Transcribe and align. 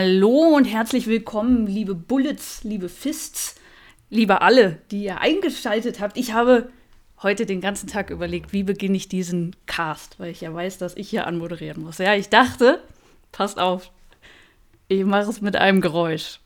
Hallo 0.00 0.54
und 0.54 0.64
herzlich 0.64 1.08
willkommen, 1.08 1.66
liebe 1.66 1.96
Bullets, 1.96 2.62
liebe 2.62 2.88
Fists, 2.88 3.56
liebe 4.10 4.42
alle, 4.42 4.80
die 4.92 5.02
ihr 5.02 5.20
eingeschaltet 5.20 5.98
habt. 5.98 6.16
Ich 6.16 6.32
habe 6.32 6.70
heute 7.20 7.46
den 7.46 7.60
ganzen 7.60 7.88
Tag 7.88 8.10
überlegt, 8.10 8.52
wie 8.52 8.62
beginne 8.62 8.96
ich 8.96 9.08
diesen 9.08 9.56
Cast, 9.66 10.20
weil 10.20 10.30
ich 10.30 10.40
ja 10.40 10.54
weiß, 10.54 10.78
dass 10.78 10.96
ich 10.96 11.10
hier 11.10 11.26
anmoderieren 11.26 11.82
muss. 11.82 11.98
Ja, 11.98 12.14
ich 12.14 12.28
dachte, 12.28 12.80
passt 13.32 13.58
auf, 13.58 13.90
ich 14.86 15.04
mache 15.04 15.28
es 15.30 15.40
mit 15.40 15.56
einem 15.56 15.80
Geräusch. 15.80 16.38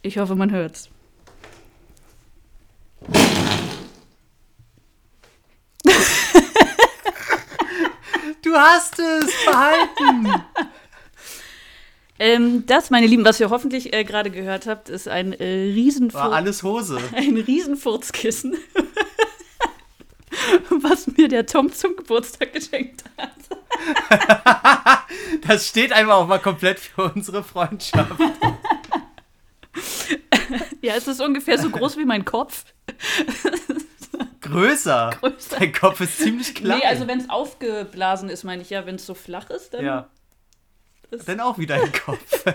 Ich 0.00 0.16
hoffe, 0.16 0.34
man 0.34 0.50
hört's. 0.50 0.88
Du 8.40 8.54
hast 8.54 8.98
es 8.98 9.30
behalten. 9.44 10.42
Ähm, 12.24 12.64
das, 12.64 12.88
meine 12.88 13.06
Lieben, 13.06 13.22
was 13.26 13.38
ihr 13.38 13.50
hoffentlich 13.50 13.92
äh, 13.92 14.02
gerade 14.02 14.30
gehört 14.30 14.66
habt, 14.66 14.88
ist 14.88 15.08
ein 15.08 15.34
äh, 15.34 15.44
Riesenfurz. 15.44 16.24
War 16.24 16.32
alles 16.32 16.62
Hose. 16.62 16.98
Ein 17.12 17.36
Riesenfurzkissen. 17.36 18.56
was 20.70 21.06
mir 21.06 21.28
der 21.28 21.44
Tom 21.44 21.70
zum 21.70 21.94
Geburtstag 21.96 22.54
geschenkt 22.54 23.04
hat. 23.18 23.30
Das 25.46 25.68
steht 25.68 25.92
einfach 25.92 26.14
auch 26.14 26.26
mal 26.26 26.38
komplett 26.38 26.78
für 26.78 27.12
unsere 27.12 27.44
Freundschaft. 27.44 28.18
Ja, 30.80 30.94
es 30.94 31.06
ist 31.06 31.20
ungefähr 31.20 31.58
so 31.58 31.68
groß 31.68 31.98
wie 31.98 32.04
mein 32.04 32.24
Kopf. 32.24 32.64
Größer. 34.40 35.10
Größer. 35.20 35.58
Dein 35.58 35.72
Kopf 35.72 36.00
ist 36.00 36.18
ziemlich 36.18 36.54
klein. 36.54 36.78
Nee, 36.78 36.86
also 36.86 37.06
wenn 37.06 37.20
es 37.20 37.28
aufgeblasen 37.28 38.30
ist, 38.30 38.44
meine 38.44 38.62
ich 38.62 38.70
ja, 38.70 38.86
wenn 38.86 38.94
es 38.94 39.04
so 39.04 39.14
flach 39.14 39.50
ist, 39.50 39.74
dann. 39.74 39.84
ja. 39.84 40.08
Ist- 41.14 41.28
Dann 41.28 41.40
auch 41.40 41.58
wieder 41.58 41.76
ein 41.76 41.92
Kopf. 41.92 42.44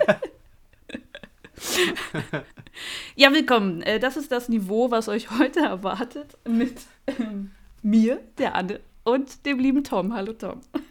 Ja, 3.15 3.33
willkommen. 3.33 3.81
Äh, 3.81 3.99
Das 3.99 4.15
ist 4.17 4.31
das 4.31 4.47
Niveau, 4.49 4.91
was 4.91 5.09
euch 5.09 5.29
heute 5.37 5.59
erwartet 5.59 6.37
mit 6.47 6.79
ähm, 7.07 7.51
mir, 7.81 8.21
der 8.37 8.55
Anne 8.55 8.79
und 9.03 9.45
dem 9.45 9.59
lieben 9.59 9.83
Tom. 9.83 10.13
Hallo 10.13 10.33
Tom. 10.33 10.61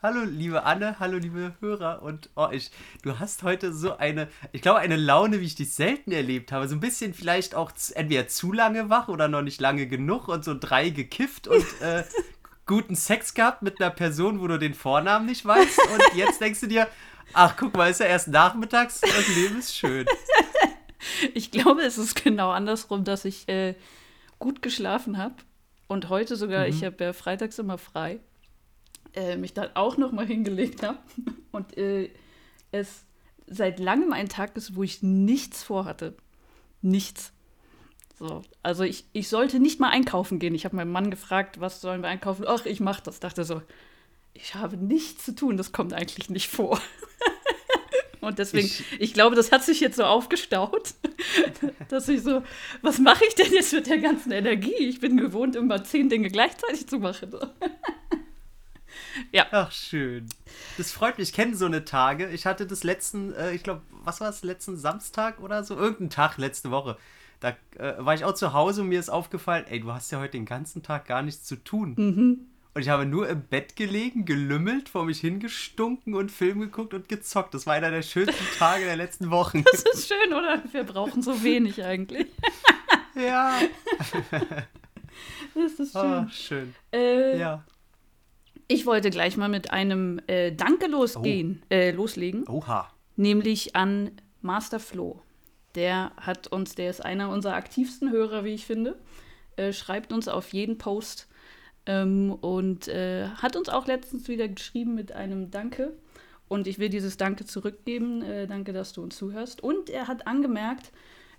Hallo, 0.00 0.22
liebe 0.22 0.62
Anne, 0.62 1.00
hallo, 1.00 1.18
liebe 1.18 1.54
Hörer. 1.60 2.02
Und 2.02 2.30
oh, 2.36 2.46
ich, 2.52 2.70
du 3.02 3.18
hast 3.18 3.42
heute 3.42 3.72
so 3.72 3.96
eine, 3.96 4.28
ich 4.52 4.62
glaube, 4.62 4.78
eine 4.78 4.94
Laune, 4.94 5.40
wie 5.40 5.44
ich 5.44 5.56
dich 5.56 5.74
selten 5.74 6.12
erlebt 6.12 6.52
habe. 6.52 6.68
So 6.68 6.76
ein 6.76 6.80
bisschen 6.80 7.14
vielleicht 7.14 7.56
auch 7.56 7.72
entweder 7.94 8.28
zu 8.28 8.52
lange 8.52 8.90
wach 8.90 9.08
oder 9.08 9.26
noch 9.26 9.42
nicht 9.42 9.60
lange 9.60 9.88
genug 9.88 10.28
und 10.28 10.44
so 10.44 10.54
drei 10.56 10.90
gekifft 10.90 11.48
und 11.48 11.64
äh, 11.82 12.04
guten 12.68 12.94
Sex 12.94 13.34
gehabt 13.34 13.62
mit 13.62 13.80
einer 13.80 13.90
Person, 13.90 14.40
wo 14.40 14.46
du 14.46 14.58
den 14.58 14.74
Vornamen 14.74 15.26
nicht 15.26 15.44
weißt. 15.44 15.80
Und 15.92 16.02
jetzt 16.14 16.40
denkst 16.40 16.60
du 16.60 16.68
dir, 16.68 16.86
ach, 17.32 17.56
guck 17.56 17.76
mal, 17.76 17.90
ist 17.90 17.98
ja 17.98 18.06
erst 18.06 18.28
nachmittags, 18.28 19.00
das 19.00 19.28
Leben 19.34 19.58
ist 19.58 19.76
schön. 19.76 20.06
Ich 21.34 21.50
glaube, 21.50 21.82
es 21.82 21.96
ist 21.96 22.22
genau 22.22 22.50
andersrum, 22.50 23.04
dass 23.04 23.24
ich 23.24 23.48
äh, 23.48 23.74
gut 24.38 24.62
geschlafen 24.62 25.16
habe 25.16 25.34
und 25.86 26.08
heute 26.10 26.36
sogar, 26.36 26.68
ich 26.68 26.84
habe 26.84 27.02
ja 27.02 27.12
freitags 27.12 27.58
immer 27.58 27.78
frei, 27.78 28.20
äh, 29.14 29.36
mich 29.36 29.54
dann 29.54 29.70
auch 29.74 29.96
noch 29.96 30.12
mal 30.12 30.26
hingelegt 30.26 30.82
habe 30.82 30.98
und 31.50 31.76
äh, 31.78 32.10
es 32.72 33.04
seit 33.46 33.78
langem 33.78 34.12
ein 34.12 34.28
Tag 34.28 34.56
ist, 34.56 34.76
wo 34.76 34.82
ich 34.82 35.02
nichts 35.02 35.62
vorhatte. 35.62 36.14
Nichts. 36.82 37.32
So, 38.18 38.42
also 38.64 38.82
ich, 38.82 39.04
ich 39.12 39.28
sollte 39.28 39.60
nicht 39.60 39.78
mal 39.78 39.90
einkaufen 39.90 40.38
gehen. 40.40 40.54
Ich 40.54 40.64
habe 40.64 40.74
meinen 40.76 40.90
Mann 40.90 41.10
gefragt, 41.10 41.60
was 41.60 41.80
sollen 41.80 42.02
wir 42.02 42.08
einkaufen? 42.08 42.44
Ach, 42.48 42.66
ich 42.66 42.80
mache 42.80 43.02
das. 43.04 43.20
Dachte 43.20 43.44
so, 43.44 43.62
ich 44.34 44.54
habe 44.56 44.76
nichts 44.76 45.24
zu 45.24 45.34
tun, 45.34 45.56
das 45.56 45.70
kommt 45.72 45.92
eigentlich 45.94 46.28
nicht 46.28 46.48
vor. 46.48 46.80
Und 48.20 48.40
deswegen, 48.40 48.66
ich, 48.66 48.82
Ich- 49.00 49.14
glaube, 49.14 49.36
das 49.36 49.52
hat 49.52 49.62
sich 49.62 49.78
jetzt 49.80 49.96
so 49.96 50.04
aufgestaut, 50.04 50.94
dass 51.88 52.08
ich 52.08 52.22
so, 52.22 52.42
was 52.82 52.98
mache 52.98 53.24
ich 53.26 53.36
denn 53.36 53.52
jetzt 53.52 53.72
mit 53.72 53.86
der 53.86 53.98
ganzen 53.98 54.32
Energie? 54.32 54.74
Ich 54.74 54.98
bin 55.00 55.16
gewohnt, 55.16 55.54
immer 55.54 55.84
zehn 55.84 56.08
Dinge 56.08 56.28
gleichzeitig 56.28 56.88
zu 56.88 56.98
machen. 56.98 57.30
So. 57.30 57.38
Ach, 59.52 59.70
schön. 59.72 60.28
Das 60.76 60.90
freut 60.92 61.18
mich. 61.18 61.28
Ich 61.30 61.34
kenne 61.34 61.54
so 61.56 61.66
eine 61.66 61.84
Tage. 61.84 62.28
Ich 62.30 62.46
hatte 62.46 62.66
das 62.66 62.82
letzten, 62.84 63.32
äh, 63.34 63.52
ich 63.52 63.62
glaube, 63.62 63.82
was 63.90 64.20
war 64.20 64.28
es, 64.30 64.42
letzten 64.42 64.76
Samstag 64.76 65.40
oder 65.40 65.62
so? 65.64 65.76
Irgendeinen 65.76 66.10
Tag 66.10 66.38
letzte 66.38 66.70
Woche. 66.70 66.96
Da 67.40 67.50
äh, 67.78 67.94
war 67.98 68.14
ich 68.14 68.24
auch 68.24 68.34
zu 68.34 68.52
Hause 68.52 68.82
und 68.82 68.88
mir 68.88 68.98
ist 69.00 69.10
aufgefallen, 69.10 69.64
ey, 69.68 69.80
du 69.80 69.92
hast 69.92 70.10
ja 70.10 70.18
heute 70.20 70.32
den 70.32 70.44
ganzen 70.46 70.82
Tag 70.82 71.06
gar 71.06 71.22
nichts 71.22 71.44
zu 71.44 71.56
tun. 71.56 71.94
Und 72.74 72.82
ich 72.82 72.88
habe 72.90 73.06
nur 73.06 73.28
im 73.28 73.42
Bett 73.42 73.76
gelegen, 73.76 74.24
gelümmelt, 74.24 74.88
vor 74.88 75.04
mich 75.04 75.20
hingestunken 75.20 76.14
und 76.14 76.30
Film 76.30 76.60
geguckt 76.60 76.94
und 76.94 77.08
gezockt. 77.08 77.54
Das 77.54 77.66
war 77.66 77.74
einer 77.74 77.90
der 77.90 78.02
schönsten 78.02 78.44
Tage 78.58 78.84
der 78.84 78.96
letzten 78.96 79.30
Wochen. 79.30 79.64
Das 79.70 79.82
ist 79.82 80.08
schön, 80.08 80.32
oder? 80.32 80.62
Wir 80.72 80.84
brauchen 80.84 81.22
so 81.22 81.42
wenig 81.42 81.82
eigentlich. 81.84 82.26
ja. 83.14 83.58
Das 85.54 85.72
ist 85.80 85.92
schön. 85.92 86.00
Ah, 86.00 86.28
schön. 86.30 86.74
Äh, 86.92 87.38
Ja. 87.38 87.64
Ich 88.68 88.84
wollte 88.86 89.08
gleich 89.10 89.36
mal 89.36 89.48
mit 89.48 89.70
einem 89.70 90.20
äh, 90.26 90.52
Danke 90.52 90.86
losgehen, 90.88 91.62
äh, 91.70 91.90
loslegen. 91.90 92.46
Oha. 92.48 92.90
nämlich 93.16 93.74
an 93.74 94.10
Master 94.42 94.78
Flo. 94.78 95.22
Der 95.74 96.12
hat 96.16 96.48
uns, 96.48 96.74
der 96.74 96.90
ist 96.90 97.04
einer 97.04 97.30
unserer 97.30 97.54
aktivsten 97.54 98.10
Hörer, 98.10 98.44
wie 98.44 98.54
ich 98.54 98.66
finde, 98.66 98.98
äh, 99.56 99.72
schreibt 99.72 100.12
uns 100.12 100.28
auf 100.28 100.52
jeden 100.52 100.78
Post 100.78 101.28
ähm, 101.86 102.32
und 102.32 102.88
äh, 102.88 103.28
hat 103.28 103.56
uns 103.56 103.68
auch 103.68 103.86
letztens 103.86 104.28
wieder 104.28 104.48
geschrieben 104.48 104.94
mit 104.94 105.12
einem 105.12 105.50
Danke. 105.50 105.92
Und 106.48 106.66
ich 106.66 106.78
will 106.78 106.88
dieses 106.88 107.16
Danke 107.16 107.44
zurückgeben. 107.44 108.22
Äh, 108.22 108.46
danke, 108.46 108.72
dass 108.72 108.92
du 108.92 109.02
uns 109.02 109.16
zuhörst. 109.16 109.62
Und 109.62 109.90
er 109.90 110.08
hat 110.08 110.26
angemerkt, 110.26 110.92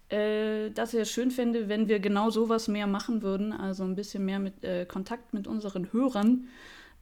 äh, 0.09 0.69
dass 0.72 0.94
er 0.94 1.01
es 1.03 1.12
schön 1.12 1.31
fände, 1.31 1.69
wenn 1.69 1.88
wir 1.88 2.00
genau 2.00 2.29
sowas 2.29 2.68
mehr 2.68 2.88
machen 2.88 3.22
würden, 3.22 3.53
also 3.53 3.84
ein 3.84 3.95
bisschen 3.95 4.25
mehr 4.25 4.39
mit 4.39 4.63
äh, 4.63 4.85
Kontakt 4.85 5.34
mit 5.34 5.47
unseren 5.47 5.91
Hörern 5.94 6.47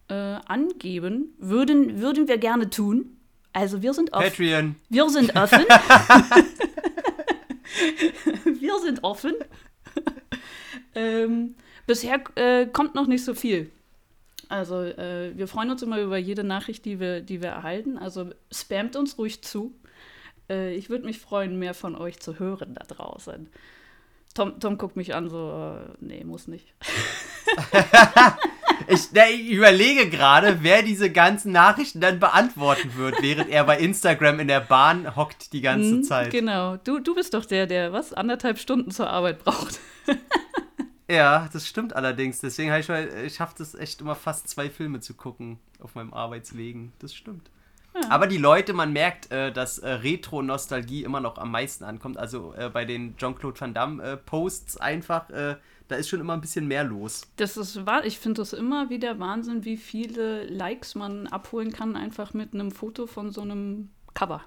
äh, 0.10 0.14
angeben. 0.14 1.34
Würden, 1.38 2.02
würden 2.02 2.28
wir 2.28 2.38
gerne 2.38 2.70
tun. 2.70 3.18
Also 3.54 3.82
wir 3.82 3.94
sind 3.94 4.14
offen. 4.14 4.30
Patreon. 4.30 4.76
Wir 4.90 5.10
sind 5.10 5.36
offen. 5.36 5.66
wir 8.60 8.80
sind 8.80 9.04
offen. 9.04 9.36
ähm, 10.96 11.56
bisher 11.86 12.22
äh, 12.36 12.68
kommt 12.68 12.96
noch 12.96 13.08
nicht 13.08 13.24
so 13.24 13.34
viel. 13.34 13.72
Also 14.50 14.82
äh, 14.82 15.38
wir 15.38 15.48
freuen 15.48 15.70
uns 15.70 15.82
immer 15.82 16.00
über 16.00 16.18
jede 16.18 16.44
Nachricht, 16.44 16.86
die 16.86 17.00
wir, 17.00 17.22
die 17.22 17.42
wir 17.42 17.50
erhalten. 17.50 17.98
Also 17.98 18.32
spamt 18.52 18.96
uns 18.96 19.18
ruhig 19.18 19.44
zu. 19.44 19.74
Äh, 20.50 20.76
ich 20.76 20.90
würde 20.90 21.06
mich 21.06 21.20
freuen, 21.20 21.60
mehr 21.60 21.74
von 21.74 21.96
euch 21.96 22.20
zu 22.20 22.40
hören 22.40 22.76
da 22.76 22.86
draußen. 22.86 23.50
Tom, 24.34 24.60
Tom 24.60 24.78
guckt 24.78 24.96
mich 24.96 25.16
an, 25.16 25.30
so, 25.30 25.80
äh, 25.80 25.94
nee, 26.00 26.24
muss 26.24 26.48
nicht. 26.48 26.74
Ich, 28.88 29.12
ich 29.12 29.50
überlege 29.52 30.10
gerade, 30.10 30.60
wer 30.62 30.84
diese 30.84 31.12
ganzen 31.12 31.52
Nachrichten 31.52 32.00
dann 32.00 32.20
beantworten 32.20 32.94
wird, 32.96 33.22
während 33.22 33.50
er 33.50 33.64
bei 33.64 33.80
Instagram 33.80 34.40
in 34.40 34.48
der 34.48 34.60
Bahn 34.62 35.16
hockt 35.16 35.54
die 35.54 35.62
ganze 35.62 35.92
Hm, 35.92 36.04
Zeit. 36.04 36.32
Genau. 36.32 36.78
Du, 36.78 37.00
du 37.00 37.16
bist 37.16 37.34
doch 37.34 37.46
der, 37.46 37.66
der 37.66 37.94
was 37.94 38.14
anderthalb 38.14 38.60
Stunden 38.60 38.92
zur 38.92 39.10
Arbeit 39.10 39.44
braucht. 39.44 39.80
Ja, 41.10 41.48
das 41.54 41.66
stimmt 41.66 41.96
allerdings. 41.96 42.40
Deswegen 42.42 42.70
habe 42.70 42.82
ich 42.82 42.90
mal, 42.90 43.08
ich 43.26 43.36
schaffe 43.36 43.56
das 43.58 43.76
echt 43.76 44.02
immer 44.02 44.14
fast 44.16 44.50
zwei 44.50 44.70
Filme 44.70 45.00
zu 45.00 45.14
gucken 45.14 45.58
auf 45.80 45.96
meinem 45.96 46.14
Arbeitswegen. 46.14 46.92
Das 47.00 47.16
stimmt. 47.16 47.50
Aber 48.10 48.28
die 48.28 48.38
Leute, 48.38 48.74
man 48.74 48.92
merkt, 48.94 49.32
äh, 49.32 49.52
dass 49.52 49.80
äh, 49.80 49.90
Retro-Nostalgie 49.90 51.04
immer 51.04 51.20
noch 51.20 51.38
am 51.38 51.50
meisten 51.50 51.84
ankommt. 51.84 52.18
Also 52.18 52.54
äh, 52.56 52.70
bei 52.70 52.86
den 52.86 53.16
Jean-Claude 53.16 53.60
Van 53.60 53.74
Damme-Posts 53.74 54.78
einfach, 54.78 55.30
äh, 55.30 55.56
da 55.88 55.96
ist 55.96 56.10
schon 56.10 56.20
immer 56.20 56.34
ein 56.34 56.42
bisschen 56.42 56.68
mehr 56.68 56.84
los. 56.84 57.22
Das 57.38 57.58
ist 57.58 57.86
wahr. 57.86 58.06
Ich 58.06 58.20
finde 58.20 58.42
das 58.42 58.54
immer 58.54 58.90
wieder 58.90 59.20
Wahnsinn, 59.20 59.64
wie 59.66 59.78
viele 59.78 60.46
Likes 60.46 60.96
man 60.96 61.28
abholen 61.28 61.72
kann, 61.72 61.96
einfach 61.96 62.34
mit 62.34 62.54
einem 62.54 62.72
Foto 62.72 63.08
von 63.08 63.32
so 63.32 63.42
einem 63.42 63.90
Cover. 64.14 64.44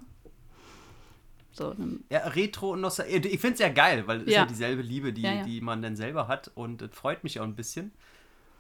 So 1.52 1.70
einem, 1.70 2.04
Ja, 2.10 2.20
Retro 2.28 2.72
und 2.72 2.80
Nostalgie. 2.80 3.28
Ich 3.28 3.40
finde 3.40 3.54
es 3.54 3.60
ja 3.60 3.68
geil, 3.70 4.04
weil 4.06 4.18
es 4.18 4.24
ist 4.26 4.32
ja. 4.34 4.40
Ja. 4.40 4.46
dieselbe 4.46 4.82
Liebe, 4.82 5.12
die, 5.12 5.22
Ja, 5.22 5.32
ja. 5.34 5.42
die 5.44 5.60
man 5.60 5.82
dann 5.82 5.96
selber 5.96 6.28
hat. 6.28 6.50
Und 6.54 6.82
es 6.82 6.90
freut 6.94 7.24
mich 7.24 7.40
auch 7.40 7.44
ein 7.44 7.56
bisschen. 7.56 7.92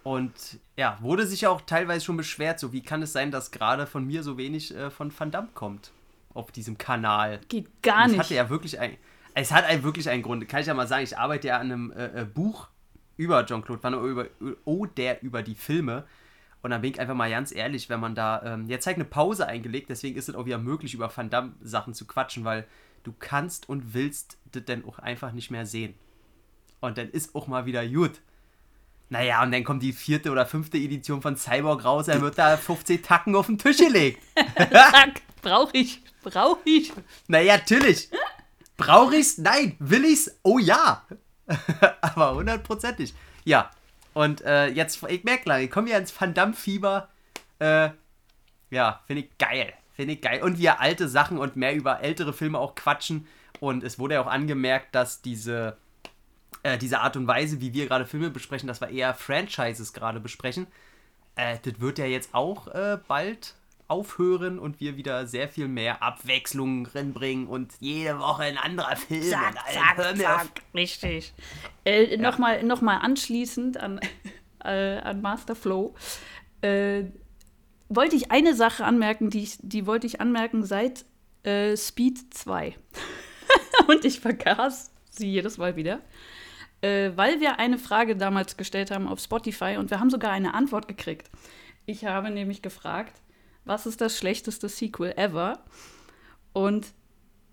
Und 0.02 0.32
ja, 0.76 0.98
wurde 1.02 1.26
sich 1.26 1.42
ja 1.42 1.50
auch 1.50 1.60
teilweise 1.60 2.04
schon 2.04 2.16
beschwert, 2.16 2.58
so 2.58 2.72
wie 2.72 2.82
kann 2.82 3.02
es 3.02 3.12
sein, 3.12 3.30
dass 3.30 3.50
gerade 3.50 3.86
von 3.86 4.06
mir 4.06 4.22
so 4.22 4.38
wenig 4.38 4.74
äh, 4.74 4.90
von 4.90 5.12
Van 5.16 5.30
Damme 5.30 5.48
kommt 5.54 5.92
auf 6.32 6.50
diesem 6.52 6.78
Kanal. 6.78 7.40
geht 7.48 7.82
gar 7.82 8.06
Es 8.06 8.12
nicht. 8.12 8.20
hatte 8.20 8.34
ja 8.34 8.48
wirklich 8.48 8.80
ein, 8.80 8.96
es 9.34 9.52
hat 9.52 9.64
ein, 9.66 9.82
wirklich 9.82 10.08
einen 10.08 10.22
Grund. 10.22 10.48
Kann 10.48 10.62
ich 10.62 10.66
ja 10.68 10.74
mal 10.74 10.86
sagen, 10.88 11.04
ich 11.04 11.18
arbeite 11.18 11.48
ja 11.48 11.58
an 11.58 11.70
einem 11.70 11.90
äh, 11.92 12.22
äh, 12.22 12.24
Buch 12.24 12.68
über 13.20 13.44
Jean-Claude 13.44 13.82
Van 13.82 13.92
Damme, 13.92 14.08
über, 14.08 14.26
oh, 14.64 14.86
der 14.86 15.22
über 15.22 15.42
die 15.42 15.54
Filme. 15.54 16.06
Und 16.62 16.70
dann 16.70 16.80
bin 16.80 16.92
ich 16.92 17.00
einfach 17.00 17.14
mal 17.14 17.30
ganz 17.30 17.52
ehrlich, 17.54 17.90
wenn 17.90 18.00
man 18.00 18.14
da, 18.14 18.42
ähm, 18.42 18.66
jetzt 18.66 18.86
halt 18.86 18.96
eine 18.96 19.04
Pause 19.04 19.46
eingelegt, 19.46 19.90
deswegen 19.90 20.18
ist 20.18 20.30
es 20.30 20.34
auch 20.34 20.46
wieder 20.46 20.58
möglich, 20.58 20.94
über 20.94 21.14
Van 21.14 21.28
Damme 21.28 21.52
Sachen 21.60 21.92
zu 21.92 22.06
quatschen, 22.06 22.44
weil 22.44 22.66
du 23.02 23.12
kannst 23.18 23.68
und 23.68 23.92
willst 23.92 24.38
das 24.52 24.64
dann 24.64 24.86
auch 24.86 24.98
einfach 24.98 25.32
nicht 25.32 25.50
mehr 25.50 25.66
sehen. 25.66 25.94
Und 26.80 26.96
dann 26.96 27.10
ist 27.10 27.34
auch 27.34 27.46
mal 27.46 27.66
wieder 27.66 27.86
gut. 27.86 28.22
Naja, 29.10 29.42
und 29.42 29.52
dann 29.52 29.64
kommt 29.64 29.82
die 29.82 29.92
vierte 29.92 30.30
oder 30.30 30.46
fünfte 30.46 30.78
Edition 30.78 31.20
von 31.20 31.36
Cyborg 31.36 31.84
raus, 31.84 32.06
dann 32.06 32.22
wird 32.22 32.38
da 32.38 32.56
15 32.56 33.02
Tacken 33.02 33.34
auf 33.34 33.46
den 33.46 33.58
Tisch 33.58 33.78
gelegt. 33.78 34.22
Zack. 34.56 35.20
Brauche 35.42 35.76
ich. 35.76 36.02
Brauche 36.22 36.60
ich. 36.64 36.92
Naja, 37.28 37.56
natürlich. 37.58 38.08
Brauche 38.78 39.16
ich's? 39.16 39.36
Nein. 39.36 39.76
Will 39.78 40.04
ich's? 40.06 40.30
Oh 40.42 40.58
ja. 40.58 41.04
Aber 42.00 42.34
hundertprozentig. 42.34 43.14
Ja. 43.44 43.70
Und 44.12 44.42
äh, 44.42 44.66
jetzt, 44.68 45.02
ich 45.08 45.24
merke 45.24 45.44
gleich, 45.44 45.64
ich 45.64 45.70
komme 45.70 45.90
ja 45.90 45.98
ins 45.98 46.18
Van 46.18 46.34
Damme-Fieber. 46.34 47.08
Äh, 47.58 47.90
ja, 48.70 49.00
finde 49.06 49.22
ich 49.22 49.38
geil. 49.38 49.72
Finde 49.94 50.14
ich 50.14 50.20
geil. 50.20 50.42
Und 50.42 50.58
wir 50.58 50.80
alte 50.80 51.08
Sachen 51.08 51.38
und 51.38 51.56
mehr 51.56 51.74
über 51.74 52.00
ältere 52.00 52.32
Filme 52.32 52.58
auch 52.58 52.74
quatschen. 52.74 53.26
Und 53.60 53.84
es 53.84 53.98
wurde 53.98 54.14
ja 54.14 54.22
auch 54.22 54.26
angemerkt, 54.26 54.94
dass 54.94 55.22
diese, 55.22 55.76
äh, 56.62 56.78
diese 56.78 57.00
Art 57.00 57.16
und 57.16 57.26
Weise, 57.26 57.60
wie 57.60 57.72
wir 57.74 57.86
gerade 57.86 58.06
Filme 58.06 58.30
besprechen, 58.30 58.66
dass 58.66 58.80
wir 58.80 58.88
eher 58.88 59.14
Franchises 59.14 59.92
gerade 59.92 60.20
besprechen, 60.20 60.66
äh, 61.36 61.58
das 61.62 61.80
wird 61.80 61.98
ja 61.98 62.06
jetzt 62.06 62.34
auch 62.34 62.68
äh, 62.68 62.98
bald 63.06 63.54
aufhören 63.90 64.58
und 64.58 64.80
wir 64.80 64.96
wieder 64.96 65.26
sehr 65.26 65.48
viel 65.48 65.68
mehr 65.68 66.02
Abwechslung 66.02 66.86
reinbringen 66.86 67.46
und 67.46 67.72
jede 67.80 68.18
Woche 68.18 68.44
ein 68.44 68.56
anderer 68.56 68.96
Film. 68.96 69.22
Zack, 69.22 69.56
zack, 69.72 70.16
zack. 70.16 70.62
Richtig. 70.74 71.32
Äh, 71.84 72.16
Nochmal 72.16 72.62
noch 72.62 72.80
mal 72.80 72.98
anschließend 72.98 73.76
an, 73.76 74.00
äh, 74.64 74.98
an 74.98 75.20
Master 75.20 75.54
Flow. 75.54 75.94
Äh, 76.62 77.04
wollte 77.88 78.16
ich 78.16 78.30
eine 78.30 78.54
Sache 78.54 78.84
anmerken, 78.84 79.30
die, 79.30 79.42
ich, 79.42 79.58
die 79.60 79.86
wollte 79.86 80.06
ich 80.06 80.20
anmerken 80.20 80.64
seit 80.64 81.04
äh, 81.42 81.76
Speed 81.76 82.32
2. 82.32 82.76
und 83.88 84.04
ich 84.04 84.20
vergaß 84.20 84.92
sie 85.10 85.28
jedes 85.28 85.58
Mal 85.58 85.76
wieder. 85.76 86.00
Äh, 86.82 87.10
weil 87.16 87.40
wir 87.40 87.58
eine 87.58 87.76
Frage 87.76 88.16
damals 88.16 88.56
gestellt 88.56 88.90
haben 88.90 89.08
auf 89.08 89.20
Spotify 89.20 89.76
und 89.78 89.90
wir 89.90 90.00
haben 90.00 90.10
sogar 90.10 90.30
eine 90.30 90.54
Antwort 90.54 90.88
gekriegt. 90.88 91.30
Ich 91.84 92.04
habe 92.04 92.30
nämlich 92.30 92.62
gefragt, 92.62 93.20
was 93.70 93.86
ist 93.86 94.00
das 94.00 94.18
schlechteste 94.18 94.68
Sequel 94.68 95.14
ever? 95.16 95.60
Und 96.52 96.88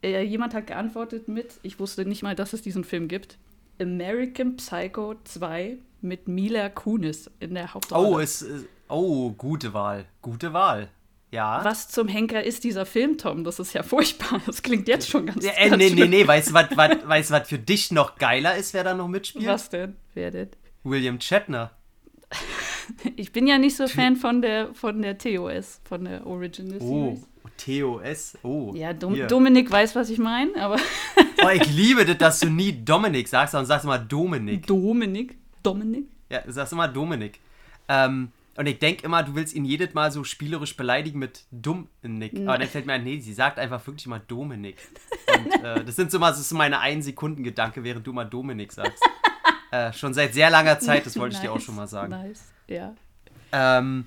äh, 0.04 0.24
jemand 0.24 0.56
hat 0.56 0.66
geantwortet 0.66 1.28
mit, 1.28 1.60
ich 1.62 1.80
wusste 1.80 2.06
nicht 2.06 2.24
mal, 2.24 2.36
dass 2.36 2.54
es 2.54 2.64
diesen 2.64 2.84
Film 2.84 3.08
gibt, 3.08 3.38
American 3.80 4.58
Psycho 4.58 5.14
2 5.24 5.78
mit 6.02 6.28
Mila 6.28 6.70
Kunis 6.70 7.30
in 7.40 7.54
der 7.54 7.72
Hauptrolle. 7.72 8.08
Oh, 8.08 8.20
es, 8.20 8.42
äh, 8.42 8.64
oh, 8.90 9.32
gute 9.32 9.76
Wahl. 9.76 10.06
Gute 10.24 10.54
Wahl. 10.54 10.90
Ja. 11.30 11.60
was 11.64 11.90
zum 11.90 12.08
Henker 12.08 12.42
ist 12.42 12.64
dieser 12.64 12.86
Film, 12.86 13.18
Tom? 13.18 13.44
Das 13.44 13.60
ist 13.60 13.74
ja 13.74 13.84
furchtbar. 13.84 14.42
Das 14.46 14.64
klingt 14.64 14.88
jetzt 14.88 15.10
schon 15.10 15.28
ganz, 15.28 15.46
Ja, 15.46 15.52
äh, 15.58 15.70
ganz 15.70 15.84
nee, 15.84 15.90
nee, 15.92 16.08
nee, 16.08 16.26
weißt 16.26 16.50
du, 16.50 16.54
was, 16.54 16.70
was, 16.76 17.08
weißt 17.08 17.30
du, 17.30 17.34
was 17.34 17.48
für 17.48 17.60
dich 17.60 17.92
noch 17.92 18.16
geiler 18.16 18.56
ist, 18.56 18.74
wer 18.74 18.84
da 18.84 18.96
noch 18.96 19.10
mitspielt? 19.10 19.46
Was 19.46 19.70
denn? 19.70 19.98
Wer 20.16 20.32
denn? 20.32 20.50
William 20.84 21.22
Shatner. 21.22 21.72
Ich 23.16 23.32
bin 23.32 23.48
ja 23.48 23.58
nicht 23.58 23.76
so 23.76 23.88
Fan 23.88 24.16
von 24.16 24.42
der, 24.42 24.74
von 24.74 25.02
der 25.02 25.18
TOS, 25.18 25.82
von 25.84 26.06
der 26.06 26.26
Original 26.26 26.78
Oh, 26.82 27.18
Series. 27.58 28.34
TOS. 28.34 28.38
Oh. 28.44 28.72
Ja, 28.76 28.94
Dom 28.94 29.14
hier. 29.16 29.28
Dominik 29.28 29.72
weiß, 29.72 29.96
was 29.96 30.10
ich 30.10 30.20
meine, 30.20 30.56
aber 30.62 30.78
Oh, 31.44 31.50
ich 31.50 31.68
liebe 31.76 32.06
das, 32.06 32.18
dass 32.18 32.40
du 32.42 32.50
nie 32.50 32.72
Dominik 32.84 33.28
sagst, 33.28 33.52
sondern 33.54 33.66
sagst 33.68 33.86
immer 33.86 34.00
Dominik. 34.00 34.66
Dominik? 34.68 35.38
Dominik? 35.64 36.06
Ja, 36.30 36.42
du 36.42 36.52
sagst 36.52 36.74
immer 36.74 36.88
Dominik. 36.88 37.40
Ähm, 37.88 38.32
und 38.56 38.66
ich 38.66 38.80
denke 38.80 39.06
immer, 39.06 39.22
du 39.24 39.36
willst 39.36 39.54
ihn 39.54 39.66
jedes 39.66 39.94
Mal 39.94 40.12
so 40.12 40.24
spielerisch 40.24 40.76
beleidigen 40.76 41.20
mit 41.20 41.46
Dominik. 41.52 42.34
Aber 42.46 42.58
dann 42.58 42.68
fällt 42.68 42.86
mir 42.88 42.94
ein, 42.94 43.04
nee, 43.04 43.20
sie 43.20 43.34
sagt 43.34 43.60
einfach 43.60 43.86
wirklich 43.86 44.06
immer 44.08 44.20
Dominik. 44.20 44.78
Und 45.36 45.54
äh, 45.64 45.84
das 45.84 45.96
sind 45.96 46.10
so 46.12 46.18
mal 46.20 46.34
so 46.34 46.56
meine 46.56 46.80
ein 46.80 47.02
Sekunden 47.02 47.44
Gedanke, 47.44 47.84
während 47.84 48.06
du 48.08 48.14
mal 48.14 48.26
Dominik 48.26 48.72
sagst. 48.74 49.02
äh, 49.72 49.94
schon 49.94 50.14
seit 50.14 50.34
sehr 50.34 50.50
langer 50.50 50.80
Zeit, 50.80 51.06
das 51.06 51.18
wollte 51.20 51.36
ich 51.36 51.42
dir 51.42 51.52
auch 51.52 51.56
Nice, 51.56 51.64
schon 51.64 51.76
mal 51.76 51.88
sagen. 51.88 52.10
Nice, 52.12 52.46
ja. 52.68 52.96
Ähm, 53.52 54.06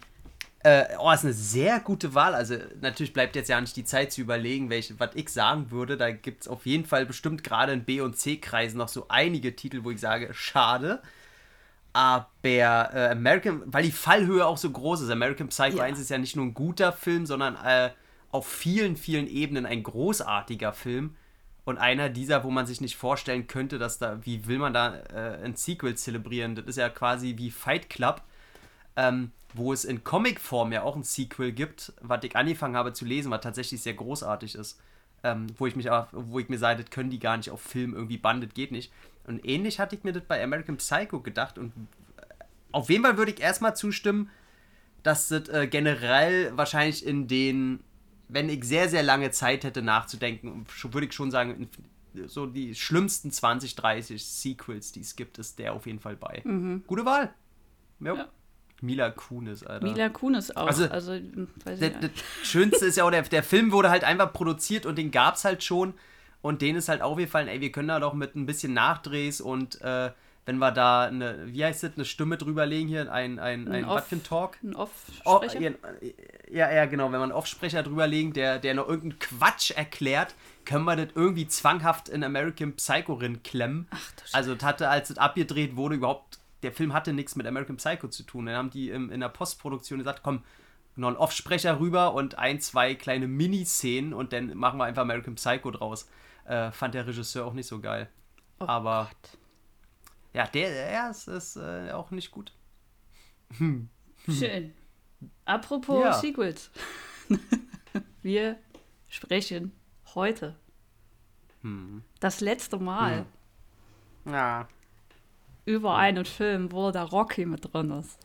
äh, 0.63 0.85
oh, 0.99 1.11
ist 1.11 1.25
eine 1.25 1.33
sehr 1.33 1.81
gute 1.81 2.15
Wahl. 2.15 2.35
Also 2.35 2.57
natürlich 2.81 3.13
bleibt 3.13 3.35
jetzt 3.35 3.49
ja 3.49 3.61
nicht 3.61 3.77
die 3.77 3.85
Zeit 3.85 4.13
zu 4.13 4.21
überlegen, 4.21 4.69
welche, 4.69 4.99
was 5.01 5.11
ich 5.15 5.31
sagen 5.31 5.71
würde. 5.71 5.97
Da 5.97 6.11
gibt 6.11 6.43
es 6.43 6.49
auf 6.49 6.67
jeden 6.67 6.85
Fall 6.85 7.07
bestimmt 7.07 7.43
gerade 7.43 7.73
in 7.73 7.85
B- 7.85 8.03
und 8.03 8.17
C-Kreisen 8.19 8.77
noch 8.77 8.89
so 8.89 9.07
einige 9.09 9.57
Titel, 9.57 9.85
wo 9.85 9.91
ich 9.91 10.01
sage, 10.01 10.29
schade. 10.35 11.01
Aber 11.93 12.27
äh, 12.45 13.09
American, 13.11 13.63
weil 13.67 13.85
die 13.85 13.91
Fallhöhe 13.91 14.47
auch 14.47 14.59
so 14.59 14.71
groß 14.71 15.01
ist. 15.01 15.11
American 15.11 15.49
Psycho 15.49 15.79
Ja. 15.79 15.85
1 15.85 15.99
ist 15.99 16.11
ja 16.11 16.19
nicht 16.19 16.37
nur 16.37 16.45
ein 16.45 16.55
guter 16.55 16.93
Film, 16.93 17.25
sondern 17.27 17.57
äh, 17.57 17.91
auf 18.31 18.47
vielen, 18.47 18.97
vielen 18.97 19.27
Ebenen 19.27 19.65
ein 19.67 19.83
großartiger 19.83 20.73
Film. 20.73 21.17
Und 21.65 21.79
einer 21.79 22.11
dieser, 22.11 22.45
wo 22.45 22.51
man 22.51 22.67
sich 22.67 22.81
nicht 22.81 22.97
vorstellen 22.97 23.47
könnte, 23.47 23.79
dass 23.79 23.99
da, 23.99 24.25
wie 24.25 24.47
will 24.47 24.59
man 24.59 24.75
da 24.75 24.95
äh, 24.97 25.43
ein 25.43 25.57
Sequel 25.57 25.97
zelebrieren? 25.97 26.55
Das 26.55 26.67
ist 26.67 26.77
ja 26.77 26.89
quasi 26.91 27.37
wie 27.39 27.51
Fight 27.51 27.89
Club 27.89 28.23
ähm, 29.01 29.33
wo 29.55 29.73
es 29.73 29.85
in 29.85 30.05
Comicform 30.05 30.73
ja 30.73 30.83
auch 30.83 30.95
ein 30.95 31.03
Sequel 31.03 31.53
gibt, 31.53 31.93
was 32.03 32.23
ich 32.23 32.37
angefangen 32.37 32.77
habe 32.77 32.93
zu 32.93 33.05
lesen, 33.05 33.31
was 33.31 33.41
tatsächlich 33.41 33.81
sehr 33.81 33.95
großartig 33.95 34.55
ist. 34.55 34.79
Ähm, 35.23 35.49
wo 35.59 35.67
ich 35.67 35.77
mich 35.77 35.91
aber, 35.91 36.09
wo 36.13 36.39
ich 36.39 36.49
mir 36.49 36.59
sage, 36.59 36.83
das 36.83 36.91
können 36.91 37.11
die 37.11 37.19
gar 37.19 37.37
nicht 37.37 37.51
auf 37.51 37.61
Film 37.61 37.95
irgendwie 37.95 38.17
bandet, 38.17 38.55
geht 38.55 38.73
nicht. 38.73 38.93
Und 39.27 39.47
ähnlich 39.47 39.79
hatte 39.79 39.95
ich 39.97 40.05
mir 40.05 40.13
das 40.13 40.23
bei 40.23 40.43
American 40.43 40.79
Psycho 40.79 41.21
gedacht 41.21 41.59
und 41.59 41.73
äh, 42.17 42.23
auf 42.73 42.89
jeden 42.89 43.05
Fall 43.05 43.19
würde 43.19 43.33
ich 43.33 43.41
erstmal 43.41 43.77
zustimmen, 43.77 44.31
dass 45.03 45.29
das 45.29 45.49
äh, 45.49 45.67
generell 45.67 46.57
wahrscheinlich 46.57 47.05
in 47.05 47.29
den, 47.29 47.81
wenn 48.29 48.49
ich 48.49 48.65
sehr, 48.65 48.89
sehr 48.89 49.03
lange 49.03 49.31
Zeit 49.31 49.65
hätte 49.65 49.83
nachzudenken, 49.83 50.67
würde 50.85 51.07
ich 51.07 51.13
schon 51.13 51.31
sagen, 51.31 51.69
so 52.27 52.47
die 52.47 52.75
schlimmsten 52.75 53.31
20, 53.31 53.77
30 53.77 54.25
Sequels, 54.25 54.93
die 54.93 55.01
es 55.01 55.17
gibt, 55.17 55.39
ist 55.39 55.59
der 55.59 55.75
auf 55.75 55.87
jeden 55.87 56.01
Fall 56.01 56.17
bei. 56.17 56.43
Gute 56.87 57.05
Wahl. 57.05 57.35
Ja. 58.01 58.15
Ja. 58.15 58.29
Mila 58.83 59.11
Kunis, 59.11 59.65
Alter. 59.65 59.87
Mila 59.87 60.09
Kunis 60.09 60.51
auch. 60.57 60.67
Also, 60.67 60.85
Also, 60.89 61.13
weiß 61.13 61.79
das, 61.79 61.81
ich 61.81 61.93
das. 62.01 62.11
Schönste 62.43 62.87
ist 62.87 62.97
ja 62.97 63.05
auch, 63.05 63.11
der, 63.11 63.23
der 63.23 63.43
Film 63.43 63.73
wurde 63.73 63.91
halt 63.91 64.05
einfach 64.05 64.33
produziert 64.33 64.87
und 64.87 64.97
den 64.97 65.11
gab 65.11 65.35
es 65.37 65.45
halt 65.45 65.63
schon. 65.65 65.95
Und 66.43 66.63
denen 66.63 66.79
ist 66.79 66.89
halt 66.89 67.03
aufgefallen, 67.03 67.49
ey, 67.49 67.61
wir 67.61 67.71
können 67.71 67.89
da 67.89 68.01
doch 68.01 68.15
mit 68.15 68.35
ein 68.35 68.47
bisschen 68.47 68.73
Nachdrehs 68.73 69.43
und 69.43 69.79
äh, 69.83 70.11
wenn 70.47 70.57
wir 70.57 70.73
da 70.73 71.03
eine, 71.05 71.47
wie 71.53 71.63
heißt 71.63 71.83
das, 71.83 71.93
eine 71.97 72.07
Stimme 72.07 72.39
drüberlegen 72.39 72.89
hier, 72.89 73.13
ein, 73.13 73.39
ein, 73.39 73.69
ein, 73.69 73.73
Ein 73.73 73.85
Off- 73.85 74.11
ein 74.11 74.23
Talk? 74.23 74.57
Ein 74.65 74.75
Oh, 74.75 74.89
Off-Sprecher? 75.25 75.73
ja, 76.51 76.73
ja, 76.73 76.87
genau. 76.87 77.05
Wenn 77.13 77.21
man 77.21 77.25
einen 77.25 77.33
Offsprecher 77.33 77.83
drüberlegen, 77.83 78.33
der, 78.33 78.59
der 78.59 78.73
noch 78.75 78.89
irgendeinen 78.89 79.19
Quatsch 79.19 79.71
erklärt, 79.73 80.35
können 80.65 80.85
wir 80.87 80.97
das 80.97 81.09
irgendwie 81.15 81.47
zwanghaft 81.47 82.09
in 82.09 82.25
American 82.25 82.73
Psycho 82.73 83.13
rin 83.15 83.43
klemmen. 83.43 83.87
Ach, 83.91 83.99
du 84.17 84.23
Also, 84.33 84.55
das 84.55 84.65
hatte, 84.65 84.89
als 84.89 85.11
es 85.11 85.19
abgedreht 85.19 85.77
wurde, 85.77 85.97
überhaupt, 85.97 86.39
der 86.63 86.73
Film 86.73 86.93
hatte 86.93 87.13
nichts 87.13 87.37
mit 87.37 87.47
American 87.47 87.77
Psycho 87.77 88.09
zu 88.09 88.23
tun. 88.23 88.47
Dann 88.47 88.57
haben 88.57 88.71
die 88.71 88.91
im, 88.91 89.11
in 89.11 89.21
der 89.21 89.29
Postproduktion 89.29 89.99
gesagt, 89.99 90.23
komm, 90.23 90.45
noch 90.97 91.09
einen 91.09 91.17
Offsprecher 91.17 91.81
rüber 91.81 92.15
und 92.15 92.37
ein, 92.39 92.61
zwei 92.61 92.95
kleine 92.95 93.27
Miniszenen 93.29 94.13
und 94.13 94.33
dann 94.33 94.57
machen 94.57 94.79
wir 94.79 94.85
einfach 94.85 95.03
American 95.03 95.37
Psycho 95.37 95.71
draus. 95.71 96.09
Äh, 96.45 96.71
fand 96.73 96.95
der 96.95 97.07
Regisseur 97.07 97.47
auch 97.47 97.53
nicht 97.55 97.67
so 97.69 97.81
geil. 97.81 98.09
Oh 98.59 98.67
Aber 98.67 99.09
Gott. 99.09 99.39
ja, 100.35 100.47
der, 100.47 100.71
der 100.71 101.11
ist, 101.11 101.29
ist 101.29 101.57
äh, 101.57 101.93
auch 101.93 102.11
nicht 102.11 102.31
gut. 102.31 102.53
Schön. 104.29 104.75
Apropos 105.45 106.03
Ja. 106.05 106.13
Sequels. 106.13 106.71
Wir 108.23 108.59
sprechen 109.09 109.73
heute 110.15 110.57
Hm. 111.63 112.03
das 112.21 112.41
letzte 112.41 112.79
Mal 112.79 113.27
Ja. 114.27 114.69
Über 115.65 115.97
einen 115.97 116.25
Film, 116.25 116.73
wo 116.73 116.91
der 116.91 117.05
Rocky 117.05 117.47
mit 117.47 117.73
drin 117.73 117.91
ist. 117.91 118.19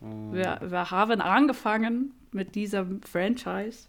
Hm. 0.00 0.32
Wir, 0.32 0.60
wir 0.62 0.90
haben 0.90 1.20
angefangen 1.20 2.14
mit 2.30 2.54
diesem 2.54 3.02
Franchise, 3.02 3.88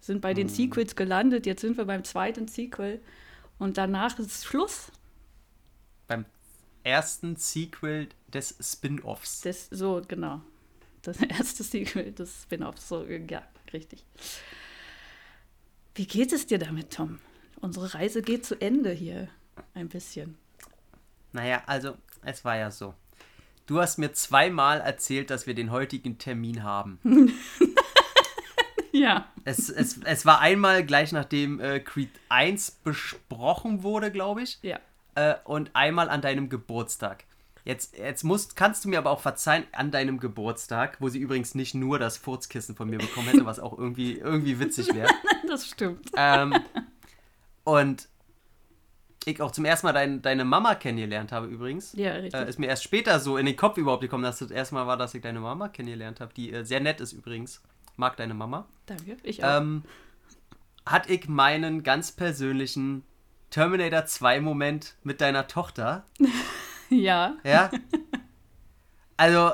sind 0.00 0.20
bei 0.20 0.34
den 0.34 0.48
Sequels 0.48 0.96
gelandet, 0.96 1.46
jetzt 1.46 1.60
sind 1.60 1.76
wir 1.76 1.84
beim 1.84 2.04
zweiten 2.04 2.48
Sequel 2.48 3.00
und 3.58 3.76
danach 3.76 4.18
ist 4.18 4.44
Schluss. 4.44 4.90
Beim 6.06 6.24
ersten 6.84 7.36
Sequel 7.36 8.08
des 8.32 8.56
Spin-Offs. 8.60 9.42
So, 9.70 10.02
genau. 10.06 10.40
Das 11.02 11.20
erste 11.22 11.62
Sequel 11.62 12.12
des 12.12 12.42
Spin-offs. 12.42 12.88
So, 12.88 13.04
ja, 13.04 13.42
richtig. 13.72 14.04
Wie 15.94 16.06
geht 16.06 16.32
es 16.32 16.46
dir 16.46 16.58
damit, 16.58 16.92
Tom? 16.92 17.18
Unsere 17.60 17.94
Reise 17.94 18.22
geht 18.22 18.46
zu 18.46 18.60
Ende 18.60 18.92
hier. 18.92 19.28
Ein 19.74 19.88
bisschen. 19.88 20.36
Naja, 21.32 21.62
also, 21.66 21.96
es 22.22 22.44
war 22.44 22.56
ja 22.56 22.70
so. 22.70 22.94
Du 23.66 23.80
hast 23.80 23.98
mir 23.98 24.12
zweimal 24.12 24.80
erzählt, 24.80 25.30
dass 25.30 25.46
wir 25.46 25.54
den 25.54 25.70
heutigen 25.70 26.18
Termin 26.18 26.62
haben. 26.62 26.98
Ja. 28.92 29.28
es, 29.44 29.68
es, 29.68 30.00
es 30.04 30.26
war 30.26 30.40
einmal 30.40 30.84
gleich 30.84 31.12
nachdem 31.12 31.60
äh, 31.60 31.78
Creed 31.80 32.10
1 32.28 32.70
besprochen 32.82 33.82
wurde, 33.82 34.10
glaube 34.10 34.42
ich. 34.42 34.58
Ja. 34.62 34.80
Äh, 35.14 35.34
und 35.44 35.70
einmal 35.74 36.08
an 36.10 36.20
deinem 36.20 36.48
Geburtstag. 36.48 37.24
Jetzt, 37.64 37.98
jetzt 37.98 38.24
musst, 38.24 38.56
kannst 38.56 38.84
du 38.84 38.88
mir 38.88 38.98
aber 38.98 39.10
auch 39.10 39.20
verzeihen, 39.20 39.64
an 39.72 39.90
deinem 39.90 40.18
Geburtstag, 40.18 40.96
wo 41.00 41.08
sie 41.10 41.18
übrigens 41.18 41.54
nicht 41.54 41.74
nur 41.74 41.98
das 41.98 42.16
Furzkissen 42.16 42.74
von 42.74 42.88
mir 42.88 42.98
bekommen 42.98 43.28
hätte, 43.28 43.44
was 43.44 43.60
auch 43.60 43.76
irgendwie, 43.76 44.14
irgendwie 44.14 44.58
witzig 44.58 44.94
wäre. 44.94 45.10
Das 45.46 45.66
stimmt. 45.66 46.10
ähm, 46.14 46.54
und 47.64 48.08
ich 49.30 49.40
auch 49.42 49.50
zum 49.50 49.64
ersten 49.64 49.86
Mal 49.86 49.92
dein, 49.92 50.22
deine 50.22 50.44
Mama 50.44 50.74
kennengelernt 50.74 51.32
habe 51.32 51.46
übrigens. 51.46 51.92
Ja, 51.94 52.12
richtig. 52.12 52.34
Äh, 52.34 52.48
ist 52.48 52.58
mir 52.58 52.66
erst 52.66 52.84
später 52.84 53.20
so 53.20 53.36
in 53.36 53.46
den 53.46 53.56
Kopf 53.56 53.76
überhaupt 53.76 54.02
gekommen, 54.02 54.22
dass 54.22 54.38
das 54.38 54.50
erste 54.50 54.74
Mal 54.74 54.86
war, 54.86 54.96
dass 54.96 55.14
ich 55.14 55.22
deine 55.22 55.40
Mama 55.40 55.68
kennengelernt 55.68 56.20
habe, 56.20 56.32
die 56.34 56.52
äh, 56.52 56.64
sehr 56.64 56.80
nett 56.80 57.00
ist 57.00 57.12
übrigens. 57.12 57.62
Mag 57.96 58.16
deine 58.16 58.34
Mama. 58.34 58.66
Danke. 58.86 59.16
Ich 59.22 59.42
auch. 59.44 59.60
Ähm, 59.60 59.82
hatte 60.86 61.12
ich 61.12 61.28
meinen 61.28 61.82
ganz 61.82 62.12
persönlichen 62.12 63.02
Terminator 63.50 64.06
2 64.06 64.40
Moment 64.40 64.94
mit 65.02 65.20
deiner 65.20 65.46
Tochter. 65.46 66.04
Ja. 66.90 67.36
Ja. 67.44 67.70
Also, 69.18 69.52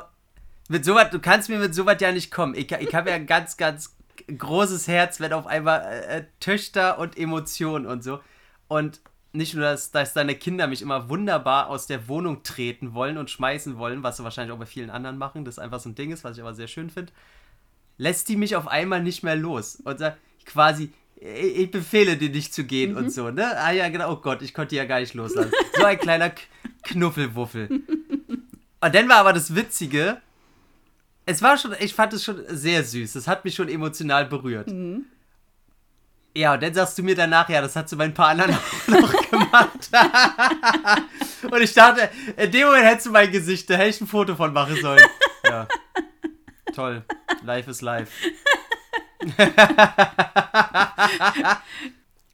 mit 0.69 0.85
sowas, 0.85 1.11
du 1.11 1.19
kannst 1.19 1.49
mir 1.49 1.59
mit 1.59 1.75
sowas 1.75 1.97
ja 1.99 2.13
nicht 2.13 2.31
kommen. 2.31 2.55
Ich, 2.55 2.71
ich 2.71 2.95
habe 2.95 3.11
ja 3.11 3.17
ein 3.17 3.27
ganz, 3.27 3.57
ganz 3.57 3.97
großes 4.27 4.89
Herz, 4.89 5.21
wenn 5.21 5.33
auf 5.33 5.47
einmal 5.47 5.81
äh, 5.83 6.25
Töchter 6.41 6.99
und 6.99 7.19
Emotionen 7.19 7.87
und 7.87 8.05
so. 8.05 8.21
Und 8.69 9.01
nicht 9.35 9.55
nur, 9.55 9.65
dass, 9.65 9.91
dass 9.91 10.13
deine 10.13 10.35
Kinder 10.35 10.67
mich 10.67 10.81
immer 10.81 11.09
wunderbar 11.09 11.69
aus 11.69 11.87
der 11.87 12.09
Wohnung 12.09 12.43
treten 12.43 12.95
wollen 12.95 13.19
und 13.19 13.31
schmeißen 13.31 13.77
wollen, 13.79 14.03
was 14.03 14.17
sie 14.17 14.25
wahrscheinlich 14.25 14.55
auch 14.55 14.59
bei 14.59 14.67
vielen 14.67 14.91
anderen 14.91 15.19
machen, 15.19 15.45
das 15.45 15.59
einfach 15.59 15.81
so 15.81 15.89
ein 15.89 15.95
Ding 15.95 16.13
ist, 16.13 16.25
was 16.25 16.37
ich 16.37 16.43
aber 16.43 16.55
sehr 16.55 16.69
schön 16.69 16.91
finde, 16.91 17.13
lässt 17.99 18.29
die 18.29 18.37
mich 18.37 18.57
auf 18.57 18.69
einmal 18.69 19.03
nicht 19.03 19.23
mehr 19.23 19.37
los. 19.37 19.77
Und 19.85 19.99
sagt 19.99 20.19
quasi, 20.45 20.93
ich, 21.17 21.57
ich 21.59 21.71
befehle 21.71 22.17
dir 22.17 22.31
nicht 22.31 22.55
zu 22.55 22.65
gehen 22.65 22.97
und 22.97 23.11
so, 23.11 23.31
ne? 23.31 23.57
Ah 23.59 23.73
ja, 23.73 23.89
genau, 23.89 24.13
oh 24.13 24.17
Gott, 24.17 24.43
ich 24.43 24.55
konnte 24.55 24.71
die 24.71 24.77
ja 24.77 24.85
gar 24.85 25.01
nicht 25.01 25.15
loslassen. 25.15 25.53
So 25.77 25.85
ein 25.85 25.99
kleiner 25.99 26.31
K 26.31 26.43
Knuffelwuffel. 26.85 27.69
Und 27.69 28.95
dann 28.95 29.09
war 29.09 29.17
aber 29.17 29.33
das 29.33 29.55
Witzige, 29.55 30.21
es 31.27 31.41
war 31.43 31.57
schon, 31.57 31.75
ich 31.81 31.95
fand 31.95 32.13
es 32.13 32.23
schon 32.23 32.43
sehr 32.49 32.85
süß. 32.85 33.15
Das 33.15 33.27
hat 33.27 33.45
mich 33.45 33.55
schon 33.55 33.69
emotional 33.69 34.27
berührt. 34.27 34.69
Ja, 36.37 36.55
und 36.55 36.63
dann 36.65 36.75
sagst 36.75 36.99
du 36.99 37.03
mir 37.05 37.15
danach, 37.15 37.49
ja, 37.49 37.61
das 37.61 37.77
hat 37.77 37.89
zu 37.89 37.97
meinen 37.97 38.13
paar 38.13 38.29
anderen 38.29 38.55
auch 38.55 38.89
noch 38.89 39.31
gemacht. 39.31 39.89
und 41.51 41.61
ich 41.63 41.73
dachte, 41.75 42.09
in 42.37 42.51
dem 42.51 42.67
Moment 42.67 42.85
hättest 42.87 43.07
du 43.07 43.11
mein 43.13 43.31
Gesicht, 43.31 43.71
da 43.71 43.75
hätte 43.75 43.91
ich 43.91 44.01
ein 44.01 44.07
Foto 44.09 44.35
von 44.37 44.53
machen 44.53 44.77
sollen. 44.81 45.03
Ja. 45.47 45.69
Toll. 46.75 47.05
Life 47.45 47.71
is 47.71 47.83
life. 47.83 48.11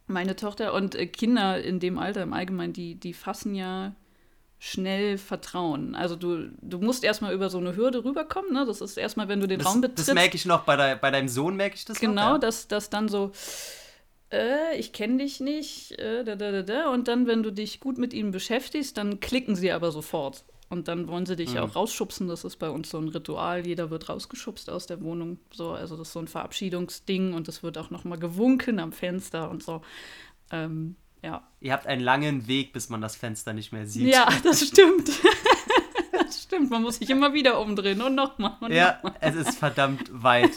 Meine 0.07 0.35
Tochter 0.37 0.73
und 0.75 0.95
äh, 0.95 1.07
Kinder 1.07 1.63
in 1.63 1.79
dem 1.79 1.99
Alter 1.99 2.23
im 2.23 2.33
Allgemeinen, 2.33 2.73
die, 2.73 2.95
die 2.95 3.13
fassen 3.15 3.55
ja 3.55 3.93
schnell 4.59 5.19
Vertrauen. 5.19 5.95
Also 5.95 6.17
du, 6.17 6.49
du 6.61 6.79
musst 6.79 7.05
erstmal 7.05 7.33
über 7.33 7.49
so 7.49 7.59
eine 7.59 7.77
Hürde 7.77 8.05
rüberkommen. 8.05 8.53
Ne? 8.53 8.65
Das 8.67 8.81
ist 8.81 8.97
erstmal, 8.97 9.29
wenn 9.29 9.41
du 9.41 9.47
den 9.49 9.59
Das, 9.61 9.69
Raum 9.69 9.83
das 9.83 9.91
betrittst. 9.91 10.15
merke 10.15 10.37
ich 10.37 10.47
noch, 10.47 10.63
bei, 10.65 10.77
de, 10.77 10.97
bei 11.01 11.11
deinem 11.11 11.29
Sohn 11.29 11.57
merke 11.57 11.77
ich 11.77 11.85
das 11.85 11.99
Genau, 12.01 12.23
noch. 12.27 12.33
Ja. 12.35 12.39
dass 12.39 12.67
das 12.69 12.91
dann 12.91 13.09
so, 13.09 13.31
äh, 14.33 14.77
ich 14.79 14.93
kenne 14.93 15.19
dich 15.19 15.41
nicht, 15.41 15.93
äh, 15.99 16.25
da, 16.25 16.37
da, 16.37 16.53
da, 16.53 16.63
da. 16.63 16.91
Und 16.91 17.09
dann, 17.09 17.27
wenn 17.27 17.43
du 17.43 17.51
dich 17.51 17.81
gut 17.81 17.99
mit 17.99 18.13
ihnen 18.13 18.31
beschäftigst, 18.31 18.97
dann 18.97 19.21
klicken 19.21 19.57
sie 19.57 19.73
aber 19.73 19.91
sofort. 19.93 20.45
Und 20.69 20.87
dann 20.87 21.09
wollen 21.09 21.27
sie 21.27 21.35
dich 21.35 21.55
Mhm. 21.55 21.59
auch 21.61 21.75
rausschubsen. 21.75 22.29
Das 22.29 22.45
ist 22.45 22.57
bei 22.57 22.71
uns 22.71 22.91
so 22.91 22.99
ein 22.99 23.09
Ritual. 23.09 23.67
Jeder 23.67 23.91
wird 23.91 24.09
rausgeschubst 24.09 24.71
aus 24.71 24.87
der 24.87 25.03
Wohnung. 25.03 25.39
So, 25.53 25.73
also 25.73 25.97
das 25.97 26.09
ist 26.09 26.13
so 26.13 26.21
ein 26.21 26.29
Verabschiedungsding 26.29 27.35
und 27.35 27.49
es 27.49 27.65
wird 27.65 27.77
auch 27.77 27.91
noch 27.91 28.05
mal 28.05 28.19
gewunken 28.19 28.79
am 28.79 28.93
Fenster 28.93 29.51
und 29.51 29.65
so. 29.65 29.83
Ähm, 30.53 30.95
ja. 31.25 31.43
Ihr 31.61 31.73
habt 31.73 31.89
einen 31.89 32.01
langen 32.03 32.47
Weg, 32.47 32.73
bis 32.73 32.89
man 32.89 33.01
das 33.01 33.17
Fenster 33.17 33.53
nicht 33.53 33.73
mehr 33.73 33.85
sieht. 33.87 34.07
ja, 34.13 34.29
das 34.45 34.65
stimmt. 34.65 35.11
das 36.13 36.43
stimmt. 36.45 36.71
Man 36.71 36.83
muss 36.83 36.99
sich 36.99 37.11
immer 37.11 37.35
wieder 37.35 37.61
umdrehen 37.61 38.01
und 38.01 38.15
nochmal. 38.15 38.55
Ja, 38.69 39.01
noch 39.03 39.13
es 39.21 39.35
ist 39.35 39.59
verdammt 39.59 40.09
weit. 40.23 40.53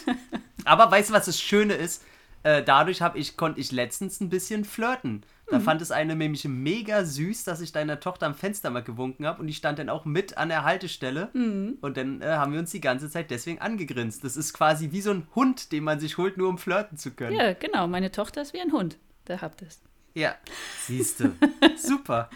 Aber 0.63 0.92
weißt 0.92 1.10
du, 1.10 1.13
was 1.15 1.25
das 1.25 1.42
Schöne 1.42 1.74
ist? 1.74 2.03
Äh, 2.44 2.62
dadurch 2.64 3.02
hab 3.02 3.16
ich, 3.16 3.38
konnte 3.38 3.60
ich 3.62 3.72
letztens 3.72 4.20
ein 4.20 4.30
bisschen 4.30 4.66
flirten. 4.66 5.24
Da 5.50 5.60
fand 5.60 5.82
es 5.84 5.92
eine 5.92 6.16
nämlich 6.16 6.46
mega 6.46 7.06
süß, 7.06 7.44
dass 7.44 7.62
ich 7.62 7.72
deiner 7.72 8.00
Tochter 8.00 8.26
am 8.26 8.34
Fenster 8.34 8.70
mal 8.72 8.82
gewunken 8.82 9.26
habe 9.28 9.40
und 9.40 9.46
die 9.48 9.54
stand 9.54 9.78
dann 9.78 9.88
auch 9.90 10.04
mit 10.04 10.36
an 10.38 10.50
der 10.50 10.64
Haltestelle 10.64 11.30
und 11.34 11.96
dann 11.96 12.22
äh, 12.22 12.26
haben 12.28 12.54
wir 12.54 12.60
uns 12.60 12.72
die 12.72 12.82
ganze 12.82 13.08
Zeit 13.10 13.30
deswegen 13.30 13.60
angegrinst. 13.60 14.24
Das 14.24 14.36
ist 14.36 14.54
quasi 14.54 14.92
wie 14.92 15.02
so 15.02 15.12
ein 15.12 15.28
Hund, 15.36 15.72
den 15.72 15.84
man 15.84 16.00
sich 16.00 16.18
holt, 16.18 16.38
nur 16.38 16.50
um 16.50 16.58
flirten 16.58 16.98
zu 16.98 17.12
können. 17.12 17.36
ja, 17.38 17.54
genau. 17.54 17.88
Meine 17.88 18.12
Tochter 18.12 18.42
ist 18.42 18.54
wie 18.54 18.62
ein 18.62 18.72
Hund. 18.72 18.98
Da 19.26 19.42
habt 19.42 19.62
ihr 19.62 19.68
es. 19.68 19.80
Ja, 20.16 20.34
siehste. 20.88 21.34
Super. 21.78 22.30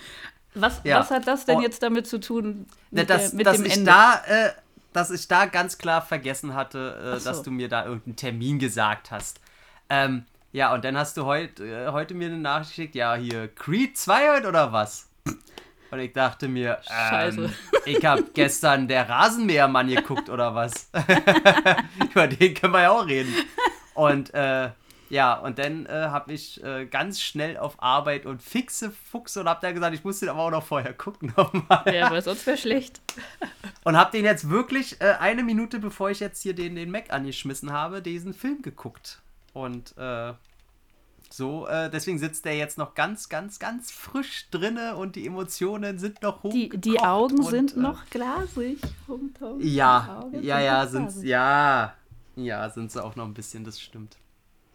Was, 0.53 0.81
Ja. 0.83 0.99
was 0.99 1.09
hat 1.09 1.27
das 1.27 1.45
denn 1.45 1.57
Oh. 1.57 1.61
jetzt 1.61 1.81
damit 1.81 2.05
zu 2.07 2.19
tun 2.19 2.67
mit, 2.91 3.09
dass, 3.09 3.31
der, 3.31 3.37
mit 3.37 3.47
dem 3.47 3.65
ich 3.65 3.73
Ende? 3.73 3.85
da, 3.85 4.21
äh, 4.27 4.51
dass 4.93 5.09
ich 5.11 5.27
da 5.27 5.45
ganz 5.45 5.77
klar 5.79 6.01
vergessen 6.03 6.53
hatte, 6.53 7.13
äh, 7.15 7.19
so. 7.19 7.29
dass 7.29 7.41
du 7.41 7.51
mir 7.51 7.67
da 7.69 7.85
irgendeinen 7.85 8.15
Termin 8.15 8.59
gesagt 8.59 9.09
hast. 9.11 9.39
Ähm, 9.89 10.25
ja, 10.51 10.73
und 10.73 10.83
dann 10.83 10.97
hast 10.97 11.17
du 11.17 11.25
heut, 11.25 11.59
äh, 11.59 11.87
heute 11.89 12.13
mir 12.13 12.27
eine 12.27 12.37
Nachricht 12.37 12.71
geschickt, 12.71 12.95
ja, 12.95 13.15
hier, 13.15 13.47
Creed 13.47 13.97
2 13.97 14.37
heute 14.37 14.47
oder 14.47 14.71
was? 14.71 15.09
Und 15.89 15.99
ich 15.99 16.13
dachte 16.13 16.47
mir, 16.47 16.79
ähm, 16.89 17.53
ich 17.85 18.03
habe 18.05 18.25
gestern 18.33 18.87
der 18.87 19.07
Rasenmähermann 19.07 19.87
geguckt 19.87 20.29
oder 20.29 20.53
was? 20.53 20.89
Über 22.11 22.27
den 22.27 22.53
können 22.53 22.73
wir 22.73 22.81
ja 22.81 22.91
auch 22.91 23.05
reden. 23.05 23.33
Und 23.93 24.33
äh, 24.33 24.69
ja, 25.09 25.35
und 25.35 25.57
dann 25.59 25.85
äh, 25.85 26.07
habe 26.09 26.33
ich 26.33 26.61
äh, 26.63 26.85
ganz 26.85 27.21
schnell 27.21 27.57
auf 27.57 27.81
Arbeit 27.81 28.25
und 28.25 28.43
fixe 28.43 28.91
Fuchs 28.91 29.37
und 29.37 29.47
habe 29.47 29.59
dann 29.61 29.73
gesagt, 29.73 29.95
ich 29.95 30.03
muss 30.03 30.19
den 30.19 30.29
aber 30.29 30.41
auch 30.41 30.51
noch 30.51 30.65
vorher 30.65 30.93
gucken 30.93 31.33
nochmal. 31.37 31.83
Ja, 31.93 32.11
weil 32.11 32.21
sonst 32.21 32.45
wäre 32.45 32.57
schlecht. 32.57 32.99
Und 33.85 33.95
habe 33.95 34.11
den 34.11 34.25
jetzt 34.25 34.49
wirklich 34.49 34.99
äh, 34.99 35.13
eine 35.19 35.43
Minute, 35.43 35.79
bevor 35.79 36.09
ich 36.09 36.19
jetzt 36.19 36.41
hier 36.41 36.53
den, 36.53 36.75
den 36.75 36.91
Mac 36.91 37.13
angeschmissen 37.13 37.71
habe, 37.71 38.01
diesen 38.01 38.33
Film 38.33 38.61
geguckt. 38.61 39.21
Und 39.57 39.97
äh, 39.97 40.33
so, 41.29 41.67
äh, 41.67 41.89
deswegen 41.89 42.19
sitzt 42.19 42.45
der 42.45 42.55
jetzt 42.55 42.77
noch 42.77 42.93
ganz, 42.93 43.27
ganz, 43.27 43.57
ganz 43.59 43.91
frisch 43.91 44.49
drinne 44.51 44.95
und 44.95 45.15
die 45.15 45.25
Emotionen 45.25 45.97
sind 45.97 46.21
noch 46.21 46.43
hoch. 46.43 46.51
Die, 46.51 46.69
die 46.69 46.99
Augen 46.99 47.43
sind 47.43 47.75
noch 47.75 48.05
glasig. 48.09 48.79
Tom, 49.07 49.33
Tom. 49.37 49.59
Ja, 49.59 50.21
Augen 50.21 50.43
ja, 50.43 50.87
sind 50.87 51.23
ja, 51.23 51.23
ja. 51.23 51.93
Ja, 52.35 52.69
sind 52.69 52.91
sie 52.91 53.03
auch 53.03 53.15
noch 53.15 53.25
ein 53.25 53.33
bisschen, 53.33 53.63
das 53.63 53.81
stimmt. 53.81 54.17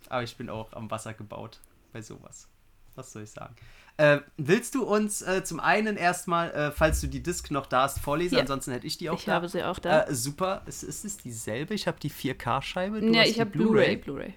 Aber 0.09 0.25
ich 0.25 0.37
bin 0.37 0.51
auch 0.51 0.73
am 0.73 0.91
Wasser 0.91 1.15
gebaut 1.15 1.61
bei 1.93 2.03
sowas. 2.03 2.49
Was 2.97 3.13
soll 3.13 3.23
ich 3.23 3.31
sagen? 3.31 3.55
Äh, 3.99 4.19
willst 4.37 4.75
du 4.75 4.85
uns 4.85 5.23
äh, 5.23 5.45
zum 5.45 5.61
einen 5.61 5.97
erstmal, 5.97 6.51
äh, 6.51 6.71
falls 6.73 7.01
du 7.01 7.07
die 7.07 7.23
Disc 7.23 7.51
noch 7.51 7.67
da 7.67 7.83
hast, 7.83 8.01
vorlesen? 8.01 8.35
Ja. 8.35 8.41
Ansonsten 8.41 8.73
hätte 8.73 8.87
ich 8.87 8.99
die 8.99 9.09
auch 9.11 9.19
Ich 9.19 9.27
da. 9.27 9.35
habe 9.35 9.49
sie 9.49 9.63
auch 9.63 9.79
da. 9.79 10.03
Äh, 10.03 10.15
super. 10.15 10.63
Ist, 10.67 10.83
ist 10.83 11.05
es 11.05 11.19
dieselbe? 11.19 11.73
Ich 11.75 11.87
habe 11.87 12.01
die 12.01 12.11
4K-Scheibe. 12.11 13.01
ja, 13.15 13.23
ich 13.23 13.39
habe 13.39 13.51
Blu-ray. 13.51 13.97
Blu-ray. 13.97 14.35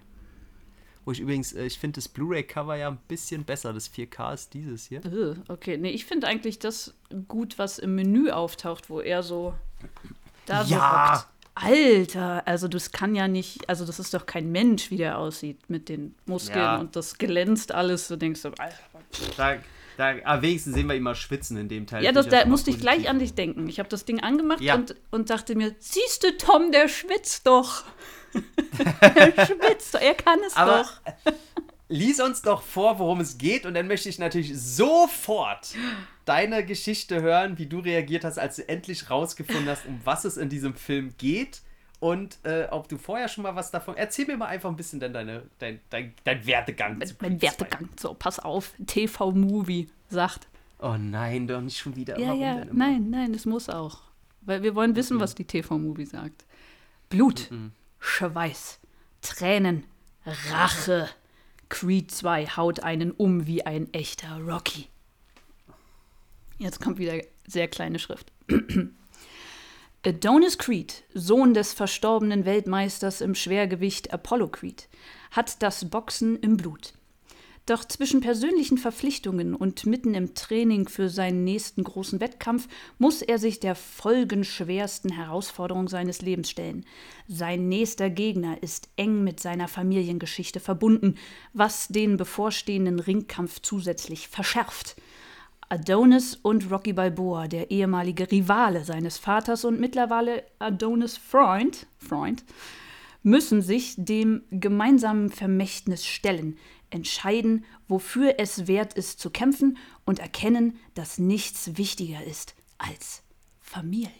Wo 1.05 1.11
ich 1.11 1.19
übrigens, 1.19 1.53
äh, 1.53 1.65
ich 1.65 1.77
finde 1.79 1.95
das 1.99 2.07
Blu-ray-Cover 2.09 2.75
ja 2.75 2.89
ein 2.89 2.97
bisschen 3.07 3.43
besser. 3.43 3.71
Das 3.73 3.89
4K 3.93 4.33
ist 4.33 4.53
dieses 4.53 4.87
hier. 4.87 5.01
Okay, 5.47 5.77
nee, 5.77 5.91
ich 5.91 6.05
finde 6.05 6.27
eigentlich 6.27 6.57
das 6.59 6.93
gut, 7.27 7.57
was 7.59 7.77
im 7.79 7.95
Menü 7.95 8.31
auftaucht, 8.31 8.89
wo 8.89 8.99
er 9.01 9.21
so 9.23 9.53
da 10.47 10.63
so 10.63 10.73
Ja. 10.75 11.25
Alter, 11.57 12.45
also 12.45 12.67
das 12.67 12.91
kann 12.91 13.15
ja 13.15 13.29
nicht, 13.29 13.69
also 13.69 13.85
das 13.85 13.97
ist 13.97 14.13
doch 14.13 14.25
kein 14.25 14.51
Mensch, 14.51 14.91
wie 14.91 14.97
der 14.97 15.17
aussieht 15.17 15.57
mit 15.69 15.87
den 15.87 16.13
Muskeln 16.25 16.59
Ja. 16.59 16.77
und 16.77 16.97
das 16.97 17.17
glänzt 17.17 17.71
alles. 17.73 18.09
Du 18.09 18.17
denkst 18.17 18.41
so, 18.41 18.49
Alter. 18.57 18.75
Da, 19.37 19.55
da, 19.95 20.15
am 20.25 20.41
wenigsten 20.41 20.73
sehen 20.73 20.87
wir 20.87 20.95
ihn 20.95 21.03
mal 21.03 21.15
schwitzen 21.15 21.55
in 21.55 21.69
dem 21.69 21.87
Teil. 21.87 22.03
Ja, 22.03 22.11
das, 22.11 22.27
da 22.27 22.39
mal 22.39 22.47
musste 22.47 22.71
ich 22.71 22.79
gleich 22.79 23.07
an 23.09 23.19
dich 23.19 23.35
denken. 23.35 23.69
Ich 23.69 23.79
habe 23.79 23.87
das 23.87 24.03
Ding 24.03 24.19
angemacht 24.19 24.59
Ja. 24.59 24.75
und, 24.75 24.95
und 25.11 25.29
dachte 25.29 25.55
mir, 25.55 25.73
siehst 25.79 26.23
du, 26.23 26.35
Tom, 26.37 26.73
der 26.73 26.89
schwitzt 26.89 27.47
doch. 27.47 27.85
Der 28.35 29.45
schwitzt 29.45 29.95
er 29.95 30.13
kann 30.15 30.39
es 30.45 30.55
Aber 30.55 30.83
doch. 30.83 31.33
lies 31.87 32.19
uns 32.19 32.41
doch 32.41 32.61
vor, 32.61 32.99
worum 32.99 33.19
es 33.21 33.37
geht, 33.37 33.65
und 33.65 33.73
dann 33.73 33.87
möchte 33.87 34.09
ich 34.09 34.19
natürlich 34.19 34.57
sofort 34.59 35.75
deine 36.25 36.65
Geschichte 36.65 37.21
hören, 37.21 37.57
wie 37.57 37.67
du 37.67 37.79
reagiert 37.79 38.23
hast, 38.23 38.37
als 38.39 38.57
du 38.57 38.67
endlich 38.67 39.09
rausgefunden 39.09 39.67
hast, 39.67 39.85
um 39.85 39.99
was 40.03 40.25
es 40.25 40.37
in 40.37 40.49
diesem 40.49 40.73
Film 40.75 41.13
geht. 41.17 41.61
Und 41.99 42.37
äh, 42.43 42.67
ob 42.71 42.89
du 42.89 42.97
vorher 42.97 43.27
schon 43.29 43.43
mal 43.43 43.55
was 43.55 43.71
davon. 43.71 43.95
Erzähl 43.95 44.27
mir 44.27 44.37
mal 44.37 44.47
einfach 44.47 44.69
ein 44.69 44.75
bisschen 44.75 44.99
dann 44.99 45.13
deine, 45.13 45.43
dein, 45.59 45.79
dein, 45.89 46.13
dein 46.23 46.45
Werdegang. 46.45 47.03
zu 47.05 47.15
Mein 47.21 47.39
Creed 47.39 47.53
2. 47.53 47.59
Werdegang. 47.59 47.89
So, 47.97 48.13
pass 48.13 48.37
auf, 48.39 48.73
TV-Movie 48.85 49.87
sagt. 50.09 50.47
Oh 50.79 50.97
nein, 50.99 51.47
doch 51.47 51.61
nicht 51.61 51.77
schon 51.77 51.95
wieder. 51.95 52.19
Ja, 52.19 52.27
Warum 52.27 52.41
ja, 52.41 52.65
nein, 52.71 53.09
nein, 53.09 53.33
das 53.33 53.45
muss 53.45 53.69
auch. 53.69 54.01
Weil 54.41 54.61
wir 54.61 54.75
wollen 54.75 54.95
wissen, 54.95 55.19
was 55.19 55.35
die 55.35 55.45
TV-Movie 55.45 56.05
sagt. 56.05 56.45
Blut, 57.09 57.49
Schweiß, 57.99 58.79
Tränen, 59.21 59.85
Rache. 60.25 61.09
Creed 61.69 62.11
2 62.11 62.47
haut 62.47 62.81
einen 62.81 63.11
um 63.11 63.47
wie 63.47 63.65
ein 63.65 63.91
echter 63.93 64.39
Rocky. 64.39 64.87
Jetzt 66.57 66.79
kommt 66.79 66.99
wieder 66.99 67.21
sehr 67.47 67.67
kleine 67.67 67.99
Schrift. 67.99 68.31
Adonis 70.05 70.59
Creed, 70.59 71.03
Sohn 71.13 71.55
des 71.55 71.73
verstorbenen 71.73 72.45
Weltmeisters 72.45 73.21
im 73.21 73.33
Schwergewicht 73.33 74.13
Apollo 74.13 74.49
Creed, 74.49 74.87
hat 75.31 75.61
das 75.63 75.89
Boxen 75.89 76.37
im 76.37 76.57
Blut. 76.57 76.93
Doch 77.65 77.83
zwischen 77.83 78.21
persönlichen 78.21 78.77
Verpflichtungen 78.77 79.55
und 79.55 79.87
mitten 79.87 80.13
im 80.13 80.35
Training 80.35 80.87
für 80.87 81.09
seinen 81.09 81.43
nächsten 81.43 81.83
großen 81.83 82.19
Wettkampf 82.19 82.67
muss 82.99 83.23
er 83.23 83.39
sich 83.39 83.59
der 83.59 83.73
folgenschwersten 83.73 85.11
Herausforderung 85.11 85.87
seines 85.87 86.21
Lebens 86.21 86.51
stellen. 86.51 86.85
Sein 87.27 87.67
nächster 87.67 88.11
Gegner 88.11 88.61
ist 88.61 88.89
eng 88.97 89.23
mit 89.23 89.39
seiner 89.39 89.67
Familiengeschichte 89.67 90.59
verbunden, 90.59 91.15
was 91.53 91.87
den 91.87 92.17
bevorstehenden 92.17 92.99
Ringkampf 92.99 93.59
zusätzlich 93.63 94.27
verschärft. 94.27 94.95
Adonis 95.67 96.35
und 96.35 96.69
Rocky 96.69 96.93
Balboa, 96.93 97.47
der 97.47 97.71
ehemalige 97.71 98.31
Rivale 98.31 98.85
seines 98.85 99.17
Vaters 99.17 99.65
und 99.65 99.79
mittlerweile 99.79 100.43
Adonis 100.59 101.17
Freund, 101.17 101.87
Freund 101.97 102.43
müssen 103.25 103.63
sich 103.63 103.95
dem 103.97 104.43
gemeinsamen 104.51 105.31
Vermächtnis 105.31 106.05
stellen, 106.05 106.59
entscheiden, 106.89 107.65
wofür 107.87 108.35
es 108.37 108.67
wert 108.67 108.93
ist 108.93 109.19
zu 109.19 109.29
kämpfen 109.29 109.77
und 110.05 110.19
erkennen, 110.19 110.79
dass 110.93 111.17
nichts 111.17 111.77
wichtiger 111.77 112.23
ist 112.23 112.55
als 112.77 113.23
Familie. 113.59 114.11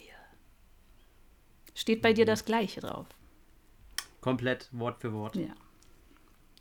Steht 1.74 2.02
bei 2.02 2.12
dir 2.12 2.24
das 2.24 2.44
Gleiche 2.44 2.80
drauf? 2.80 3.06
Komplett 4.20 4.68
Wort 4.72 5.00
für 5.00 5.12
Wort. 5.12 5.36
Ja. 5.36 5.54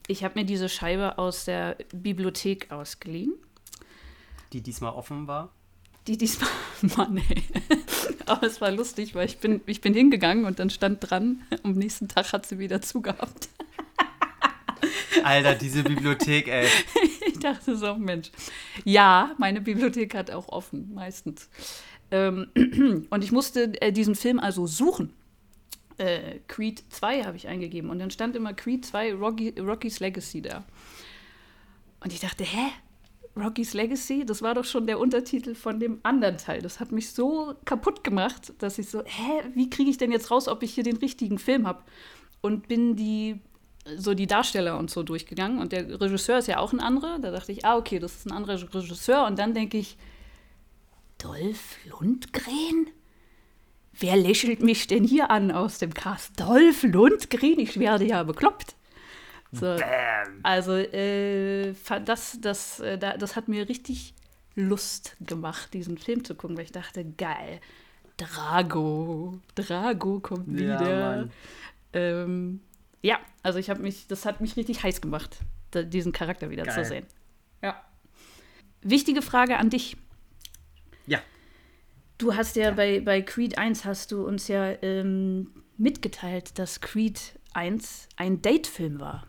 Ich 0.07 0.23
habe 0.23 0.39
mir 0.39 0.45
diese 0.45 0.69
Scheibe 0.69 1.17
aus 1.17 1.45
der 1.45 1.77
Bibliothek 1.93 2.71
ausgeliehen. 2.71 3.33
Die 4.53 4.61
diesmal 4.61 4.93
offen 4.93 5.27
war. 5.27 5.51
Die 6.05 6.17
diesmal, 6.17 6.49
Mann, 6.97 7.17
ey. 7.17 7.43
Aber 8.27 8.45
es 8.45 8.61
war 8.61 8.71
lustig, 8.71 9.15
weil 9.15 9.25
ich 9.25 9.39
bin, 9.39 9.61
ich 9.65 9.81
bin 9.81 9.93
hingegangen 9.93 10.45
und 10.45 10.59
dann 10.59 10.69
stand 10.69 11.09
dran, 11.09 11.41
am 11.63 11.73
nächsten 11.73 12.07
Tag 12.07 12.33
hat 12.33 12.45
sie 12.45 12.59
wieder 12.59 12.81
zugehabt. 12.81 13.49
Alter, 15.25 15.55
diese 15.55 15.83
Bibliothek, 15.83 16.47
ey. 16.47 16.67
Ich 17.27 17.39
dachte 17.39 17.75
so, 17.75 17.95
Mensch. 17.95 18.31
Ja, 18.85 19.35
meine 19.39 19.59
Bibliothek 19.59 20.15
hat 20.15 20.31
auch 20.31 20.47
offen, 20.49 20.93
meistens. 20.93 21.49
Ähm, 22.11 22.47
und 23.09 23.23
ich 23.23 23.31
musste 23.31 23.73
äh, 23.81 23.91
diesen 23.91 24.15
Film 24.15 24.39
also 24.39 24.67
suchen. 24.67 25.13
Äh, 25.97 26.39
Creed 26.47 26.83
2 26.89 27.23
habe 27.23 27.37
ich 27.37 27.47
eingegeben 27.47 27.89
und 27.89 27.99
dann 27.99 28.11
stand 28.11 28.35
immer 28.35 28.53
Creed 28.53 28.85
2 28.85 29.15
Rocky, 29.15 29.53
Rocky's 29.59 29.99
Legacy 29.99 30.43
da. 30.43 30.63
Und 32.01 32.13
ich 32.13 32.19
dachte, 32.19 32.43
hä? 32.43 32.71
Rocky's 33.35 33.73
Legacy, 33.73 34.25
das 34.25 34.41
war 34.41 34.53
doch 34.53 34.63
schon 34.63 34.87
der 34.87 34.99
Untertitel 34.99 35.55
von 35.55 35.79
dem 35.79 35.99
anderen 36.03 36.37
Teil. 36.37 36.61
Das 36.61 36.79
hat 36.79 36.91
mich 36.91 37.09
so 37.11 37.55
kaputt 37.65 38.03
gemacht, 38.03 38.53
dass 38.59 38.77
ich 38.77 38.89
so, 38.89 39.03
hä, 39.03 39.41
wie 39.55 39.69
kriege 39.69 39.89
ich 39.89 39.97
denn 39.97 40.11
jetzt 40.11 40.31
raus, 40.31 40.47
ob 40.47 40.63
ich 40.63 40.73
hier 40.73 40.83
den 40.83 40.97
richtigen 40.97 41.37
Film 41.37 41.67
habe? 41.67 41.83
Und 42.41 42.67
bin 42.67 42.95
die 42.95 43.41
so 43.97 44.13
die 44.13 44.27
Darsteller 44.27 44.77
und 44.77 44.89
so 44.89 45.03
durchgegangen 45.03 45.59
und 45.59 45.71
der 45.71 46.01
Regisseur 46.01 46.39
ist 46.39 46.47
ja 46.47 46.57
auch 46.59 46.73
ein 46.73 46.79
anderer. 46.79 47.19
Da 47.19 47.31
dachte 47.31 47.51
ich, 47.51 47.65
ah, 47.65 47.77
okay, 47.77 47.99
das 47.99 48.15
ist 48.15 48.25
ein 48.25 48.31
anderer 48.31 48.59
Regisseur. 48.73 49.25
Und 49.25 49.37
dann 49.37 49.53
denke 49.53 49.77
ich, 49.77 49.97
Dolph 51.17 51.77
Lundgren? 51.85 52.89
Wer 53.93 54.17
lächelt 54.17 54.61
mich 54.61 54.87
denn 54.87 55.05
hier 55.05 55.31
an 55.31 55.51
aus 55.51 55.77
dem 55.77 55.93
Cast? 55.93 56.39
Dolph 56.39 56.83
Lundgren, 56.83 57.59
ich 57.59 57.79
werde 57.79 58.05
ja 58.05 58.23
bekloppt. 58.23 58.75
So, 59.51 59.77
also, 60.43 60.73
äh, 60.73 61.73
das, 62.03 62.39
das, 62.41 62.79
äh, 62.81 62.97
das 62.97 63.35
hat 63.37 63.47
mir 63.47 63.69
richtig 63.69 64.13
Lust 64.55 65.15
gemacht, 65.21 65.73
diesen 65.73 65.97
Film 65.97 66.25
zu 66.25 66.35
gucken, 66.35 66.57
weil 66.57 66.65
ich 66.65 66.73
dachte, 66.73 67.05
geil, 67.05 67.61
Drago, 68.17 69.39
Drago 69.55 70.19
kommt 70.19 70.53
wieder. 70.53 71.17
Ja, 71.21 71.27
ähm, 71.93 72.59
ja 73.05 73.19
also 73.45 73.59
ich 73.59 73.69
habe 73.69 73.83
mich, 73.83 74.07
das 74.07 74.25
hat 74.25 74.41
mich 74.41 74.57
richtig 74.57 74.81
heiß 74.81 75.01
gemacht, 75.01 75.37
da, 75.69 75.83
diesen 75.83 76.11
Charakter 76.11 76.49
wieder 76.49 76.63
geil. 76.63 76.73
zu 76.73 76.83
sehen. 76.83 77.05
Ja. 77.61 77.79
Wichtige 78.81 79.21
Frage 79.21 79.57
an 79.57 79.69
dich. 79.69 79.97
Ja. 81.05 81.19
Du 82.17 82.35
hast 82.35 82.55
ja, 82.55 82.69
ja. 82.69 82.71
Bei, 82.71 83.01
bei 83.01 83.21
Creed 83.21 83.59
1 83.59 83.85
hast 83.85 84.11
du 84.11 84.25
uns 84.25 84.47
ja 84.47 84.71
ähm, 84.81 85.51
mitgeteilt, 85.77 86.57
dass 86.57 86.81
Creed 86.81 87.39
1 87.53 88.09
ein 88.15 88.41
Datefilm 88.41 88.99
war. 88.99 89.27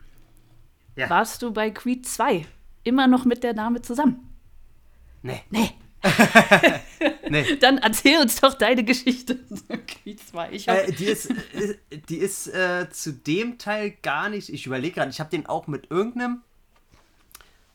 Ja. 0.96 1.10
Warst 1.10 1.42
du 1.42 1.52
bei 1.52 1.70
Creed 1.70 2.06
2 2.06 2.46
immer 2.82 3.06
noch 3.06 3.26
mit 3.26 3.44
der 3.44 3.52
Dame 3.52 3.82
zusammen? 3.82 4.34
Nee. 5.20 5.42
Nee. 5.50 5.72
nee. 7.28 7.56
Dann 7.56 7.78
erzähl 7.78 8.20
uns 8.20 8.40
doch 8.40 8.54
deine 8.54 8.84
Geschichte. 8.84 9.38
Creed 9.86 10.20
2. 10.20 10.52
Ich 10.52 10.68
äh, 10.68 10.92
die 10.92 11.04
ist, 11.04 11.30
äh, 11.30 11.76
die 12.08 12.16
ist 12.16 12.48
äh, 12.48 12.88
zu 12.90 13.12
dem 13.12 13.58
Teil 13.58 13.94
gar 14.02 14.28
nicht. 14.28 14.52
Ich 14.52 14.66
überlege 14.66 14.94
gerade, 14.94 15.10
ich 15.10 15.20
habe 15.20 15.30
den 15.30 15.46
auch 15.46 15.66
mit 15.66 15.90
irgendeinem 15.90 16.42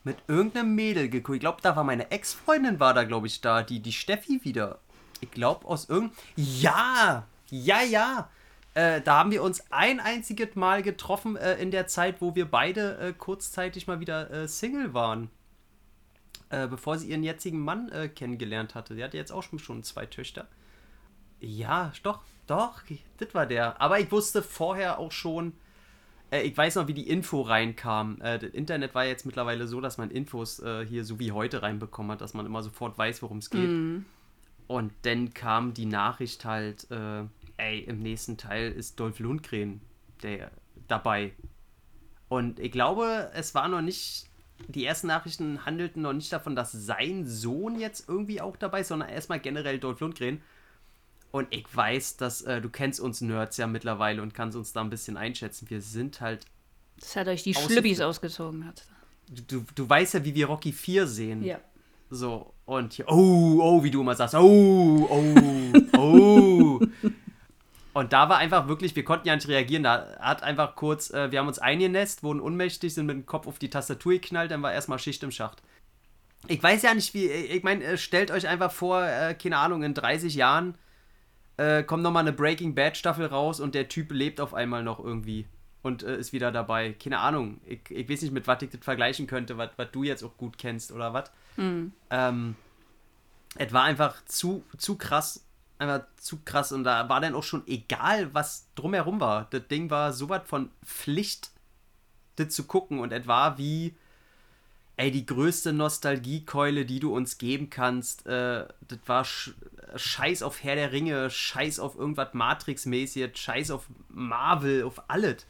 mit 0.04 0.16
irgendeinem 0.26 0.74
Mädel 0.74 1.08
geguckt. 1.08 1.36
Ich 1.36 1.40
glaube, 1.40 1.58
da 1.62 1.76
war 1.76 1.84
meine 1.84 2.10
Ex-Freundin 2.10 2.80
war 2.80 2.92
da, 2.92 3.04
glaube 3.04 3.28
ich, 3.28 3.40
da. 3.40 3.62
Die, 3.62 3.80
die 3.80 3.92
Steffi 3.92 4.40
wieder. 4.42 4.80
Ich 5.20 5.30
glaube, 5.30 5.66
aus 5.66 5.88
irgendeinem. 5.88 6.18
Ja! 6.36 7.26
Ja, 7.50 7.82
ja! 7.82 8.28
Äh, 8.74 9.00
da 9.02 9.18
haben 9.18 9.30
wir 9.30 9.42
uns 9.42 9.62
ein 9.70 10.00
einziges 10.00 10.56
Mal 10.56 10.82
getroffen 10.82 11.36
äh, 11.36 11.54
in 11.56 11.70
der 11.70 11.86
Zeit, 11.86 12.20
wo 12.20 12.34
wir 12.34 12.46
beide 12.46 12.98
äh, 12.98 13.12
kurzzeitig 13.12 13.86
mal 13.86 14.00
wieder 14.00 14.48
Single 14.48 14.94
waren. 14.94 15.30
Äh, 16.52 16.68
bevor 16.68 16.98
sie 16.98 17.08
ihren 17.08 17.22
jetzigen 17.22 17.60
Mann 17.60 17.88
äh, 17.88 18.08
kennengelernt 18.08 18.74
hatte. 18.74 18.94
Sie 18.94 19.02
hatte 19.02 19.16
jetzt 19.16 19.32
auch 19.32 19.42
schon, 19.42 19.58
schon 19.58 19.82
zwei 19.82 20.04
Töchter. 20.06 20.46
Ja, 21.40 21.92
doch, 22.02 22.20
doch, 22.46 22.82
das 23.16 23.34
war 23.34 23.46
der. 23.46 23.80
Aber 23.80 23.98
ich 23.98 24.12
wusste 24.12 24.42
vorher 24.42 24.98
auch 24.98 25.12
schon, 25.12 25.54
ich 26.30 26.56
weiß 26.56 26.76
noch, 26.76 26.86
wie 26.86 26.94
die 26.94 27.08
Info 27.08 27.42
reinkam. 27.42 28.18
das 28.20 28.44
Internet 28.44 28.94
war 28.94 29.04
jetzt 29.04 29.26
mittlerweile 29.26 29.66
so, 29.66 29.80
dass 29.80 29.98
man 29.98 30.10
Infos 30.10 30.62
hier 30.88 31.04
so 31.04 31.18
wie 31.18 31.32
heute 31.32 31.62
reinbekommen 31.62 32.12
hat, 32.12 32.20
dass 32.20 32.32
man 32.32 32.46
immer 32.46 32.62
sofort 32.62 32.96
weiß, 32.96 33.22
worum 33.22 33.38
es 33.38 33.50
geht. 33.50 33.68
Mm. 33.68 34.04
Und 34.66 34.92
dann 35.02 35.34
kam 35.34 35.74
die 35.74 35.84
Nachricht 35.84 36.44
halt, 36.44 36.86
ey, 37.56 37.80
im 37.80 37.98
nächsten 37.98 38.38
Teil 38.38 38.70
ist 38.72 38.98
Dolph 39.00 39.18
Lundgren 39.18 39.82
der 40.22 40.52
dabei. 40.88 41.32
Und 42.28 42.58
ich 42.60 42.72
glaube, 42.72 43.30
es 43.34 43.54
war 43.54 43.68
noch 43.68 43.82
nicht, 43.82 44.26
die 44.68 44.84
ersten 44.84 45.08
Nachrichten 45.08 45.64
handelten 45.64 46.02
noch 46.02 46.12
nicht 46.12 46.32
davon, 46.32 46.56
dass 46.56 46.72
sein 46.72 47.26
Sohn 47.26 47.78
jetzt 47.78 48.08
irgendwie 48.08 48.40
auch 48.40 48.56
dabei 48.56 48.80
ist, 48.80 48.88
sondern 48.88 49.08
erstmal 49.08 49.40
generell 49.40 49.78
Dolph 49.78 50.00
Lundgren. 50.00 50.40
Und 51.30 51.48
ich 51.50 51.64
weiß, 51.74 52.18
dass 52.18 52.42
äh, 52.42 52.60
du 52.60 52.68
kennst 52.68 53.00
uns 53.00 53.20
Nerds 53.22 53.56
ja 53.56 53.66
mittlerweile 53.66 54.22
und 54.22 54.34
kannst 54.34 54.56
uns 54.56 54.72
da 54.72 54.82
ein 54.82 54.90
bisschen 54.90 55.16
einschätzen. 55.16 55.68
Wir 55.70 55.80
sind 55.80 56.20
halt. 56.20 56.44
Das 57.00 57.16
hat 57.16 57.26
euch 57.26 57.42
die 57.42 57.54
Schlüppis 57.54 58.00
ausgezogen 58.00 58.66
hat. 58.66 58.84
Du, 59.48 59.64
du 59.74 59.88
weißt 59.88 60.14
ja, 60.14 60.24
wie 60.24 60.34
wir 60.34 60.46
Rocky 60.46 60.72
4 60.72 61.06
sehen. 61.06 61.42
Ja. 61.42 61.58
So, 62.10 62.52
und 62.66 62.92
hier, 62.92 63.08
oh, 63.08 63.58
oh, 63.62 63.82
wie 63.82 63.90
du 63.90 64.02
immer 64.02 64.14
sagst, 64.14 64.34
oh, 64.34 65.08
oh, 65.10 65.98
oh. 65.98 66.80
Und 67.94 68.12
da 68.12 68.28
war 68.28 68.38
einfach 68.38 68.68
wirklich, 68.68 68.96
wir 68.96 69.04
konnten 69.04 69.28
ja 69.28 69.34
nicht 69.34 69.48
reagieren. 69.48 69.82
Da 69.82 70.16
hat 70.18 70.42
einfach 70.42 70.76
kurz, 70.76 71.10
äh, 71.10 71.30
wir 71.30 71.38
haben 71.38 71.48
uns 71.48 71.58
eingenässt, 71.58 72.22
wurden 72.22 72.40
ohnmächtig, 72.40 72.94
sind 72.94 73.06
mit 73.06 73.16
dem 73.16 73.26
Kopf 73.26 73.46
auf 73.46 73.58
die 73.58 73.70
Tastatur 73.70 74.12
geknallt, 74.12 74.50
dann 74.50 74.62
war 74.62 74.72
erstmal 74.72 74.98
Schicht 74.98 75.22
im 75.22 75.30
Schacht. 75.30 75.62
Ich 76.48 76.62
weiß 76.62 76.82
ja 76.82 76.94
nicht, 76.94 77.14
wie, 77.14 77.26
ich 77.26 77.62
meine, 77.62 77.84
äh, 77.84 77.98
stellt 77.98 78.30
euch 78.30 78.48
einfach 78.48 78.72
vor, 78.72 79.04
äh, 79.04 79.34
keine 79.34 79.58
Ahnung, 79.58 79.82
in 79.82 79.94
30 79.94 80.34
Jahren 80.34 80.74
äh, 81.58 81.82
kommt 81.82 82.02
nochmal 82.02 82.22
eine 82.22 82.32
Breaking 82.32 82.74
Bad 82.74 82.96
Staffel 82.96 83.26
raus 83.26 83.60
und 83.60 83.74
der 83.74 83.88
Typ 83.88 84.10
lebt 84.10 84.40
auf 84.40 84.54
einmal 84.54 84.82
noch 84.82 84.98
irgendwie 84.98 85.46
und 85.82 86.02
äh, 86.02 86.16
ist 86.16 86.32
wieder 86.32 86.50
dabei. 86.50 86.94
Keine 86.94 87.18
Ahnung, 87.18 87.60
ich, 87.66 87.80
ich 87.90 88.08
weiß 88.08 88.22
nicht, 88.22 88.32
mit 88.32 88.46
was 88.46 88.62
ich 88.62 88.70
das 88.70 88.82
vergleichen 88.82 89.26
könnte, 89.26 89.58
was 89.58 89.90
du 89.92 90.02
jetzt 90.02 90.22
auch 90.22 90.36
gut 90.36 90.56
kennst 90.56 90.92
oder 90.92 91.12
was. 91.12 91.30
Mhm. 91.56 91.92
Ähm, 92.10 92.56
es 93.56 93.72
war 93.72 93.84
einfach 93.84 94.24
zu, 94.24 94.64
zu 94.78 94.96
krass 94.96 95.44
einfach 95.78 96.06
zu 96.16 96.40
krass 96.44 96.72
und 96.72 96.84
da 96.84 97.08
war 97.08 97.20
dann 97.20 97.34
auch 97.34 97.42
schon 97.42 97.66
egal, 97.66 98.32
was 98.34 98.68
drumherum 98.74 99.20
war. 99.20 99.48
Das 99.50 99.66
Ding 99.68 99.90
war 99.90 100.12
so 100.12 100.28
was 100.28 100.42
von 100.46 100.70
Pflicht, 100.84 101.50
das 102.36 102.50
zu 102.50 102.64
gucken 102.64 103.00
und 103.00 103.12
etwa 103.12 103.58
wie, 103.58 103.94
ey, 104.96 105.10
die 105.10 105.26
größte 105.26 105.72
Nostalgiekeule, 105.72 106.84
die 106.86 107.00
du 107.00 107.14
uns 107.14 107.38
geben 107.38 107.70
kannst. 107.70 108.26
Äh, 108.26 108.66
das 108.88 108.98
war 109.06 109.24
sch 109.24 109.54
Scheiß 109.94 110.42
auf 110.42 110.62
Herr 110.62 110.74
der 110.74 110.92
Ringe, 110.92 111.28
Scheiß 111.28 111.78
auf 111.78 111.96
irgendwas 111.96 112.32
Matrix-mäßiges, 112.32 113.38
Scheiß 113.38 113.70
auf 113.70 113.88
Marvel, 114.08 114.84
auf 114.84 115.02
alles. 115.08 115.44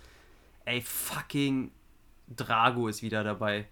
Ey, 0.64 0.80
fucking 0.80 1.70
Drago 2.28 2.88
ist 2.88 3.02
wieder 3.02 3.22
dabei. 3.22 3.68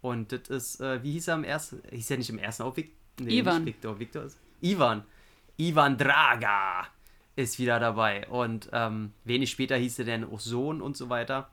Und 0.00 0.32
das 0.32 0.48
ist, 0.48 0.80
äh, 0.80 1.02
wie 1.02 1.12
hieß 1.12 1.28
er 1.28 1.34
am 1.34 1.44
ersten? 1.44 1.82
Hieß 1.90 2.10
er 2.10 2.18
nicht 2.18 2.30
im 2.30 2.38
ersten 2.38 2.62
auch 2.62 2.76
Vic 2.76 2.92
nee, 3.20 3.38
Ivan. 3.38 3.66
Victor, 3.66 3.98
Victor 3.98 4.24
ist. 4.24 4.38
Ivan. 4.60 5.04
Ivan 5.60 5.98
Draga 5.98 6.86
ist 7.36 7.58
wieder 7.58 7.78
dabei. 7.78 8.26
Und 8.28 8.70
ähm, 8.72 9.12
wenig 9.24 9.50
später 9.50 9.76
hieß 9.76 9.98
er 10.00 10.06
dann 10.06 10.24
auch 10.24 10.40
Sohn 10.40 10.80
und 10.80 10.96
so 10.96 11.10
weiter. 11.10 11.50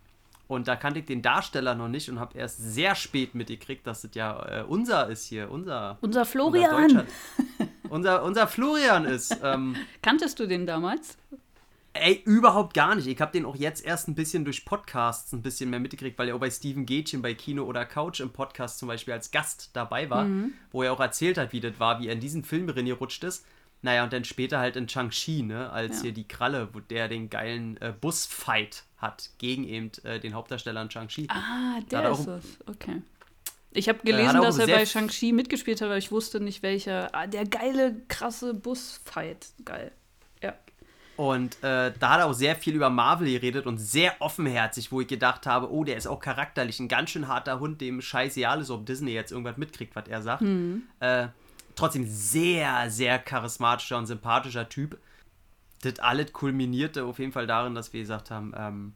Und 0.48 0.70
da 0.70 0.78
kannte 0.78 1.00
ich 1.00 1.06
den 1.06 1.22
Darsteller 1.22 1.76
noch 1.76 1.90
nicht 1.90 2.10
und 2.10 2.22
habe 2.22 2.38
erst 2.38 2.58
sehr 2.58 2.96
spät 2.96 3.36
mitgekriegt, 3.36 3.86
dass 3.86 4.04
das 4.04 4.12
ja 4.16 4.62
äh, 4.62 4.64
unser 4.64 5.10
ist 5.10 5.26
hier, 5.26 5.52
unser. 5.52 5.98
Unser 6.00 6.26
Florian. 6.26 6.84
Unser, 6.84 7.06
unser, 7.90 8.24
unser, 8.24 8.48
Florian 8.48 9.04
ist. 9.04 9.38
Ähm, 9.44 9.76
Kanntest 10.02 10.40
du 10.40 10.48
den 10.48 10.66
damals? 10.66 11.18
Ey, 11.92 12.22
überhaupt 12.24 12.76
gar 12.76 12.96
nicht. 12.96 13.08
Ich 13.08 13.20
habe 13.20 13.34
den 13.34 13.44
auch 13.44 13.58
jetzt 13.58 13.84
erst 13.84 14.08
ein 14.08 14.16
bisschen 14.16 14.46
durch 14.46 14.64
Podcasts 14.64 15.34
ein 15.34 15.42
bisschen 15.42 15.70
mehr 15.70 15.80
mitgekriegt, 15.80 16.18
weil 16.18 16.30
er 16.30 16.36
auch 16.36 16.40
bei 16.40 16.52
Steven 16.52 16.86
Gätchen 16.86 17.22
bei 17.22 17.34
Kino 17.34 17.64
oder 17.64 17.86
Couch 17.86 18.22
im 18.22 18.30
Podcast 18.30 18.80
zum 18.80 18.88
Beispiel 18.88 19.16
als 19.16 19.32
Gast 19.32 19.72
dabei 19.74 20.10
war, 20.10 20.26
mhm. 20.26 20.54
wo 20.72 20.84
er 20.84 20.94
auch 20.94 21.00
erzählt 21.02 21.38
hat, 21.38 21.52
wie 21.52 21.60
das 21.60 21.78
war, 21.80 22.00
wie 22.00 22.08
er 22.08 22.14
in 22.14 22.22
diesen 22.22 22.46
Film 22.46 22.70
reingerutscht 22.70 23.26
ist. 23.26 23.44
Naja, 23.82 24.04
und 24.04 24.12
dann 24.12 24.24
später 24.24 24.60
halt 24.60 24.76
in 24.76 24.88
Chang-Chi, 24.88 25.44
ne, 25.44 25.70
als 25.70 25.98
ja. 25.98 26.04
hier 26.04 26.12
die 26.12 26.28
Kralle, 26.28 26.70
wo 26.74 26.80
der 26.80 27.08
den 27.08 27.30
geilen 27.30 27.78
äh, 27.78 27.94
Busfight 28.00 28.84
hat 28.98 29.30
gegen 29.38 29.64
eben 29.64 29.92
äh, 30.04 30.20
den 30.20 30.34
Hauptdarsteller 30.34 30.82
in 30.82 30.90
Chang-Chi. 30.90 31.28
Ah, 31.30 31.80
der 31.92 32.12
ist 32.12 32.28
es, 32.28 32.58
okay. 32.66 33.02
Ich 33.72 33.88
habe 33.88 34.00
gelesen, 34.04 34.42
dass 34.42 34.58
er 34.58 34.68
bei 34.68 34.86
Shang-Chi 34.86 35.34
mitgespielt 35.34 35.82
hat, 35.82 35.88
aber 35.88 35.98
ich 35.98 36.12
wusste 36.12 36.40
nicht 36.40 36.64
welcher. 36.64 37.14
Ah, 37.14 37.28
der 37.28 37.46
geile, 37.46 37.96
krasse 38.08 38.56
Busfight. 38.56 39.48
Geil. 39.64 39.92
Ja. 40.42 40.56
Und 41.16 41.56
äh, 41.64 41.94
da 42.00 42.10
hat 42.10 42.20
er 42.20 42.26
auch 42.26 42.34
sehr 42.34 42.56
viel 42.56 42.74
über 42.74 42.90
Marvel 42.90 43.30
geredet 43.30 43.68
und 43.68 43.78
sehr 43.78 44.16
offenherzig, 44.20 44.92
wo 44.92 45.02
ich 45.02 45.08
gedacht 45.08 45.46
habe, 45.46 45.72
oh, 45.72 45.84
der 45.84 45.98
ist 45.98 46.08
auch 46.08 46.20
charakterlich 46.20 46.80
ein 46.80 46.88
ganz 46.88 47.12
schön 47.12 47.28
harter 47.28 47.60
Hund, 47.60 47.80
dem 47.82 48.02
scheißegal 48.02 48.62
ist, 48.62 48.72
ob 48.72 48.86
Disney 48.86 49.12
jetzt 49.12 49.32
irgendwas 49.32 49.58
mitkriegt, 49.58 49.96
was 49.96 50.08
er 50.08 50.24
sagt. 50.24 50.42
Mhm. 50.42 50.84
Äh, 51.00 51.28
trotzdem 51.78 52.06
sehr, 52.08 52.90
sehr 52.90 53.20
charismatischer 53.20 53.98
und 53.98 54.08
sympathischer 54.08 54.68
Typ. 54.68 55.00
Das 55.82 56.00
alles 56.00 56.34
kulminierte 56.34 57.06
auf 57.06 57.20
jeden 57.20 57.32
Fall 57.32 57.48
darin, 57.48 57.76
dass 57.76 57.94
wir 57.94 58.02
gesagt 58.02 58.32
haben, 58.32 58.54
ähm, 58.58 58.94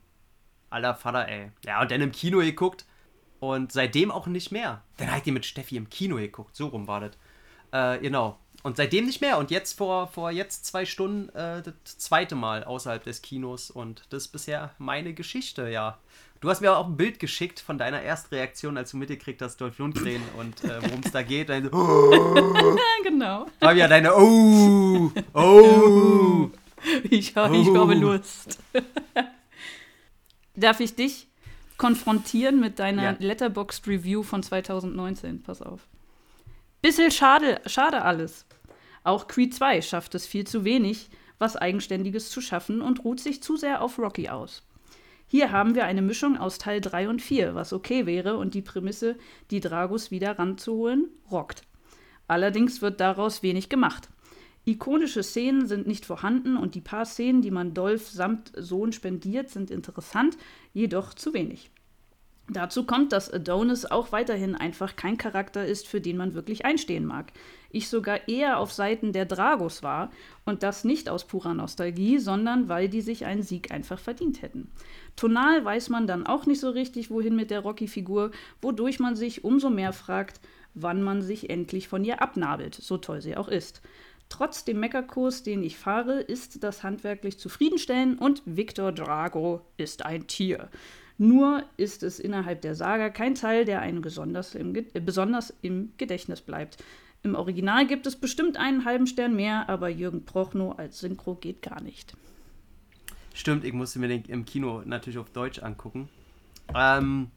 aller 0.69 0.95
Vater, 0.95 1.27
ey. 1.27 1.51
Ja, 1.65 1.81
und 1.81 1.91
dann 1.91 2.01
im 2.01 2.11
Kino 2.11 2.39
geguckt 2.39 2.85
und 3.39 3.71
seitdem 3.71 4.11
auch 4.11 4.27
nicht 4.27 4.51
mehr. 4.51 4.83
Dann 4.97 5.15
ich 5.15 5.23
die 5.23 5.31
mit 5.31 5.45
Steffi 5.45 5.77
im 5.77 5.89
Kino 5.89 6.15
geguckt, 6.15 6.55
so 6.55 6.67
rum 6.67 6.87
war 6.87 6.99
das. 7.01 7.11
Äh, 7.71 7.99
genau. 7.99 8.39
Und 8.63 8.77
seitdem 8.77 9.05
nicht 9.05 9.21
mehr. 9.21 9.37
Und 9.37 9.49
jetzt 9.49 9.77
vor, 9.77 10.07
vor 10.07 10.31
jetzt 10.31 10.65
zwei 10.65 10.85
Stunden 10.85 11.29
äh, 11.29 11.61
das 11.63 11.97
zweite 11.97 12.35
Mal 12.35 12.63
außerhalb 12.63 13.03
des 13.03 13.21
Kinos. 13.21 13.71
Und 13.71 14.03
das 14.09 14.23
ist 14.23 14.31
bisher 14.31 14.75
meine 14.77 15.13
Geschichte, 15.13 15.69
ja. 15.69 15.97
Du 16.41 16.49
hast 16.49 16.59
mir 16.59 16.75
auch 16.75 16.87
ein 16.87 16.97
Bild 16.97 17.19
geschickt 17.19 17.59
von 17.59 17.77
deiner 17.77 18.01
Erstreaktion, 18.01 18.75
als 18.75 18.89
du 18.89 18.97
mitgekriegt 18.97 19.43
hast, 19.43 19.61
Dolph 19.61 19.77
Lundgren 19.77 20.23
und 20.39 20.63
äh, 20.63 20.81
worum 20.81 21.01
es 21.05 21.11
da 21.11 21.21
geht. 21.21 21.49
Dann 21.49 21.65
so, 21.65 21.69
oh. 21.71 22.75
genau. 23.03 23.45
War 23.59 23.73
ja 23.73 23.87
deine 23.87 24.15
Oh, 24.15 25.11
oh. 25.35 26.49
Ich, 27.11 27.35
habe, 27.35 27.55
ich 27.55 27.67
habe 27.67 27.93
Lust. 27.93 28.57
Darf 30.55 30.79
ich 30.79 30.95
dich 30.95 31.27
konfrontieren 31.77 32.59
mit 32.59 32.79
deiner 32.79 33.03
ja. 33.03 33.15
Letterboxd 33.19 33.87
Review 33.87 34.23
von 34.23 34.41
2019? 34.41 35.43
Pass 35.43 35.61
auf. 35.61 35.81
Bisschen 36.81 37.11
schade, 37.11 37.61
schade 37.67 38.01
alles. 38.01 38.47
Auch 39.03 39.27
Creed 39.27 39.53
2 39.53 39.83
schafft 39.83 40.15
es 40.15 40.25
viel 40.25 40.47
zu 40.47 40.63
wenig, 40.63 41.11
was 41.37 41.55
Eigenständiges 41.55 42.31
zu 42.31 42.41
schaffen 42.41 42.81
und 42.81 43.03
ruht 43.03 43.19
sich 43.19 43.43
zu 43.43 43.57
sehr 43.57 43.83
auf 43.83 43.99
Rocky 43.99 44.29
aus. 44.29 44.63
Hier 45.31 45.53
haben 45.53 45.75
wir 45.75 45.85
eine 45.85 46.01
Mischung 46.01 46.35
aus 46.35 46.57
Teil 46.57 46.81
3 46.81 47.07
und 47.07 47.21
4, 47.21 47.55
was 47.55 47.71
okay 47.71 48.05
wäre, 48.05 48.35
und 48.35 48.53
die 48.53 48.61
Prämisse, 48.61 49.15
die 49.49 49.61
Dragos 49.61 50.11
wieder 50.11 50.37
ranzuholen, 50.37 51.07
rockt. 51.31 51.61
Allerdings 52.27 52.81
wird 52.81 52.99
daraus 52.99 53.41
wenig 53.41 53.69
gemacht. 53.69 54.09
Ikonische 54.65 55.23
Szenen 55.23 55.67
sind 55.67 55.87
nicht 55.87 56.05
vorhanden 56.05 56.57
und 56.57 56.75
die 56.75 56.81
paar 56.81 57.05
Szenen, 57.05 57.41
die 57.41 57.49
man 57.49 57.73
Dolph 57.73 58.09
samt 58.09 58.51
Sohn 58.57 58.91
spendiert, 58.91 59.49
sind 59.49 59.71
interessant, 59.71 60.37
jedoch 60.73 61.13
zu 61.13 61.33
wenig. 61.33 61.71
Dazu 62.49 62.85
kommt, 62.85 63.13
dass 63.13 63.31
Adonis 63.31 63.85
auch 63.85 64.11
weiterhin 64.11 64.55
einfach 64.55 64.97
kein 64.97 65.17
Charakter 65.17 65.65
ist, 65.65 65.87
für 65.87 66.01
den 66.01 66.17
man 66.17 66.33
wirklich 66.33 66.65
einstehen 66.65 67.05
mag. 67.05 67.31
Ich 67.73 67.89
sogar 67.89 68.27
eher 68.27 68.59
auf 68.59 68.71
Seiten 68.71 69.13
der 69.13 69.25
Dragos 69.25 69.83
war 69.83 70.11
und 70.45 70.63
das 70.63 70.83
nicht 70.83 71.09
aus 71.09 71.25
purer 71.25 71.53
Nostalgie, 71.53 72.19
sondern 72.19 72.69
weil 72.69 72.89
die 72.89 73.01
sich 73.01 73.25
einen 73.25 73.43
Sieg 73.43 73.71
einfach 73.71 73.99
verdient 73.99 74.41
hätten. 74.41 74.71
Tonal 75.15 75.63
weiß 75.63 75.89
man 75.89 76.07
dann 76.07 76.25
auch 76.25 76.45
nicht 76.45 76.59
so 76.59 76.69
richtig, 76.69 77.09
wohin 77.11 77.35
mit 77.35 77.51
der 77.51 77.61
Rocky-Figur, 77.61 78.31
wodurch 78.61 78.99
man 78.99 79.15
sich 79.15 79.43
umso 79.43 79.69
mehr 79.69 79.93
fragt, 79.93 80.39
wann 80.73 81.03
man 81.03 81.21
sich 81.21 81.49
endlich 81.49 81.87
von 81.87 82.03
ihr 82.03 82.21
abnabelt, 82.21 82.75
so 82.75 82.97
toll 82.97 83.21
sie 83.21 83.37
auch 83.37 83.47
ist. 83.47 83.81
Trotz 84.29 84.63
dem 84.63 84.79
Meckerkurs, 84.79 85.43
den 85.43 85.61
ich 85.61 85.77
fahre, 85.77 86.21
ist 86.21 86.63
das 86.63 86.83
handwerklich 86.83 87.37
zufriedenstellend 87.37 88.21
und 88.21 88.41
Victor 88.45 88.93
Drago 88.93 89.61
ist 89.75 90.05
ein 90.05 90.27
Tier. 90.27 90.69
Nur 91.17 91.63
ist 91.77 92.01
es 92.01 92.19
innerhalb 92.19 92.61
der 92.61 92.73
Saga 92.73 93.09
kein 93.09 93.35
Teil, 93.35 93.65
der 93.65 93.81
einem 93.81 94.01
besonders 94.01 94.55
im, 94.55 94.73
äh, 94.73 94.83
besonders 94.99 95.53
im 95.61 95.91
Gedächtnis 95.97 96.41
bleibt. 96.41 96.77
Im 97.23 97.35
Original 97.35 97.85
gibt 97.85 98.07
es 98.07 98.15
bestimmt 98.15 98.57
einen 98.57 98.85
halben 98.85 99.05
Stern 99.05 99.35
mehr, 99.35 99.69
aber 99.69 99.89
Jürgen 99.89 100.25
Prochnow 100.25 100.77
als 100.77 100.99
Synchro 100.99 101.35
geht 101.35 101.61
gar 101.61 101.81
nicht. 101.81 102.15
Stimmt, 103.33 103.63
ich 103.63 103.73
musste 103.73 103.99
mir 103.99 104.07
den 104.07 104.25
im 104.25 104.45
Kino 104.45 104.81
natürlich 104.85 105.19
auf 105.19 105.29
Deutsch 105.29 105.59
angucken. 105.59 106.09
Ähm, 106.75 107.31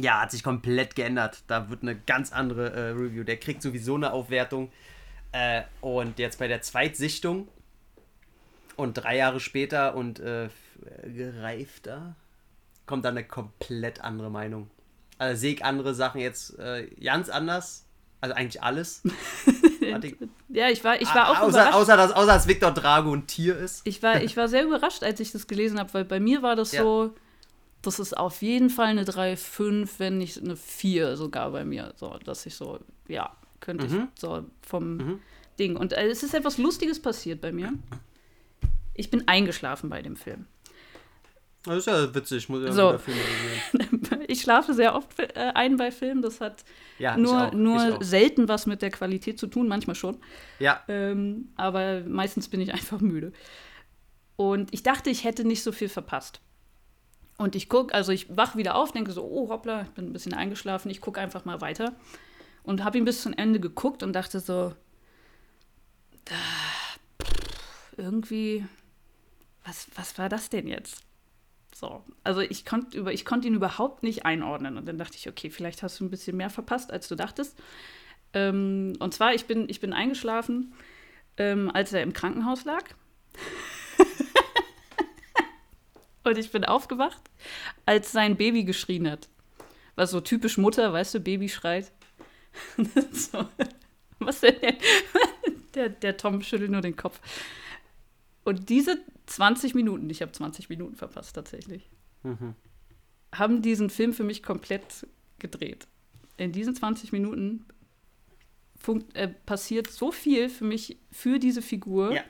ja, 0.00 0.22
hat 0.22 0.30
sich 0.30 0.42
komplett 0.42 0.96
geändert. 0.96 1.42
Da 1.46 1.70
wird 1.70 1.82
eine 1.82 1.96
ganz 1.96 2.32
andere 2.32 2.72
äh, 2.72 2.90
Review. 2.90 3.24
Der 3.24 3.36
kriegt 3.36 3.62
sowieso 3.62 3.94
eine 3.94 4.12
Aufwertung. 4.12 4.70
Äh, 5.32 5.62
und 5.80 6.18
jetzt 6.18 6.38
bei 6.38 6.48
der 6.48 6.62
Zweitsichtung 6.62 7.48
und 8.76 8.94
drei 8.94 9.16
Jahre 9.16 9.40
später 9.40 9.94
und 9.94 10.20
äh, 10.20 10.48
gereifter, 11.04 12.14
kommt 12.86 13.04
dann 13.04 13.16
eine 13.16 13.26
komplett 13.26 14.00
andere 14.00 14.30
Meinung. 14.30 14.70
Also 15.18 15.40
sehe 15.40 15.54
ich 15.54 15.64
andere 15.64 15.94
Sachen 15.94 16.20
jetzt 16.20 16.58
äh, 16.58 16.86
ganz 17.02 17.28
anders. 17.28 17.87
Also 18.20 18.34
eigentlich 18.34 18.62
alles. 18.62 19.02
ja, 20.48 20.68
ich 20.68 20.82
war, 20.82 21.00
ich 21.00 21.14
war 21.14 21.30
auch 21.30 21.40
außer, 21.40 21.74
außer, 21.74 21.96
dass, 21.96 22.12
außer 22.12 22.26
dass 22.26 22.48
Victor 22.48 22.72
Drago 22.72 23.12
ein 23.14 23.26
Tier 23.26 23.56
ist. 23.56 23.82
Ich 23.84 24.02
war, 24.02 24.20
ich 24.22 24.36
war 24.36 24.48
sehr 24.48 24.64
überrascht, 24.64 25.04
als 25.04 25.20
ich 25.20 25.30
das 25.30 25.46
gelesen 25.46 25.78
habe, 25.78 25.94
weil 25.94 26.04
bei 26.04 26.18
mir 26.18 26.42
war 26.42 26.56
das 26.56 26.72
ja. 26.72 26.82
so, 26.82 27.14
das 27.82 28.00
ist 28.00 28.16
auf 28.16 28.42
jeden 28.42 28.70
Fall 28.70 28.86
eine 28.86 29.04
3, 29.04 29.36
5, 29.36 30.00
wenn 30.00 30.18
nicht 30.18 30.38
eine 30.38 30.56
4 30.56 31.16
sogar 31.16 31.52
bei 31.52 31.64
mir. 31.64 31.92
So, 31.96 32.18
dass 32.24 32.44
ich 32.44 32.56
so, 32.56 32.80
ja, 33.06 33.30
könnte 33.60 33.86
mhm. 33.86 34.08
ich 34.14 34.20
so 34.20 34.44
vom 34.62 34.96
mhm. 34.96 35.20
Ding. 35.58 35.76
Und 35.76 35.92
äh, 35.92 36.08
es 36.08 36.24
ist 36.24 36.34
etwas 36.34 36.58
Lustiges 36.58 37.00
passiert 37.00 37.40
bei 37.40 37.52
mir. 37.52 37.72
Ich 38.94 39.10
bin 39.10 39.28
eingeschlafen 39.28 39.90
bei 39.90 40.02
dem 40.02 40.16
Film. 40.16 40.46
Das 41.64 41.78
ist 41.78 41.86
ja 41.86 42.14
witzig, 42.14 42.48
muss 42.48 42.64
ja 42.64 42.72
so. 42.72 42.98
Filme 42.98 43.20
Ich 43.72 44.00
schlafe 44.48 44.72
sehr 44.72 44.94
oft 44.94 45.18
äh, 45.18 45.52
ein 45.54 45.76
bei 45.76 45.90
Filmen. 45.90 46.22
Das 46.22 46.40
hat 46.40 46.64
ja, 46.98 47.18
nur, 47.18 47.54
nur 47.54 48.02
selten 48.02 48.48
was 48.48 48.64
mit 48.64 48.80
der 48.80 48.90
Qualität 48.90 49.38
zu 49.38 49.46
tun, 49.46 49.68
manchmal 49.68 49.94
schon. 49.94 50.16
Ja. 50.58 50.82
Ähm, 50.88 51.52
aber 51.56 52.00
meistens 52.06 52.48
bin 52.48 52.62
ich 52.62 52.72
einfach 52.78 53.00
müde. 53.00 53.32
Und 54.36 54.72
ich 54.72 54.82
dachte, 54.82 55.10
ich 55.10 55.24
hätte 55.24 55.44
nicht 55.44 55.62
so 55.62 55.72
viel 55.72 55.90
verpasst. 55.90 56.40
Und 57.36 57.56
ich 57.56 57.68
gucke, 57.68 57.94
also 57.94 58.10
ich 58.10 58.34
wach 58.34 58.56
wieder 58.56 58.74
auf, 58.74 58.92
denke 58.92 59.12
so, 59.12 59.22
oh 59.22 59.50
hoppla, 59.50 59.82
ich 59.82 59.90
bin 59.90 60.06
ein 60.06 60.12
bisschen 60.12 60.34
eingeschlafen, 60.34 60.90
ich 60.90 61.00
gucke 61.00 61.20
einfach 61.20 61.44
mal 61.44 61.60
weiter. 61.60 61.94
Und 62.62 62.82
habe 62.84 62.98
ihn 62.98 63.04
bis 63.04 63.22
zum 63.22 63.32
Ende 63.34 63.60
geguckt 63.60 64.02
und 64.02 64.12
dachte 64.14 64.40
so, 64.40 64.72
irgendwie, 67.96 68.64
was, 69.64 69.88
was 69.94 70.18
war 70.18 70.28
das 70.28 70.48
denn 70.48 70.66
jetzt? 70.66 71.07
So, 71.78 72.02
also 72.24 72.40
ich 72.40 72.64
konnte 72.64 72.98
über, 72.98 73.12
ich 73.12 73.24
konnte 73.24 73.46
ihn 73.46 73.54
überhaupt 73.54 74.02
nicht 74.02 74.26
einordnen. 74.26 74.76
Und 74.76 74.88
dann 74.88 74.98
dachte 74.98 75.16
ich, 75.16 75.28
okay, 75.28 75.48
vielleicht 75.48 75.84
hast 75.84 76.00
du 76.00 76.04
ein 76.04 76.10
bisschen 76.10 76.36
mehr 76.36 76.50
verpasst, 76.50 76.90
als 76.90 77.06
du 77.06 77.14
dachtest. 77.14 77.56
Ähm, 78.32 78.94
und 78.98 79.14
zwar, 79.14 79.32
ich 79.32 79.44
bin, 79.44 79.68
ich 79.68 79.78
bin 79.78 79.92
eingeschlafen, 79.92 80.74
ähm, 81.36 81.70
als 81.72 81.92
er 81.92 82.02
im 82.02 82.12
Krankenhaus 82.12 82.64
lag. 82.64 82.82
und 86.24 86.36
ich 86.36 86.50
bin 86.50 86.64
aufgewacht, 86.64 87.22
als 87.86 88.10
sein 88.10 88.36
Baby 88.36 88.64
geschrien 88.64 89.08
hat. 89.08 89.28
Was 89.94 90.10
so 90.10 90.20
typisch 90.20 90.58
Mutter, 90.58 90.92
weißt 90.92 91.14
du, 91.14 91.20
Baby 91.20 91.48
schreit. 91.48 91.92
so. 93.12 93.46
Was 94.18 94.40
denn? 94.40 94.56
Der, 95.74 95.90
der 95.90 96.16
Tom 96.16 96.42
schüttelt 96.42 96.72
nur 96.72 96.80
den 96.80 96.96
Kopf. 96.96 97.20
Und 98.48 98.70
diese 98.70 98.98
20 99.26 99.74
Minuten, 99.74 100.08
ich 100.08 100.22
habe 100.22 100.32
20 100.32 100.70
Minuten 100.70 100.96
verpasst 100.96 101.34
tatsächlich, 101.34 101.90
mhm. 102.22 102.54
haben 103.34 103.60
diesen 103.60 103.90
Film 103.90 104.14
für 104.14 104.24
mich 104.24 104.42
komplett 104.42 105.06
gedreht. 105.38 105.86
In 106.38 106.52
diesen 106.52 106.74
20 106.74 107.12
Minuten 107.12 107.66
äh, 109.12 109.28
passiert 109.28 109.88
so 109.90 110.10
viel 110.12 110.48
für 110.48 110.64
mich, 110.64 110.96
für 111.12 111.38
diese 111.38 111.60
Figur, 111.60 112.14
ja. 112.14 112.22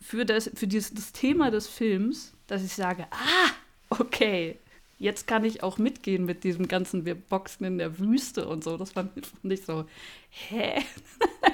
für, 0.00 0.24
das, 0.24 0.50
für 0.56 0.66
dieses, 0.66 0.92
das 0.92 1.12
Thema 1.12 1.52
des 1.52 1.68
Films, 1.68 2.34
dass 2.48 2.64
ich 2.64 2.72
sage, 2.72 3.06
ah, 3.12 3.50
okay, 3.90 4.58
jetzt 4.98 5.28
kann 5.28 5.44
ich 5.44 5.62
auch 5.62 5.78
mitgehen 5.78 6.24
mit 6.24 6.42
diesem 6.42 6.66
ganzen, 6.66 7.04
wir 7.04 7.14
boxen 7.14 7.64
in 7.64 7.78
der 7.78 8.00
Wüste 8.00 8.48
und 8.48 8.64
so. 8.64 8.76
Das 8.76 8.90
fand, 8.90 9.12
ich 9.44 9.64
so, 9.64 9.84
hä? 10.30 10.82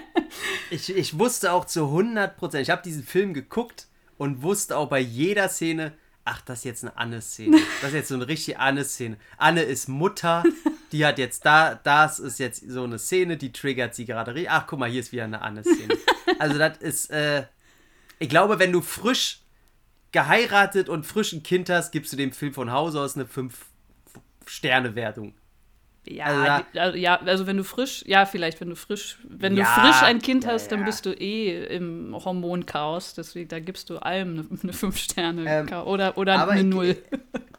ich, 0.71 0.89
ich 0.89 1.19
wusste 1.19 1.53
auch 1.53 1.67
zu 1.67 1.85
100 1.85 2.39
Prozent, 2.39 2.63
ich 2.63 2.71
habe 2.71 2.81
diesen 2.81 3.05
Film 3.05 3.35
geguckt 3.35 3.89
und 4.21 4.43
wusste 4.43 4.77
auch 4.77 4.91
bei 4.91 5.01
jeder 5.01 5.49
Szene, 5.49 5.95
ach, 6.27 6.43
das 6.43 6.59
ist 6.59 6.65
jetzt 6.65 6.85
eine 6.85 6.95
Anne-Szene. 6.99 7.57
Das 7.81 7.89
ist 7.89 7.97
jetzt 7.97 8.09
so 8.09 8.17
eine 8.17 8.29
richtige 8.29 8.59
Anne-Szene. 8.59 9.17
Anne 9.39 9.63
ist 9.63 9.89
Mutter, 9.89 10.45
die 10.93 11.07
hat 11.07 11.19
jetzt 11.19 11.47
da, 11.47 11.75
das 11.75 12.19
ist 12.19 12.39
jetzt 12.39 12.63
so 12.69 12.85
eine 12.85 12.99
Szene, 12.99 13.39
die 13.39 13.51
triggert 13.51 13.95
sie 13.95 14.05
gerade. 14.05 14.35
Ach, 14.51 14.67
guck 14.67 14.79
mal, 14.79 14.91
hier 14.91 15.01
ist 15.01 15.13
wieder 15.13 15.25
eine 15.25 15.41
Anne-Szene. 15.41 15.97
Also 16.39 16.59
das 16.59 16.77
ist, 16.79 17.11
äh, 17.11 17.47
ich 18.19 18.29
glaube, 18.29 18.59
wenn 18.59 18.73
du 18.73 18.83
frisch 18.83 19.41
geheiratet 20.13 20.91
und 20.91 21.07
frisch 21.07 21.33
ein 21.33 21.43
Kind 21.43 21.71
hast, 21.71 21.91
gibst 21.91 22.13
du 22.13 22.19
dem 22.19 22.33
Film 22.33 22.53
von 22.53 22.71
Hause 22.71 23.01
aus 23.01 23.17
eine 23.17 23.25
5-Sterne-Wertung. 23.25 25.33
Ja, 26.07 26.25
also, 26.25 26.79
also, 26.79 26.99
ja, 26.99 27.21
also 27.21 27.47
wenn 27.47 27.57
du 27.57 27.65
frisch, 27.65 28.03
ja, 28.07 28.25
vielleicht, 28.27 28.61
wenn 28.61 28.71
du 28.71 28.77
frisch, 28.77 29.19
wenn 29.23 29.57
ja, 29.57 29.65
du 29.65 29.81
frisch 29.81 30.03
ein 30.03 30.21
Kind 30.21 30.45
ja, 30.45 30.53
hast, 30.53 30.73
dann 30.73 30.85
bist 30.85 31.05
du 31.07 31.11
eh 31.11 31.67
im 31.67 32.15
Hormonchaos. 32.15 33.15
Deswegen, 33.15 33.49
da 33.49 33.61
gibst 33.61 33.91
du 33.91 33.99
allem 33.99 34.49
eine, 34.51 34.61
eine 34.63 34.73
5 34.73 34.97
Sterne 34.97 35.45
ähm, 35.47 35.73
oder, 35.87 36.17
oder 36.17 36.49
eine 36.49 36.65
0. 36.65 36.97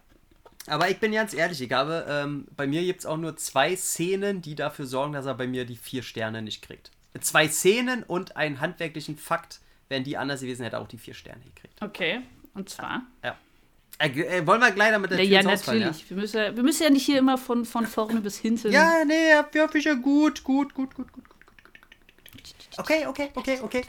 Aber 0.68 0.90
ich 0.90 1.00
bin 1.00 1.12
ganz 1.12 1.34
ehrlich, 1.34 1.62
ich 1.62 1.72
habe, 1.72 2.06
ähm, 2.08 2.48
bei 2.56 2.68
mir 2.68 2.84
gibt 2.84 3.02
es 3.02 3.06
auch 3.06 3.18
nur 3.18 3.36
zwei 3.38 3.76
Szenen, 3.76 4.42
die 4.42 4.56
dafür 4.56 4.86
sorgen, 4.86 5.14
dass 5.14 5.26
er 5.26 5.34
bei 5.36 5.48
mir 5.48 5.66
die 5.66 5.76
vier 5.76 6.04
Sterne 6.04 6.42
nicht 6.42 6.62
kriegt. 6.62 6.92
Zwei 7.20 7.48
Szenen 7.48 8.04
und 8.04 8.38
einen 8.38 8.62
handwerklichen 8.62 9.18
Fakt, 9.18 9.60
Wären 9.92 10.06
die 10.06 10.16
anders 10.18 10.40
gewesen, 10.40 10.64
hätte 10.64 10.78
er 10.78 10.82
auch 10.82 10.88
die 10.88 10.98
vier 10.98 11.14
Sterne 11.14 11.44
gekriegt. 11.44 11.82
Okay, 11.82 12.22
und 12.54 12.70
zwar? 12.70 13.02
Ja. 13.22 13.36
Äh, 14.02 14.48
wollen 14.48 14.60
wir 14.60 14.72
gleich 14.72 14.92
damit 14.92 15.12
der 15.12 15.20
ja, 15.24 15.42
Tür 15.42 15.50
ja, 15.50 15.56
natürlich. 15.56 15.60
Ausfallen, 15.60 15.82
ja? 15.82 16.10
Wir, 16.10 16.18
müssen 16.18 16.38
ja, 16.38 16.56
wir 16.56 16.64
müssen 16.64 16.84
ja 16.84 16.90
nicht 16.90 17.06
hier 17.06 17.20
immer 17.20 17.38
von, 17.38 17.66
von 17.66 17.86
vorne 17.86 18.20
bis 18.22 18.38
hinten. 18.40 18.72
Ja, 18.72 19.06
nee, 19.06 19.30
ja, 19.30 19.48
ich 19.74 19.84
ja 19.86 19.94
gut, 19.94 20.44
gut, 20.44 20.74
gut, 20.74 20.74
gut, 20.74 20.96
gut, 20.96 21.14
gut, 21.14 21.30
gut. 21.30 21.42
Okay, 22.78 23.06
okay, 23.06 23.30
okay, 23.36 23.60
okay. 23.62 23.82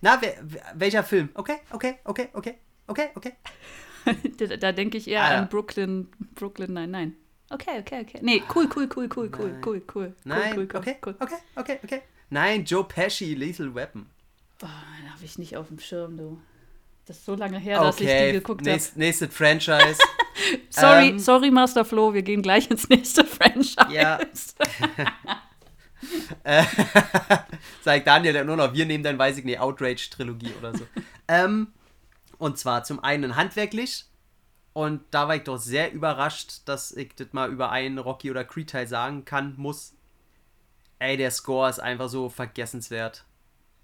Na, 0.00 0.20
wer, 0.20 0.34
welcher 0.74 1.04
Film? 1.04 1.30
Okay, 1.34 1.56
okay, 1.70 1.98
okay, 2.04 2.28
okay, 2.34 2.58
okay, 2.86 3.08
okay. 3.14 3.32
da, 4.38 4.56
da 4.56 4.72
denke 4.72 4.98
ich 4.98 5.08
eher 5.08 5.22
ah, 5.22 5.32
ja. 5.32 5.38
an 5.38 5.48
Brooklyn, 5.48 6.08
Brooklyn, 6.34 6.72
nein, 6.72 6.90
nein. 6.90 7.16
Okay, 7.48 7.78
okay, 7.78 8.02
okay. 8.02 8.18
Nee, 8.22 8.42
cool, 8.54 8.68
cool, 8.74 8.88
cool, 8.94 9.08
cool, 9.14 9.30
cool, 9.38 9.48
nein. 9.48 9.62
cool, 9.64 9.82
cool. 9.94 10.14
Nein, 10.24 10.52
cool, 10.56 10.68
cool, 10.72 10.80
okay, 10.80 10.96
okay, 11.00 11.36
okay, 11.56 11.78
okay. 11.84 12.02
Nein, 12.30 12.64
Joe 12.64 12.84
Pesci, 12.84 13.34
Lethal 13.34 13.74
Weapon. 13.74 14.06
Boah, 14.58 14.68
den 14.98 15.12
habe 15.12 15.24
ich 15.24 15.38
nicht 15.38 15.56
auf 15.56 15.68
dem 15.68 15.78
Schirm, 15.78 16.16
du. 16.16 16.40
Das 17.06 17.16
ist 17.18 17.24
so 17.26 17.34
lange 17.34 17.58
her, 17.58 17.80
dass 17.80 17.96
ich 18.00 18.06
die 18.06 18.12
Okay, 18.12 18.32
geguckt 18.32 18.60
habe. 18.60 18.70
nächst, 18.70 18.96
nächstes 18.96 19.34
Franchise. 19.34 19.98
Sorry, 20.70 21.08
ähm, 21.08 21.18
sorry, 21.18 21.50
Master 21.50 21.84
Flo, 21.84 22.14
wir 22.14 22.22
gehen 22.22 22.40
gleich 22.42 22.70
ins 22.70 22.88
nächste 22.88 23.24
Franchise. 23.26 23.76
Ja. 23.90 24.18
Sagt 27.82 28.06
Daniel 28.06 28.32
dann 28.32 28.46
nur 28.46 28.56
noch, 28.56 28.72
wir 28.72 28.86
nehmen 28.86 29.04
dann, 29.04 29.18
weiß 29.18 29.38
ich 29.38 29.44
nicht, 29.44 29.60
Outrage-Trilogie 29.60 30.52
oder 30.58 30.76
so. 30.76 30.86
ähm, 31.28 31.68
und 32.38 32.58
zwar 32.58 32.82
zum 32.84 33.02
einen 33.04 33.36
handwerklich. 33.36 34.06
Und 34.72 35.02
da 35.10 35.28
war 35.28 35.36
ich 35.36 35.42
doch 35.44 35.58
sehr 35.58 35.92
überrascht, 35.92 36.62
dass 36.64 36.92
ich 36.92 37.14
das 37.14 37.28
mal 37.32 37.50
über 37.50 37.70
einen 37.70 37.98
Rocky 37.98 38.30
oder 38.30 38.42
Creed-Teil 38.44 38.86
sagen 38.88 39.24
kann, 39.26 39.54
muss. 39.58 39.92
Ey, 40.98 41.16
der 41.18 41.30
Score 41.30 41.68
ist 41.68 41.78
einfach 41.78 42.08
so 42.08 42.30
vergessenswert. 42.30 43.24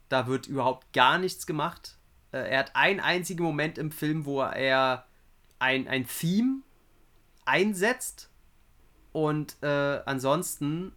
Da 0.08 0.26
wird 0.26 0.46
überhaupt 0.46 0.92
gar 0.94 1.18
nichts 1.18 1.46
gemacht. 1.46 1.97
Äh, 2.32 2.50
er 2.50 2.58
hat 2.60 2.76
einen 2.76 3.00
einzigen 3.00 3.42
Moment 3.42 3.78
im 3.78 3.90
Film, 3.90 4.24
wo 4.24 4.40
er 4.42 5.06
ein, 5.58 5.88
ein 5.88 6.06
Theme 6.06 6.62
einsetzt. 7.44 8.30
Und 9.12 9.56
äh, 9.62 10.00
ansonsten 10.04 10.92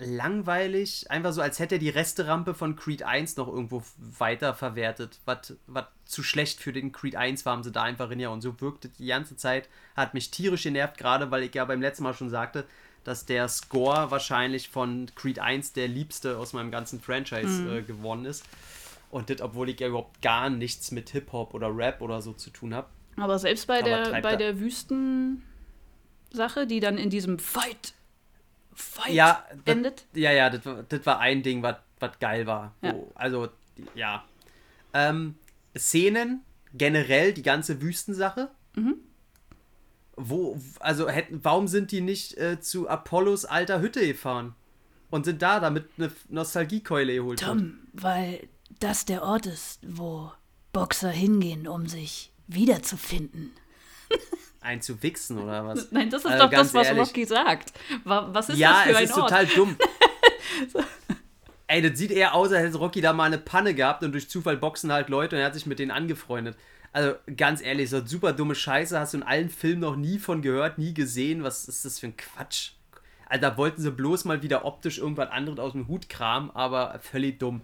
langweilig, 0.00 1.10
einfach 1.10 1.32
so, 1.32 1.42
als 1.42 1.58
hätte 1.58 1.76
er 1.76 1.78
die 1.78 1.90
Resterampe 1.90 2.54
von 2.54 2.76
Creed 2.76 3.02
1 3.02 3.36
noch 3.36 3.48
irgendwo 3.48 3.82
weiter 3.96 4.54
verwertet. 4.54 5.20
Was 5.24 5.86
zu 6.04 6.22
schlecht 6.22 6.60
für 6.60 6.72
den 6.72 6.92
Creed 6.92 7.16
1 7.16 7.44
war, 7.44 7.52
haben 7.52 7.62
sie 7.62 7.72
da 7.72 7.82
einfach 7.82 8.10
in 8.10 8.20
ja. 8.20 8.30
Und 8.30 8.40
so 8.40 8.60
wirkte 8.60 8.88
die 8.88 9.06
ganze 9.06 9.36
Zeit, 9.36 9.68
hat 9.96 10.14
mich 10.14 10.30
tierisch 10.30 10.64
genervt, 10.64 10.98
gerade 10.98 11.30
weil 11.30 11.42
ich 11.42 11.54
ja 11.54 11.64
beim 11.64 11.80
letzten 11.80 12.02
Mal 12.02 12.14
schon 12.14 12.30
sagte, 12.30 12.64
dass 13.04 13.26
der 13.26 13.48
Score 13.48 14.10
wahrscheinlich 14.10 14.68
von 14.68 15.10
Creed 15.14 15.38
1 15.38 15.72
der 15.72 15.88
liebste 15.88 16.36
aus 16.36 16.52
meinem 16.52 16.70
ganzen 16.70 17.00
Franchise 17.00 17.78
äh, 17.78 17.82
geworden 17.82 18.24
ist. 18.24 18.44
Und 19.10 19.28
das, 19.30 19.40
obwohl 19.40 19.68
ich 19.68 19.80
ja 19.80 19.88
überhaupt 19.88 20.22
gar 20.22 20.50
nichts 20.50 20.90
mit 20.92 21.10
Hip-Hop 21.10 21.54
oder 21.54 21.74
Rap 21.76 22.00
oder 22.00 22.22
so 22.22 22.32
zu 22.32 22.50
tun 22.50 22.74
habe. 22.74 22.88
Aber 23.16 23.38
selbst 23.38 23.66
bei 23.66 23.80
Aber 23.80 23.88
der, 23.88 24.22
bei 24.22 24.30
er- 24.32 24.36
der 24.36 24.60
Wüsten-Sache, 24.60 26.66
die 26.66 26.80
dann 26.80 26.96
in 26.96 27.10
diesem 27.10 27.38
Fight, 27.38 27.94
Fight 28.72 29.12
Ja, 29.12 29.44
das- 29.64 29.74
endet. 29.76 30.06
Ja, 30.14 30.32
ja, 30.32 30.48
das, 30.50 30.64
war- 30.64 30.82
das 30.84 31.04
war 31.06 31.18
ein 31.18 31.42
Ding, 31.42 31.62
was 31.62 31.76
geil 32.20 32.46
war. 32.46 32.74
Ja. 32.82 32.94
Wo, 32.94 33.10
also, 33.14 33.48
ja. 33.94 34.24
Ähm, 34.94 35.34
Szenen, 35.76 36.42
generell 36.72 37.32
die 37.32 37.42
ganze 37.42 37.82
Wüstensache. 37.82 38.50
Mhm. 38.76 38.96
Wo, 40.16 40.58
also 40.80 41.08
hätten, 41.08 41.40
warum 41.42 41.66
sind 41.68 41.92
die 41.92 42.00
nicht 42.00 42.36
äh, 42.36 42.60
zu 42.60 42.88
Apollos 42.88 43.44
alter 43.44 43.80
Hütte 43.80 44.06
gefahren? 44.06 44.54
Und 45.10 45.24
sind 45.24 45.42
da, 45.42 45.58
damit 45.58 45.86
eine 45.98 46.12
Nostalgiekeule 46.28 47.14
geholt 47.14 47.40
wird? 47.40 47.50
Tom, 47.50 47.78
weil 47.92 48.48
das 48.78 49.04
der 49.04 49.22
Ort 49.22 49.46
ist, 49.46 49.80
wo 49.86 50.32
Boxer 50.72 51.10
hingehen, 51.10 51.66
um 51.66 51.86
sich 51.86 52.32
wiederzufinden. 52.46 53.52
Ein 54.60 54.82
zu 54.82 55.02
wichsen 55.02 55.38
oder 55.38 55.64
was? 55.66 55.90
Nein, 55.90 56.10
das 56.10 56.24
ist 56.24 56.30
Also 56.30 56.44
doch 56.44 56.50
das, 56.50 56.58
ganz 56.58 56.74
was 56.74 56.86
ehrlich. 56.88 57.08
Rocky 57.08 57.24
sagt. 57.24 57.72
Wa- 58.04 58.28
Was 58.32 58.50
ist 58.50 58.58
ja, 58.58 58.72
das 58.72 58.82
für 58.82 58.90
es 58.90 58.96
ein 58.98 59.04
ist 59.04 59.12
Ort? 59.14 59.28
total 59.30 59.46
dumm. 59.46 59.76
Ey, 61.66 61.82
das 61.82 61.96
sieht 61.98 62.10
eher 62.10 62.34
aus, 62.34 62.52
als 62.52 62.64
hätte 62.66 62.78
Rocky 62.78 63.00
da 63.00 63.12
mal 63.12 63.24
eine 63.24 63.38
Panne 63.38 63.74
gehabt 63.74 64.02
und 64.02 64.12
durch 64.12 64.28
Zufall 64.28 64.56
boxen 64.56 64.92
halt 64.92 65.08
Leute 65.08 65.36
und 65.36 65.40
er 65.40 65.46
hat 65.46 65.54
sich 65.54 65.66
mit 65.66 65.78
denen 65.78 65.92
angefreundet. 65.92 66.56
Also 66.92 67.14
ganz 67.36 67.62
ehrlich, 67.62 67.88
so 67.88 68.04
super 68.04 68.32
dumme 68.32 68.56
Scheiße 68.56 68.98
hast 68.98 69.14
du 69.14 69.18
in 69.18 69.22
allen 69.22 69.48
Filmen 69.48 69.80
noch 69.80 69.94
nie 69.94 70.18
von 70.18 70.42
gehört, 70.42 70.78
nie 70.78 70.92
gesehen. 70.92 71.44
Was 71.44 71.68
ist 71.68 71.84
das 71.84 72.00
für 72.00 72.08
ein 72.08 72.16
Quatsch? 72.16 72.72
Also 73.26 73.42
da 73.42 73.56
wollten 73.56 73.80
sie 73.80 73.92
bloß 73.92 74.24
mal 74.24 74.42
wieder 74.42 74.64
optisch 74.64 74.98
irgendwas 74.98 75.30
anderes 75.30 75.60
aus 75.60 75.72
dem 75.72 75.86
Hut 75.86 76.08
kramen, 76.08 76.50
aber 76.50 76.98
völlig 77.00 77.38
dumm. 77.38 77.62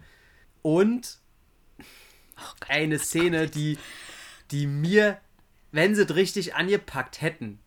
Und 0.67 1.19
eine 2.67 2.99
Szene, 2.99 3.47
die, 3.47 3.77
die 4.51 4.67
mir, 4.67 5.17
wenn 5.71 5.95
sie 5.95 6.01
es 6.01 6.13
richtig 6.13 6.55
angepackt 6.55 7.21
hätten, 7.21 7.59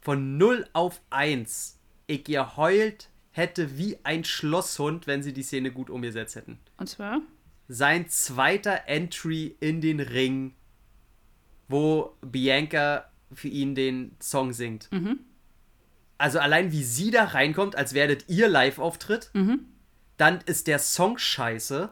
von 0.00 0.38
0 0.38 0.66
auf 0.72 1.02
1 1.10 1.78
ich 2.06 2.24
geheult 2.24 3.10
hätte 3.30 3.76
wie 3.76 3.98
ein 4.04 4.24
Schlosshund, 4.24 5.06
wenn 5.06 5.22
sie 5.22 5.34
die 5.34 5.42
Szene 5.42 5.70
gut 5.70 5.90
umgesetzt 5.90 6.36
hätten. 6.36 6.58
Und 6.78 6.88
zwar? 6.88 7.20
Sein 7.68 8.08
zweiter 8.08 8.88
Entry 8.88 9.54
in 9.60 9.82
den 9.82 10.00
Ring, 10.00 10.54
wo 11.68 12.16
Bianca 12.22 13.10
für 13.34 13.48
ihn 13.48 13.74
den 13.74 14.16
Song 14.18 14.54
singt. 14.54 14.88
Also 16.16 16.38
allein 16.38 16.72
wie 16.72 16.84
sie 16.84 17.10
da 17.10 17.24
reinkommt, 17.24 17.76
als 17.76 17.92
werdet 17.92 18.30
ihr 18.30 18.48
Live-Auftritt, 18.48 19.30
dann 20.16 20.40
ist 20.46 20.66
der 20.66 20.78
Song 20.78 21.18
scheiße. 21.18 21.90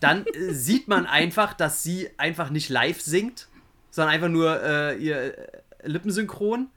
Dann 0.00 0.26
äh, 0.26 0.52
sieht 0.52 0.88
man 0.88 1.06
einfach, 1.06 1.54
dass 1.54 1.82
sie 1.82 2.08
einfach 2.18 2.50
nicht 2.50 2.68
live 2.68 3.00
singt, 3.00 3.48
sondern 3.90 4.14
einfach 4.14 4.28
nur 4.28 4.62
äh, 4.62 4.96
ihr 4.96 5.38
äh, 5.38 5.60
Lippensynchron. 5.84 6.68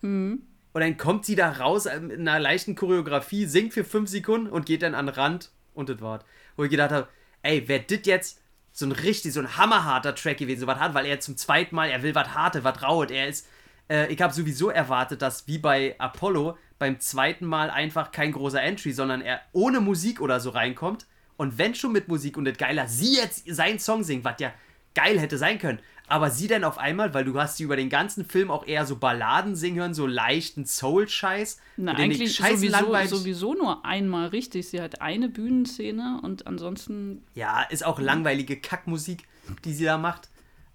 Und 0.73 0.79
dann 0.79 0.97
kommt 0.97 1.25
sie 1.25 1.35
da 1.35 1.51
raus 1.51 1.85
äh, 1.85 1.99
mit 1.99 2.19
einer 2.19 2.39
leichten 2.39 2.75
Choreografie, 2.75 3.45
singt 3.45 3.73
für 3.73 3.83
fünf 3.83 4.09
Sekunden 4.09 4.47
und 4.47 4.65
geht 4.65 4.81
dann 4.81 4.95
an 4.95 5.07
den 5.07 5.15
Rand 5.15 5.51
und 5.73 5.89
das 5.89 6.01
war's. 6.01 6.23
Wo 6.55 6.63
ich 6.63 6.71
gedacht 6.71 6.91
habe, 6.91 7.07
ey, 7.43 7.67
wäre 7.67 7.83
das 7.87 7.99
jetzt 8.05 8.41
so 8.71 8.85
ein 8.85 8.91
richtig, 8.91 9.33
so 9.33 9.41
ein 9.41 9.57
hammerharter 9.57 10.15
Track 10.15 10.37
gewesen, 10.37 10.61
so 10.61 10.67
was 10.67 10.79
hart, 10.79 10.93
weil 10.93 11.05
er 11.05 11.19
zum 11.19 11.35
zweiten 11.37 11.75
Mal, 11.75 11.89
er 11.89 12.03
will 12.03 12.15
was 12.15 12.33
harte, 12.33 12.63
was 12.63 12.81
rauet, 12.81 13.11
er 13.11 13.27
ist, 13.27 13.47
äh, 13.89 14.11
ich 14.11 14.21
habe 14.21 14.33
sowieso 14.33 14.69
erwartet, 14.69 15.21
dass 15.21 15.47
wie 15.47 15.57
bei 15.57 15.95
Apollo 15.97 16.57
beim 16.81 16.99
zweiten 16.99 17.45
Mal 17.45 17.69
einfach 17.69 18.11
kein 18.11 18.31
großer 18.33 18.61
Entry, 18.61 18.91
sondern 18.91 19.21
er 19.21 19.39
ohne 19.53 19.79
Musik 19.79 20.19
oder 20.19 20.39
so 20.39 20.49
reinkommt 20.49 21.05
und 21.37 21.57
wenn 21.57 21.75
schon 21.75 21.91
mit 21.93 22.07
Musik 22.07 22.35
und 22.37 22.45
das 22.45 22.57
geiler, 22.57 22.87
sie 22.87 23.15
jetzt 23.15 23.43
seinen 23.47 23.79
Song 23.79 24.03
singt, 24.03 24.25
was 24.25 24.35
ja 24.39 24.51
geil 24.95 25.19
hätte 25.19 25.37
sein 25.37 25.59
können. 25.59 25.79
Aber 26.07 26.29
sie 26.31 26.47
dann 26.47 26.65
auf 26.65 26.77
einmal, 26.77 27.13
weil 27.13 27.23
du 27.23 27.39
hast 27.39 27.55
sie 27.57 27.63
über 27.63 27.77
den 27.77 27.87
ganzen 27.89 28.25
Film 28.25 28.51
auch 28.51 28.67
eher 28.67 28.85
so 28.85 28.97
Balladen 28.97 29.55
singen 29.55 29.77
hören, 29.79 29.93
so 29.93 30.05
leichten 30.07 30.65
Soul-Scheiß. 30.65 31.61
Na, 31.77 31.93
eigentlich 31.93 32.35
sowieso, 32.35 32.67
langweilig- 32.67 33.09
sowieso 33.09 33.53
nur 33.53 33.85
einmal 33.85 34.27
richtig. 34.27 34.67
Sie 34.67 34.81
hat 34.81 35.01
eine 35.01 35.29
Bühnenszene 35.29 36.19
und 36.21 36.47
ansonsten 36.47 37.23
Ja, 37.35 37.61
ist 37.61 37.85
auch 37.85 37.99
langweilige 37.99 38.59
Kackmusik, 38.59 39.23
die 39.63 39.73
sie 39.73 39.85
da 39.85 39.97
macht. 39.97 40.27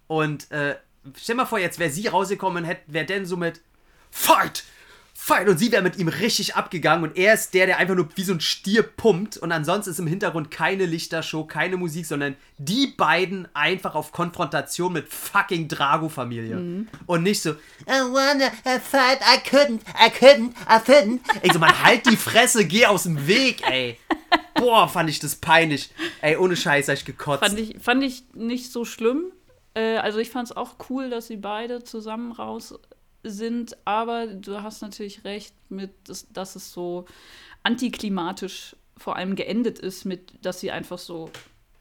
Und 0.07 0.49
äh, 0.51 0.77
stell 1.15 1.35
mal 1.35 1.45
vor, 1.45 1.59
jetzt 1.59 1.77
wäre 1.77 1.91
sie 1.91 2.07
rausgekommen 2.07 2.63
und 2.65 2.77
wäre 2.87 3.05
denn 3.05 3.25
so 3.27 3.37
mit 3.37 3.61
Fight! 4.09 4.63
Fight! 5.27 5.49
Und 5.49 5.57
sie 5.57 5.73
wäre 5.73 5.83
mit 5.83 5.97
ihm 5.97 6.07
richtig 6.07 6.55
abgegangen 6.55 7.03
und 7.03 7.17
er 7.17 7.33
ist 7.33 7.53
der, 7.53 7.65
der 7.65 7.79
einfach 7.79 7.95
nur 7.95 8.07
wie 8.15 8.23
so 8.23 8.31
ein 8.31 8.39
Stier 8.39 8.81
pumpt 8.81 9.35
und 9.35 9.51
ansonsten 9.51 9.91
ist 9.91 9.99
im 9.99 10.07
Hintergrund 10.07 10.51
keine 10.51 10.85
Lichtershow, 10.85 11.43
keine 11.43 11.75
Musik, 11.75 12.05
sondern 12.05 12.37
die 12.57 12.87
beiden 12.87 13.45
einfach 13.53 13.93
auf 13.95 14.13
Konfrontation 14.13 14.93
mit 14.93 15.09
fucking 15.09 15.67
Drago-Familie. 15.67 16.85
Und 17.07 17.23
nicht 17.23 17.41
so, 17.41 17.51
I 17.51 18.03
wanna 18.09 18.49
fight, 18.79 19.19
I 19.19 19.45
couldn't, 19.45 19.81
I 19.99 20.09
couldn't, 20.09 20.51
I 20.65 20.79
couldn't. 20.79 21.19
Ich 21.41 21.51
so, 21.51 21.59
man, 21.59 21.83
halt 21.83 22.05
die 22.09 22.15
Fresse, 22.15 22.63
geh 22.63 22.85
aus 22.85 23.03
dem 23.03 23.27
Weg, 23.27 23.69
ey. 23.69 23.99
Boah, 24.53 24.87
fand 24.87 25.09
ich 25.09 25.19
das 25.19 25.35
peinlich. 25.35 25.91
Ey, 26.21 26.37
ohne 26.37 26.55
Scheiß, 26.55 26.87
hab 26.87 26.95
ich 26.95 27.03
gekotzt. 27.03 27.43
fand 27.43 27.59
ich, 27.59 27.75
fand 27.81 28.01
ich 28.01 28.23
nicht 28.33 28.71
so 28.71 28.85
schlimm. 28.85 29.25
Äh, 29.73 29.97
also 29.97 30.19
ich 30.19 30.29
fand 30.29 30.49
es 30.49 30.55
auch 30.55 30.75
cool, 30.89 31.09
dass 31.09 31.27
sie 31.27 31.35
beide 31.35 31.83
zusammen 31.83 32.31
raus 32.31 32.73
sind, 33.31 33.77
aber 33.85 34.27
du 34.27 34.61
hast 34.61 34.81
natürlich 34.81 35.23
recht 35.23 35.53
mit, 35.69 35.91
dass, 36.05 36.27
dass 36.31 36.55
es 36.55 36.71
so 36.71 37.05
antiklimatisch 37.63 38.75
vor 38.97 39.15
allem 39.15 39.35
geendet 39.35 39.79
ist, 39.79 40.05
mit, 40.05 40.33
dass 40.43 40.59
sie 40.59 40.71
einfach 40.71 40.97
so, 40.97 41.29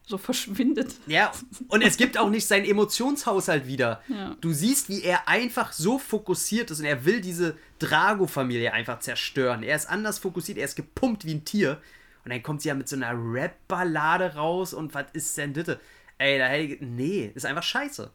so 0.06 0.18
verschwindet. 0.18 0.94
Ja, 1.06 1.32
und 1.68 1.82
es 1.82 1.96
gibt 1.96 2.18
auch 2.18 2.30
nicht 2.30 2.46
seinen 2.46 2.64
Emotionshaushalt 2.64 3.66
wieder. 3.66 4.02
Ja. 4.08 4.36
Du 4.40 4.52
siehst, 4.52 4.88
wie 4.88 5.02
er 5.02 5.28
einfach 5.28 5.72
so 5.72 5.98
fokussiert 5.98 6.70
ist 6.70 6.80
und 6.80 6.86
er 6.86 7.04
will 7.04 7.20
diese 7.20 7.56
Drago-Familie 7.78 8.72
einfach 8.72 9.00
zerstören. 9.00 9.62
Er 9.62 9.76
ist 9.76 9.88
anders 9.88 10.18
fokussiert, 10.18 10.58
er 10.58 10.64
ist 10.64 10.76
gepumpt 10.76 11.24
wie 11.24 11.34
ein 11.34 11.44
Tier. 11.44 11.80
Und 12.24 12.32
dann 12.32 12.42
kommt 12.42 12.62
sie 12.62 12.68
ja 12.68 12.74
mit 12.74 12.88
so 12.88 12.96
einer 12.96 13.12
Rap-Ballade 13.12 14.34
raus 14.34 14.74
und 14.74 14.94
was 14.94 15.06
ist 15.12 15.38
denn 15.38 15.52
bitte? 15.52 15.78
Ey, 16.18 16.38
da 16.38 16.46
hätte 16.46 16.74
ich, 16.74 16.80
nee, 16.80 17.30
ist 17.34 17.46
einfach 17.46 17.62
scheiße. 17.62 18.10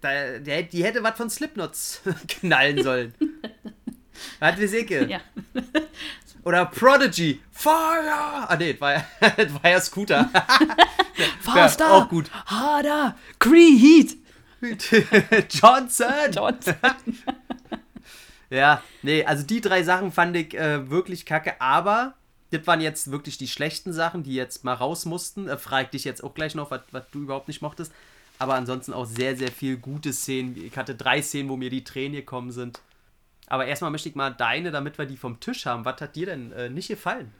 Da, 0.00 0.38
der, 0.38 0.62
die 0.62 0.84
hätte 0.84 1.02
was 1.02 1.16
von 1.16 1.28
Slipknots 1.28 2.02
knallen 2.28 2.82
sollen. 2.82 3.14
Hat 4.40 4.58
die 4.58 4.66
Säcke. 4.66 5.06
Ja. 5.06 5.20
Oder 6.44 6.66
Prodigy. 6.66 7.40
Fire! 7.50 8.48
Ah, 8.48 8.56
nee, 8.58 8.72
das 8.72 8.80
war 8.80 8.92
ja, 8.92 9.04
das 9.20 9.54
war 9.54 9.70
ja 9.70 9.80
Scooter. 9.80 10.30
Faster! 11.40 11.92
auch 11.92 12.08
gut. 12.08 12.30
Harder! 12.46 13.16
Creed! 13.38 14.16
Johnson! 15.50 16.06
Johnson. 16.32 16.74
Ja, 18.50 18.82
nee, 19.02 19.24
also 19.24 19.44
die 19.44 19.60
drei 19.60 19.82
Sachen 19.82 20.10
fand 20.10 20.36
ich 20.36 20.54
äh, 20.54 20.88
wirklich 20.90 21.26
kacke, 21.26 21.60
aber 21.60 22.14
das 22.50 22.66
waren 22.66 22.80
jetzt 22.80 23.10
wirklich 23.10 23.36
die 23.36 23.48
schlechten 23.48 23.92
Sachen, 23.92 24.22
die 24.22 24.34
jetzt 24.34 24.64
mal 24.64 24.74
raus 24.74 25.04
mussten. 25.04 25.48
Äh, 25.48 25.58
frag 25.58 25.90
dich 25.90 26.04
jetzt 26.04 26.24
auch 26.24 26.34
gleich 26.34 26.54
noch, 26.54 26.70
was 26.70 27.10
du 27.12 27.20
überhaupt 27.20 27.48
nicht 27.48 27.62
mochtest. 27.62 27.92
Aber 28.38 28.54
ansonsten 28.54 28.92
auch 28.92 29.06
sehr, 29.06 29.36
sehr 29.36 29.50
viel 29.50 29.76
gute 29.76 30.12
Szenen. 30.12 30.56
Ich 30.56 30.76
hatte 30.76 30.94
drei 30.94 31.22
Szenen, 31.22 31.48
wo 31.48 31.56
mir 31.56 31.70
die 31.70 31.84
Tränen 31.84 32.12
gekommen 32.12 32.50
sind. 32.52 32.80
Aber 33.48 33.66
erstmal 33.66 33.90
möchte 33.90 34.08
ich 34.08 34.14
mal 34.14 34.30
deine, 34.30 34.70
damit 34.70 34.98
wir 34.98 35.06
die 35.06 35.16
vom 35.16 35.40
Tisch 35.40 35.66
haben. 35.66 35.84
Was 35.84 36.00
hat 36.00 36.16
dir 36.16 36.26
denn 36.26 36.52
äh, 36.52 36.68
nicht 36.68 36.88
gefallen? 36.88 37.32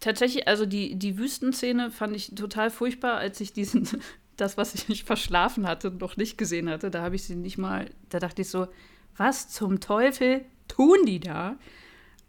Tatsächlich, 0.00 0.46
also 0.46 0.64
die, 0.64 0.96
die 0.96 1.18
Wüstenszene 1.18 1.90
fand 1.90 2.14
ich 2.14 2.34
total 2.34 2.70
furchtbar, 2.70 3.16
als 3.16 3.40
ich 3.40 3.52
diesen, 3.52 3.88
das, 4.36 4.56
was 4.56 4.74
ich 4.74 4.88
nicht 4.88 5.06
verschlafen 5.06 5.66
hatte, 5.66 5.90
noch 5.90 6.16
nicht 6.16 6.38
gesehen 6.38 6.68
hatte. 6.68 6.90
Da 6.90 7.02
habe 7.02 7.16
ich 7.16 7.24
sie 7.24 7.34
nicht 7.34 7.58
mal, 7.58 7.90
da 8.10 8.20
dachte 8.20 8.42
ich 8.42 8.50
so, 8.50 8.68
was 9.16 9.48
zum 9.48 9.80
Teufel 9.80 10.44
tun 10.68 10.98
die 11.06 11.18
da? 11.18 11.56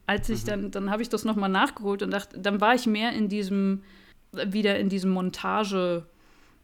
Als 0.08 0.28
ich 0.30 0.44
dann, 0.44 0.72
dann 0.72 0.90
habe 0.90 1.04
ich 1.04 1.10
das 1.10 1.24
nochmal 1.24 1.50
nachgeholt 1.50 2.02
und 2.02 2.10
dachte, 2.10 2.40
dann 2.40 2.60
war 2.60 2.74
ich 2.74 2.88
mehr 2.88 3.12
in 3.12 3.30
diesem, 3.30 3.84
wieder 4.32 4.80
in 4.80 4.90
diesem 4.90 5.12
Montage, 5.12 6.08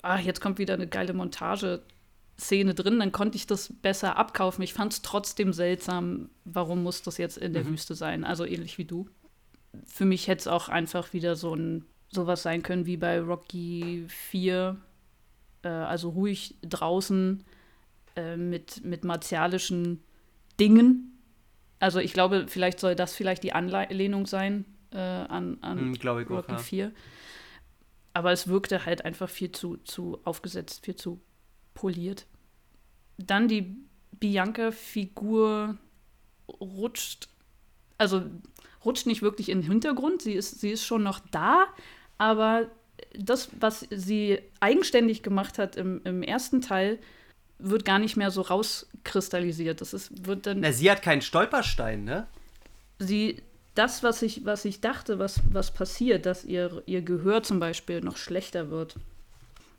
ach, 0.05 0.19
jetzt 0.19 0.41
kommt 0.41 0.59
wieder 0.59 0.75
eine 0.75 0.87
geile 0.87 1.13
Montage-Szene 1.13 2.73
drin, 2.73 2.99
dann 2.99 3.11
konnte 3.11 3.37
ich 3.37 3.47
das 3.47 3.73
besser 3.81 4.17
abkaufen. 4.17 4.63
Ich 4.63 4.73
fand 4.73 4.93
es 4.93 5.01
trotzdem 5.01 5.53
seltsam, 5.53 6.29
warum 6.43 6.83
muss 6.83 7.01
das 7.01 7.17
jetzt 7.17 7.37
in 7.37 7.53
der 7.53 7.65
Wüste 7.67 7.95
sein? 7.95 8.23
Also 8.23 8.45
ähnlich 8.45 8.77
wie 8.77 8.85
du. 8.85 9.09
Für 9.85 10.05
mich 10.05 10.27
hätte 10.27 10.41
es 10.41 10.47
auch 10.47 10.69
einfach 10.69 11.13
wieder 11.13 11.35
so 11.35 11.53
ein 11.53 11.85
sowas 12.09 12.43
sein 12.43 12.63
können 12.63 12.85
wie 12.85 12.97
bei 12.97 13.19
Rocky 13.19 14.05
4, 14.07 14.77
äh, 15.63 15.67
also 15.67 16.09
ruhig 16.09 16.55
draußen 16.61 17.43
äh, 18.15 18.37
mit, 18.37 18.85
mit 18.85 19.03
martialischen 19.03 20.01
Dingen. 20.59 21.19
Also 21.79 21.99
ich 21.99 22.13
glaube, 22.13 22.45
vielleicht 22.47 22.79
soll 22.79 22.95
das 22.95 23.13
vielleicht 23.13 23.43
die 23.43 23.53
Anlehnung 23.53 24.25
sein 24.27 24.65
äh, 24.91 24.97
an, 24.97 25.57
an 25.61 25.79
Hm, 25.79 25.93
glaub 25.93 26.19
ich 26.19 26.27
auch, 26.27 26.37
Rocky 26.37 26.53
ja. 26.53 26.57
4. 26.57 26.91
Aber 28.15 28.31
es 28.31 28.47
wirkte 28.47 28.85
halt 28.85 29.03
einfach 29.03 29.29
viel 29.29 29.51
zu, 29.51 29.77
zu 29.77 30.19
aufgesetzt, 30.23 30.85
viel 30.85 30.95
zu 30.95 31.19
poliert. 31.73 32.25
Dann 33.17 33.47
die 33.47 33.75
Bianca-Figur 34.13 35.77
rutscht, 36.47 37.27
also 37.97 38.23
rutscht 38.85 39.05
nicht 39.05 39.21
wirklich 39.21 39.49
in 39.49 39.61
den 39.61 39.69
Hintergrund, 39.69 40.21
sie 40.21 40.33
ist, 40.33 40.61
sie 40.61 40.71
ist 40.71 40.85
schon 40.85 41.03
noch 41.03 41.19
da, 41.31 41.65
aber 42.17 42.71
das, 43.13 43.49
was 43.59 43.85
sie 43.89 44.39
eigenständig 44.61 45.21
gemacht 45.21 45.59
hat 45.59 45.75
im, 45.75 46.01
im 46.05 46.23
ersten 46.23 46.61
Teil, 46.61 46.99
wird 47.57 47.83
gar 47.83 47.99
nicht 47.99 48.15
mehr 48.15 48.31
so 48.31 48.41
rauskristallisiert. 48.41 49.81
Das 49.81 49.93
ist, 49.93 50.25
wird 50.25 50.45
dann 50.45 50.61
Na, 50.61 50.71
sie 50.71 50.89
hat 50.89 51.01
keinen 51.01 51.21
Stolperstein, 51.21 52.05
ne? 52.05 52.27
sie, 52.99 53.41
das, 53.75 54.03
was 54.03 54.21
ich, 54.21 54.45
was 54.45 54.65
ich 54.65 54.81
dachte, 54.81 55.19
was, 55.19 55.41
was 55.51 55.73
passiert, 55.73 56.25
dass 56.25 56.45
ihr, 56.45 56.81
ihr 56.85 57.01
Gehör 57.01 57.43
zum 57.43 57.59
Beispiel 57.59 58.01
noch 58.01 58.17
schlechter 58.17 58.71
wird, 58.71 58.95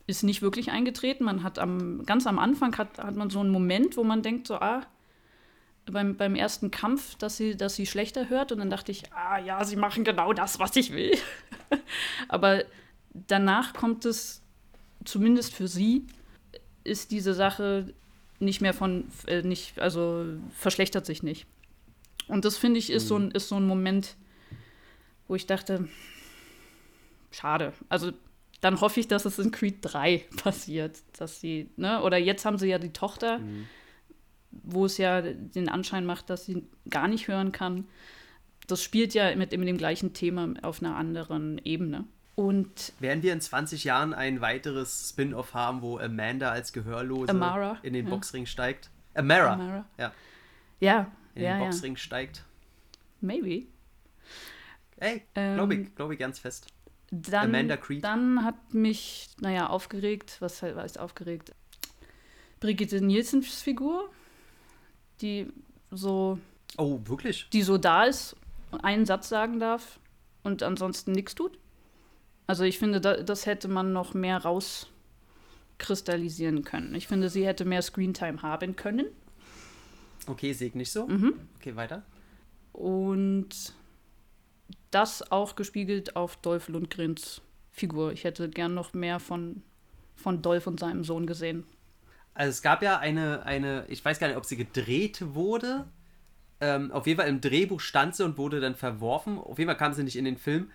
ist 0.07 0.23
nicht 0.23 0.43
wirklich 0.43 0.71
eingetreten. 0.71 1.25
Man 1.25 1.43
hat 1.43 1.59
am, 1.59 2.05
ganz 2.05 2.27
am 2.27 2.39
Anfang 2.39 2.77
hat, 2.79 2.99
hat 2.99 3.17
man 3.17 3.31
so 3.31 3.41
einen 3.41 3.51
Moment, 3.51 3.97
wo 3.97 4.05
man 4.05 4.23
denkt, 4.23 4.47
so, 4.47 4.57
ah, 4.57 4.83
beim, 5.87 6.17
beim 6.17 6.35
ersten 6.35 6.71
Kampf, 6.71 7.17
dass 7.17 7.37
sie, 7.37 7.57
dass 7.57 7.75
sie 7.75 7.87
schlechter 7.87 8.29
hört. 8.29 8.53
Und 8.53 8.59
dann 8.59 8.71
dachte 8.71 8.93
ich, 8.93 9.13
ah 9.13 9.39
ja, 9.39 9.65
sie 9.65 9.77
machen 9.77 10.05
genau 10.05 10.33
das, 10.33 10.59
was 10.59 10.77
ich 10.77 10.93
will. 10.93 11.17
Aber 12.29 12.65
danach 13.13 13.73
kommt 13.73 14.05
es, 14.05 14.43
zumindest 15.05 15.55
für 15.55 15.69
sie, 15.69 16.07
ist 16.85 17.11
diese 17.11 17.35
Sache 17.35 17.95
nicht 18.39 18.61
mehr 18.61 18.75
von, 18.75 19.09
äh, 19.27 19.43
nicht, 19.43 19.79
also 19.79 20.27
verschlechtert 20.51 21.07
sich 21.07 21.23
nicht. 21.23 21.47
Und 22.29 22.45
das 22.45 22.57
finde 22.57 22.79
ich 22.79 22.91
ist, 22.91 23.09
so 23.09 23.17
ein, 23.19 23.31
ist 23.31 23.49
so 23.49 23.57
ein 23.57 23.67
Moment, 23.67 24.17
wo 25.29 25.35
ich 25.35 25.47
dachte, 25.47 25.89
schade. 27.31 27.73
Also 27.89 28.13
dann 28.61 28.81
hoffe 28.81 29.01
ich, 29.01 29.09
dass 29.09 29.25
es 29.25 29.39
in 29.39 29.51
Creed 29.51 29.79
3 29.83 30.25
passiert, 30.43 30.99
dass 31.19 31.41
sie, 31.41 31.71
ne, 31.77 32.03
oder 32.03 32.17
jetzt 32.17 32.45
haben 32.45 32.59
sie 32.59 32.69
ja 32.69 32.79
die 32.79 32.93
Tochter, 32.93 33.41
wo 34.51 34.87
es 34.87 34.99
ja 34.99 35.23
den 35.23 35.69
Anschein 35.69 36.07
macht, 36.07 36.31
dass 36.31 36.47
sie 36.47 36.67
gar 36.89 37.09
nicht 37.09 37.29
hören 37.29 37.53
kann. 37.53 37.87
Das 38.67 38.83
spielt 38.83 39.15
ja 39.15 39.35
mit, 39.37 39.57
mit 39.57 39.69
dem 39.69 39.79
gleichen 39.79 40.13
Thema 40.13 40.55
auf 40.63 40.83
einer 40.83 40.97
anderen 40.97 41.59
Ebene. 41.65 42.05
Und 42.35 42.93
Werden 43.01 43.23
wir 43.23 43.33
in 43.33 43.41
20 43.41 43.85
Jahren 43.85 44.13
ein 44.13 44.41
weiteres 44.41 45.11
Spin-off 45.11 45.55
haben, 45.55 45.81
wo 45.81 45.99
Amanda 45.99 46.51
als 46.51 46.73
Gehörlose 46.73 47.31
Amara, 47.31 47.79
in 47.83 47.95
den 47.95 48.07
ja. 48.07 48.11
Boxring 48.11 48.45
steigt? 48.45 48.91
Amara. 49.15 49.55
Amara. 49.55 49.85
Ja, 49.99 50.13
ja, 50.81 51.11
in 51.37 51.43
ja, 51.43 51.55
den 51.55 51.61
ja, 51.61 51.65
Boxring 51.67 51.97
steigt. 51.97 52.45
maybe. 53.21 53.67
Ey, 54.99 55.23
Ähm, 55.35 55.55
glaube 55.57 55.75
ich, 55.75 55.95
glaube 55.95 56.15
ich 56.15 56.19
ganz 56.21 56.39
fest. 56.39 56.67
Dann, 57.11 57.51
Amanda 57.55 57.77
Creed. 57.77 58.03
Dann 58.03 58.45
hat 58.45 58.75
mich, 58.75 59.29
naja, 59.41 59.69
aufgeregt, 59.69 60.37
was 60.41 60.61
he- 60.61 60.75
heißt 60.75 60.99
aufgeregt? 60.99 61.53
Brigitte 62.59 63.01
Nielsens 63.01 63.63
Figur, 63.63 64.11
die 65.21 65.53
so, 65.91 66.39
Oh, 66.79 66.99
wirklich? 67.05 67.49
die 67.51 67.63
so 67.63 67.79
da 67.79 68.05
ist, 68.05 68.35
einen 68.83 69.07
Satz 69.07 69.29
sagen 69.29 69.61
darf 69.61 70.01
und 70.43 70.63
ansonsten 70.63 71.13
nichts 71.13 71.35
tut. 71.35 71.59
Also 72.49 72.65
ich 72.65 72.79
finde, 72.79 73.01
da, 73.01 73.19
das 73.23 73.45
hätte 73.47 73.69
man 73.69 73.93
noch 73.93 74.15
mehr 74.15 74.39
rauskristallisieren 75.79 76.65
können. 76.65 76.95
Ich 76.95 77.07
finde, 77.07 77.29
sie 77.29 77.47
hätte 77.47 77.65
mehr 77.65 77.83
Screentime 77.83 78.43
haben 78.43 78.75
können. 78.77 79.07
Okay, 80.27 80.53
sehe 80.53 80.69
ich 80.69 80.75
nicht 80.75 80.91
so. 80.91 81.07
Mhm. 81.07 81.35
Okay, 81.57 81.77
weiter. 81.77 82.03
Und 82.73 83.75
das 84.91 85.31
auch 85.31 85.57
gespiegelt 85.57 86.17
auf 86.17 86.37
Dolph 86.37 86.69
Lundgrens 86.69 87.43
Figur. 87.71 88.13
Ich 88.13 88.25
hätte 88.25 88.49
gern 88.49 88.75
noch 88.75 88.95
mehr 88.95 89.21
von, 89.21 89.63
von 90.15 90.43
Dolph 90.43 90.67
und 90.67 90.81
seinem 90.81 91.05
Sohn 91.05 91.27
gesehen. 91.27 91.65
Also 92.35 92.51
es 92.51 92.63
gab 92.63 92.83
ja 92.83 92.99
eine, 92.99 93.45
eine, 93.45 93.85
ich 93.89 94.05
weiß 94.05 94.19
gar 94.19 94.29
nicht, 94.29 94.37
ob 94.37 94.45
sie 94.45 94.57
gedreht 94.57 95.35
wurde. 95.35 95.87
Ähm, 96.61 96.91
auf 96.91 97.07
jeden 97.07 97.19
Fall 97.21 97.29
im 97.29 97.41
Drehbuch 97.41 97.81
stand 97.81 98.17
sie 98.17 98.25
und 98.25 98.39
wurde 98.39 98.61
dann 98.61 98.75
verworfen. 98.75 99.39
Auf 99.39 99.59
jeden 99.59 99.69
Fall 99.69 99.77
kam 99.77 99.93
sie 99.93 100.03
nicht 100.03 100.17
in 100.17 100.25
den 100.25 100.39
Film, 100.39 100.71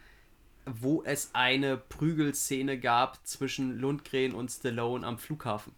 wo 0.65 1.03
es 1.03 1.31
eine 1.33 1.77
Prügelszene 1.77 2.79
gab 2.79 3.25
zwischen 3.25 3.79
Lundgren 3.79 4.33
und 4.33 4.49
Stallone 4.49 5.05
am 5.05 5.17
Flughafen. 5.17 5.73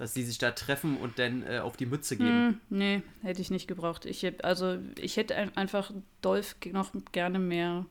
Dass 0.00 0.14
sie 0.14 0.22
sich 0.22 0.38
da 0.38 0.50
treffen 0.52 0.96
und 0.96 1.18
dann 1.18 1.42
äh, 1.42 1.58
auf 1.58 1.76
die 1.76 1.84
Mütze 1.84 2.16
geben. 2.16 2.30
Hm, 2.48 2.60
nee, 2.70 3.02
hätte 3.22 3.42
ich 3.42 3.50
nicht 3.50 3.66
gebraucht. 3.68 4.06
Ich 4.06 4.22
hätt, 4.22 4.42
also 4.44 4.78
ich 4.98 5.18
hätte 5.18 5.36
ein- 5.36 5.54
einfach 5.58 5.92
Dolph 6.22 6.56
noch 6.72 6.92
gerne 7.12 7.38
mehr, 7.38 7.84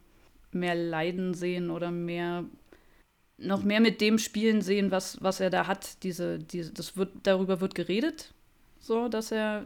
mehr 0.51 0.73
Leiden 0.73 1.35
sehen 1.35 1.69
oder 1.69 1.91
mehr 1.91 2.45
noch 3.37 3.63
mehr 3.63 3.79
mit 3.79 4.01
dem 4.01 4.17
spielen 4.17 4.61
sehen, 4.63 4.89
was, 4.89 5.21
was 5.21 5.39
er 5.39 5.51
da 5.51 5.67
hat. 5.67 6.01
Diese, 6.03 6.39
diese, 6.39 6.73
das 6.73 6.97
wird, 6.97 7.11
darüber 7.23 7.61
wird 7.61 7.75
geredet, 7.75 8.33
so, 8.79 9.07
dass 9.07 9.31
er 9.31 9.63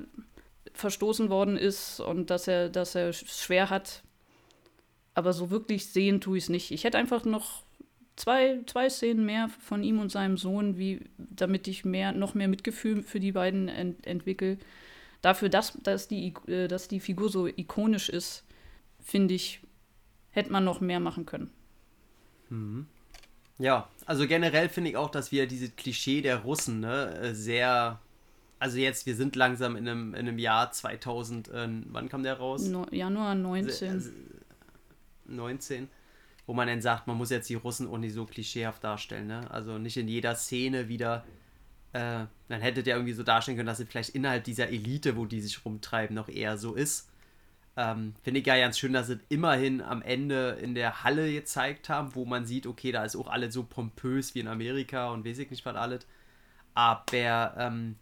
verstoßen 0.74 1.30
worden 1.30 1.56
ist 1.58 2.02
und 2.02 2.30
dass 2.30 2.48
er, 2.50 2.68
dass 2.68 2.94
er 2.94 3.12
sch- 3.14 3.42
schwer 3.46 3.70
hat. 3.70 4.04
Aber 5.14 5.32
so 5.32 5.50
wirklich 5.50 5.86
sehen 5.88 6.20
tue 6.20 6.38
ich 6.38 6.44
es 6.44 6.50
nicht. 6.50 6.72
Ich 6.72 6.84
hätte 6.84 6.98
einfach 6.98 7.24
noch 7.24 7.63
zwei, 8.16 8.62
zwei 8.66 8.90
Szenen 8.90 9.26
mehr 9.26 9.50
von 9.50 9.84
ihm 9.84 10.00
und 10.00 10.12
seinem 10.12 10.38
Sohn, 10.38 10.78
wie, 10.78 11.02
damit 11.18 11.68
ich 11.68 11.86
mehr, 11.86 12.12
noch 12.12 12.34
mehr 12.34 12.48
Mitgefühl 12.48 13.04
für 13.04 13.20
die 13.20 13.32
beiden 13.32 13.68
ent, 13.68 14.06
entwickle. 14.06 14.58
Dafür, 15.22 15.50
dass, 15.50 15.74
dass, 15.84 16.08
die, 16.08 16.34
äh, 16.48 16.68
dass 16.68 16.88
die 16.88 17.00
Figur 17.00 17.30
so 17.30 17.48
ikonisch 17.48 18.10
ist, 18.10 18.44
finde 19.02 19.34
ich, 19.34 19.62
hätte 20.32 20.52
man 20.52 20.64
noch 20.64 20.82
mehr 20.82 21.00
machen 21.00 21.26
können. 21.26 21.50
Ja, 23.58 23.88
also 24.06 24.28
generell 24.28 24.70
finde 24.70 24.92
ich 24.92 24.98
auch, 24.98 25.10
dass 25.10 25.32
wir 25.32 25.48
diese 25.48 25.70
Klischee 25.70 26.22
der 26.22 26.40
Russen, 26.40 26.80
ne, 26.80 27.16
äh, 27.18 27.34
sehr. 27.34 28.00
Also 28.60 28.78
jetzt, 28.78 29.06
wir 29.06 29.16
sind 29.16 29.36
langsam 29.36 29.76
in 29.76 29.88
einem, 29.88 30.14
in 30.14 30.22
einem 30.22 30.40
Jahr 30.40 30.72
2000, 30.72 31.50
äh, 31.50 31.68
wann 31.88 32.10
kam 32.10 32.24
der 32.24 32.36
raus? 32.36 32.66
No, 32.68 32.86
Januar 32.92 33.36
19. 33.36 34.04
19, 35.26 35.90
wo 36.46 36.54
man 36.54 36.68
dann 36.68 36.82
sagt, 36.82 37.08
man 37.08 37.18
muss 37.18 37.30
jetzt 37.30 37.50
die 37.50 37.56
Russen 37.56 37.88
auch 37.88 37.98
nicht 37.98 38.14
so 38.14 38.26
klischeehaft 38.26 38.84
darstellen, 38.84 39.28
ne? 39.28 39.50
Also 39.52 39.78
nicht 39.78 39.98
in 39.98 40.08
jeder 40.08 40.36
Szene 40.36 40.88
wieder. 40.90 41.24
Äh, 41.94 42.26
dann 42.48 42.62
hättet 42.62 42.88
ihr 42.88 42.96
irgendwie 42.96 43.14
so 43.14 43.24
darstellen 43.24 43.56
können, 43.58 43.68
dass 43.68 43.80
es 43.80 43.88
vielleicht 43.88 44.10
innerhalb 44.16 44.44
dieser 44.44 44.70
Elite, 44.70 45.16
wo 45.16 45.26
die 45.26 45.42
sich 45.42 45.64
rumtreiben, 45.64 46.16
noch 46.16 46.28
eher 46.28 46.58
so 46.58 46.74
ist. 46.74 47.10
Ähm, 47.76 48.14
Finde 48.24 48.40
ich 48.42 48.46
ja 48.46 48.58
ganz 48.58 48.78
schön, 48.78 48.94
dass 48.94 49.08
sie 49.08 49.20
immerhin 49.30 49.82
am 49.82 50.02
Ende 50.02 50.58
in 50.62 50.76
der 50.76 51.04
Halle 51.04 51.32
gezeigt 51.32 51.90
haben, 51.90 52.14
wo 52.16 52.26
man 52.26 52.46
sieht, 52.46 52.68
okay, 52.68 52.92
da 52.92 53.04
ist 53.04 53.16
auch 53.16 53.28
alles 53.28 53.54
so 53.54 53.64
pompös 53.64 54.36
wie 54.36 54.40
in 54.42 54.48
Amerika 54.48 55.10
und 55.12 55.26
weiß 55.26 55.40
ich 55.40 55.50
nicht 55.52 55.66
was 55.66 55.76
alles. 55.76 56.06
Aber 56.76 57.56
ähm, 57.58 57.96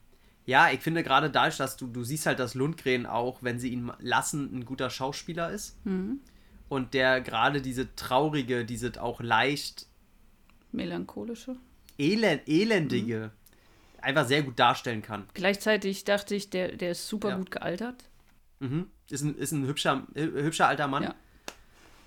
Ja, 0.45 0.71
ich 0.71 0.81
finde 0.81 1.03
gerade 1.03 1.29
dadurch, 1.29 1.57
dass 1.57 1.77
du, 1.77 1.87
du 1.87 2.03
siehst 2.03 2.25
halt, 2.25 2.39
dass 2.39 2.55
Lundgren 2.55 3.05
auch, 3.05 3.43
wenn 3.43 3.59
sie 3.59 3.69
ihn 3.69 3.91
lassen, 3.99 4.53
ein 4.59 4.65
guter 4.65 4.89
Schauspieler 4.89 5.51
ist. 5.51 5.77
Und 6.71 6.93
der 6.93 7.19
gerade 7.19 7.61
diese 7.61 7.93
traurige, 7.97 8.63
diese 8.63 8.93
auch 9.03 9.19
leicht 9.19 9.87
Melancholische. 10.71 11.57
elend, 11.97 12.47
elendige 12.47 13.31
einfach 14.01 14.25
sehr 14.25 14.41
gut 14.41 14.57
darstellen 14.57 15.01
kann. 15.01 15.27
Gleichzeitig 15.33 16.05
dachte 16.05 16.33
ich, 16.33 16.49
der, 16.49 16.77
der 16.77 16.91
ist 16.91 17.09
super 17.09 17.31
Ja. 17.31 17.37
gut 17.37 17.51
gealtert. 17.51 18.05
Mhm. 18.59 18.87
Ist 19.09 19.21
ein, 19.21 19.35
ist 19.37 19.51
ein 19.51 19.67
hübscher, 19.67 20.07
hü- 20.15 20.43
hübscher 20.43 20.69
alter 20.69 20.87
Mann. 20.87 21.03
Ja. 21.03 21.15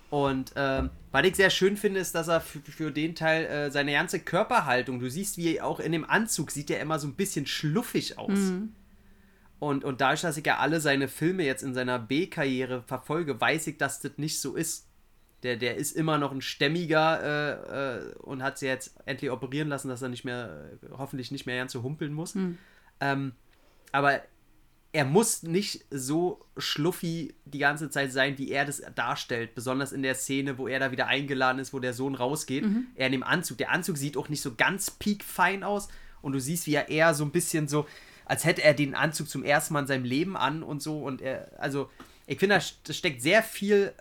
Und 0.09 0.53
ähm, 0.55 0.89
was 1.11 1.25
ich 1.27 1.35
sehr 1.35 1.51
schön 1.51 1.77
finde, 1.77 1.99
ist, 1.99 2.15
dass 2.15 2.27
er 2.27 2.41
für, 2.41 2.59
für 2.59 2.91
den 2.91 3.13
Teil 3.13 3.45
äh, 3.45 3.69
seine 3.71 3.91
ganze 3.91 4.19
Körperhaltung, 4.19 4.99
du 4.99 5.11
siehst, 5.11 5.37
wie 5.37 5.57
er 5.57 5.65
auch 5.67 5.79
in 5.79 5.91
dem 5.91 6.09
Anzug 6.09 6.49
sieht 6.49 6.71
er 6.71 6.79
immer 6.79 6.97
so 6.97 7.07
ein 7.07 7.13
bisschen 7.13 7.45
schluffig 7.45 8.17
aus. 8.17 8.39
Und, 9.59 9.83
und 9.83 10.01
dadurch, 10.01 10.21
dass 10.21 10.37
ich 10.37 10.45
ja 10.45 10.57
alle 10.57 10.81
seine 10.81 11.07
Filme 11.07 11.43
jetzt 11.43 11.63
in 11.63 11.73
seiner 11.73 11.99
B-Karriere 11.99 12.83
verfolge, 12.83 13.39
weiß 13.39 13.67
ich, 13.67 13.77
dass 13.77 14.01
das 14.01 14.17
nicht 14.17 14.39
so 14.39 14.55
ist. 14.55 14.87
Der, 15.43 15.57
der 15.57 15.75
ist 15.75 15.95
immer 15.95 16.17
noch 16.17 16.31
ein 16.31 16.41
stämmiger 16.41 17.21
äh, 17.21 17.97
äh, 17.99 18.15
und 18.15 18.41
hat 18.41 18.57
sie 18.57 18.65
jetzt 18.65 18.95
endlich 19.05 19.31
operieren 19.31 19.69
lassen, 19.69 19.89
dass 19.89 20.01
er 20.01 20.09
nicht 20.09 20.25
mehr, 20.25 20.71
hoffentlich 20.97 21.31
nicht 21.31 21.45
mehr 21.45 21.57
ganz 21.57 21.71
so 21.71 21.83
humpeln 21.83 22.13
muss. 22.13 22.35
Ähm, 22.99 23.33
aber 23.91 24.21
er 24.91 25.05
muss 25.05 25.43
nicht 25.43 25.85
so 25.91 26.45
schluffi 26.57 27.35
die 27.43 27.59
ganze 27.59 27.89
Zeit 27.89 28.13
sein, 28.13 28.37
wie 28.37 28.49
er 28.49 28.63
das 28.63 28.81
darstellt. 28.95 29.53
Besonders 29.53 29.91
in 29.91 30.03
der 30.03 30.15
Szene, 30.15 30.57
wo 30.57 30.69
er 30.69 30.79
da 30.79 30.91
wieder 30.91 31.07
eingeladen 31.07 31.59
ist, 31.59 31.73
wo 31.73 31.79
der 31.79 31.93
Sohn 31.93 32.15
rausgeht. 32.15 32.63
Er 32.95 33.07
in 33.07 33.11
dem 33.11 33.23
Anzug. 33.23 33.57
Der 33.57 33.71
Anzug 33.71 33.97
sieht 33.97 34.15
auch 34.15 34.29
nicht 34.29 34.41
so 34.41 34.55
ganz 34.55 34.91
piekfein 34.91 35.65
aus. 35.65 35.89
Und 36.21 36.31
du 36.31 36.39
siehst, 36.39 36.65
wie 36.65 36.75
er 36.75 36.87
eher 36.87 37.13
so 37.13 37.25
ein 37.25 37.31
bisschen 37.31 37.67
so, 37.67 37.85
als 38.25 38.43
hätte 38.43 38.63
er 38.63 38.73
den 38.73 38.95
Anzug 38.95 39.29
zum 39.29 39.43
ersten 39.43 39.73
Mal 39.73 39.81
in 39.81 39.87
seinem 39.87 40.05
Leben 40.05 40.35
an 40.35 40.63
und 40.63 40.81
so. 40.81 40.99
Und 40.99 41.21
er, 41.21 41.51
also, 41.57 41.89
ich 42.27 42.39
finde, 42.39 42.55
da 42.55 42.61
st- 42.61 42.93
steckt 42.93 43.21
sehr 43.21 43.43
viel 43.43 43.93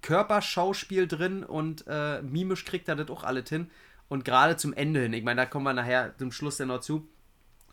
Körperschauspiel 0.00 1.06
drin 1.06 1.44
und 1.44 1.84
äh, 1.86 2.22
mimisch 2.22 2.64
kriegt 2.64 2.88
er 2.88 2.96
das 2.96 3.08
auch 3.08 3.24
alles 3.24 3.48
hin. 3.48 3.70
Und 4.08 4.24
gerade 4.24 4.56
zum 4.56 4.74
Ende 4.74 5.00
hin, 5.00 5.12
ich 5.12 5.24
meine, 5.24 5.42
da 5.42 5.46
kommen 5.46 5.64
wir 5.64 5.72
nachher 5.72 6.16
zum 6.18 6.32
Schluss 6.32 6.56
dann 6.56 6.68
noch 6.68 6.80
zu. 6.80 7.08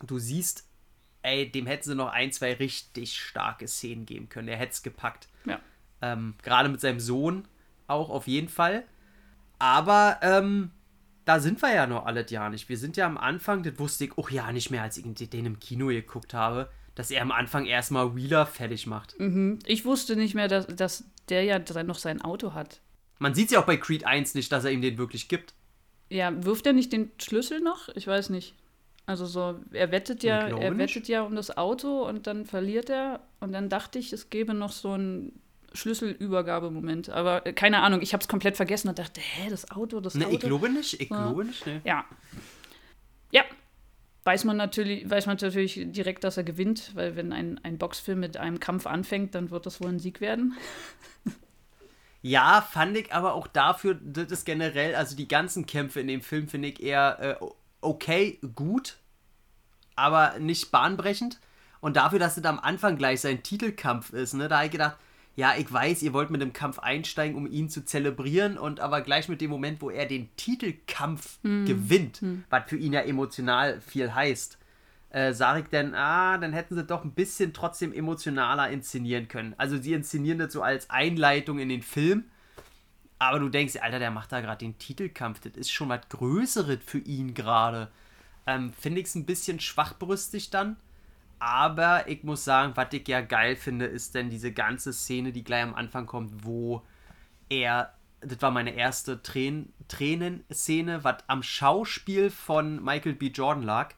Du 0.06 0.18
siehst, 0.18 0.66
ey, 1.22 1.50
dem 1.50 1.66
hätten 1.66 1.84
sie 1.84 1.94
noch 1.94 2.08
ein, 2.08 2.32
zwei 2.32 2.54
richtig 2.54 3.20
starke 3.20 3.68
Szenen 3.68 4.06
geben 4.06 4.28
können. 4.28 4.48
Er 4.48 4.56
hätte 4.56 4.72
es 4.72 4.82
gepackt. 4.82 5.28
Ja. 5.44 5.60
Ähm, 6.00 6.34
gerade 6.42 6.68
mit 6.70 6.80
seinem 6.80 7.00
Sohn 7.00 7.46
auch 7.86 8.08
auf 8.08 8.26
jeden 8.26 8.48
Fall. 8.48 8.84
Aber 9.58 10.18
ähm, 10.22 10.70
da 11.30 11.38
sind 11.38 11.62
wir 11.62 11.72
ja 11.72 11.86
noch 11.86 12.06
alles 12.06 12.28
ja 12.32 12.50
nicht. 12.50 12.68
Wir 12.68 12.76
sind 12.76 12.96
ja 12.96 13.06
am 13.06 13.16
Anfang, 13.16 13.62
das 13.62 13.78
wusste 13.78 14.04
ich 14.04 14.18
auch 14.18 14.30
ja 14.30 14.50
nicht 14.50 14.72
mehr, 14.72 14.82
als 14.82 14.96
ich 14.96 15.04
den 15.30 15.46
im 15.46 15.60
Kino 15.60 15.86
geguckt 15.86 16.34
habe, 16.34 16.68
dass 16.96 17.12
er 17.12 17.22
am 17.22 17.30
Anfang 17.30 17.66
erstmal 17.66 18.16
Wheeler 18.16 18.46
fertig 18.46 18.88
macht. 18.88 19.14
Ich 19.64 19.84
wusste 19.84 20.16
nicht 20.16 20.34
mehr, 20.34 20.48
dass, 20.48 20.66
dass 20.66 21.04
der 21.28 21.44
ja 21.44 21.60
noch 21.84 21.98
sein 21.98 22.20
Auto 22.20 22.52
hat. 22.52 22.80
Man 23.20 23.32
sieht 23.32 23.52
ja 23.52 23.60
auch 23.60 23.64
bei 23.64 23.76
Creed 23.76 24.04
1 24.04 24.34
nicht, 24.34 24.50
dass 24.50 24.64
er 24.64 24.72
ihm 24.72 24.80
den 24.80 24.98
wirklich 24.98 25.28
gibt. 25.28 25.54
Ja, 26.08 26.32
wirft 26.44 26.66
er 26.66 26.72
nicht 26.72 26.92
den 26.92 27.12
Schlüssel 27.22 27.60
noch? 27.60 27.88
Ich 27.90 28.08
weiß 28.08 28.30
nicht. 28.30 28.56
Also 29.06 29.24
so, 29.24 29.60
er 29.70 29.92
wettet 29.92 30.24
ja, 30.24 30.48
er 30.48 30.72
nicht. 30.72 30.78
wettet 30.78 31.06
ja 31.06 31.22
um 31.22 31.36
das 31.36 31.56
Auto 31.56 32.08
und 32.08 32.26
dann 32.26 32.44
verliert 32.44 32.90
er 32.90 33.20
und 33.38 33.52
dann 33.52 33.68
dachte 33.68 34.00
ich, 34.00 34.12
es 34.12 34.30
gäbe 34.30 34.52
noch 34.52 34.72
so 34.72 34.94
einen 34.94 35.40
Schlüsselübergabemoment. 35.72 37.10
Aber 37.10 37.46
äh, 37.46 37.52
keine 37.52 37.80
Ahnung, 37.82 38.02
ich 38.02 38.12
habe 38.12 38.20
es 38.22 38.28
komplett 38.28 38.56
vergessen 38.56 38.88
und 38.88 38.98
dachte, 38.98 39.20
hä, 39.20 39.48
das 39.50 39.70
Auto, 39.70 40.00
das 40.00 40.14
Ne, 40.14 40.26
Auto. 40.26 40.34
ich 40.34 40.40
glaube 40.40 40.68
nicht. 40.70 41.00
Ich 41.00 41.08
glaube 41.08 41.44
nicht, 41.44 41.66
ne. 41.66 41.80
Ja. 41.84 42.04
Ja. 43.30 43.42
Weiß 44.24 44.44
man 44.44 44.56
natürlich, 44.58 45.08
weiß 45.08 45.26
man 45.26 45.38
natürlich 45.40 45.80
direkt, 45.92 46.24
dass 46.24 46.36
er 46.36 46.44
gewinnt, 46.44 46.94
weil 46.94 47.16
wenn 47.16 47.32
ein, 47.32 47.58
ein 47.62 47.78
Boxfilm 47.78 48.20
mit 48.20 48.36
einem 48.36 48.60
Kampf 48.60 48.86
anfängt, 48.86 49.34
dann 49.34 49.50
wird 49.50 49.64
das 49.64 49.80
wohl 49.80 49.88
ein 49.88 49.98
Sieg 49.98 50.20
werden. 50.20 50.54
Ja, 52.22 52.60
fand 52.60 52.98
ich 52.98 53.14
aber 53.14 53.32
auch 53.32 53.46
dafür, 53.46 53.94
das 53.94 54.30
ist 54.30 54.44
generell, 54.44 54.94
also 54.94 55.16
die 55.16 55.26
ganzen 55.26 55.64
Kämpfe 55.64 56.00
in 56.00 56.06
dem 56.06 56.20
Film 56.20 56.48
finde 56.48 56.68
ich 56.68 56.82
eher 56.82 57.38
äh, 57.40 57.44
okay, 57.80 58.38
gut, 58.54 58.98
aber 59.96 60.38
nicht 60.38 60.70
bahnbrechend. 60.70 61.40
Und 61.80 61.96
dafür, 61.96 62.18
dass 62.18 62.34
das 62.34 62.44
am 62.44 62.60
Anfang 62.60 62.98
gleich 62.98 63.22
sein 63.22 63.42
Titelkampf 63.42 64.12
ist, 64.12 64.34
ne, 64.34 64.48
da 64.48 64.56
habe 64.56 64.66
ich 64.66 64.72
gedacht, 64.72 64.98
ja, 65.36 65.54
ich 65.56 65.72
weiß, 65.72 66.02
ihr 66.02 66.12
wollt 66.12 66.30
mit 66.30 66.42
dem 66.42 66.52
Kampf 66.52 66.78
einsteigen, 66.80 67.36
um 67.36 67.50
ihn 67.50 67.68
zu 67.70 67.84
zelebrieren 67.84 68.58
und 68.58 68.80
aber 68.80 69.00
gleich 69.00 69.28
mit 69.28 69.40
dem 69.40 69.50
Moment, 69.50 69.80
wo 69.80 69.90
er 69.90 70.06
den 70.06 70.28
Titelkampf 70.36 71.38
gewinnt, 71.66 72.20
was 72.50 72.64
für 72.68 72.76
ihn 72.76 72.92
ja 72.92 73.00
emotional 73.00 73.80
viel 73.80 74.14
heißt, 74.14 74.58
äh, 75.10 75.32
sage 75.32 75.60
ich 75.60 75.66
dann, 75.68 75.94
ah, 75.94 76.36
dann 76.38 76.52
hätten 76.52 76.74
sie 76.74 76.84
doch 76.84 77.04
ein 77.04 77.12
bisschen 77.12 77.52
trotzdem 77.52 77.92
emotionaler 77.92 78.70
inszenieren 78.70 79.28
können. 79.28 79.54
Also 79.56 79.76
sie 79.76 79.92
inszenieren 79.92 80.38
das 80.38 80.52
so 80.52 80.62
als 80.62 80.90
Einleitung 80.90 81.58
in 81.58 81.68
den 81.68 81.82
Film, 81.82 82.24
aber 83.18 83.38
du 83.38 83.48
denkst, 83.48 83.76
Alter, 83.80 83.98
der 83.98 84.10
macht 84.10 84.32
da 84.32 84.40
gerade 84.40 84.64
den 84.64 84.78
Titelkampf, 84.78 85.40
das 85.40 85.52
ist 85.52 85.70
schon 85.70 85.88
was 85.88 86.08
Größeres 86.08 86.78
für 86.84 86.98
ihn 86.98 87.34
gerade. 87.34 87.90
Ähm, 88.46 88.72
Finde 88.72 89.00
ich 89.00 89.06
es 89.06 89.14
ein 89.14 89.26
bisschen 89.26 89.60
schwachbrüstig 89.60 90.50
dann. 90.50 90.76
Aber 91.40 92.06
ich 92.06 92.22
muss 92.22 92.44
sagen, 92.44 92.72
was 92.76 92.92
ich 92.92 93.08
ja 93.08 93.22
geil 93.22 93.56
finde, 93.56 93.86
ist 93.86 94.14
denn 94.14 94.28
diese 94.28 94.52
ganze 94.52 94.92
Szene, 94.92 95.32
die 95.32 95.42
gleich 95.42 95.62
am 95.62 95.74
Anfang 95.74 96.04
kommt, 96.04 96.44
wo 96.44 96.82
er, 97.48 97.94
das 98.20 98.42
war 98.42 98.50
meine 98.50 98.74
erste 98.74 99.22
Tränen, 99.22 99.72
Tränenszene, 99.88 101.02
was 101.02 101.16
am 101.26 101.42
Schauspiel 101.42 102.30
von 102.30 102.84
Michael 102.84 103.14
B. 103.14 103.28
Jordan 103.28 103.62
lag, 103.62 103.94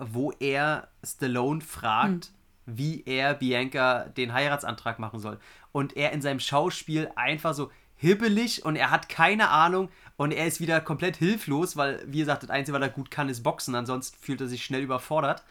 wo 0.00 0.32
er 0.32 0.88
Stallone 1.04 1.60
fragt, 1.60 2.32
wie 2.66 3.04
er 3.06 3.34
Bianca 3.34 4.06
den 4.06 4.32
Heiratsantrag 4.32 4.98
machen 4.98 5.20
soll. 5.20 5.38
Und 5.70 5.96
er 5.96 6.10
in 6.10 6.22
seinem 6.22 6.40
Schauspiel 6.40 7.08
einfach 7.14 7.54
so 7.54 7.70
hibbelig 7.94 8.64
und 8.64 8.74
er 8.74 8.90
hat 8.90 9.08
keine 9.08 9.48
Ahnung 9.50 9.90
und 10.16 10.32
er 10.32 10.46
ist 10.46 10.60
wieder 10.60 10.80
komplett 10.80 11.16
hilflos, 11.16 11.76
weil, 11.76 12.02
wie 12.06 12.18
gesagt, 12.18 12.42
das 12.42 12.50
Einzige, 12.50 12.76
was 12.76 12.84
er 12.84 12.92
gut 12.92 13.12
kann, 13.12 13.28
ist 13.28 13.44
Boxen, 13.44 13.76
ansonsten 13.76 14.18
fühlt 14.20 14.40
er 14.40 14.48
sich 14.48 14.64
schnell 14.64 14.82
überfordert. 14.82 15.44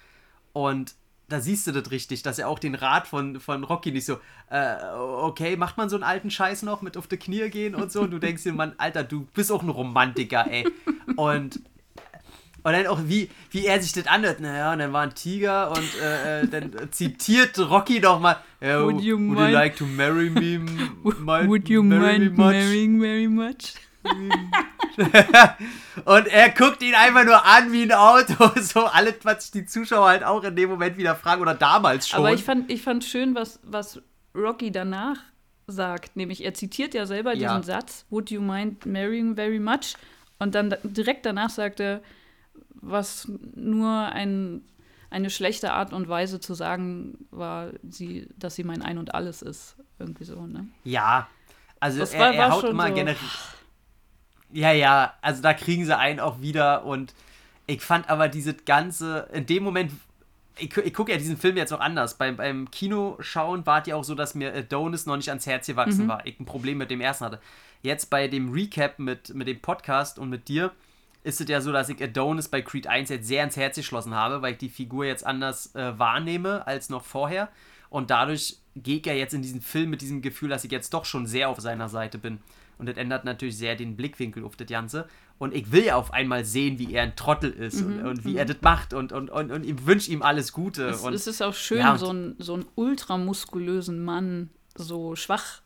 Und 0.56 0.96
da 1.28 1.42
siehst 1.42 1.68
du 1.68 1.74
das 1.74 1.92
richtig, 1.92 2.24
dass 2.24 2.40
er 2.40 2.48
auch 2.48 2.60
den 2.60 2.76
Rat 2.76 3.08
von, 3.08 3.42
von 3.42 3.66
Rocky 3.66 3.92
nicht 3.92 4.06
so, 4.06 4.20
äh, 4.50 4.76
okay, 4.96 5.58
macht 5.58 5.76
man 5.76 5.90
so 5.90 5.98
einen 5.98 6.04
alten 6.04 6.32
Scheiß 6.32 6.64
noch 6.64 6.82
mit 6.82 6.96
auf 6.96 7.08
die 7.08 7.18
Knie 7.18 7.50
gehen 7.50 7.76
und 7.76 7.92
so. 7.92 8.02
Und 8.04 8.12
du 8.12 8.20
denkst 8.20 8.44
dir, 8.44 8.54
Mann, 8.54 8.74
Alter, 8.78 9.04
du 9.04 9.28
bist 9.34 9.52
auch 9.52 9.62
ein 9.64 9.68
Romantiker, 9.70 10.46
ey. 10.50 10.66
Und, 11.18 11.58
und 12.64 12.72
dann 12.72 12.88
auch, 12.88 13.00
wie, 13.06 13.30
wie 13.52 13.66
er 13.66 13.82
sich 13.82 13.92
das 13.92 14.08
anhört. 14.08 14.40
Naja, 14.40 14.72
und 14.72 14.80
dann 14.80 14.94
war 14.94 15.02
ein 15.02 15.14
Tiger 15.14 15.72
und 15.72 16.02
äh, 16.02 16.42
äh, 16.44 16.48
dann 16.48 16.72
zitiert 16.92 17.60
Rocky 17.60 18.00
doch 18.00 18.20
mal, 18.22 18.38
Would 18.62 19.02
you 19.02 19.18
would 19.18 19.38
mind- 19.38 19.50
you 19.50 19.54
like 19.54 19.76
to 19.76 19.86
marry 19.86 20.30
me? 20.30 20.62
Would 21.04 21.68
you 21.68 21.84
marry 21.84 22.20
me 22.20 22.30
mind 22.30 22.38
much?" 22.38 22.54
marrying 22.54 23.02
very 23.02 23.28
much? 23.28 23.74
Und 26.06 26.28
er 26.28 26.50
guckt 26.52 26.82
ihn 26.82 26.96
einfach 26.96 27.26
nur 27.26 27.44
an 27.46 27.72
wie 27.72 27.84
ein 27.84 27.92
Auto. 27.92 28.52
So 28.62 28.86
alles, 28.86 29.16
was 29.24 29.52
die 29.52 29.66
Zuschauer 29.66 30.08
halt 30.08 30.24
auch 30.24 30.44
in 30.44 30.56
dem 30.56 30.70
Moment 30.70 30.98
wieder 30.98 31.16
fragen 31.16 31.42
oder 31.42 31.54
damals 31.56 32.08
schon. 32.10 32.20
Aber 32.20 32.34
ich 32.34 32.44
fand, 32.44 32.72
ich 32.72 32.82
fand 32.82 33.04
schön, 33.04 33.36
was, 33.36 33.60
was 33.64 34.02
Rocky 34.34 34.72
danach 34.72 35.18
sagt. 35.68 36.16
Nämlich, 36.16 36.44
er 36.44 36.54
zitiert 36.54 36.94
ja 36.94 37.06
selber 37.06 37.34
Ja. 37.34 37.50
diesen 37.58 37.64
Satz, 37.64 38.06
Would 38.10 38.30
you 38.32 38.42
mind 38.42 38.86
marrying 38.86 39.36
very 39.36 39.60
much? 39.60 39.96
Und 40.40 40.56
dann 40.56 40.70
da- 40.70 40.78
direkt 40.84 41.26
danach 41.26 41.50
sagt 41.50 41.80
er, 41.80 42.02
was 42.76 43.28
nur 43.56 43.90
ein, 43.92 44.62
eine 45.10 45.30
schlechte 45.30 45.72
Art 45.74 45.94
und 45.94 46.08
Weise 46.10 46.40
zu 46.40 46.54
sagen 46.54 47.26
war, 47.32 47.70
sie, 47.90 48.28
dass 48.38 48.56
sie 48.56 48.64
mein 48.64 48.82
Ein 48.82 48.98
und 48.98 49.16
Alles 49.16 49.42
ist. 49.42 49.76
Irgendwie 49.98 50.26
so, 50.26 50.46
ne? 50.46 50.68
ja, 50.84 51.28
also 51.80 52.00
Das 52.00 52.14
er, 52.14 52.20
war- 52.20 52.34
er 52.34 52.52
haut 52.52 52.66
immer 52.66 52.88
so- 52.90 52.94
generell. 52.94 53.16
Ja, 54.56 54.72
ja, 54.72 55.14
also 55.22 55.42
da 55.42 55.54
kriegen 55.54 55.84
sie 55.84 55.98
einen 55.98 56.22
auch 56.22 56.40
wieder 56.40 56.86
und 56.86 57.14
ich 57.68 57.82
fand 57.82 58.10
aber 58.10 58.30
dieses 58.30 58.64
ganze, 58.64 59.28
in 59.34 59.46
dem 59.46 59.64
Moment, 59.64 59.92
ich, 60.58 60.76
ich 60.78 60.94
gucke 60.94 61.12
ja 61.12 61.18
diesen 61.18 61.36
Film 61.36 61.58
jetzt 61.58 61.74
auch 61.74 61.82
anders. 61.82 62.14
Beim, 62.14 62.38
beim 62.38 62.72
Kinoschauen 62.72 63.66
war 63.66 63.82
es 63.82 63.88
ja 63.88 63.98
auch 63.98 64.06
so, 64.06 64.16
dass 64.16 64.34
mir 64.34 64.54
Adonis 64.56 65.08
noch 65.08 65.18
nicht 65.18 65.28
ans 65.28 65.46
Herz 65.46 65.68
gewachsen 65.68 66.08
war. 66.08 66.26
Ich 66.26 66.40
ein 66.40 66.46
Problem 66.46 66.78
mit 66.78 66.90
dem 66.90 67.02
ersten 67.02 67.26
hatte. 67.26 67.42
Jetzt 67.82 68.10
bei 68.10 68.30
dem 68.30 68.54
Recap 68.54 68.98
mit, 68.98 69.36
mit 69.36 69.50
dem 69.50 69.60
Podcast 69.60 70.18
und 70.20 70.30
mit 70.30 70.48
dir 70.48 70.72
ist 71.26 71.42
es 71.42 71.50
ja 71.50 71.60
so, 71.60 71.74
dass 71.74 71.90
ich 71.90 72.02
Adonis 72.02 72.48
bei 72.48 72.62
Creed 72.62 72.88
1 72.88 73.10
jetzt 73.10 73.28
sehr 73.28 73.44
ins 73.44 73.58
Herz 73.58 73.76
geschlossen 73.76 74.14
habe, 74.14 74.42
weil 74.42 74.54
ich 74.54 74.60
die 74.60 74.70
Figur 74.70 75.04
jetzt 75.04 75.26
anders 75.26 75.76
äh, 75.76 76.00
wahrnehme 76.00 76.66
als 76.66 76.88
noch 76.90 77.04
vorher. 77.04 77.50
Und 77.90 78.10
dadurch 78.10 78.60
gehe 78.74 79.00
ich 79.00 79.06
ja 79.06 79.14
jetzt 79.14 79.34
in 79.34 79.42
diesen 79.42 79.60
Film 79.60 79.90
mit 79.90 80.00
diesem 80.00 80.22
Gefühl, 80.22 80.48
dass 80.48 80.64
ich 80.64 80.72
jetzt 80.72 80.94
doch 80.94 81.04
schon 81.04 81.26
sehr 81.26 81.50
auf 81.50 81.60
seiner 81.60 81.90
Seite 81.90 82.18
bin. 82.18 82.40
Und 82.78 82.88
das 82.88 82.98
ändert 82.98 83.24
natürlich 83.26 83.58
sehr 83.58 83.76
den 83.76 83.96
Blickwinkel 83.96 84.44
auf 84.44 84.56
das 84.56 84.68
Ganze. 84.68 85.08
Und 85.38 85.54
ich 85.54 85.72
will 85.72 85.86
ja 85.86 85.96
auf 85.96 86.14
einmal 86.14 86.46
sehen, 86.46 86.78
wie 86.80 86.94
er 86.94 87.04
ein 87.04 87.16
Trottel 87.16 87.52
ist 87.52 87.82
und, 87.82 88.02
und 88.06 88.24
wie 88.26 88.38
er 88.38 88.46
das 88.46 88.58
macht 88.62 88.94
und, 88.94 89.12
und, 89.12 89.30
und, 89.30 89.52
und 89.52 89.66
ich 89.66 89.86
wünsche 89.86 90.12
ihm 90.12 90.22
alles 90.22 90.52
Gute. 90.54 90.88
Es, 90.90 91.02
und 91.02 91.14
es 91.14 91.28
ist 91.28 91.42
auch 91.42 91.54
schön, 91.54 91.80
Ja, 91.80 91.98
so, 91.98 92.10
einen, 92.10 92.36
so 92.40 92.54
einen 92.54 92.66
ultramuskulösen 92.76 94.04
Mann 94.04 94.50
so 94.76 95.16
schwach 95.16 95.62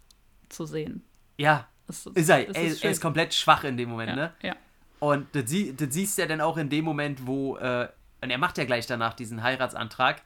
zu 0.49 0.65
sehen. 0.65 1.03
ja, 1.37 1.67
Es, 1.87 2.05
ist 2.05 2.29
er. 2.29 2.49
es 2.49 2.55
Er, 2.55 2.83
er 2.85 2.91
ist 2.91 3.01
komplett 3.01 3.33
schwach 3.33 3.63
in 3.63 3.77
dem 3.77 3.89
Moment, 3.89 4.09
ja, 4.09 4.15
ne? 4.15 4.33
ja. 4.41 4.55
Und 4.99 5.27
das, 5.33 5.45
das 5.45 5.93
siehst 5.93 6.17
du 6.17 6.21
ja 6.23 6.27
dann 6.27 6.41
auch 6.41 6.57
in 6.57 6.69
dem 6.69 6.83
Moment, 6.85 7.25
wo 7.25 7.55
äh, 7.57 7.87
Und 8.21 8.29
er 8.31 8.37
macht 8.37 8.57
ja 8.57 8.65
gleich 8.65 8.85
danach 8.87 9.13
diesen 9.13 9.41
Heiratsantrag. 9.43 10.21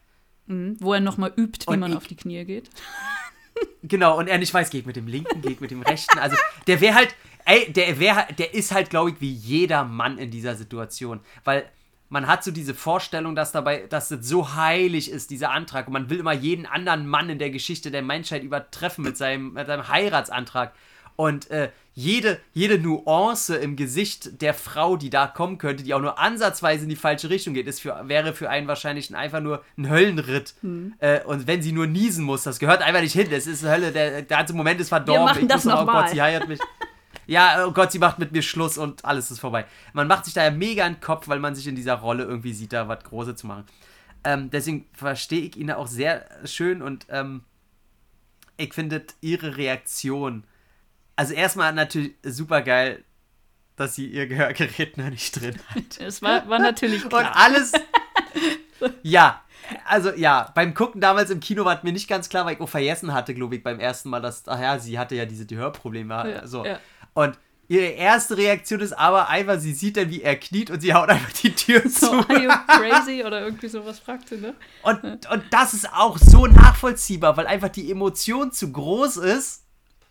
Mhm. 0.47 0.77
Wo 0.79 0.93
er 0.93 0.99
nochmal 0.99 1.31
übt, 1.37 1.65
wie 1.67 1.73
Und 1.73 1.79
man 1.79 1.91
ich- 1.91 1.97
auf 1.97 2.07
die 2.07 2.15
Knie 2.15 2.43
geht. 2.45 2.69
Genau, 3.83 4.17
und 4.17 4.27
er 4.27 4.37
nicht 4.37 4.53
weiß, 4.53 4.69
geht 4.69 4.85
mit 4.85 4.95
dem 4.95 5.07
linken, 5.07 5.41
geht 5.41 5.59
mit 5.59 5.71
dem 5.71 5.81
rechten. 5.81 6.17
Also, 6.19 6.37
der 6.67 6.79
wäre 6.79 6.95
halt, 6.95 7.15
ey, 7.45 7.71
der 7.71 7.99
wäre, 7.99 8.27
der 8.37 8.53
ist 8.53 8.71
halt, 8.71 8.89
glaube 8.89 9.11
ich, 9.11 9.21
wie 9.21 9.31
jeder 9.31 9.83
Mann 9.83 10.17
in 10.17 10.31
dieser 10.31 10.55
Situation. 10.55 11.19
Weil 11.43 11.69
man 12.09 12.27
hat 12.27 12.43
so 12.43 12.51
diese 12.51 12.75
Vorstellung, 12.75 13.35
dass 13.35 13.51
dabei, 13.51 13.87
dass 13.89 14.09
das 14.09 14.27
so 14.27 14.55
heilig 14.55 15.09
ist, 15.09 15.31
dieser 15.31 15.51
Antrag. 15.51 15.87
Und 15.87 15.93
man 15.93 16.09
will 16.09 16.19
immer 16.19 16.31
jeden 16.31 16.65
anderen 16.65 17.07
Mann 17.07 17.29
in 17.29 17.39
der 17.39 17.49
Geschichte 17.49 17.91
der 17.91 18.03
Menschheit 18.03 18.43
übertreffen 18.43 19.03
mit 19.03 19.17
seinem, 19.17 19.53
mit 19.53 19.67
seinem 19.67 19.87
Heiratsantrag. 19.87 20.73
Und 21.15 21.51
äh, 21.51 21.69
jede, 21.93 22.39
jede 22.53 22.79
Nuance 22.79 23.55
im 23.55 23.75
Gesicht 23.75 24.41
der 24.41 24.53
Frau, 24.55 24.97
die 24.97 25.11
da 25.11 25.27
kommen 25.27 25.59
könnte, 25.59 25.83
die 25.83 25.93
auch 25.93 26.01
nur 26.01 26.17
ansatzweise 26.17 26.83
in 26.83 26.89
die 26.89 26.95
falsche 26.95 27.29
Richtung 27.29 27.53
geht, 27.53 27.67
ist 27.67 27.81
für, 27.81 28.07
wäre 28.07 28.33
für 28.33 28.49
einen 28.49 28.67
wahrscheinlich 28.67 29.11
ein- 29.11 29.15
einfach 29.15 29.41
nur 29.41 29.63
ein 29.77 29.89
Höllenritt. 29.89 30.55
Hm. 30.61 30.93
Äh, 30.99 31.21
und 31.23 31.45
wenn 31.45 31.61
sie 31.61 31.71
nur 31.71 31.85
niesen 31.85 32.25
muss, 32.25 32.41
das 32.43 32.57
gehört 32.57 32.81
einfach 32.81 33.01
nicht 33.01 33.13
hin. 33.13 33.27
Das 33.29 33.45
ist 33.45 33.63
Hölle. 33.63 33.91
Der, 33.91 34.09
der 34.11 34.23
ganze 34.23 34.53
Moment 34.53 34.81
ist 34.81 34.89
verdorben. 34.89 35.25
machen 35.25 35.41
Ich 35.43 35.47
das 35.47 35.65
muss 35.65 35.73
Oh. 35.75 35.85
Gott, 35.85 36.09
sie 36.09 36.21
heiratet 36.21 36.49
mich. 36.49 36.59
Ja, 37.27 37.65
oh 37.65 37.71
Gott, 37.71 37.91
sie 37.91 37.99
macht 37.99 38.17
mit 38.19 38.31
mir 38.31 38.41
Schluss 38.41 38.77
und 38.77 39.05
alles 39.05 39.29
ist 39.31 39.39
vorbei. 39.39 39.65
Man 39.93 40.07
macht 40.07 40.25
sich 40.25 40.33
da 40.33 40.43
ja 40.43 40.51
mega 40.51 40.85
in 40.87 40.95
den 40.95 40.99
Kopf, 41.01 41.27
weil 41.29 41.39
man 41.39 41.53
sich 41.55 41.67
in 41.67 41.75
dieser 41.75 41.93
Rolle 41.95 42.23
irgendwie 42.23 42.53
sieht, 42.53 42.73
da 42.73 42.87
was 42.87 43.03
Großes 43.03 43.35
zu 43.37 43.47
machen. 43.47 43.65
Ähm, 44.25 44.49
deswegen 44.49 44.87
verstehe 44.93 45.41
ich 45.41 45.55
ihn 45.55 45.69
auch 45.71 45.87
sehr 45.87 46.25
schön 46.45 46.81
und 46.81 47.05
ähm, 47.09 47.43
ich 48.57 48.73
finde 48.73 49.03
ihre 49.21 49.57
Reaktion. 49.57 50.43
Also 51.15 51.33
erstmal 51.33 51.73
natürlich 51.73 52.13
super 52.23 52.61
geil, 52.61 53.03
dass 53.75 53.95
sie 53.95 54.07
ihr 54.07 54.27
Gehörgerät 54.27 54.97
noch 54.97 55.09
nicht 55.09 55.39
drin 55.39 55.55
hat. 55.69 55.99
Es 55.99 56.21
war, 56.21 56.47
war 56.49 56.59
natürlich 56.59 57.03
Und 57.03 57.09
klar. 57.09 57.35
alles. 57.35 57.71
ja, 59.03 59.41
also 59.85 60.11
ja, 60.13 60.51
beim 60.55 60.73
Gucken 60.73 61.01
damals 61.01 61.29
im 61.29 61.39
Kino 61.39 61.65
war 61.65 61.77
es 61.77 61.83
mir 61.83 61.93
nicht 61.93 62.07
ganz 62.07 62.29
klar, 62.29 62.45
weil 62.45 62.55
ich 62.55 62.61
auch 62.61 62.69
vergessen 62.69 63.13
hatte, 63.13 63.33
glaube 63.33 63.55
ich, 63.55 63.63
beim 63.63 63.79
ersten 63.79 64.09
Mal, 64.09 64.21
dass, 64.21 64.47
ach 64.47 64.59
ja, 64.59 64.79
sie 64.79 64.99
hatte 64.99 65.15
ja 65.15 65.25
diese 65.25 65.45
die 65.45 65.57
Hörprobleme. 65.57 66.13
Ja, 66.13 66.47
so. 66.47 66.65
ja. 66.65 66.79
Und 67.13 67.37
ihre 67.67 67.85
erste 67.85 68.37
Reaktion 68.37 68.81
ist 68.81 68.93
aber 68.93 69.29
einfach, 69.29 69.59
sie 69.59 69.73
sieht 69.73 69.97
dann, 69.97 70.09
wie 70.09 70.21
er 70.21 70.35
kniet 70.35 70.69
und 70.69 70.81
sie 70.81 70.93
haut 70.93 71.09
einfach 71.09 71.31
die 71.31 71.53
Tür 71.55 71.81
So, 71.87 72.21
zu. 72.21 72.29
are 72.29 72.43
you 72.43 72.51
crazy? 72.67 73.23
Oder 73.23 73.41
irgendwie 73.41 73.67
sowas 73.69 73.99
fragte, 73.99 74.37
ne? 74.37 74.53
Und, 74.83 75.03
und 75.03 75.43
das 75.51 75.73
ist 75.73 75.91
auch 75.93 76.17
so 76.17 76.45
nachvollziehbar, 76.47 77.37
weil 77.37 77.47
einfach 77.47 77.69
die 77.69 77.89
Emotion 77.89 78.51
zu 78.51 78.71
groß 78.71 79.17
ist 79.17 79.62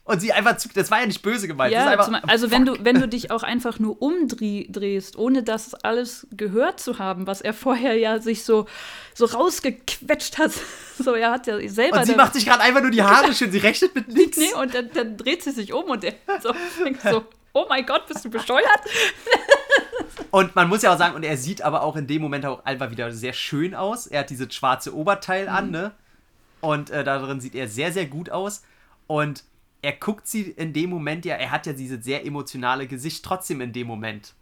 und 0.04 0.20
sie 0.20 0.32
einfach 0.32 0.56
zu. 0.56 0.68
Das 0.74 0.90
war 0.90 1.00
ja 1.00 1.06
nicht 1.06 1.22
böse 1.22 1.46
gemeint. 1.46 1.72
Ja, 1.72 1.86
einfach, 1.86 2.10
also 2.26 2.50
wenn 2.50 2.64
du, 2.64 2.76
wenn 2.84 3.00
du 3.00 3.06
dich 3.06 3.30
auch 3.30 3.44
einfach 3.44 3.78
nur 3.78 4.02
umdrehst, 4.02 5.16
ohne 5.16 5.44
das 5.44 5.74
alles 5.74 6.26
gehört 6.32 6.80
zu 6.80 6.98
haben, 6.98 7.26
was 7.28 7.40
er 7.40 7.54
vorher 7.54 7.96
ja 7.96 8.18
sich 8.18 8.44
so, 8.44 8.66
so 9.14 9.26
rausgequetscht 9.26 10.38
hat. 10.38 10.52
So, 11.02 11.14
er 11.14 11.32
hat 11.32 11.46
ja 11.46 11.58
selber. 11.68 12.00
und 12.00 12.06
sie 12.06 12.14
macht 12.14 12.34
sich 12.34 12.44
gerade 12.44 12.60
einfach 12.60 12.82
nur 12.82 12.90
die 12.90 13.02
Haare 13.02 13.32
schön, 13.34 13.50
sie 13.50 13.58
rechnet 13.58 13.94
mit 13.94 14.08
nichts. 14.08 14.36
Nee, 14.36 14.52
und 14.54 14.72
dann, 14.72 14.90
dann 14.92 15.16
dreht 15.16 15.42
sie 15.42 15.50
sich 15.50 15.72
um 15.72 15.84
und 15.84 16.04
er 16.04 16.12
so, 16.42 16.54
denkt 16.84 17.00
so, 17.00 17.24
oh 17.54 17.64
mein 17.68 17.84
Gott, 17.86 18.06
bist 18.06 18.24
du 18.24 18.30
bescheuert? 18.30 18.62
Und 20.30 20.54
man 20.54 20.68
muss 20.68 20.82
ja 20.82 20.92
auch 20.92 20.98
sagen, 20.98 21.14
und 21.14 21.24
er 21.24 21.36
sieht 21.36 21.60
aber 21.60 21.82
auch 21.82 21.94
in 21.94 22.06
dem 22.06 22.22
Moment 22.22 22.46
auch 22.46 22.64
einfach 22.64 22.90
wieder 22.90 23.12
sehr 23.12 23.34
schön 23.34 23.74
aus. 23.74 24.06
Er 24.06 24.20
hat 24.20 24.30
dieses 24.30 24.54
schwarze 24.54 24.94
Oberteil 24.94 25.48
an, 25.48 25.70
ne? 25.70 25.92
Und 26.62 26.88
äh, 26.90 27.04
darin 27.04 27.40
sieht 27.40 27.54
er 27.54 27.68
sehr, 27.68 27.92
sehr 27.92 28.06
gut 28.06 28.30
aus. 28.30 28.62
Und 29.06 29.44
er 29.82 29.92
guckt 29.92 30.28
sie 30.28 30.42
in 30.42 30.72
dem 30.72 30.90
Moment 30.90 31.24
ja, 31.24 31.34
er 31.34 31.50
hat 31.50 31.66
ja 31.66 31.72
dieses 31.72 32.04
sehr 32.04 32.24
emotionale 32.24 32.86
Gesicht 32.86 33.24
trotzdem 33.24 33.60
in 33.60 33.72
dem 33.72 33.88
Moment. 33.88 34.34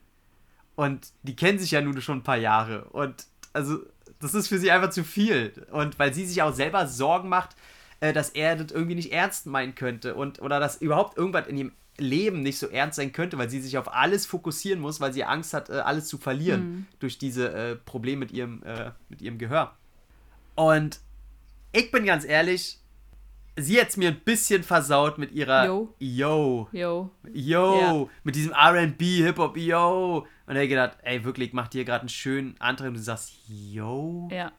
Und 0.77 1.09
die 1.23 1.35
kennen 1.35 1.59
sich 1.59 1.73
ja 1.73 1.81
nun 1.81 2.01
schon 2.01 2.19
ein 2.19 2.23
paar 2.23 2.37
Jahre. 2.37 2.85
Und 2.85 3.27
also, 3.53 3.79
das 4.21 4.35
ist 4.35 4.49
für 4.49 4.59
sie 4.59 4.71
einfach 4.71 4.91
zu 4.91 5.03
viel. 5.03 5.67
Und 5.73 5.99
weil 5.99 6.15
sie 6.15 6.27
sich 6.27 6.43
auch 6.43 6.55
selber 6.55 6.87
Sorgen 6.87 7.29
macht, 7.29 7.57
äh, 8.01 8.13
dass 8.13 8.31
er 8.31 8.57
das 8.57 8.71
irgendwie 8.71 8.95
nicht 8.95 9.13
ernst 9.13 9.47
meinen 9.47 9.75
könnte. 9.75 10.15
Und, 10.15 10.41
oder 10.43 10.61
dass 10.61 10.81
überhaupt 10.81 11.17
irgendwas 11.17 11.49
in 11.49 11.57
ihrem 11.57 11.73
Leben 11.97 12.43
nicht 12.43 12.59
so 12.59 12.69
ernst 12.69 12.97
sein 12.97 13.13
könnte, 13.13 13.39
weil 13.39 13.51
sie 13.51 13.61
sich 13.61 13.79
auf 13.79 13.93
alles 13.93 14.27
fokussieren 14.27 14.81
muss, 14.81 15.01
weil 15.01 15.13
sie 15.13 15.25
Angst 15.25 15.55
hat, 15.55 15.71
äh, 15.71 15.75
alles 15.75 16.07
zu 16.07 16.19
verlieren 16.19 16.87
durch 16.99 17.19
diese 17.19 17.53
äh, 17.53 17.77
Probleme 17.77 18.21
mit 18.21 18.33
ihrem, 18.33 18.63
äh, 18.63 18.93
mit 19.09 19.23
ihrem 19.23 19.39
Gehör. 19.39 19.75
Und 20.55 21.01
ich 21.73 21.91
bin 21.91 22.05
ganz 22.05 22.25
ehrlich, 22.25 22.80
sie 23.59 23.81
hat 23.81 23.89
es 23.89 23.97
mir 23.97 24.09
ein 24.09 24.21
bisschen 24.21 24.63
versaut 24.63 25.19
mit 25.19 25.33
ihrer 25.33 25.67
Yo. 25.67 25.95
Yo. 25.99 26.69
Yo. 26.73 27.11
Yo, 27.33 27.81
Ja. 27.81 28.07
mit 28.25 28.35
diesem 28.37 28.53
RB, 28.53 29.01
Hip-Hop, 29.25 29.57
yo. 29.57 30.27
Und 30.47 30.57
er 30.57 30.63
hat 30.63 30.69
gedacht, 30.69 30.99
ey, 31.03 31.23
wirklich, 31.25 31.53
mach 31.53 31.69
dir 31.69 31.85
gerade 31.85 32.01
einen 32.01 32.09
schönen 32.09 32.55
Antrag 32.59 32.89
und 32.89 32.95
du 32.95 33.01
sagst, 33.01 33.33
yo. 33.49 34.29
Ja. 34.33 34.53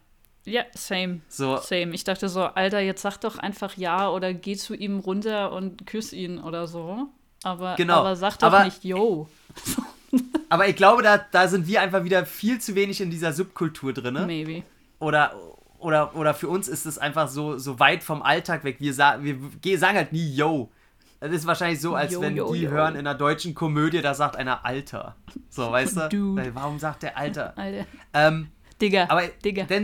Ja, 0.45 0.63
same. 0.73 1.21
So, 1.27 1.57
Same. 1.57 1.93
Ich 1.93 2.03
dachte 2.03 2.27
so, 2.27 2.41
Alter, 2.41 2.79
jetzt 2.79 3.03
sag 3.03 3.17
doch 3.19 3.37
einfach 3.37 3.77
ja 3.77 4.09
oder 4.09 4.33
geh 4.33 4.55
zu 4.55 4.73
ihm 4.73 4.97
runter 4.99 5.51
und 5.51 5.85
küss 5.85 6.13
ihn 6.13 6.39
oder 6.39 6.65
so. 6.67 7.09
Aber, 7.43 7.75
Genau. 7.75 7.99
aber 7.99 8.15
sag 8.15 8.37
doch 8.39 8.47
Aber- 8.47 8.65
nicht 8.65 8.83
yo. 8.83 9.27
aber 10.49 10.67
ich 10.67 10.75
glaube, 10.75 11.03
da, 11.03 11.17
da 11.31 11.47
sind 11.47 11.67
wir 11.67 11.81
einfach 11.81 12.03
wieder 12.03 12.25
viel 12.25 12.59
zu 12.59 12.73
wenig 12.75 13.01
in 13.01 13.09
dieser 13.11 13.33
Subkultur 13.33 13.93
drin. 13.93 14.13
Maybe. 14.25 14.63
Oder, 14.99 15.33
oder, 15.81 16.15
oder 16.15 16.33
für 16.33 16.47
uns 16.47 16.67
ist 16.67 16.85
es 16.85 16.97
einfach 16.97 17.27
so, 17.27 17.57
so 17.57 17.79
weit 17.79 18.03
vom 18.03 18.21
Alltag 18.21 18.63
weg. 18.63 18.77
Wir, 18.79 18.93
sa 18.93 19.21
wir 19.23 19.35
ge- 19.61 19.75
sagen 19.77 19.97
halt 19.97 20.11
nie 20.13 20.33
yo. 20.33 20.71
Das 21.19 21.31
ist 21.31 21.45
wahrscheinlich 21.45 21.79
so, 21.79 21.93
als 21.93 22.13
Yo, 22.13 22.21
wenn 22.21 22.35
yo, 22.35 22.51
die 22.51 22.61
yo. 22.63 22.71
hören 22.71 22.93
in 22.95 23.01
einer 23.05 23.13
deutschen 23.13 23.53
Komödie, 23.53 24.01
da 24.01 24.13
sagt 24.15 24.35
einer 24.37 24.65
Alter. 24.65 25.15
So, 25.49 25.71
weißt 25.71 25.95
du? 25.97 26.09
Dude. 26.09 26.55
Warum 26.55 26.79
sagt 26.79 27.03
der 27.03 27.15
Alter? 27.17 27.55
Alter. 27.57 27.85
Ähm, 28.13 28.47
Digga. 28.81 29.05
Aber 29.09 29.23
Digga. 29.43 29.65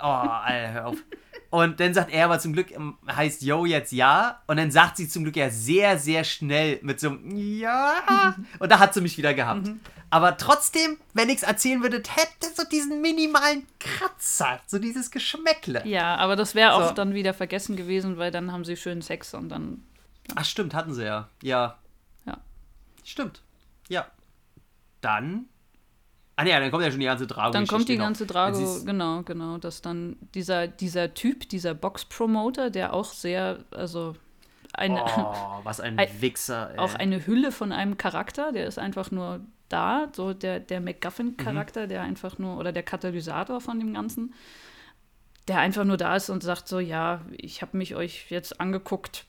Oh, 0.00 0.04
Alter, 0.06 0.72
hör 0.72 0.86
auf. 0.86 0.96
Und 1.50 1.80
dann 1.80 1.94
sagt 1.94 2.12
er 2.12 2.26
aber 2.26 2.38
zum 2.38 2.52
Glück, 2.52 2.70
ähm, 2.70 2.98
heißt 3.10 3.42
Yo 3.42 3.64
jetzt 3.64 3.92
ja. 3.92 4.42
Und 4.46 4.58
dann 4.58 4.70
sagt 4.70 4.96
sie 4.98 5.08
zum 5.08 5.22
Glück 5.24 5.36
ja 5.36 5.48
sehr, 5.50 5.98
sehr 5.98 6.24
schnell 6.24 6.78
mit 6.82 7.00
so 7.00 7.08
einem 7.08 7.36
Ja. 7.36 8.34
Und 8.58 8.70
da 8.70 8.78
hat 8.78 8.92
sie 8.94 9.00
mich 9.00 9.16
wieder 9.16 9.32
gehabt. 9.34 9.66
Mhm. 9.66 9.80
Aber 10.10 10.36
trotzdem, 10.38 10.96
wenn 11.12 11.28
ich's 11.28 11.42
erzählen 11.42 11.82
würde, 11.82 11.98
hätte 11.98 12.54
so 12.54 12.64
diesen 12.64 13.02
minimalen 13.02 13.66
Kratzer, 13.78 14.60
so 14.66 14.78
dieses 14.78 15.10
Geschmäckle. 15.10 15.86
Ja, 15.86 16.16
aber 16.16 16.34
das 16.34 16.54
wäre 16.54 16.74
auch 16.74 16.88
So. 16.88 16.94
dann 16.94 17.12
wieder 17.14 17.34
vergessen 17.34 17.76
gewesen, 17.76 18.16
weil 18.16 18.30
dann 18.30 18.52
haben 18.52 18.64
sie 18.64 18.76
schön 18.76 19.02
Sex 19.02 19.34
und 19.34 19.48
dann. 19.50 19.82
Ach, 20.34 20.44
stimmt, 20.44 20.74
hatten 20.74 20.94
sie 20.94 21.04
ja. 21.04 21.28
Ja. 21.42 21.78
Ja. 22.26 22.38
Stimmt. 23.04 23.42
Ja. 23.88 24.06
Dann. 25.00 25.46
Ah, 26.40 26.44
ne, 26.44 26.50
dann 26.50 26.70
kommt 26.70 26.84
ja 26.84 26.90
schon 26.92 27.00
die 27.00 27.06
ganze 27.06 27.26
Drago. 27.26 27.52
Dann 27.52 27.66
kommt 27.66 27.88
die 27.88 27.96
ganze 27.96 28.24
Drago, 28.24 28.56
sie's- 28.56 28.84
genau, 28.86 29.22
genau, 29.24 29.58
dass 29.58 29.82
dann 29.82 30.16
dieser, 30.34 30.68
dieser 30.68 31.12
Typ, 31.12 31.48
dieser 31.48 31.74
Box-Promoter, 31.74 32.70
der 32.70 32.94
auch 32.94 33.06
sehr, 33.12 33.64
also 33.72 34.14
eine, 34.72 35.02
Oh, 35.02 35.34
was 35.64 35.80
ein 35.80 35.98
Ein- 35.98 36.08
Wichser, 36.20 36.70
ey. 36.72 36.78
auch 36.78 36.94
eine 36.94 37.26
Hülle 37.26 37.50
von 37.50 37.72
einem 37.72 37.96
Charakter, 37.96 38.52
der 38.52 38.66
ist 38.68 38.78
einfach 38.78 39.10
nur 39.10 39.40
da, 39.68 40.08
so 40.14 40.32
der, 40.32 40.60
der 40.60 40.80
MacGuffin-Charakter, 40.80 41.84
Mhm. 41.84 41.88
der 41.88 42.02
einfach 42.02 42.38
nur, 42.38 42.56
oder 42.56 42.70
der 42.70 42.84
Katalysator 42.84 43.60
von 43.60 43.80
dem 43.80 43.92
Ganzen, 43.92 44.32
der 45.48 45.58
einfach 45.58 45.82
nur 45.84 45.96
da 45.96 46.14
ist 46.14 46.30
und 46.30 46.44
sagt 46.44 46.68
so, 46.68 46.78
ja, 46.78 47.22
ich 47.36 47.62
habe 47.62 47.76
mich 47.76 47.96
euch 47.96 48.30
jetzt 48.30 48.60
angeguckt 48.60 49.24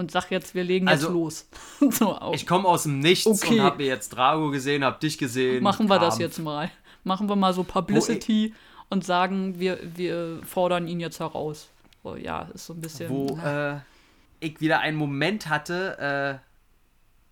und 0.00 0.10
sag 0.10 0.30
jetzt, 0.30 0.54
wir 0.54 0.64
legen 0.64 0.88
jetzt 0.88 1.04
Also, 1.04 1.12
los. 1.12 1.48
so. 1.90 2.18
Ich 2.34 2.46
komme 2.46 2.66
aus 2.66 2.82
dem 2.84 2.98
Nichts 2.98 3.26
Okay. 3.26 3.54
und 3.54 3.60
habe 3.62 3.76
mir 3.76 3.86
jetzt 3.86 4.08
Drago 4.10 4.50
gesehen, 4.50 4.82
habe 4.84 4.98
dich 4.98 5.16
gesehen. 5.18 5.62
Machen 5.62 5.88
wir 5.88 5.98
das 6.00 6.14
Kampf. 6.14 6.20
jetzt 6.20 6.38
mal. 6.40 6.70
Machen 7.04 7.28
wir 7.28 7.36
mal 7.36 7.54
so 7.54 7.62
Publicity 7.62 8.54
und 8.88 9.04
sagen, 9.04 9.58
wir, 9.60 9.78
wir 9.96 10.40
fordern 10.44 10.88
ihn 10.88 10.98
jetzt 11.00 11.20
heraus. 11.20 11.68
So, 12.02 12.16
ja, 12.16 12.48
ist 12.52 12.66
so 12.66 12.72
ein 12.74 12.80
bisschen. 12.80 13.08
Wo 13.08 13.38
äh, 13.44 13.76
ich 14.40 14.60
wieder 14.60 14.80
einen 14.80 14.96
Moment 14.96 15.48
hatte, 15.48 16.40
äh, 16.40 16.46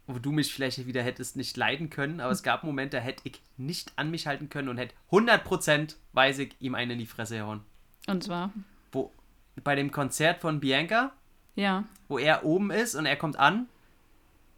wo 0.06 0.18
du 0.18 0.30
mich 0.32 0.52
vielleicht 0.54 0.86
wieder 0.86 1.02
hättest 1.02 1.36
nicht 1.36 1.56
leiden 1.56 1.90
können, 1.90 2.20
aber 2.20 2.32
es 2.32 2.42
gab 2.42 2.64
Momente, 2.64 2.96
da 2.96 3.02
hätte 3.02 3.22
ich 3.24 3.42
nicht 3.58 3.92
an 3.96 4.10
mich 4.10 4.26
halten 4.26 4.48
können 4.48 4.68
und 4.68 4.78
hätte 4.78 4.94
100% 5.10 5.96
weiß 6.12 6.38
ich 6.38 6.56
ihm 6.60 6.74
einen 6.74 6.92
in 6.92 6.98
die 6.98 7.06
Fresse 7.06 7.36
gehauen. 7.36 7.60
Und 8.06 8.24
zwar, 8.24 8.52
Wo, 8.92 9.12
bei 9.64 9.74
dem 9.74 9.90
Konzert 9.90 10.40
von 10.40 10.60
Bianca, 10.60 11.12
ja, 11.58 11.84
wo 12.08 12.18
er 12.18 12.44
oben 12.44 12.70
ist 12.70 12.94
und 12.94 13.04
er 13.04 13.16
kommt 13.16 13.38
an 13.38 13.66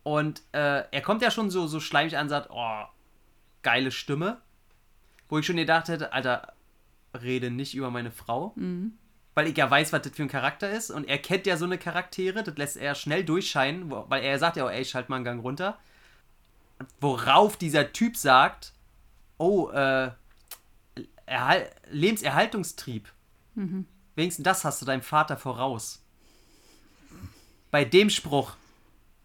und 0.03 0.43
äh, 0.53 0.85
er 0.91 1.01
kommt 1.03 1.23
ja 1.23 1.31
schon 1.31 1.51
so, 1.51 1.67
so 1.67 1.81
schleimig 1.81 2.17
an 2.17 2.25
und 2.25 2.29
sagt, 2.29 2.51
oh, 2.51 2.85
geile 3.63 3.91
Stimme. 3.91 4.41
Wo 5.29 5.39
ich 5.39 5.47
schon 5.47 5.57
gedacht 5.57 5.89
hätte, 5.89 6.13
Alter, 6.13 6.53
rede 7.15 7.51
nicht 7.51 7.75
über 7.75 7.91
meine 7.91 8.11
Frau. 8.11 8.53
Weil 9.35 9.47
ich 9.47 9.57
ja 9.57 9.71
weiß, 9.71 9.93
was 9.93 10.03
das 10.03 10.13
für 10.13 10.23
ein 10.23 10.29
Charakter 10.29 10.71
ist 10.71 10.91
und 10.91 11.09
er 11.09 11.19
kennt 11.19 11.47
ja 11.47 11.57
so 11.57 11.65
eine 11.65 11.79
Charaktere, 11.79 12.43
das 12.43 12.57
lässt 12.57 12.77
er 12.77 12.95
schnell 12.95 13.25
durchscheinen, 13.25 13.91
weil 13.91 14.23
er 14.23 14.39
sagt 14.39 14.57
ja 14.57 14.67
auch, 14.67 14.71
ey, 14.71 14.85
schalt 14.85 15.09
mal 15.09 15.17
einen 15.17 15.25
Gang 15.25 15.43
runter. 15.43 15.79
Worauf 17.01 17.57
dieser 17.57 17.93
Typ 17.93 18.17
sagt, 18.17 18.73
oh, 19.39 19.71
äh, 19.71 20.11
Erhal 21.27 21.71
Lebenserhaltungstrieb. 21.91 23.09
Wenigstens 24.17 24.45
das 24.45 24.65
hast 24.65 24.83
du 24.83 24.87
deinem 24.87 25.03
Vater 25.03 25.37
voraus. 25.37 26.05
Bei 27.71 27.85
dem 27.85 28.11
Spruch 28.11 28.57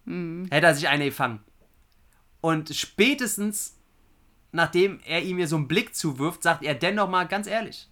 hätte 0.06 0.68
er 0.68 0.76
sich 0.76 0.88
eine 0.88 1.06
gefangen. 1.06 1.40
Und 2.42 2.76
spätestens 2.76 3.76
nachdem 4.56 5.00
er 5.06 5.22
ihm 5.22 5.36
mir 5.36 5.48
so 5.48 5.58
einen 5.58 5.68
Blick 5.68 5.94
zuwirft, 5.94 6.42
sagt 6.42 6.64
er 6.64 6.74
dennoch 6.74 7.10
mal 7.10 7.28
ganz 7.28 7.46
ehrlich, 7.46 7.90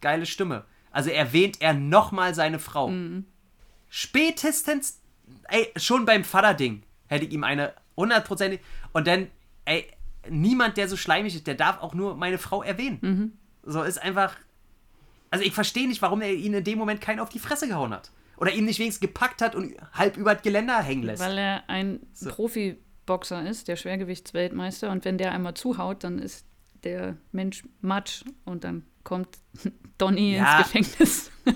geile 0.00 0.26
Stimme. 0.26 0.64
Also 0.90 1.10
erwähnt 1.10 1.60
er 1.60 1.72
nochmal 1.72 2.34
seine 2.34 2.58
Frau. 2.58 2.92
Spätestens, 3.88 5.00
ey, 5.44 5.72
schon 5.76 6.04
beim 6.04 6.22
Vater-Ding 6.22 6.82
hätte 7.06 7.24
ich 7.24 7.32
ihm 7.32 7.42
eine 7.42 7.72
hundertprozentig. 7.96 8.60
Und 8.92 9.06
dann, 9.06 9.28
ey, 9.64 9.86
niemand, 10.28 10.76
der 10.76 10.88
so 10.88 10.96
schleimig 10.96 11.34
ist, 11.34 11.46
der 11.46 11.54
darf 11.54 11.80
auch 11.80 11.94
nur 11.94 12.16
meine 12.16 12.38
Frau 12.38 12.62
erwähnen. 12.62 13.38
So 13.62 13.82
ist 13.82 13.98
einfach. 13.98 14.36
Also 15.30 15.44
ich 15.44 15.54
verstehe 15.54 15.88
nicht, 15.88 16.02
warum 16.02 16.20
er 16.20 16.32
ihn 16.32 16.54
in 16.54 16.62
dem 16.62 16.78
Moment 16.78 17.00
keinen 17.00 17.18
auf 17.18 17.30
die 17.30 17.40
Fresse 17.40 17.66
gehauen 17.66 17.92
hat. 17.92 18.12
Oder 18.44 18.52
ihn 18.52 18.66
nicht 18.66 18.78
wenigstens 18.78 19.00
gepackt 19.00 19.40
hat 19.40 19.54
und 19.54 19.74
halb 19.94 20.18
über 20.18 20.34
das 20.34 20.42
Geländer 20.42 20.82
hängen 20.82 21.02
lässt. 21.02 21.22
Weil 21.22 21.38
er 21.38 21.62
ein 21.70 22.00
Profiboxer 22.28 23.48
ist, 23.48 23.68
der 23.68 23.76
Schwergewichtsweltmeister. 23.76 24.90
Und 24.90 25.06
wenn 25.06 25.16
der 25.16 25.32
einmal 25.32 25.54
zuhaut, 25.54 26.04
dann 26.04 26.18
ist 26.18 26.44
der 26.82 27.16
Mensch 27.32 27.64
matsch. 27.80 28.22
Und 28.44 28.64
dann 28.64 28.84
kommt 29.02 29.28
Donny 29.98 30.36
Ja. 30.36 30.58
ins 30.58 30.66
Gefängnis. 30.66 31.30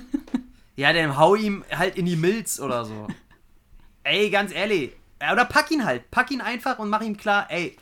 Ja, 0.76 0.93
dann 0.93 1.16
hau 1.18 1.34
ihm 1.34 1.64
halt 1.76 1.97
in 1.99 2.07
die 2.07 2.14
Milz 2.14 2.59
oder 2.61 2.84
so. 2.84 3.09
ey, 4.05 4.30
ganz 4.30 4.55
ehrlich. 4.55 4.93
Oder 5.20 5.45
pack 5.45 5.70
ihn 5.72 5.84
halt. 5.84 6.09
Pack 6.12 6.30
ihn 6.30 6.41
einfach 6.41 6.78
und 6.78 6.89
mach 6.89 7.03
ihm 7.03 7.16
klar, 7.16 7.51
ey, 7.51 7.76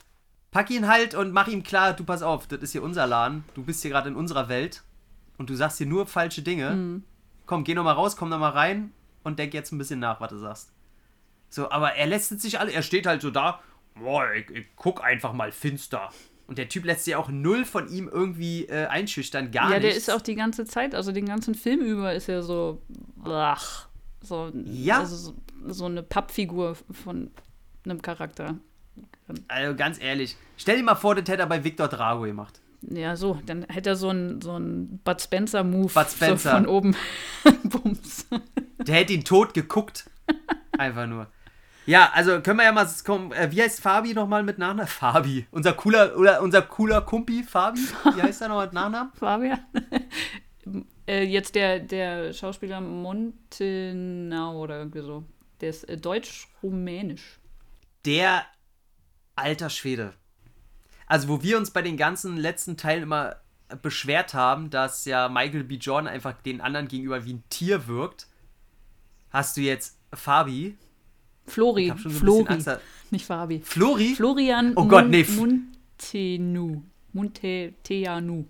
pack 0.51 0.71
ihn 0.71 0.89
halt 0.89 1.15
und 1.15 1.31
mach 1.31 1.47
ihm 1.47 1.63
klar, 1.63 1.93
du 1.93 2.05
pass 2.05 2.23
auf, 2.23 2.47
das 2.47 2.61
ist 2.63 2.73
hier 2.73 2.83
unser 2.83 3.07
Laden. 3.07 3.45
Du 3.55 3.63
bist 3.63 3.83
hier 3.83 3.91
gerade 3.91 4.09
in 4.09 4.17
unserer 4.17 4.49
Welt 4.49 4.83
und 5.37 5.51
du 5.51 5.55
sagst 5.55 5.77
hier 5.77 5.87
nur 5.87 6.07
falsche 6.07 6.41
Dinge. 6.41 7.03
Komm, 7.47 7.65
geh 7.65 7.75
noch 7.75 7.85
mal 7.85 7.93
raus, 7.93 8.17
komm 8.17 8.29
noch 8.29 8.39
mal 8.39 8.51
rein 8.51 8.93
und 9.23 9.39
denk 9.39 9.55
jetzt 9.55 9.73
ein 9.73 9.79
bisschen 9.79 10.01
nach, 10.01 10.21
was 10.21 10.31
du 10.31 10.39
sagst. 10.39 10.73
So, 11.49 11.71
aber 11.71 11.95
er 11.95 12.07
lässt 12.07 12.39
sich 12.41 12.59
alle, 12.59 12.73
er 12.73 12.83
steht 12.83 13.07
halt 13.07 13.23
so 13.23 13.31
da, 13.31 13.61
boah, 13.95 14.33
ich, 14.35 14.51
ich 14.51 14.67
guck 14.77 15.03
einfach 15.03 15.33
mal 15.33 15.53
finster. 15.53 16.11
Und 16.49 16.59
der 16.59 16.69
Typ 16.69 16.85
lässt 16.85 17.05
sich 17.05 17.17
auch 17.17 17.29
null 17.29 17.65
von 17.65 17.89
ihm 17.89 18.09
irgendwie 18.09 18.67
äh, 18.67 18.87
einschüchtern, 18.87 19.51
gar 19.51 19.69
ja, 19.71 19.79
nicht. 19.79 19.85
der 19.85 19.97
ist 19.97 20.11
auch 20.11 20.21
die 20.21 20.35
ganze 20.37 20.65
Zeit, 20.65 20.95
also 20.95 21.11
den 21.13 21.27
ganzen 21.27 21.55
Film 21.55 21.81
über 21.81 22.15
ist 22.15 22.29
er 22.29 22.43
so, 22.43 22.83
ach, 23.25 23.89
so, 24.21 24.53
Ja. 24.65 25.01
also 25.01 25.17
so, 25.17 25.35
so 25.67 25.87
eine 25.87 26.03
Pappfigur 26.03 26.77
von 26.91 27.31
einem 27.85 28.03
Charakter. 28.03 28.57
Also 29.49 29.75
ganz 29.75 30.01
ehrlich, 30.01 30.37
stell 30.57 30.77
dir 30.77 30.85
mal 30.85 30.95
vor, 30.95 31.15
das 31.17 31.29
hätte 31.29 31.43
er 31.43 31.47
bei 31.49 31.63
Victor 31.65 31.89
Drago 31.89 32.23
gemacht. 32.23 32.61
Ja, 32.83 33.17
so, 33.17 33.41
dann 33.47 33.65
hätte 33.69 33.91
er 33.91 33.97
so 33.97 34.11
einen 34.11 34.41
so 34.41 34.53
einen 34.53 34.99
Bud 35.05 35.21
Spencer-Move 35.21 35.93
Bud 35.93 36.11
Spencer. 36.11 36.51
So 36.51 36.57
von 36.57 36.67
oben. 36.67 36.97
Bums. 37.65 38.27
Der 38.79 38.95
hätte 38.95 39.13
ihn 39.13 39.25
tot 39.25 39.55
geguckt. 39.55 40.09
Einfach 40.79 41.07
nur. 41.07 41.29
Ja, 41.87 42.11
also 42.13 42.41
können 42.41 42.59
wir 42.59 42.65
ja 42.65 42.73
mal 42.73 42.89
kommen. 43.05 43.33
Äh, 43.33 43.51
wie 43.53 43.63
heißt 43.63 43.81
Fabi 43.81 44.13
nochmal 44.13 44.43
mit 44.43 44.59
Nachnamen? 44.59 44.89
Fabi. 44.89 45.47
Unser 45.53 45.73
cooler, 45.73 46.17
oder 46.17 46.43
unser 46.43 46.63
cooler 46.63 47.01
Kumpi, 47.01 47.45
Fabi. 47.45 47.81
Wie 48.15 48.23
heißt 48.23 48.43
er 48.43 48.49
noch 48.49 48.61
mit 48.61 48.73
Nachnamen? 48.73 49.13
Fabian. 49.19 49.65
äh, 51.07 51.23
jetzt 51.23 51.55
der, 51.55 51.79
der 51.79 52.33
Schauspieler 52.33 52.81
Montenau 52.81 54.61
oder 54.61 54.79
irgendwie 54.79 55.03
so. 55.03 55.25
Der 55.61 55.71
ist 55.71 55.85
äh, 55.85 55.97
deutsch-rumänisch. 55.97 57.39
Der 58.05 58.45
alter 59.37 59.71
Schwede. 59.71 60.15
Also, 61.07 61.29
wo 61.29 61.43
wir 61.43 61.57
uns 61.57 61.71
bei 61.71 61.83
den 61.83 61.97
ganzen 61.97 62.37
letzten 62.37 62.77
Teilen 62.77 63.05
immer 63.05 63.37
beschwert 63.83 64.35
haben, 64.35 64.71
dass 64.71 65.05
ja 65.05 65.29
Michael 65.29 65.65
B. 65.65 65.77
Jordan 65.77 66.09
einfach 66.09 66.35
den 66.43 66.61
anderen 66.61 66.89
gegenüber 66.89 67.25
wie 67.25 67.35
ein 67.35 67.45
Tier 67.49 67.87
wirkt, 67.89 68.29
hast 69.31 69.57
du 69.57 69.61
jetzt 69.61 69.99
Fabi. 70.13 70.77
Flori. 71.47 71.85
Ich 71.85 71.91
hab 71.91 72.01
schon 72.01 72.13
so 72.13 72.19
Flori. 72.19 72.59
Nicht 73.11 73.27
Fabi. 73.27 73.61
Flori? 73.61 74.15
Florian 74.15 74.73
Oh 74.77 74.87
Gott, 74.87 75.09
nee, 75.09 75.25
Montenu. 75.25 76.83
Monteanu. 77.13 78.47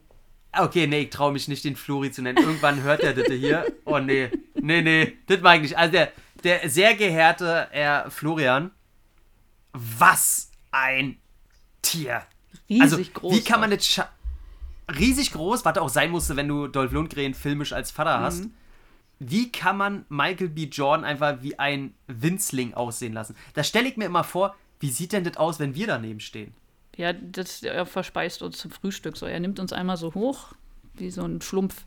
Okay, 0.58 0.86
nee, 0.86 1.02
ich 1.02 1.10
traue 1.10 1.32
mich 1.32 1.48
nicht, 1.48 1.64
den 1.64 1.76
Flori 1.76 2.10
zu 2.10 2.22
nennen. 2.22 2.38
Irgendwann 2.38 2.82
hört 2.82 3.00
er 3.00 3.12
das 3.14 3.26
hier. 3.26 3.66
Oh 3.84 3.98
nee, 3.98 4.30
nee, 4.54 4.80
nee, 4.82 5.12
das 5.26 5.40
mag 5.40 5.56
ich 5.56 5.62
nicht. 5.62 5.78
Also 5.78 5.92
der, 5.92 6.12
der 6.42 6.68
sehr 6.68 6.94
geehrte 6.94 7.68
Herr 7.70 8.10
Florian, 8.10 8.70
was 9.72 10.50
ein 10.70 11.18
Tier. 11.82 12.22
Riesig 12.68 12.82
also, 12.82 12.98
groß. 13.14 13.34
wie 13.34 13.40
kann 13.42 13.60
man 13.60 13.70
das 13.70 13.80
scha- 13.84 14.08
Riesig 14.98 15.32
groß, 15.32 15.64
was 15.64 15.78
auch 15.78 15.88
sein 15.88 16.10
musste, 16.10 16.36
wenn 16.36 16.48
du 16.48 16.68
Dolph 16.68 16.92
Lundgren 16.92 17.34
filmisch 17.34 17.72
als 17.72 17.90
Vater 17.90 18.20
hast. 18.20 18.44
Mhm. 18.44 18.54
Wie 19.18 19.50
kann 19.50 19.76
man 19.76 20.04
Michael 20.08 20.48
B. 20.50 20.64
Jordan 20.64 21.04
einfach 21.04 21.42
wie 21.42 21.58
ein 21.58 21.94
Winzling 22.06 22.74
aussehen 22.74 23.12
lassen? 23.14 23.34
Da 23.54 23.64
stelle 23.64 23.88
ich 23.88 23.96
mir 23.96 24.04
immer 24.04 24.24
vor, 24.24 24.54
wie 24.78 24.90
sieht 24.90 25.12
denn 25.12 25.24
das 25.24 25.38
aus, 25.38 25.58
wenn 25.58 25.74
wir 25.74 25.86
daneben 25.86 26.20
stehen? 26.20 26.52
Ja, 26.96 27.12
das, 27.12 27.62
er 27.62 27.86
verspeist 27.86 28.42
uns 28.42 28.58
zum 28.58 28.70
Frühstück. 28.70 29.16
So, 29.16 29.26
er 29.26 29.40
nimmt 29.40 29.58
uns 29.58 29.72
einmal 29.72 29.96
so 29.96 30.14
hoch, 30.14 30.52
wie 30.94 31.10
so 31.10 31.22
ein 31.24 31.40
Schlumpf. 31.40 31.84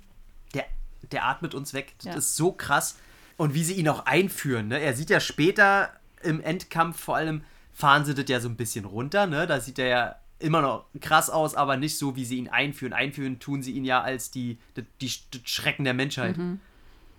der, 0.53 0.65
der 1.11 1.25
atmet 1.25 1.53
uns 1.55 1.73
weg. 1.73 1.93
Das 1.99 2.05
Ja. 2.05 2.13
ist 2.15 2.35
so 2.35 2.51
krass. 2.51 2.97
Und 3.37 3.53
wie 3.53 3.63
sie 3.63 3.73
ihn 3.75 3.87
auch 3.87 4.05
einführen, 4.05 4.67
ne? 4.67 4.79
Er 4.79 4.93
sieht 4.95 5.09
ja 5.09 5.19
später 5.19 5.91
im 6.21 6.41
Endkampf 6.41 6.99
vor 6.99 7.15
allem, 7.15 7.43
fahren 7.73 8.03
sie 8.05 8.13
das 8.13 8.25
ja 8.27 8.39
so 8.41 8.49
ein 8.49 8.55
bisschen 8.57 8.83
runter, 8.85 9.25
ne? 9.27 9.47
Da 9.47 9.61
sieht 9.61 9.79
er 9.79 9.87
ja 9.87 10.15
immer 10.39 10.61
noch 10.61 10.85
krass 11.01 11.29
aus, 11.29 11.55
aber 11.55 11.77
nicht 11.77 11.97
so, 11.97 12.15
wie 12.15 12.25
sie 12.25 12.37
ihn 12.37 12.47
einführen. 12.47 12.93
Einführen 12.93 13.39
tun 13.39 13.61
sie 13.61 13.73
ihn 13.73 13.85
ja 13.85 14.01
als 14.01 14.31
die, 14.31 14.57
die, 14.75 14.85
die, 15.01 15.41
Schrecken 15.43 15.83
der 15.83 15.93
Menschheit. 15.93 16.37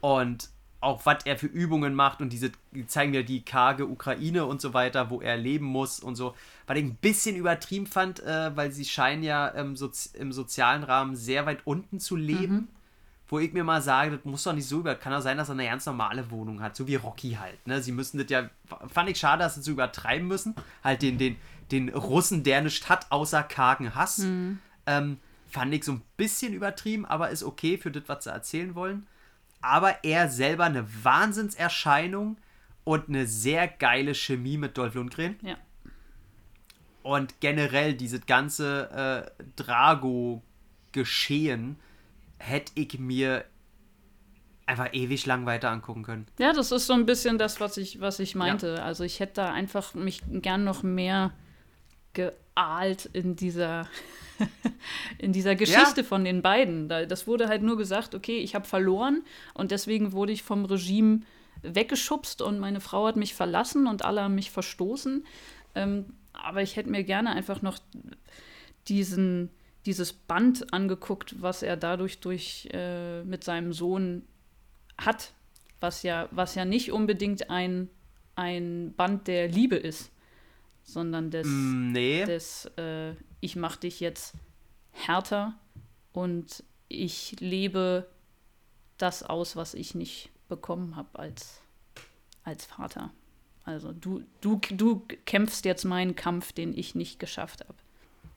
Und 0.01 0.49
auch 0.81 1.05
was 1.05 1.27
er 1.27 1.37
für 1.37 1.47
Übungen 1.47 1.95
macht 1.95 2.23
und 2.23 2.33
diese 2.33 2.53
die 2.73 2.87
zeigen 2.87 3.13
ja 3.13 3.23
die 3.23 3.43
karge 3.43 3.87
Ukraine 3.87 4.47
und 4.47 4.63
so 4.63 4.73
weiter, 4.73 5.11
wo 5.11 5.21
er 5.21 5.37
leben 5.37 5.67
muss 5.67 6.01
und 6.01 6.17
so. 6.17 6.35
Was 6.67 6.79
ich 6.79 6.85
ein 6.85 6.95
bisschen 6.95 7.37
übertrieben 7.37 7.87
fand, 7.87 8.21
äh, 8.21 8.57
weil 8.57 8.73
sie 8.73 8.87
scheinen 8.87 9.23
ja 9.23 9.49
im, 9.49 9.77
Sozi 9.77 10.17
im 10.17 10.33
sozialen 10.33 10.83
Rahmen 10.83 11.17
sehr 11.17 11.45
weit 11.45 11.61
unten 11.65 12.01
zu 12.01 12.17
leben. 12.17 12.69
Wo 13.29 13.39
ich 13.39 13.53
mir 13.53 13.63
mal 13.63 13.81
sage, 13.81 14.17
das 14.17 14.25
muss 14.25 14.43
doch 14.43 14.53
nicht 14.55 14.67
so 14.67 14.81
über. 14.81 14.97
Kann 14.97 15.13
doch 15.13 15.21
sein, 15.21 15.37
dass 15.37 15.49
er 15.49 15.53
eine 15.53 15.67
ganz 15.67 15.87
normale 15.87 16.33
Wohnung 16.33 16.61
hat, 16.61 16.75
so 16.75 16.89
wie 16.89 16.97
Rocky 16.97 17.35
halt. 17.41 17.65
Ne? 17.65 17.81
Sie 17.81 17.93
müssen 17.93 18.19
das 18.19 18.29
ja. 18.29 18.51
Fand 18.89 19.09
ich 19.09 19.19
schade, 19.19 19.45
dass 19.45 19.55
sie 19.55 19.63
so 19.63 19.71
übertreiben 19.71 20.27
müssen. 20.27 20.57
Halt 20.83 21.03
den, 21.03 21.17
den, 21.17 21.37
den 21.73 21.91
Russen, 21.91 22.43
der 22.43 22.63
nichts 22.63 22.89
hat, 22.89 23.07
außer 23.11 23.43
kargen 23.43 23.95
Hass. 23.95 24.25
Ähm, 24.87 25.19
fand 25.49 25.75
ich 25.75 25.85
so 25.85 25.93
ein 25.93 26.03
bisschen 26.17 26.55
übertrieben, 26.55 27.05
aber 27.07 27.31
ist 27.31 27.43
okay 27.43 27.79
für 27.79 27.91
das, 27.91 28.05
was 28.07 28.25
sie 28.25 28.31
erzählen 28.31 28.75
wollen. 28.75 29.07
Aber 29.61 30.05
er 30.05 30.29
selber 30.29 30.65
eine 30.65 30.87
Wahnsinnserscheinung 31.05 32.39
und 32.85 33.09
eine 33.09 33.27
sehr 33.27 33.69
geile 33.69 34.15
Chemie 34.15 34.57
mit 34.57 34.79
Dolph 34.79 34.95
Lundgren. 34.95 35.37
Ja. 35.43 35.57
Und 37.03 37.41
generell 37.41 37.95
dieses 37.95 38.27
ganze 38.27 38.91
äh, 38.91 39.31
Drago-Geschehen 39.57 41.77
hätte 42.39 42.73
ich 42.75 42.99
mir 42.99 43.47
einfach 44.67 44.93
ewig 44.93 45.25
lang 45.27 45.47
weiter 45.47 45.71
angucken 45.71 46.03
können. 46.05 46.27
Ja, 46.39 46.53
das 46.53 46.71
ist 46.73 46.87
so 46.87 46.93
ein 46.93 47.07
bisschen 47.07 47.39
das, 47.39 47.61
was 47.61 47.77
ich, 47.77 48.01
was 48.01 48.19
ich 48.21 48.35
meinte. 48.35 48.83
Also 48.83 49.05
ich 49.05 49.21
hätte 49.21 49.35
da 49.35 49.53
einfach 49.53 49.95
mich 49.95 50.23
gern 50.29 50.65
noch 50.65 50.83
mehr 50.83 51.33
geahlt 52.13 53.07
in 53.13 53.37
dieser, 53.37 53.87
in 55.19 55.33
dieser 55.33 55.55
Geschichte 55.55 56.05
von 56.05 56.25
den 56.25 56.43
beiden. 56.43 56.89
Da, 56.89 57.07
das 57.07 57.27
wurde 57.27 57.49
halt 57.49 57.63
nur 57.63 57.77
gesagt, 57.77 58.15
okay, 58.15 58.39
ich 58.39 58.55
habe 58.55 58.67
verloren 58.67 59.23
und 59.55 59.71
deswegen 59.71 60.13
wurde 60.13 60.33
ich 60.33 60.43
vom 60.43 60.65
Regime 60.65 61.21
weggeschubst 61.63 62.43
und 62.43 62.59
meine 62.59 62.81
Frau 62.81 63.07
hat 63.07 63.17
mich 63.17 63.35
verlassen 63.35 63.87
und 63.87 64.05
alle 64.05 64.23
haben 64.23 64.35
mich 64.35 64.51
verstoßen. 64.51 65.25
Ähm, 65.75 66.07
aber 66.33 66.63
ich 66.63 66.77
hätte 66.77 66.91
mir 66.91 67.05
gerne 67.05 67.31
einfach 67.31 67.63
noch 67.63 67.79
diesen, 68.89 69.51
dieses 69.87 70.13
Band 70.13 70.73
angeguckt, 70.73 71.41
was 71.41 71.63
er 71.63 71.77
dadurch 71.77 72.21
durch, 72.21 72.69
äh, 72.73 73.23
mit 73.25 73.45
seinem 73.45 73.73
Sohn 73.73 74.23
hat, 74.99 75.33
was 75.81 76.03
ja, 76.03 76.29
was 76.31 76.55
ja 76.55 76.65
nicht 76.65 76.93
unbedingt 76.93 77.51
ein, 77.51 77.89
ein 78.37 78.95
Band 78.97 79.27
der 79.27 79.49
Liebe 79.49 79.77
ist, 79.77 80.10
sondern 80.93 81.31
des, 81.31 81.47
Mm, 81.47 81.93
nee. 81.93 82.25
des 82.25 82.67
äh, 82.77 83.15
ich 83.41 83.57
mach 83.57 83.77
dich 83.77 84.01
jetzt 84.01 84.35
härter 84.93 85.55
und 86.13 86.65
ich 86.89 87.37
lebe 87.41 88.07
das 88.99 89.23
aus, 89.23 89.57
was 89.57 89.75
ich 89.75 89.95
nicht 89.95 90.31
bekommen 90.49 90.97
habe 90.97 91.19
als, 91.19 91.61
als 92.45 92.67
Vater. 92.67 93.11
Also 93.65 93.93
du, 93.93 94.23
du, 94.41 94.61
du 94.71 95.07
kämpfst 95.27 95.65
jetzt 95.65 95.85
meinen 95.85 96.17
Kampf, 96.17 96.53
den 96.53 96.77
ich 96.77 96.95
nicht 96.95 97.19
geschafft 97.19 97.61
habe. 97.61 97.75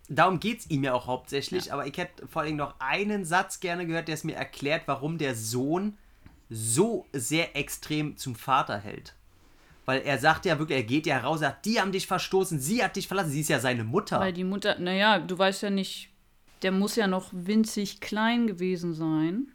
Darum 0.09 0.39
geht 0.39 0.59
es 0.59 0.69
ihm 0.69 0.83
ja 0.83 0.93
auch 0.93 1.07
hauptsächlich, 1.07 1.71
aber 1.71 1.87
ich 1.87 1.97
hätte 1.97 2.27
vor 2.27 2.43
allem 2.43 2.57
noch 2.57 2.75
einen 2.79 3.25
Satz 3.25 3.59
gerne 3.59 3.87
gehört, 3.87 4.07
der 4.07 4.15
es 4.15 4.23
mir 4.23 4.35
erklärt, 4.35 4.83
warum 4.85 5.17
der 5.17 5.33
Sohn 5.33 5.97
so 6.49 7.07
sehr 7.13 7.55
extrem 7.55 8.17
zum 8.17 8.35
Vater 8.35 8.77
hält. 8.77 9.15
Weil 9.85 10.01
er 10.01 10.17
sagt 10.17 10.45
ja 10.45 10.57
wirklich, 10.59 10.77
er 10.77 10.83
geht 10.85 11.05
ja 11.05 11.17
raus, 11.19 11.41
sagt, 11.41 11.65
die 11.65 11.79
haben 11.81 11.91
dich 11.91 12.07
verstoßen, 12.07 12.59
sie 12.59 12.83
hat 12.83 12.95
dich 12.95 13.07
verlassen, 13.07 13.31
sie 13.31 13.41
ist 13.41 13.49
ja 13.49 13.59
seine 13.59 13.83
Mutter. 13.83 14.19
Weil 14.19 14.31
die 14.33 14.45
Mutter, 14.45 14.79
naja, 14.79 15.19
du 15.19 15.37
weißt 15.37 15.63
ja 15.63 15.69
nicht, 15.69 16.09
der 16.61 16.71
muss 16.71 16.95
ja 16.95 17.07
noch 17.07 17.29
winzig 17.33 17.99
klein 17.99 18.47
gewesen 18.47 18.93
sein. 18.93 19.47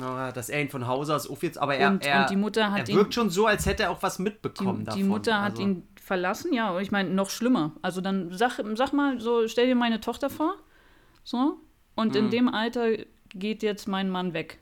Ja, 0.00 0.32
dass 0.32 0.48
er 0.48 0.62
ihn 0.62 0.68
von 0.70 0.86
Hause 0.86 1.14
aus 1.14 1.28
aufgeht, 1.28 1.58
aber 1.58 1.76
er, 1.76 1.90
Und- 1.90 2.04
er, 2.04 2.22
und 2.22 2.30
die 2.30 2.36
Mutter 2.36 2.72
hat 2.72 2.88
er 2.88 2.88
ihn- 2.88 2.96
wirkt 2.96 3.14
schon 3.14 3.30
so, 3.30 3.46
als 3.46 3.66
hätte 3.66 3.84
er 3.84 3.90
auch 3.90 4.02
was 4.02 4.16
Die, 4.16 4.22
mitbekommen 4.22 4.80
die 4.80 4.84
davon. 4.86 5.06
Mutter 5.06 5.40
hat 5.42 5.50
also, 5.52 5.62
ihn 5.62 5.86
verlassen, 6.00 6.52
ja. 6.52 6.70
Und 6.74 6.82
ich 6.82 6.90
meine, 6.90 7.10
noch 7.10 7.30
schlimmer. 7.30 7.72
Also 7.82 8.00
dann 8.00 8.32
sag, 8.32 8.58
sag 8.74 8.92
mal, 8.92 9.20
so, 9.20 9.46
stell 9.48 9.66
dir 9.66 9.74
meine 9.76 10.00
Tochter 10.00 10.30
vor. 10.30 10.54
So. 11.24 11.58
Und 11.94 12.16
in 12.16 12.26
Mhm. 12.26 12.30
dem 12.30 12.48
Alter 12.48 12.88
geht 13.28 13.62
jetzt 13.62 13.86
mein 13.86 14.08
Mann 14.10 14.32
weg. 14.32 14.58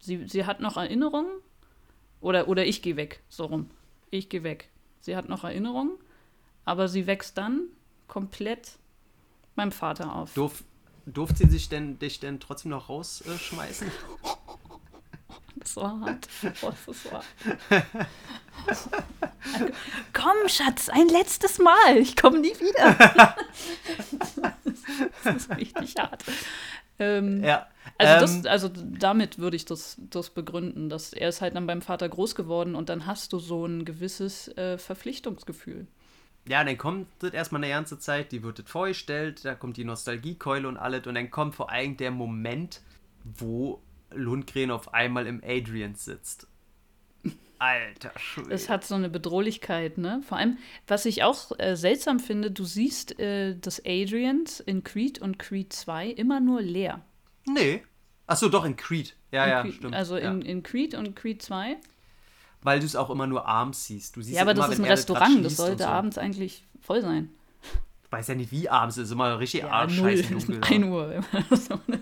Sie, 0.00 0.26
sie 0.26 0.46
hat 0.46 0.60
noch 0.60 0.76
Erinnerungen. 0.76 1.30
Oder, 2.20 2.48
oder 2.48 2.64
ich 2.64 2.82
gehe 2.82 2.96
weg. 2.96 3.22
So 3.28 3.44
rum. 3.44 3.68
Ich 4.10 4.28
gehe 4.28 4.42
weg. 4.42 4.70
Sie 5.00 5.16
hat 5.16 5.28
noch 5.28 5.44
Erinnerungen. 5.44 5.98
Aber 6.64 6.88
sie 6.88 7.06
wächst 7.06 7.38
dann 7.38 7.68
komplett 8.08 8.78
beim 9.54 9.72
Vater 9.72 10.14
auf. 10.14 10.34
Durf, 10.34 10.64
durfte 11.06 11.44
sie 11.44 11.50
sich 11.50 11.68
denn, 11.68 11.98
dich 11.98 12.20
denn 12.20 12.40
trotzdem 12.40 12.70
noch 12.72 12.88
rausschmeißen? 12.88 13.90
Das 15.74 15.76
war 15.76 16.00
hart. 16.00 16.28
Oh, 16.62 16.70
das 16.70 16.96
ist 16.96 17.12
wahr. 17.12 17.24
Komm, 20.12 20.48
Schatz, 20.48 20.88
ein 20.88 21.08
letztes 21.08 21.58
Mal. 21.58 21.96
Ich 21.98 22.16
komme 22.16 22.38
nie 22.38 22.54
wieder. 22.54 23.36
Das 25.24 25.36
ist 25.36 25.56
richtig 25.56 25.96
hart. 25.98 26.24
Ähm, 26.98 27.44
ja. 27.44 27.66
Also, 27.98 28.36
ähm, 28.36 28.42
das, 28.42 28.46
also 28.46 28.70
damit 28.98 29.38
würde 29.38 29.56
ich 29.56 29.64
das, 29.64 29.96
das 30.10 30.30
begründen, 30.30 30.88
dass 30.88 31.12
er 31.12 31.28
ist 31.28 31.40
halt 31.40 31.56
dann 31.56 31.66
beim 31.66 31.82
Vater 31.82 32.08
groß 32.08 32.34
geworden 32.34 32.74
und 32.74 32.88
dann 32.88 33.06
hast 33.06 33.32
du 33.32 33.38
so 33.38 33.66
ein 33.66 33.84
gewisses 33.84 34.48
äh, 34.56 34.78
Verpflichtungsgefühl. 34.78 35.86
Ja, 36.48 36.62
dann 36.62 36.78
kommt 36.78 37.08
das 37.18 37.32
erstmal 37.32 37.62
eine 37.64 37.72
ganze 37.72 37.98
Zeit, 37.98 38.32
die 38.32 38.42
wird 38.42 38.60
das 38.60 38.70
vorgestellt, 38.70 39.44
da 39.44 39.54
kommt 39.54 39.76
die 39.76 39.84
Nostalgiekeule 39.84 40.68
und 40.68 40.76
alles 40.76 41.06
und 41.06 41.14
dann 41.14 41.30
kommt 41.30 41.54
vor 41.54 41.70
allem 41.70 41.96
der 41.96 42.10
Moment, 42.12 42.80
wo 43.24 43.82
Lundgren 44.12 44.70
auf 44.70 44.94
einmal 44.94 45.26
im 45.26 45.42
Adrian 45.44 45.94
sitzt. 45.94 46.46
Alter 47.58 48.12
Schwede. 48.18 48.52
Es 48.52 48.68
hat 48.68 48.84
so 48.84 48.94
eine 48.94 49.08
Bedrohlichkeit, 49.08 49.96
ne? 49.96 50.20
Vor 50.28 50.36
allem, 50.36 50.58
was 50.86 51.06
ich 51.06 51.22
auch 51.22 51.58
äh, 51.58 51.74
seltsam 51.74 52.20
finde, 52.20 52.50
du 52.50 52.64
siehst 52.64 53.18
äh, 53.18 53.56
das 53.58 53.80
Adrians 53.86 54.60
in 54.60 54.84
Creed 54.84 55.20
und 55.20 55.38
Creed 55.38 55.72
2 55.72 56.08
immer 56.08 56.40
nur 56.40 56.60
leer. 56.60 57.00
Nee. 57.46 57.82
Achso, 58.26 58.48
doch 58.50 58.64
in 58.64 58.76
Creed. 58.76 59.16
Ja, 59.32 59.44
In 59.44 59.50
ja, 59.50 59.62
Creed, 59.62 59.74
stimmt. 59.74 59.94
Also 59.94 60.18
ja. 60.18 60.30
in, 60.30 60.42
in 60.42 60.62
Creed 60.62 60.94
und 60.94 61.16
Creed 61.16 61.40
2. 61.40 61.76
Weil 62.62 62.80
du 62.80 62.86
es 62.86 62.96
auch 62.96 63.08
immer 63.08 63.26
nur 63.26 63.46
abends 63.46 63.86
siehst. 63.86 64.16
Du 64.16 64.22
siehst 64.22 64.36
Ja, 64.36 64.42
aber 64.42 64.52
immer, 64.52 64.62
das 64.62 64.72
ist 64.74 64.80
ein 64.80 64.84
Restaurant, 64.84 65.44
das 65.44 65.56
sollte 65.56 65.84
so. 65.84 65.88
abends 65.88 66.18
eigentlich 66.18 66.64
voll 66.82 67.00
sein. 67.00 67.30
Ich 68.06 68.12
weiß 68.12 68.28
ja 68.28 68.34
nicht, 68.36 68.52
wie 68.52 68.68
abends 68.68 68.96
ist. 68.96 69.10
Immer 69.10 69.38
richtig 69.38 69.62
Ja, 69.62 69.70
arschscheiße 69.70 70.32
null, 70.32 70.42
dunkel. 70.42 70.60
1 70.74 70.86
Uhr. 70.86 71.24
Ne? 71.86 72.00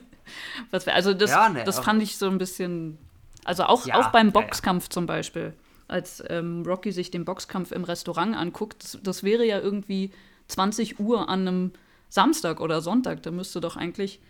Was 0.71 0.87
wär, 0.87 0.95
also 0.95 1.15
das, 1.15 1.31
Ja, 1.31 1.49
ne, 1.49 1.65
das 1.65 1.79
fand 1.81 2.03
ich 2.03 2.17
so 2.17 2.29
ein 2.29 2.39
bisschen, 2.39 2.99
also 3.45 3.65
auch, 3.65 3.87
Ja, 3.87 3.97
auch 3.97 4.09
beim 4.09 4.29
ja, 4.29 4.35
ja. 4.35 4.41
Boxkampf 4.41 4.89
zum 4.89 5.07
Beispiel, 5.07 5.55
als 5.89 6.23
ähm, 6.29 6.63
Rocky 6.67 6.93
sich 6.93 7.11
den 7.11 7.25
Boxkampf 7.25 7.73
im 7.73 7.85
Restaurant 7.85 8.37
anguckt, 8.37 8.83
das, 8.85 8.99
das 9.03 9.23
wäre 9.23 9.45
ja 9.45 9.59
irgendwie 9.59 10.13
20 10.49 11.01
Uhr 11.01 11.29
an 11.29 11.47
einem 11.49 11.73
Samstag 12.09 12.61
oder 12.61 12.81
Sonntag, 12.81 13.23
da 13.23 13.31
müsste 13.31 13.61
doch 13.61 13.77
eigentlich 13.77 14.21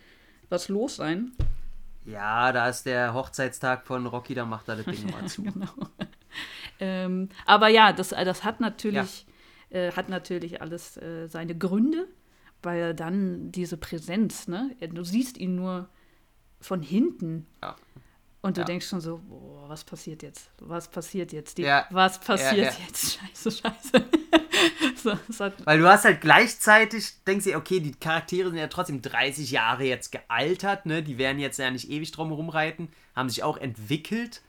was 0.49 0.69
los 0.69 0.97
sein. 0.97 1.33
Ja, 2.05 2.53
da 2.53 2.69
ist 2.69 2.85
der 2.87 3.15
Hochzeitstag 3.15 3.87
von 3.87 4.07
Rocky, 4.07 4.35
da 4.35 4.45
macht 4.45 4.69
er 4.69 4.77
das 4.77 4.87
Ding 4.87 5.11
mal 5.11 5.27
zu. 5.27 5.43
Genau. 5.43 5.67
Ähm, 6.81 7.29
aber 7.47 7.69
ja, 7.69 7.93
das, 7.93 8.09
das 8.09 8.43
hat 8.43 8.59
natürlich, 8.59 9.25
äh, 9.71 9.93
hat 9.93 10.09
natürlich 10.09 10.61
alles 10.63 10.97
äh, 10.97 11.27
seine 11.29 11.57
Gründe, 11.57 12.07
weil 12.63 12.95
dann 12.95 13.53
diese 13.53 13.77
Präsenz, 13.77 14.49
ne? 14.49 14.75
Du 14.93 15.05
siehst 15.05 15.37
ihn 15.39 15.55
nur 15.57 15.89
von 16.61 16.83
hinten. 16.83 17.47
Ja. 17.63 17.77
Und 18.41 18.59
du 18.59 18.61
Ja. 18.61 18.67
denkst 18.67 18.87
schon 18.89 19.01
so, 19.01 19.19
boah, 19.27 19.69
was 19.69 19.85
passiert 19.85 20.23
jetzt? 20.23 20.51
Was 20.59 20.89
passiert 20.89 21.33
jetzt? 21.33 21.57
Die, 21.59 21.63
Ja. 21.63 21.87
Was 21.91 22.21
passiert 22.21 22.77
jetzt? 22.87 23.19
Scheiße, 23.45 23.51
scheiße. 23.51 24.05
so, 25.31 25.51
Weil 25.65 25.79
du 25.79 25.89
hast 25.89 26.05
halt 26.05 26.21
gleichzeitig, 26.21 27.23
denkst 27.27 27.45
du, 27.47 27.57
okay, 27.57 27.81
die 27.81 27.93
Charaktere 27.93 28.51
sind 28.51 28.59
ja 28.59 28.67
trotzdem 28.67 29.01
30 29.03 29.51
Jahre 29.51 29.85
jetzt 29.85 30.13
gealtert, 30.13 30.87
ne? 30.87 31.03
Die 31.03 31.19
werden 31.19 31.39
jetzt 31.39 31.59
ja 31.59 31.71
nicht 31.71 31.91
ewig 31.91 32.13
drum 32.13 32.33
rumreiten, 32.33 32.89
haben 33.17 33.29
sich 33.29 33.43
auch 33.43 33.57
entwickelt. 33.57 34.43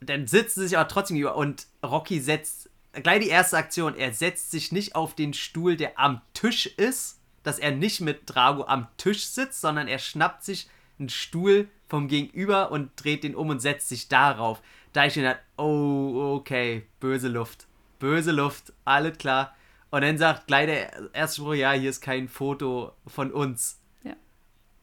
Dann 0.00 0.26
sitzen 0.26 0.60
sie 0.60 0.68
sich 0.68 0.78
aber 0.78 0.88
trotzdem 0.88 1.16
über 1.16 1.36
und 1.36 1.66
Rocky 1.82 2.20
setzt, 2.20 2.68
gleich 2.92 3.20
die 3.20 3.28
erste 3.28 3.56
Aktion, 3.56 3.96
er 3.96 4.12
setzt 4.12 4.50
sich 4.50 4.72
nicht 4.72 4.94
auf 4.94 5.14
den 5.14 5.34
Stuhl, 5.34 5.76
der 5.76 5.98
am 5.98 6.20
Tisch 6.34 6.66
ist, 6.66 7.20
dass 7.42 7.58
er 7.58 7.72
nicht 7.72 8.00
mit 8.00 8.22
Drago 8.26 8.64
am 8.64 8.88
Tisch 8.96 9.26
sitzt, 9.26 9.60
sondern 9.60 9.88
er 9.88 9.98
schnappt 9.98 10.44
sich 10.44 10.68
einen 10.98 11.08
Stuhl 11.08 11.68
vom 11.88 12.08
Gegenüber 12.08 12.70
und 12.70 12.90
dreht 12.96 13.24
den 13.24 13.34
um 13.34 13.48
und 13.48 13.60
setzt 13.60 13.88
sich 13.88 14.08
darauf. 14.08 14.62
Da 14.92 15.06
ich 15.06 15.14
gedacht, 15.14 15.40
oh, 15.56 16.36
okay, 16.36 16.86
böse 17.00 17.28
Luft. 17.28 17.66
Böse 17.98 18.32
Luft, 18.32 18.72
alles 18.84 19.18
klar. 19.18 19.54
Und 19.90 20.02
dann 20.02 20.18
sagt 20.18 20.46
gleich 20.46 20.66
der 20.66 21.14
erste 21.14 21.42
Spruch, 21.42 21.54
ja, 21.54 21.72
hier 21.72 21.90
ist 21.90 22.00
kein 22.00 22.28
Foto 22.28 22.92
von 23.06 23.30
uns. 23.30 23.81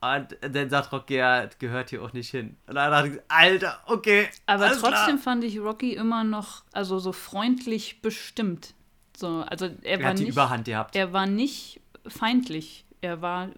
Und 0.02 0.38
dann 0.41 0.70
sagt 0.70 0.93
Rocky, 0.93 1.16
ja, 1.16 1.45
das 1.45 1.58
gehört 1.60 1.89
hier 1.89 2.02
auch 2.02 2.14
nicht 2.14 2.30
hin. 2.30 2.56
Und 2.68 2.76
dann 2.76 2.89
dachte 2.91 3.08
ich, 3.16 3.22
Alter, 3.28 3.80
okay. 3.86 4.30
aber 4.45 4.70
trotzdem 4.70 4.91
Klar. 4.91 5.18
fand 5.18 5.43
ich 5.43 5.60
Rocky 5.60 5.93
immer 5.93 6.24
noch, 6.24 6.64
also 6.72 7.00
so 7.00 7.12
freundlich 7.12 8.02
bestimmt. 8.02 8.74
So, 9.18 9.43
also 9.47 9.66
er 9.82 9.84
Er 9.84 10.00
war 10.00 10.10
hat 10.12 10.20
die 10.20 10.24
nicht, 10.24 10.32
Überhand 10.34 10.66
gehabt. 10.66 10.95
er 10.95 11.12
war 11.12 11.26
nicht 11.26 11.82
feindlich. 12.08 12.86
Er 13.02 13.22
war 13.22 13.50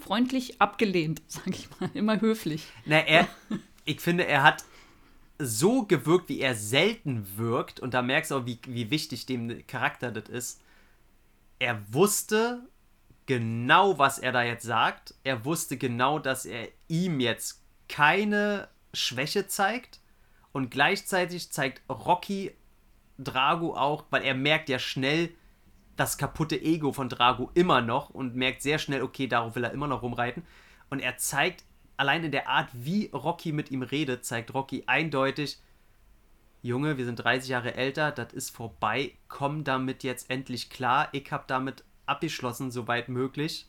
freundlich 0.00 0.60
abgelehnt, 0.60 1.22
sag 1.28 1.46
ich 1.48 1.68
mal. 1.78 1.88
Immer 1.94 2.20
höflich. 2.20 2.64
Na, 2.84 2.96
er, 2.98 3.28
ich 3.84 4.00
finde, 4.00 4.26
er 4.26 4.42
hat 4.42 4.64
so 5.38 5.84
gewirkt, 5.84 6.28
wie 6.30 6.40
er 6.40 6.56
selten 6.56 7.24
wirkt. 7.36 7.78
Und 7.78 7.94
da 7.94 8.02
merkst 8.02 8.32
du 8.32 8.36
auch, 8.36 8.46
wie, 8.46 8.58
wie 8.66 8.90
wichtig 8.90 9.24
dem 9.26 9.64
Charakter 9.68 10.10
das 10.10 10.28
ist. 10.28 10.60
Er 11.60 11.80
wusste 11.92 12.60
genau, 13.28 13.98
was 13.98 14.18
er 14.18 14.32
da 14.32 14.42
jetzt 14.42 14.64
sagt. 14.64 15.14
Er 15.22 15.44
wusste 15.44 15.76
genau, 15.76 16.18
dass 16.18 16.46
er 16.46 16.68
ihm 16.88 17.20
jetzt 17.20 17.62
keine 17.86 18.68
Schwäche 18.94 19.46
zeigt. 19.46 20.00
Und 20.52 20.70
gleichzeitig 20.70 21.52
zeigt 21.52 21.82
Rocky 21.90 22.56
Drago 23.18 23.76
auch, 23.76 24.06
weil 24.08 24.22
er 24.22 24.34
merkt 24.34 24.70
ja 24.70 24.78
schnell 24.78 25.30
das 25.94 26.16
kaputte 26.16 26.58
Ego 26.58 26.92
von 26.92 27.10
Drago 27.10 27.50
immer 27.52 27.82
noch 27.82 28.08
und 28.08 28.34
merkt 28.34 28.62
sehr 28.62 28.78
schnell, 28.78 29.02
okay, 29.02 29.26
darauf 29.26 29.54
will 29.56 29.64
er 29.64 29.72
immer 29.72 29.88
noch 29.88 30.00
rumreiten. 30.00 30.42
Und 30.88 31.00
er 31.00 31.18
zeigt, 31.18 31.64
allein 31.98 32.24
in 32.24 32.32
der 32.32 32.48
Art, 32.48 32.70
wie 32.72 33.10
Rocky 33.12 33.52
mit 33.52 33.70
ihm 33.70 33.82
redet, 33.82 34.24
zeigt 34.24 34.54
Rocky 34.54 34.84
eindeutig, 34.86 35.58
Junge, 36.62 36.96
wir 36.96 37.04
sind 37.04 37.16
30 37.16 37.50
Jahre 37.50 37.74
älter, 37.74 38.10
das 38.10 38.32
ist 38.32 38.56
vorbei, 38.56 39.12
komm 39.28 39.64
damit 39.64 40.02
jetzt 40.02 40.30
endlich 40.30 40.70
klar. 40.70 41.08
Ich 41.12 41.30
habe 41.30 41.44
damit 41.46 41.84
abgeschlossen, 42.08 42.70
soweit 42.70 43.08
möglich. 43.08 43.66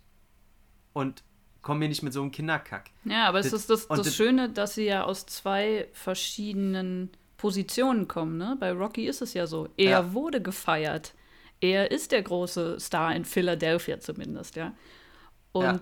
Und 0.93 1.23
komm 1.61 1.79
mir 1.79 1.89
nicht 1.89 2.03
mit 2.03 2.13
so 2.13 2.21
einem 2.21 2.31
Kinderkack. 2.31 2.89
Ja, 3.05 3.27
aber 3.27 3.39
es 3.39 3.51
Das- 3.51 3.61
ist 3.61 3.69
das, 3.69 3.87
das 3.87 3.99
das- 4.03 4.15
Schöne, 4.15 4.49
dass 4.49 4.75
sie 4.75 4.85
ja 4.85 5.03
aus 5.03 5.25
zwei 5.25 5.87
verschiedenen 5.93 7.09
Positionen 7.37 8.07
kommen. 8.07 8.37
Ne? 8.37 8.57
Bei 8.59 8.71
Rocky 8.71 9.05
ist 9.07 9.21
es 9.21 9.33
ja 9.33 9.47
so. 9.47 9.69
Er 9.77 9.89
Ja. 9.91 10.13
wurde 10.13 10.41
gefeiert. 10.41 11.13
Er 11.61 11.91
ist 11.91 12.11
der 12.11 12.21
große 12.21 12.79
Star 12.79 13.15
in 13.15 13.25
Philadelphia 13.25 13.99
zumindest, 13.99 14.55
ja. 14.55 14.73
Und 15.51 15.81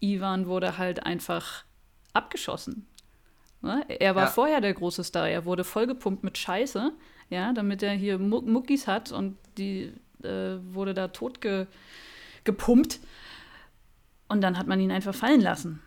Ivan 0.00 0.46
wurde 0.46 0.78
halt 0.78 1.04
einfach 1.04 1.64
abgeschossen. 2.12 2.86
Ne? 3.60 3.84
Er 3.88 4.14
war 4.14 4.24
Ja. 4.24 4.30
vorher 4.30 4.60
der 4.60 4.74
große 4.74 5.02
Star. 5.04 5.28
Er 5.28 5.44
wurde 5.44 5.64
vollgepumpt 5.64 6.24
mit 6.24 6.36
Scheiße, 6.38 6.92
ja, 7.30 7.52
damit 7.52 7.82
er 7.82 7.92
hier 7.92 8.18
Mu- 8.18 8.42
Muckis 8.42 8.86
hat 8.86 9.12
und 9.12 9.36
die 9.56 9.92
äh, 10.24 10.58
wurde 10.74 10.94
da 10.94 11.08
tot 11.08 11.40
ge 11.40 11.66
gepumpt. 12.44 13.00
Und 14.28 14.40
dann 14.40 14.58
hat 14.58 14.66
man 14.66 14.80
ihn 14.80 14.90
einfach 14.90 15.14
fallen 15.14 15.40
lassen. 15.40 15.80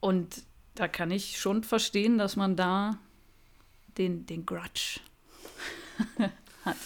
Und 0.00 0.42
da 0.74 0.88
kann 0.88 1.10
ich 1.10 1.38
schon 1.38 1.64
verstehen, 1.64 2.18
dass 2.18 2.36
man 2.36 2.56
da 2.56 2.98
den, 3.98 4.26
den 4.26 4.46
Grudge 4.46 5.00
hat. 6.64 6.76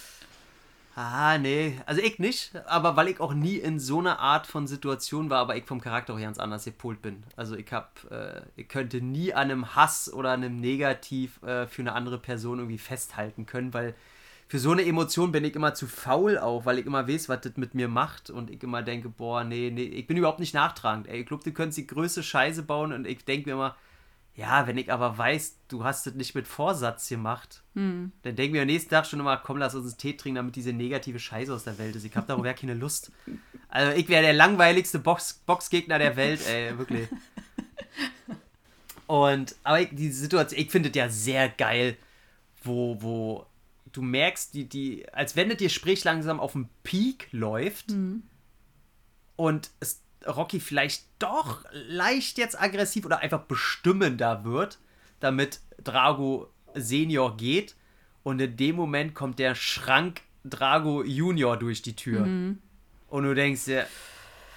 Ah, 0.97 1.39
nee. 1.39 1.81
Also 1.87 2.03
ich 2.03 2.19
nicht, 2.19 2.55
aber 2.67 2.97
weil 2.97 3.09
ich 3.09 3.21
auch 3.21 3.33
nie 3.33 3.57
in 3.57 3.79
so 3.79 4.01
einer 4.01 4.19
Art 4.19 4.47
von 4.47 4.67
Situation 4.67 5.31
war, 5.31 5.39
aber 5.39 5.57
ich 5.57 5.65
vom 5.65 5.81
Charakter 5.81 6.15
auch 6.15 6.21
ganz 6.21 6.39
anders 6.39 6.65
gepolt 6.65 7.01
bin. 7.01 7.23
Also 7.37 7.57
ich 7.57 7.73
hab, 7.73 8.11
äh, 8.11 8.43
ich 8.57 8.69
könnte 8.69 9.01
nie 9.01 9.33
an 9.33 9.51
einem 9.51 9.75
Hass 9.75 10.13
oder 10.13 10.33
einem 10.33 10.61
Negativ 10.61 11.43
äh, 11.43 11.67
für 11.67 11.83
eine 11.83 11.93
andere 11.93 12.19
Person 12.19 12.59
irgendwie 12.59 12.79
festhalten 12.79 13.47
können, 13.47 13.73
weil 13.73 13.95
für 14.51 14.59
so 14.59 14.73
eine 14.73 14.85
Emotion 14.85 15.31
bin 15.31 15.45
ich 15.45 15.55
immer 15.55 15.75
zu 15.75 15.87
faul 15.87 16.37
auch, 16.37 16.65
weil 16.65 16.81
ich 16.81 16.87
immer 16.87 17.07
weiß, 17.07 17.29
was 17.29 17.43
das 17.43 17.57
mit 17.57 17.77
mir 17.77 17.87
macht 17.87 18.31
und 18.31 18.51
ich 18.51 18.61
immer 18.65 18.83
denke, 18.83 19.09
boah, 19.09 19.45
nee, 19.45 19.71
nee, 19.73 19.85
ich 19.85 20.09
bin 20.09 20.17
überhaupt 20.17 20.41
nicht 20.41 20.55
nachtragend. 20.55 21.07
Ey, 21.07 21.21
ich 21.21 21.27
glaube, 21.27 21.45
du 21.45 21.53
könntest 21.53 21.79
die 21.79 21.87
größte 21.87 22.25
Scheiße 22.25 22.65
bauen 22.65 22.93
und 22.93 23.07
ich 23.07 23.25
denke 23.25 23.49
mir 23.49 23.55
immer, 23.55 23.77
ja, 24.35 24.67
wenn 24.67 24.77
ich 24.77 24.93
aber 24.93 25.17
weiß, 25.17 25.57
du 25.69 25.85
hast 25.85 26.05
das 26.05 26.15
nicht 26.15 26.35
mit 26.35 26.49
Vorsatz 26.49 27.09
gemacht, 27.09 27.63
dann 28.25 28.35
denke 28.35 28.43
ich 28.43 28.51
mir 28.51 28.63
am 28.63 28.67
nächsten 28.67 28.91
Tag 28.91 29.07
schon 29.07 29.21
immer, 29.21 29.37
komm, 29.37 29.59
lass 29.59 29.77
uns 29.77 29.87
einen 29.87 29.99
Tee 29.99 30.17
trinken, 30.17 30.35
damit 30.35 30.57
diese 30.57 30.73
negative 30.73 31.21
Scheiße 31.21 31.55
aus 31.55 31.63
der 31.63 31.79
Welt 31.79 31.95
ist. 31.95 32.05
Ich 32.05 32.17
habe 32.17 32.45
ja 32.45 32.53
keine 32.53 32.75
Lust. 32.75 33.13
Also 33.69 33.97
ich 33.97 34.09
wäre 34.09 34.25
der 34.25 34.33
langweiligste 34.33 34.99
Box 34.99 35.45
Boxgegner 35.47 36.01
der 36.01 36.17
Welt, 36.17 36.41
ey, 36.49 36.77
wirklich. 36.77 37.09
Und, 39.07 39.55
aber 39.63 39.81
ich, 39.81 39.91
die 39.93 40.11
Situation, 40.11 40.61
ich 40.61 40.73
finde 40.73 40.89
es 40.89 40.97
ja 40.97 41.09
sehr 41.09 41.49
geil, 41.51 41.97
wo, 42.65 43.01
wo 43.01 43.47
du 43.93 44.03
merkst, 44.03 44.55
die, 44.55 44.69
die, 44.69 45.09
als 45.13 45.37
wenn 45.37 45.51
es 45.51 45.57
dir 45.59 45.71
sprich 45.71 46.05
langsam 46.05 46.41
auf 46.41 46.53
dem 46.53 46.69
Peak 46.83 47.29
läuft 47.33 47.91
und 49.37 49.71
es 49.81 50.03
Rocky 50.27 50.61
vielleicht 50.61 51.07
doch 51.19 51.65
leicht 51.73 52.39
jetzt 52.39 52.61
aggressiv 52.61 53.07
oder 53.07 53.21
einfach 53.21 53.41
bestimmender 53.45 54.45
wird, 54.45 54.79
damit 55.19 55.61
Drago 55.83 56.51
Senior 56.75 57.37
geht. 57.37 57.75
Und 58.23 58.41
in 58.41 58.57
dem 58.57 58.77
Moment 58.77 59.15
kommt 59.15 59.39
der 59.39 59.55
Schrank 59.55 60.21
Drago 60.45 61.03
Junior 61.03 61.57
durch 61.57 61.81
die 61.83 61.97
Tür. 61.97 62.25
Und 63.09 63.25
du 63.25 63.35
denkst 63.35 63.65
dir, 63.65 63.87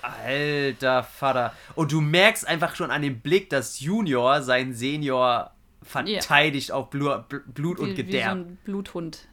alter 0.02 1.04
Vater. 1.04 1.54
Und 1.76 1.92
du 1.92 2.02
merkst 2.02 2.46
einfach 2.46 2.76
schon 2.76 2.92
an 2.92 3.02
dem 3.02 3.22
Blick, 3.22 3.50
dass 3.50 3.80
Junior 3.80 4.42
seinen 4.42 4.74
Senior 4.74 5.53
verteidigt 5.84 6.72
auf 6.72 6.90
Blut, 6.90 7.26
Blut 7.54 7.80
und 7.80 7.88
Wie, 7.88 7.92
wie 7.92 7.96
so 7.98 8.04
Gedärm. 8.04 8.40
ein 8.40 8.58
Bluthund. 8.66 9.28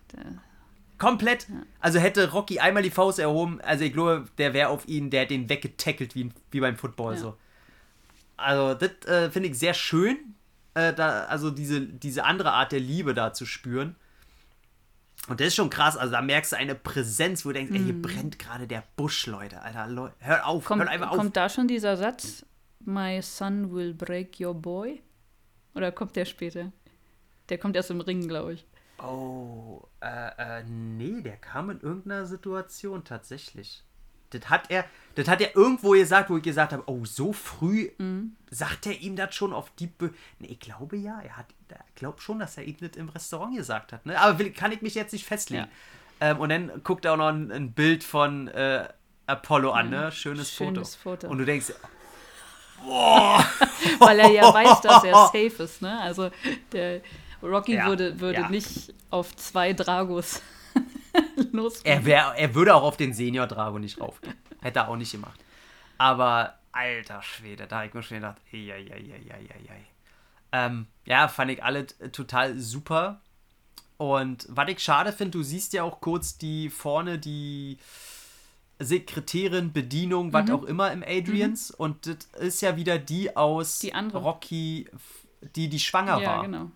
Komplett. 0.98 1.46
Also 1.80 1.98
hätte 1.98 2.30
Rocky 2.32 2.61
einmal 2.61 2.82
die 2.82 2.90
Faust 2.90 3.18
erhoben, 3.18 3.61
also 3.62 3.84
ich 3.84 3.92
glaube, 3.92 4.26
der 4.38 4.53
wäre 4.53 4.68
auf 4.68 4.86
ihn, 4.86 5.09
der 5.11 5.22
hat 5.22 5.30
den 5.30 5.48
weggetackelt 5.48 6.14
wie, 6.14 6.30
wie 6.51 6.61
beim 6.61 6.76
Football 6.76 7.14
Ja. 7.14 7.18
so. 7.20 7.36
Also 8.36 8.74
das 8.74 8.90
äh, 9.07 9.30
finde 9.30 9.48
ich 9.51 9.59
sehr 9.59 9.74
schön, 9.74 10.34
äh, 10.74 10.92
da, 10.92 11.24
also 11.24 11.51
diese, 11.51 11.80
diese 11.80 12.24
andere 12.24 12.53
Art 12.53 12.72
der 12.72 12.80
Liebe 12.80 13.14
da 13.14 13.32
zu 13.32 13.46
spüren. 13.46 13.96
Und 15.28 15.40
das 15.40 15.48
ist 15.48 15.55
schon 15.57 15.68
krass, 15.70 15.96
also 15.96 16.12
da 16.12 16.22
merkst 16.22 16.53
du 16.53 16.57
eine 16.57 16.74
Präsenz, 16.74 17.44
wo 17.44 17.51
du 17.51 17.55
denkst, 17.55 17.72
ey, 17.74 17.82
hier 17.84 18.01
brennt 18.01 18.38
gerade 18.38 18.66
der 18.66 18.82
Busch, 18.96 19.26
Leute, 19.26 19.61
Alter, 19.62 19.86
Leu 19.86 20.09
hört 20.18 20.44
auf, 20.44 20.62
Mhm. 20.64 20.66
kommt, 20.66 20.80
hört 20.82 20.90
einfach 20.90 21.11
auf. 21.11 21.16
kommt 21.16 21.36
da 21.36 21.48
schon 21.48 21.68
dieser 21.68 21.96
Satz, 21.96 22.44
My 22.84 23.20
son 23.22 23.74
will 23.74 23.92
break 23.94 24.40
your 24.40 24.55
boy? 24.55 25.03
Oder 25.75 25.93
kommt 25.93 26.16
der 26.16 26.25
später? 26.25 26.73
Der 27.49 27.59
kommt 27.59 27.77
erst 27.77 27.91
im 27.91 28.01
Ring, 28.01 28.27
glaube 28.29 28.55
ich. 28.55 28.66
Oh, 29.03 29.83
äh, 30.01 30.61
äh, 30.61 30.62
nee, 30.64 31.23
der 31.23 31.37
kam 31.37 31.71
in 31.71 31.81
irgendeiner 31.81 32.27
Situation 32.27 33.05
tatsächlich. 33.05 33.83
Das 34.31 34.49
hat 34.49 34.71
er, 34.71 34.85
das 35.16 35.27
hat 35.27 35.41
er 35.41 35.57
irgendwo 35.57 35.91
gesagt, 35.91 36.31
wo 36.31 36.37
ich 36.37 36.43
gesagt 36.43 36.73
habe, 36.73 36.85
oh, 36.87 37.05
so 37.05 37.33
früh 37.33 37.91
sagt 38.51 38.87
er 38.87 39.01
ihm 39.01 39.16
das 39.16 39.35
schon 39.35 39.53
auf 39.53 39.71
die 39.79 39.89
Bö 39.89 40.11
Nee, 40.39 40.49
ich 40.49 40.61
glaube 40.61 40.97
ja, 40.97 41.21
er 41.21 41.37
hat, 41.37 41.47
ich 41.89 41.95
glaube 41.97 42.21
schon, 42.21 42.39
dass 42.39 42.57
er 42.57 42.64
ihm 42.64 42.77
das 42.79 42.91
im 42.97 43.09
Restaurant 43.09 43.57
gesagt 43.57 43.93
hat, 43.93 44.07
ne? 44.07 44.21
Aber 44.21 44.39
will, 44.39 44.53
kann 44.53 44.71
ich 44.71 44.83
mich 44.83 44.95
jetzt 44.95 45.12
nicht 45.12 45.25
festlegen. 45.25 45.66
Ähm, 46.21 46.39
und 46.39 46.51
dann 46.51 46.83
guckt 46.85 47.05
er 47.05 47.14
auch 47.14 47.16
noch 47.16 47.29
ein, 47.29 47.51
ein 47.51 47.73
Bild 47.73 48.05
von 48.05 48.47
äh, 48.49 48.89
Apollo 49.27 49.73
an, 49.73 49.91
ne? 49.91 50.12
Schönes, 50.12 50.53
Schönes 50.53 50.95
Foto. 50.95 51.16
Foto. 51.16 51.29
Und 51.29 51.39
du 51.39 51.45
denkst, 51.45 51.73
Weil 52.87 54.18
er 54.18 54.31
ja 54.31 54.53
weiß, 54.53 54.81
dass 54.81 55.05
er 55.05 55.14
safe 55.26 55.62
ist, 55.62 55.83
ne? 55.83 56.01
Also 56.01 56.31
der 56.72 57.01
Rocky 57.43 57.74
Ja, 57.74 57.87
würde, 57.87 58.20
würde 58.20 58.41
ja. 58.41 58.49
nicht 58.49 58.93
auf 59.11 59.35
zwei 59.37 59.72
Dragos 59.72 60.43
los. 61.53 61.81
Er, 61.85 62.05
wär, 62.05 62.35
er 62.37 62.55
würde 62.55 62.74
auch 62.74 62.83
auf 62.83 62.97
den 62.97 63.12
Senior 63.12 63.47
Drago 63.47 63.78
nicht 63.78 64.01
raufgehen. 64.01 64.37
Hätte 64.61 64.81
er 64.81 64.89
auch 64.89 64.97
nicht 64.97 65.12
gemacht. 65.12 65.41
Aber 65.99 66.59
alter 66.72 67.22
Schwede, 67.22 67.66
da 67.66 67.76
habe 67.76 67.89
ich 67.89 67.95
mir 67.95 68.03
schon 68.03 68.18
gedacht, 68.18 68.37
ei, 68.53 68.72
ei, 68.72 68.83
ei, 68.83 69.70
ei. 69.70 69.87
Ähm, 70.53 70.87
ja, 71.05 71.28
fand 71.28 71.51
ich 71.51 71.62
alle 71.62 71.87
total 72.12 72.59
super. 72.59 73.20
Und 73.97 74.47
was 74.49 74.68
ich 74.68 74.78
schade 74.81 75.12
finde, 75.12 75.33
du 75.33 75.43
siehst 75.43 75.72
ja 75.72 75.83
auch 75.83 76.01
kurz 76.01 76.39
die 76.39 76.70
vorne 76.70 77.18
die 77.18 77.78
Sekretärin, 78.81 79.72
Bedienung, 79.72 80.28
Mhm. 80.28 80.33
was 80.33 80.51
auch 80.51 80.62
immer 80.64 80.91
im 80.93 81.03
Adrians. 81.07 81.70
Und 81.70 82.07
das 82.07 82.16
ist 82.41 82.61
ja 82.62 82.76
wieder 82.76 82.99
die 82.99 83.37
aus 83.37 83.78
Die. 83.81 83.91
Rocky, 83.91 84.89
die 85.57 85.68
die 85.68 85.78
schwanger 85.78 86.20
ja, 86.20 86.28
war. 86.28 86.43
genau. 86.43 86.70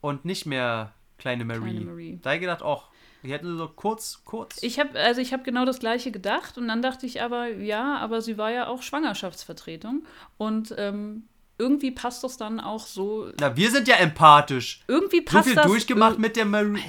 Und 0.00 0.24
nicht 0.24 0.46
mehr 0.46 0.92
kleine 1.18 1.44
Marie. 1.44 1.60
Kleine 1.60 1.80
Marie. 1.84 2.18
Da 2.22 2.34
ich 2.34 2.40
gedacht, 2.40 2.62
ach, 2.62 2.84
die 3.22 3.30
hätten 3.32 3.58
so 3.58 3.68
kurz, 3.68 4.22
kurz. 4.24 4.62
Ich 4.62 4.80
habe 4.80 4.98
also 4.98 5.20
ich 5.20 5.32
habe 5.34 5.42
genau 5.42 5.64
das 5.66 5.78
gleiche 5.78 6.10
gedacht 6.10 6.56
und 6.56 6.68
dann 6.68 6.80
dachte 6.80 7.04
ich 7.04 7.20
aber 7.20 7.48
ja, 7.48 7.98
aber 7.98 8.22
sie 8.22 8.38
war 8.38 8.50
ja 8.50 8.66
auch 8.68 8.82
Schwangerschaftsvertretung 8.82 10.04
und 10.38 10.74
ähm, 10.78 11.24
irgendwie 11.58 11.90
passt 11.90 12.24
das 12.24 12.38
dann 12.38 12.58
auch 12.60 12.86
so. 12.86 13.30
Na, 13.38 13.54
wir 13.54 13.70
sind 13.70 13.86
ja 13.88 13.96
empathisch. 13.96 14.82
Irgendwie 14.88 15.18
So 15.18 15.24
passt 15.26 15.48
viel 15.48 15.54
das 15.56 15.66
durchgemacht 15.66 16.16
ir- 16.16 16.20
mit 16.20 16.36
der 16.36 16.46
Marie. 16.46 16.80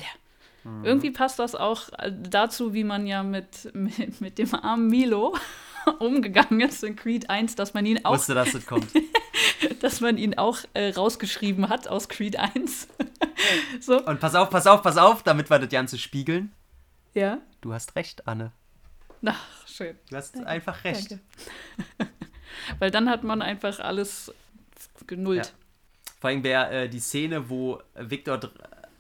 Irgendwie 0.84 1.12
passt 1.12 1.40
das 1.40 1.56
auch 1.56 1.90
äh, 1.98 2.12
dazu, 2.12 2.74
wie 2.74 2.84
man 2.84 3.08
ja 3.08 3.24
mit, 3.24 3.70
mit, 3.74 4.22
mit 4.22 4.38
dem 4.38 4.54
armen 4.54 4.88
Milo 4.88 5.36
umgegangen 6.00 6.62
ist 6.62 6.84
in 6.84 6.96
Creed 6.96 7.30
1, 7.30 7.56
dass 7.56 7.74
man 7.74 7.86
ihn 7.86 8.06
auch, 8.06 8.14
Wusste, 8.14 8.36
dass 8.36 8.52
das 8.52 8.66
kommt. 8.66 8.88
dass 9.80 10.02
man 10.02 10.18
ihn 10.18 10.38
auch 10.38 10.60
äh, 10.74 10.90
rausgeschrieben 10.92 11.70
hat 11.70 11.88
aus 11.88 12.10
Creed 12.10 12.38
1. 12.38 12.88
so, 13.80 14.06
Und 14.06 14.20
pass 14.20 14.36
auf, 14.36 14.50
pass 14.50 14.68
auf, 14.68 14.84
pass 14.84 14.98
auf, 14.98 15.24
damit 15.24 15.50
wir 15.50 15.60
das 15.60 15.70
Ganze 15.70 15.98
spiegeln. 15.98 16.54
ja. 17.14 17.40
Du 17.62 17.74
hast 17.74 17.96
recht, 17.96 18.28
Anne. 18.28 18.54
Ach, 19.24 19.68
schön. 19.68 19.96
Du 20.10 20.16
hast 20.16 20.36
einfach 20.46 20.84
recht. 20.84 21.12
Danke. 21.12 21.24
Weil 22.80 22.90
dann 22.90 23.08
hat 23.08 23.24
man 23.24 23.44
einfach 23.44 23.80
alles 23.80 24.34
genullt. 25.06 25.46
Ja. 25.46 25.52
Vor 26.20 26.30
allem 26.32 26.44
wäre 26.44 26.72
äh, 26.72 26.90
die 26.90 27.00
Szene, 27.00 27.50
wo 27.50 27.80
Victor, 27.96 28.40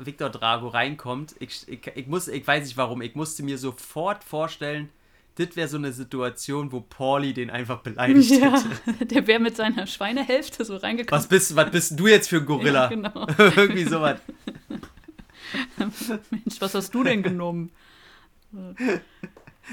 Victor 0.06 0.30
Drago 0.30 0.68
reinkommt. 0.68 1.36
Ich, 1.40 1.68
ich, 1.68 1.80
ich, 1.96 2.08
muss, 2.08 2.28
ich 2.28 2.46
weiß 2.46 2.66
nicht 2.66 2.78
warum, 2.78 3.02
ich 3.02 3.16
musste 3.16 3.44
mir 3.44 3.58
sofort 3.58 4.24
vorstellen, 4.24 4.90
das 5.36 5.56
wäre 5.56 5.68
so 5.68 5.78
eine 5.78 5.94
Situation, 5.94 6.72
wo 6.72 6.82
Pauli 6.82 7.34
den 7.34 7.50
einfach 7.50 7.80
beleidigt 7.80 8.32
Ja, 8.32 8.62
hätte. 8.86 9.06
der 9.06 9.28
wäre 9.28 9.40
mit 9.40 9.56
seiner 9.56 9.88
Schweinehälfte 9.88 10.66
so 10.66 10.76
reingekommen. 10.76 11.22
Was 11.22 11.28
bist, 11.28 11.56
was 11.56 11.72
bist 11.72 12.00
du 12.00 12.08
jetzt 12.08 12.28
für 12.30 12.38
ein 12.38 12.46
Gorilla? 12.46 12.84
Ja, 12.84 12.88
genau. 12.90 13.28
Irgendwie 13.38 13.86
sowas. 13.86 14.20
Mensch, 16.30 16.60
was 16.60 16.74
hast 16.76 16.94
du 16.94 17.04
denn 17.04 17.24
genommen? 17.24 17.72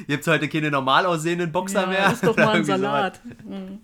Ihr 0.07 0.17
habt 0.17 0.27
heute 0.27 0.49
keine 0.49 0.71
normal 0.71 1.07
aussehenden 1.07 1.51
Boxer 1.51 1.83
ja, 1.83 1.87
mehr. 1.89 2.13
ist 2.13 2.25
doch 2.25 2.37
mal 2.37 2.57
ein. 2.57 2.65
Salat. 2.65 3.21
Mhm. 3.45 3.81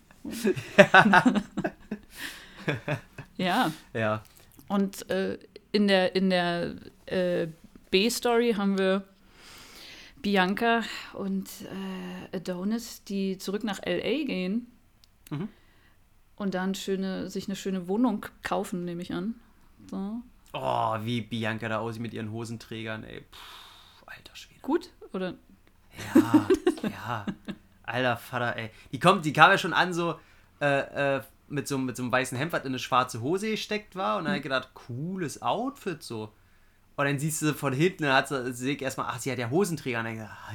ja, 3.37 3.71
Ja. 3.93 4.23
und 4.69 5.09
äh, 5.11 5.39
in 5.75 5.89
der, 5.89 6.15
in 6.15 6.31
der 6.31 6.77
äh, 7.07 7.49
B-Story 7.91 8.55
haben 8.57 8.79
wir 8.79 9.05
Bianca 10.23 10.83
und 11.13 11.49
äh, 12.33 12.37
Adonis, 12.37 13.05
die 13.05 13.39
zurück 13.39 13.65
nach 13.65 13.81
L.A. 13.83 14.25
gehen 14.25 14.67
Mhm. 15.31 15.49
und 16.37 16.53
dann 16.55 16.75
schöne, 16.75 17.31
sich 17.31 17.47
eine 17.49 17.57
schöne 17.57 17.89
Wohnung 17.89 18.27
kaufen, 18.43 18.85
nehme 18.85 19.01
ich 19.03 19.13
an. 19.13 19.35
So. 19.91 20.17
Oh, 20.53 20.97
wie 21.03 21.23
Bianca 21.23 21.69
da 21.69 21.79
aussieht 21.79 22.03
mit 22.03 22.13
ihren 22.15 22.31
Hosenträgern, 22.31 23.05
ey. 23.05 23.21
Puh, 23.23 24.07
alter 24.07 24.37
Schwede. 24.37 24.61
Gut? 24.61 24.91
Oder 25.13 25.35
Ja, 26.15 26.49
ja. 26.83 27.27
Alter 27.85 28.17
Vater, 28.19 28.57
ey. 28.57 28.71
Die, 28.93 28.99
kommt, 28.99 29.25
die 29.25 29.33
kam 29.33 29.51
ja 29.51 29.57
schon 29.59 29.73
an, 29.73 29.93
so 29.95 30.19
äh, 30.61 31.17
äh, 31.17 31.23
mit, 31.55 31.69
so 31.69 31.79
mit 31.79 31.97
so 31.97 32.03
einem 32.03 32.13
weißen 32.13 32.37
Hemd, 32.37 32.53
was 32.53 32.63
in 32.63 32.69
eine 32.69 32.79
schwarze 32.79 33.21
Hose 33.21 33.51
gesteckt 33.51 33.97
war. 33.97 34.19
Und 34.19 34.25
dann 34.25 34.33
hab 34.33 34.37
ich 34.39 34.43
gedacht, 34.43 34.71
cooles 34.75 35.41
Outfit 35.43 36.03
so. 36.03 36.33
Und 36.97 37.05
dann 37.07 37.19
siehst 37.19 37.43
du 37.43 37.55
von 37.55 37.73
hinten, 37.73 38.05
dann 38.05 38.13
hat 38.15 38.29
sie, 38.29 38.53
sehe 38.53 38.75
ich 38.75 38.83
erstmal, 38.83 39.07
ach, 39.09 39.19
sie 39.19 39.33
hat 39.33 39.39
ja 39.39 39.51
Hosenträger. 39.51 39.99
Und 40.01 40.05
dann 40.05 40.15
gedacht, 40.17 40.37
ah, 40.47 40.53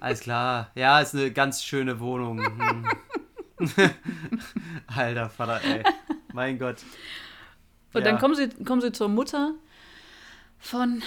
alles 0.00 0.20
klar. 0.20 0.70
Ja, 0.74 1.00
ist 1.00 1.14
eine 1.14 1.30
ganz 1.32 1.62
schöne 1.62 2.00
Wohnung. 2.00 2.38
Hm. 2.40 2.84
Alter 4.86 5.28
Vater, 5.30 5.62
ey. 5.64 5.82
Mein 6.32 6.58
Gott. 6.58 6.78
Und 7.92 8.00
Ja. 8.00 8.10
dann 8.10 8.18
kommen 8.18 8.34
sie, 8.34 8.48
kommen 8.64 8.80
sie 8.80 8.92
zur 8.92 9.08
Mutter 9.08 9.54
von 10.58 11.02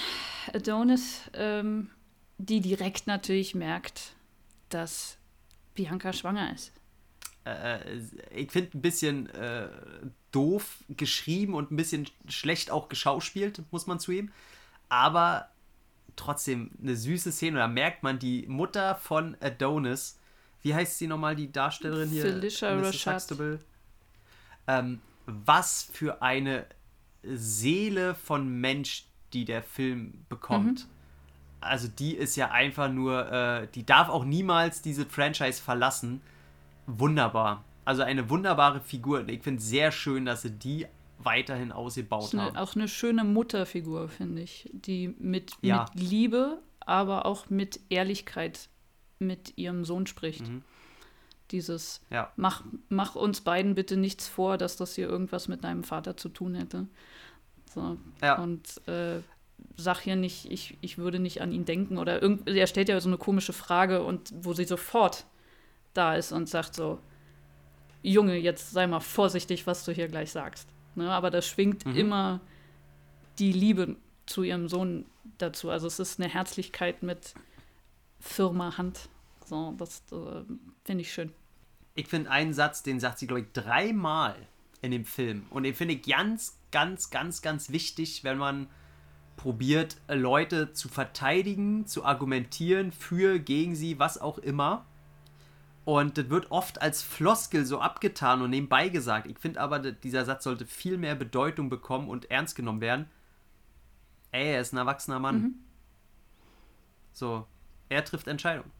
Adonis, 0.52 1.22
ähm, 1.34 1.90
die 2.38 2.60
direkt 2.60 3.06
natürlich 3.06 3.54
merkt, 3.54 4.12
dass 4.68 5.16
Bianca 5.74 6.12
schwanger 6.12 6.52
ist. 6.52 6.72
Äh, 7.44 7.98
ich 8.34 8.50
finde 8.50 8.76
ein 8.78 8.82
bisschen 8.82 9.28
äh, 9.30 9.68
doof 10.32 10.78
geschrieben 10.88 11.54
und 11.54 11.70
ein 11.70 11.76
bisschen 11.76 12.08
schlecht 12.28 12.70
auch 12.70 12.88
geschauspielt, 12.88 13.62
muss 13.70 13.86
man 13.86 14.00
zugeben. 14.00 14.32
Aber 14.88 15.48
trotzdem 16.16 16.70
eine 16.80 16.96
süße 16.96 17.32
Szene. 17.32 17.58
Da 17.58 17.68
merkt 17.68 18.02
man 18.02 18.18
die 18.18 18.46
Mutter 18.46 18.94
von 18.96 19.36
Adonis. 19.40 20.18
Wie 20.62 20.74
heißt 20.74 20.98
sie 20.98 21.06
nochmal, 21.06 21.36
die 21.36 21.52
Darstellerin 21.52 22.08
hier? 22.08 22.22
Felicia. 22.22 22.78
Rashad. 22.78 23.36
Ähm, 24.66 25.00
was 25.26 25.88
für 25.92 26.22
eine 26.22 26.66
Seele 27.22 28.14
von 28.14 28.60
Mensch, 28.60 29.06
die 29.32 29.44
der 29.44 29.62
Film 29.62 30.24
bekommt. 30.28 30.86
Also 31.60 31.88
die 31.88 32.14
ist 32.14 32.36
ja 32.36 32.50
einfach 32.50 32.90
nur, 32.90 33.32
äh, 33.32 33.68
die 33.74 33.86
darf 33.86 34.08
auch 34.08 34.24
niemals 34.24 34.82
diese 34.82 35.06
Franchise 35.06 35.62
verlassen. 35.62 36.20
Wunderbar. 36.86 37.64
Also 37.84 38.02
eine 38.02 38.30
wunderbare 38.30 38.80
Figur. 38.80 39.28
Ich 39.28 39.42
finde 39.42 39.58
es 39.60 39.68
sehr 39.68 39.92
schön, 39.92 40.24
dass 40.24 40.42
sie 40.42 40.50
die 40.50 40.86
weiterhin 41.18 41.72
ausgebaut 41.72 42.24
Ist 42.24 42.34
eine, 42.34 42.42
haben. 42.44 42.56
auch 42.56 42.74
eine 42.74 42.88
schöne 42.88 43.24
Mutterfigur, 43.24 44.08
finde 44.08 44.42
ich, 44.42 44.70
die 44.72 45.14
mit, 45.18 45.52
Ja. 45.62 45.86
mit 45.94 46.02
Liebe, 46.02 46.58
aber 46.80 47.24
auch 47.26 47.48
mit 47.50 47.80
Ehrlichkeit 47.88 48.68
mit 49.18 49.56
ihrem 49.56 49.84
Sohn 49.84 50.06
spricht. 50.06 50.46
Mhm. 50.48 50.62
Dieses, 51.50 52.00
Ja. 52.10 52.32
mach, 52.36 52.62
mach 52.88 53.14
uns 53.16 53.42
beiden 53.42 53.74
bitte 53.74 53.96
nichts 53.96 54.26
vor, 54.28 54.58
dass 54.58 54.76
das 54.76 54.94
hier 54.94 55.08
irgendwas 55.08 55.46
mit 55.48 55.62
deinem 55.64 55.84
Vater 55.84 56.16
zu 56.16 56.28
tun 56.28 56.54
hätte. 56.54 56.86
So. 57.74 57.96
Ja. 58.22 58.38
Und 58.42 58.86
äh, 58.88 59.20
sag 59.76 60.00
hier 60.00 60.16
nicht, 60.16 60.50
ich, 60.50 60.76
ich 60.80 60.98
würde 60.98 61.18
nicht 61.18 61.42
an 61.42 61.52
ihn 61.52 61.64
denken 61.64 61.98
oder 61.98 62.20
irgend, 62.22 62.48
er 62.48 62.66
stellt 62.66 62.88
ja 62.88 63.00
so 63.00 63.08
eine 63.08 63.18
komische 63.18 63.52
Frage 63.52 64.02
und 64.04 64.32
wo 64.40 64.52
sie 64.52 64.64
sofort 64.64 65.26
da 65.94 66.16
ist 66.16 66.32
und 66.32 66.48
sagt 66.48 66.74
so, 66.74 66.98
Junge, 68.02 68.36
jetzt 68.36 68.72
sei 68.72 68.86
mal 68.86 69.00
vorsichtig, 69.00 69.66
was 69.66 69.84
du 69.84 69.92
hier 69.92 70.08
gleich 70.08 70.30
sagst. 70.30 70.68
Ne? 70.94 71.10
Aber 71.10 71.30
da 71.30 71.40
schwingt 71.40 71.86
Mhm. 71.86 71.96
immer 71.96 72.40
die 73.38 73.52
Liebe 73.52 73.96
zu 74.26 74.42
ihrem 74.42 74.68
Sohn 74.68 75.06
dazu. 75.38 75.70
Also 75.70 75.86
es 75.86 75.98
ist 75.98 76.20
eine 76.20 76.28
Herzlichkeit 76.28 77.02
mit 77.02 77.34
firmer 78.20 78.76
Hand. 78.78 79.08
So, 79.46 79.74
das 79.78 80.02
äh, 80.12 80.42
finde 80.84 81.02
ich 81.02 81.12
schön. 81.12 81.32
Ich 81.94 82.08
finde 82.08 82.30
einen 82.30 82.52
Satz, 82.54 82.82
den 82.82 83.00
sagt 83.00 83.18
sie, 83.18 83.26
glaube 83.26 83.42
ich, 83.42 83.52
dreimal 83.52 84.34
in 84.82 84.90
dem 84.90 85.04
Film. 85.04 85.46
Und 85.50 85.62
den 85.62 85.74
finde 85.74 85.94
ich 85.94 86.02
ganz, 86.02 86.58
ganz, 86.72 87.10
ganz, 87.10 87.40
ganz 87.40 87.70
wichtig, 87.70 88.24
wenn 88.24 88.36
man 88.38 88.68
probiert, 89.36 89.96
Leute 90.08 90.72
zu 90.72 90.88
verteidigen, 90.88 91.86
zu 91.86 92.04
argumentieren, 92.04 92.92
für, 92.92 93.38
gegen 93.38 93.74
sie, 93.74 93.98
was 93.98 94.20
auch 94.20 94.38
immer. 94.38 94.86
Und 95.84 96.16
das 96.16 96.30
wird 96.30 96.50
oft 96.50 96.80
als 96.80 97.02
Floskel 97.02 97.66
so 97.66 97.78
abgetan 97.80 98.40
und 98.40 98.50
nebenbei 98.50 98.88
gesagt. 98.88 99.26
Ich 99.26 99.38
finde 99.38 99.60
aber, 99.60 99.78
dieser 99.78 100.24
Satz 100.24 100.44
sollte 100.44 100.66
viel 100.66 100.96
mehr 100.96 101.14
Bedeutung 101.14 101.68
bekommen 101.68 102.08
und 102.08 102.30
ernst 102.30 102.56
genommen 102.56 102.80
werden. 102.80 103.06
Ey, 104.30 104.54
er 104.54 104.60
ist 104.60 104.72
ein 104.72 104.78
erwachsener 104.78 105.20
Mann. 105.20 105.56
So, 107.12 107.46
er 107.88 108.04
trifft 108.04 108.26
Entscheidungen. 108.28 108.70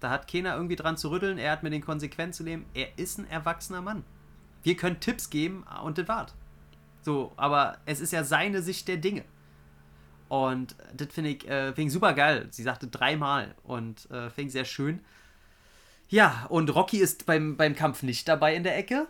Da 0.00 0.10
hat 0.10 0.30
keiner 0.30 0.54
irgendwie 0.54 0.76
dran 0.76 0.96
zu 0.96 1.10
rütteln, 1.10 1.36
er 1.38 1.52
hat 1.52 1.62
mit 1.62 1.72
den 1.72 1.84
Konsequenzen 1.84 2.38
zu 2.38 2.44
leben. 2.44 2.64
Er 2.72 2.98
ist 2.98 3.18
ein 3.18 3.28
erwachsener 3.28 3.82
Mann. 3.82 4.04
Wir 4.62 4.76
können 4.76 5.00
Tipps 5.00 5.28
geben 5.28 5.64
und 5.84 5.98
das 5.98 6.08
war's. 6.08 6.34
So, 7.02 7.32
aber 7.36 7.78
es 7.84 8.00
ist 8.00 8.12
ja 8.12 8.24
seine 8.24 8.62
Sicht 8.62 8.88
der 8.88 8.96
Dinge. 8.96 9.24
Und 10.28 10.76
das 10.94 11.08
finde 11.12 11.30
ich, 11.30 11.48
äh, 11.48 11.72
find 11.74 11.88
ich 11.88 11.92
super 11.92 12.14
geil. 12.14 12.48
Sie 12.50 12.62
sagte 12.62 12.86
dreimal 12.86 13.54
und 13.62 14.10
äh, 14.10 14.30
finde 14.30 14.48
ich 14.48 14.52
sehr 14.52 14.64
schön. 14.64 15.00
Ja, 16.08 16.46
und 16.48 16.74
Rocky 16.74 16.98
ist 16.98 17.26
beim, 17.26 17.56
beim 17.56 17.74
Kampf 17.74 18.02
nicht 18.02 18.28
dabei 18.28 18.54
in 18.54 18.62
der 18.62 18.76
Ecke. 18.76 19.08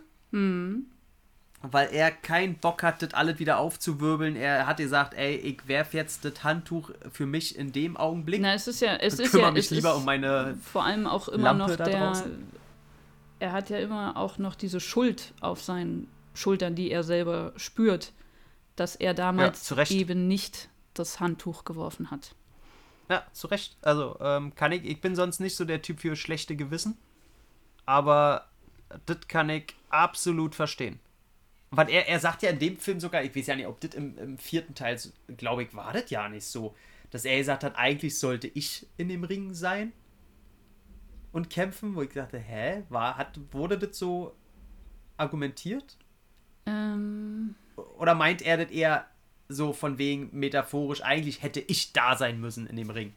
Weil 1.61 1.89
er 1.91 2.11
keinen 2.11 2.55
Bock 2.55 2.83
hat, 2.83 3.01
das 3.01 3.13
alles 3.13 3.39
wieder 3.39 3.57
aufzuwirbeln. 3.57 4.35
Er 4.35 4.65
hat 4.65 4.77
gesagt, 4.77 5.13
ey, 5.13 5.35
ich 5.35 5.67
werf 5.67 5.93
jetzt 5.93 6.23
das 6.23 6.43
Handtuch 6.43 6.91
für 7.11 7.25
mich 7.25 7.57
in 7.57 7.71
dem 7.71 7.97
Augenblick. 7.97 8.41
Na, 8.41 8.53
es 8.53 8.67
ist 8.67 8.79
ja, 8.79 8.95
es 8.95 9.19
ist 9.19 9.31
kümmere 9.31 9.47
ja, 9.47 9.53
mich 9.53 9.65
es 9.65 9.71
lieber 9.71 9.91
ist 9.91 9.97
um 9.97 10.05
meine 10.05 10.57
vor 10.61 10.85
allem 10.85 11.07
auch 11.07 11.27
immer 11.27 11.53
Lampe 11.53 11.71
noch 11.71 11.75
der. 11.75 11.99
draußen. 11.99 12.47
Er 13.39 13.51
hat 13.51 13.69
ja 13.69 13.79
immer 13.79 14.15
auch 14.17 14.37
noch 14.37 14.55
diese 14.55 14.79
Schuld 14.79 15.33
auf 15.41 15.61
seinen 15.61 16.07
Schultern, 16.33 16.75
die 16.75 16.91
er 16.91 17.03
selber 17.03 17.53
spürt, 17.55 18.13
dass 18.75 18.95
er 18.95 19.13
damals 19.13 19.75
Recht. 19.75 19.91
eben 19.91 20.27
nicht 20.27 20.69
das 20.93 21.19
Handtuch 21.19 21.65
geworfen 21.65 22.11
hat. 22.11 22.35
Ja, 23.09 23.25
zu 23.33 23.47
Recht. 23.47 23.77
Also, 23.81 24.17
ähm, 24.21 24.53
kann 24.55 24.71
ich, 24.71 24.85
ich 24.85 25.01
bin 25.01 25.15
sonst 25.15 25.39
nicht 25.39 25.55
so 25.55 25.65
der 25.65 25.81
Typ 25.81 25.99
für 25.99 26.15
schlechte 26.15 26.55
Gewissen. 26.55 26.97
Aber 27.85 28.47
das 29.05 29.27
kann 29.27 29.49
ich 29.49 29.75
absolut 29.89 30.55
verstehen. 30.55 30.99
Weil 31.71 31.89
er, 31.89 32.07
er 32.07 32.19
sagt 32.19 32.41
ja 32.43 32.49
in 32.49 32.59
dem 32.59 32.77
Film 32.77 32.99
sogar, 32.99 33.23
ich 33.23 33.35
weiß 33.35 33.47
ja 33.47 33.55
nicht, 33.55 33.67
ob 33.67 33.79
das 33.79 33.93
im, 33.93 34.17
im 34.17 34.37
vierten 34.37 34.75
Teil, 34.75 34.99
glaube 35.37 35.63
ich, 35.63 35.75
war 35.75 35.93
das 35.93 36.09
ja 36.09 36.27
nicht 36.29 36.45
so, 36.45 36.75
dass 37.11 37.25
er 37.25 37.37
gesagt 37.37 37.63
hat, 37.63 37.75
eigentlich 37.75 38.17
sollte 38.17 38.47
ich 38.47 38.87
in 38.97 39.09
dem 39.09 39.23
Ring 39.23 39.53
sein 39.53 39.93
und 41.31 41.49
kämpfen, 41.49 41.95
wo 41.95 42.01
ich 42.01 42.09
dachte, 42.09 42.39
hä, 42.39 42.83
war, 42.89 43.17
hat, 43.17 43.39
wurde 43.51 43.77
das 43.77 43.97
so 43.97 44.35
argumentiert? 45.17 45.97
Ähm, 46.65 47.55
Oder 47.97 48.15
meint 48.15 48.41
er 48.41 48.57
das 48.57 48.71
eher 48.71 49.05
so 49.49 49.73
von 49.73 49.97
wegen 49.97 50.29
metaphorisch, 50.31 51.01
eigentlich 51.03 51.41
hätte 51.41 51.59
ich 51.59 51.91
da 51.91 52.15
sein 52.15 52.39
müssen 52.39 52.67
in 52.67 52.75
dem 52.75 52.89
Ring? 52.91 53.13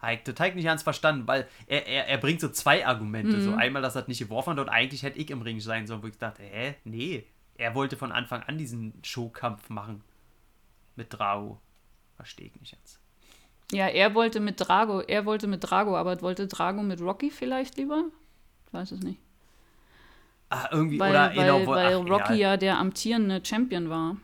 Heik, 0.00 0.26
habe 0.26 0.48
ich 0.48 0.54
nicht 0.56 0.64
ganz 0.64 0.82
verstanden, 0.82 1.28
weil 1.28 1.46
er, 1.66 1.86
er, 1.86 2.08
er 2.08 2.18
bringt 2.18 2.40
so 2.40 2.48
zwei 2.48 2.84
Argumente. 2.86 3.40
So 3.40 3.54
einmal, 3.54 3.82
dass 3.82 3.94
er 3.94 4.02
das 4.02 4.08
nicht 4.08 4.18
geworfen 4.18 4.50
hat 4.50 4.58
und 4.58 4.68
eigentlich 4.68 5.04
hätte 5.04 5.18
ich 5.18 5.30
im 5.30 5.42
Ring 5.42 5.60
sein 5.60 5.86
sollen, 5.86 6.02
wo 6.02 6.08
ich 6.08 6.18
dachte, 6.18 6.42
hä, 6.42 6.74
nee. 6.84 7.24
Er 7.56 7.74
wollte 7.76 7.96
von 7.96 8.10
Anfang 8.10 8.42
an 8.42 8.58
diesen 8.58 8.94
Showkampf 9.04 9.68
machen. 9.68 10.02
Mit 10.96 11.12
Drago. 11.12 11.60
Verstehe 12.16 12.46
ich 12.46 12.60
nicht 12.60 12.72
jetzt. 12.72 12.98
ja, 13.70 13.86
er 13.86 14.14
wollte 14.14 14.40
mit 14.40 14.56
Drago, 14.58 15.00
er 15.00 15.24
wollte 15.24 15.46
mit 15.46 15.62
Drago, 15.62 15.96
aber 15.96 16.20
wollte 16.22 16.48
Drago 16.48 16.82
mit 16.82 17.00
Rocky 17.00 17.30
vielleicht 17.30 17.76
lieber? 17.76 18.04
Ich 18.66 18.72
weiß 18.72 18.92
es 18.92 19.00
nicht. 19.02 19.20
Ah, 20.50 20.68
irgendwie, 20.72 20.98
Weil, 20.98 21.10
oder 21.12 21.28
weil, 21.28 21.34
genau, 21.34 21.66
weil 21.66 21.94
ach, 21.94 22.00
Rocky 22.00 22.34
egal. 22.34 22.38
ja 22.38 22.56
der 22.56 22.78
amtierende 22.78 23.40
Champion 23.44 23.88
war. 23.88 24.16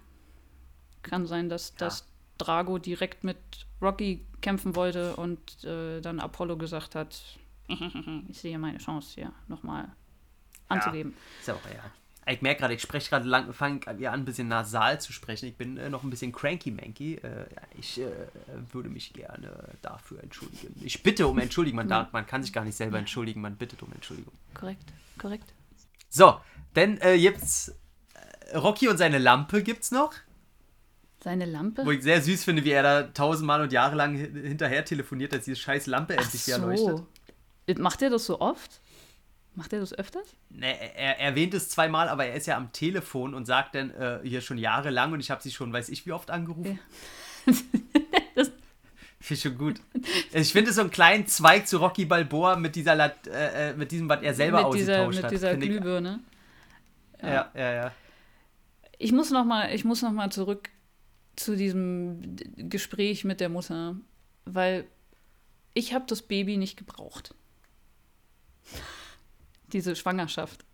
Kann 1.09 1.27
sein, 1.27 1.49
dass, 1.49 1.75
dass 1.75 2.07
Drago 2.39 2.79
direkt 2.79 3.25
mit 3.25 3.39
Rocky 3.83 4.25
kämpfen 4.41 4.77
wollte 4.77 5.17
und 5.17 5.65
äh, 5.65 6.01
dann 6.01 6.21
Apollo 6.21 6.57
gesagt 6.57 6.95
hat, 6.95 7.21
ich 8.29 8.39
sehe 8.39 8.59
meine 8.59 8.79
Chance 8.79 9.15
hier 9.15 9.33
nochmal 9.49 9.89
anzugeben. 10.69 11.15
Ist 11.41 11.49
ja 11.49 11.55
auch, 11.55 11.65
ja. 11.65 11.91
Ich 12.31 12.43
merke 12.43 12.61
gerade, 12.61 12.75
ich 12.75 12.83
spreche 12.83 13.09
gerade 13.09 13.27
lang, 13.27 13.53
fange 13.55 13.81
ja 13.99 14.13
an, 14.13 14.21
ein 14.21 14.25
bisschen 14.27 14.49
nasal 14.49 15.01
zu 15.01 15.15
sprechen. 15.15 15.47
Ich 15.47 15.57
bin 15.57 15.79
äh, 15.79 15.89
noch 15.89 16.03
ein 16.03 16.11
bisschen 16.11 16.31
cranky-manky. 16.31 17.15
Äh, 17.15 17.23
ja, 17.23 17.63
ich 17.79 17.99
äh, 18.01 18.11
würde 18.71 18.91
mich 18.91 19.15
gerne 19.15 19.51
dafür 19.81 20.23
entschuldigen. 20.23 20.79
Ich 20.85 21.03
bitte 21.03 21.27
um 21.27 21.39
Entschuldigung. 21.39 21.77
Man, 21.77 21.89
darf, 21.89 22.13
man 22.13 22.27
kann 22.27 22.43
sich 22.43 22.53
gar 22.53 22.65
nicht 22.65 22.77
selber 22.77 22.99
entschuldigen, 22.99 23.41
man 23.41 23.57
bittet 23.57 23.83
um 23.83 23.91
Entschuldigung. 23.93 24.35
Korrekt, 24.53 24.93
korrekt. 25.17 25.55
So, 26.11 26.39
denn 26.77 26.99
äh, 27.01 27.15
jetzt 27.15 27.75
äh, 28.51 28.59
Rocky 28.59 28.89
und 28.89 28.99
seine 28.99 29.19
Lampe 29.19 29.63
gibt's 29.63 29.91
noch. 29.91 30.13
Seine 31.23 31.47
Lampe? 31.47 31.85
Wo 31.85 31.91
ich 31.91 32.03
sehr 32.03 32.23
süß 32.23 32.45
finde, 32.45 32.65
wie 32.65 32.71
er 32.71 32.83
da 32.83 33.03
tausendmal 33.03 33.61
und 33.63 33.73
jahrelang 33.73 34.15
hin- 34.15 34.35
hinterher 34.45 34.85
telefoniert, 34.85 35.33
dass 35.33 35.45
diese 35.45 35.57
scheiß 35.57 35.87
Lampe 35.87 36.17
endlich 36.17 36.47
wieder 36.47 36.59
leuchtet. 36.59 36.97
so. 36.99 37.07
Macht 37.83 38.03
er 38.03 38.11
das 38.11 38.25
so 38.25 38.41
oft? 38.41 38.81
Macht 39.55 39.73
er 39.73 39.81
das 39.81 39.93
öfters? 39.93 40.29
Ne, 40.51 40.75
er 40.97 41.19
erwähnt 41.19 41.53
es 41.55 41.69
zweimal, 41.69 42.09
aber 42.09 42.27
er 42.27 42.35
ist 42.35 42.47
ja 42.47 42.57
am 42.57 42.73
Telefon 42.73 43.35
und 43.35 43.47
sagt 43.47 43.75
dann 43.75 43.91
äh, 43.91 44.21
hier 44.23 44.41
schon 44.41 44.57
jahrelang 44.59 45.13
und 45.13 45.19
ich 45.21 45.31
habe 45.33 45.43
sie 45.43 45.51
schon, 45.51 45.73
weiß 45.73 45.89
ich 45.89 46.07
wie 46.07 46.13
oft 46.13 46.31
angerufen. 46.31 46.79
Das- 48.35 48.53
Finde 49.21 49.35
ich 49.35 49.41
schon 49.43 49.59
gut. 49.59 49.81
Ich 50.33 50.53
finde 50.53 50.71
es 50.71 50.77
so 50.77 50.83
einen 50.83 50.91
kleinen 50.91 51.27
Zweig 51.27 51.67
zu 51.67 51.79
Rocky 51.79 52.05
Balboa 52.05 52.55
mit 52.55 52.77
dieser 52.77 52.95
Lat 52.95 53.27
äh, 53.27 53.71
äh, 53.71 53.75
mit 53.75 53.91
diesem, 53.91 54.09
was 54.09 54.23
er 54.23 54.33
selber 54.33 54.63
mit 54.69 54.75
dieser, 54.81 54.93
ausgetauscht 54.93 55.17
mit 55.17 55.25
hat. 55.25 55.31
dieser 55.33 55.51
finde 55.51 55.67
ich- 55.67 55.73
Glühbirne. 55.73 56.21
Ja, 57.21 57.51
ja, 57.55 57.73
ja. 57.73 57.93
Ich 58.99 59.11
muss 59.13 59.31
noch 59.31 59.45
mal, 59.45 59.75
ich 59.75 59.85
muss 59.85 60.03
noch 60.03 60.13
mal 60.13 60.31
zurück 60.31 60.69
zu 61.39 61.57
diesem 61.57 62.37
Gespräch 62.57 63.25
mit 63.25 63.41
der 63.41 63.49
Mutter, 63.49 63.97
weil 64.45 64.87
ich 65.75 65.95
habe 65.95 66.05
das 66.09 66.23
Baby 66.23 66.57
nicht 66.57 66.77
gebraucht. 66.77 67.35
Diese 69.73 69.95
Schwangerschaft. 69.97 70.65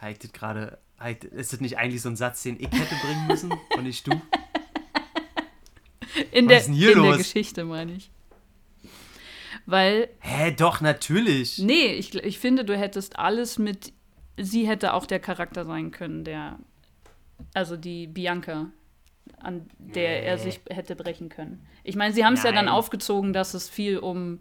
Heißt 0.00 0.32
gerade, 0.32 0.78
heißt- 1.00 1.24
ist 1.26 1.52
das 1.52 1.60
nicht 1.60 1.76
eigentlich 1.78 2.02
so 2.02 2.08
ein 2.08 2.16
Satz, 2.16 2.42
den 2.44 2.56
ich 2.60 2.70
hätte 2.70 2.94
bringen 3.04 3.26
müssen 3.26 3.52
und 3.76 3.82
nicht 3.82 4.06
du? 4.06 4.12
In, 6.32 6.46
Was 6.46 6.48
der, 6.48 6.58
ist 6.58 6.66
denn 6.66 6.74
hier 6.74 6.96
in 6.96 7.02
der? 7.02 7.16
Geschichte, 7.16 7.64
meine 7.64 7.92
ich. 7.92 8.10
Weil, 9.66 10.08
Hä, 10.20 10.52
doch, 10.52 10.80
natürlich. 10.80 11.58
nee, 11.58 11.92
ich, 11.94 12.14
ich 12.14 12.38
finde, 12.38 12.64
du 12.64 12.76
hättest 12.76 13.18
alles 13.18 13.58
mit. 13.58 13.92
Sie 14.38 14.66
hätte 14.66 14.94
auch 14.94 15.04
der 15.04 15.20
Charakter 15.20 15.64
sein 15.64 15.90
können, 15.90 16.24
der. 16.24 16.58
Also 17.54 17.76
die 17.76 18.06
Bianca, 18.06 18.70
an 19.42 19.68
der 19.78 20.24
er 20.24 20.36
Nee. 20.36 20.42
sich 20.42 20.60
hätte 20.70 20.96
brechen 20.96 21.28
können. 21.28 21.66
Ich 21.84 21.96
meine, 21.96 22.12
sie 22.14 22.24
haben 22.24 22.34
es 22.34 22.42
ja 22.42 22.52
dann 22.52 22.68
aufgezogen, 22.68 23.32
dass 23.32 23.54
es 23.54 23.68
viel 23.68 23.98
um 23.98 24.40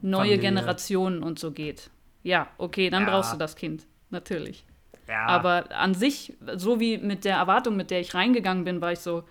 neue 0.00 0.20
Familie. 0.22 0.38
Generationen 0.38 1.22
und 1.22 1.38
so 1.38 1.50
geht. 1.52 1.90
Ja, 2.22 2.48
okay, 2.58 2.90
dann 2.90 3.04
Ja. 3.04 3.10
brauchst 3.10 3.32
du 3.32 3.36
das 3.36 3.56
Kind. 3.56 3.86
Natürlich. 4.10 4.64
Ja. 5.08 5.26
Aber 5.26 5.70
an 5.72 5.94
sich, 5.94 6.34
so 6.56 6.80
wie 6.80 6.98
mit 6.98 7.24
der 7.24 7.36
Erwartung, 7.36 7.76
mit 7.76 7.90
der 7.90 8.00
ich 8.00 8.14
reingegangen 8.14 8.64
bin, 8.64 8.80
war 8.80 8.92
ich 8.92 8.98
so, 9.00 9.22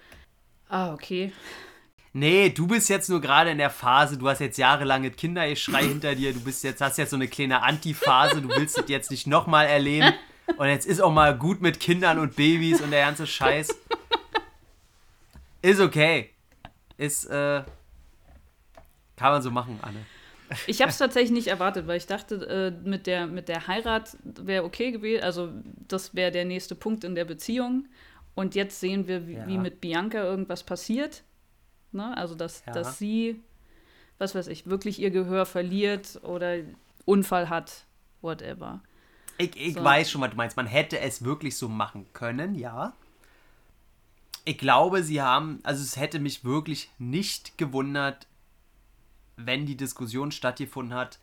ah, 0.69 0.93
okay. 0.93 1.31
Nee, 2.13 2.49
du 2.49 2.65
bist 2.67 2.87
jetzt 2.89 3.09
nur 3.09 3.19
gerade 3.19 3.49
in 3.49 3.57
der 3.57 3.69
Phase, 3.69 4.17
du 4.17 4.29
hast 4.29 4.39
jetzt 4.39 4.57
jahrelange 4.57 5.11
Kindergeschrei 5.11 5.83
hinter 5.87 6.15
dir, 6.15 6.31
du 6.33 6.39
bist 6.39 6.63
jetzt, 6.63 6.81
hast 6.81 6.97
jetzt 6.97 7.09
so 7.09 7.17
eine 7.17 7.27
kleine 7.27 7.61
Antiphase, 7.61 8.41
du 8.41 8.47
willst 8.49 8.77
das 8.77 8.85
jetzt 8.87 9.11
nicht 9.11 9.27
nochmal 9.27 9.67
erleben. 9.67 10.13
Und 10.57 10.67
jetzt 10.67 10.85
ist 10.85 11.01
auch 11.01 11.11
mal 11.11 11.35
gut 11.35 11.61
mit 11.61 11.79
Kindern 11.79 12.19
und 12.19 12.35
Babys 12.35 12.79
und 12.79 12.91
der 12.91 13.03
ganze 13.03 13.25
Scheiß. 13.25 13.75
Ist 15.65 15.79
okay. 15.79 16.29
Ist, 16.97 17.25
äh, 17.25 17.63
kann 19.15 19.31
man 19.31 19.41
so 19.41 19.49
machen, 19.51 19.79
Anne. 19.81 19.97
Ich 20.67 20.81
habe 20.81 20.91
es 20.91 20.97
tatsächlich 20.99 21.31
nicht 21.31 21.47
erwartet, 21.47 21.87
weil 21.87 21.97
ich 21.97 22.05
dachte, 22.05 22.35
äh, 22.47 22.87
mit, 22.87 23.07
der, 23.07 23.25
mit 23.25 23.47
der 23.47 23.67
Heirat 23.67 24.15
wäre 24.23 24.63
okay 24.63 24.91
gewesen. 24.91 25.23
Also, 25.23 25.49
das 25.87 26.13
wäre 26.13 26.29
der 26.31 26.45
nächste 26.45 26.75
Punkt 26.75 27.03
in 27.03 27.15
der 27.15 27.25
Beziehung. 27.25 27.87
Und 28.35 28.53
jetzt 28.53 28.79
sehen 28.79 29.07
wir, 29.07 29.27
wie, 29.27 29.33
Ja. 29.33 29.47
wie 29.47 29.57
mit 29.57 29.81
Bianca 29.81 30.21
irgendwas 30.21 30.63
passiert. 30.63 31.23
Ne? 31.91 32.15
Also, 32.15 32.35
dass, 32.35 32.63
Ja. 32.67 32.73
dass 32.73 32.99
sie, 32.99 33.41
was 34.19 34.35
weiß 34.35 34.47
ich, 34.47 34.67
wirklich 34.67 34.99
ihr 34.99 35.09
Gehör 35.09 35.47
verliert 35.47 36.19
oder 36.21 36.57
Unfall 37.05 37.49
hat, 37.49 37.85
whatever. 38.21 38.81
Ich, 39.39 39.55
ich 39.59 39.73
So. 39.73 39.83
weiß 39.83 40.11
schon, 40.11 40.21
was 40.21 40.29
du 40.29 40.35
meinst. 40.37 40.57
Man 40.57 40.67
hätte 40.67 40.99
es 40.99 41.23
wirklich 41.23 41.57
so 41.57 41.67
machen 41.69 42.05
können, 42.13 42.53
ja. 42.53 42.93
Ich 44.45 44.57
glaube, 44.59 45.03
sie 45.03 45.21
haben, 45.21 45.59
also 45.63 45.81
es 45.81 45.97
hätte 45.97 46.19
mich 46.19 46.43
wirklich 46.43 46.89
nicht 46.99 47.57
gewundert, 47.57 48.27
wenn 49.37 49.65
die 49.65 49.75
Diskussion 49.75 50.31
stattgefunden 50.31 50.95
hat, 50.95 51.19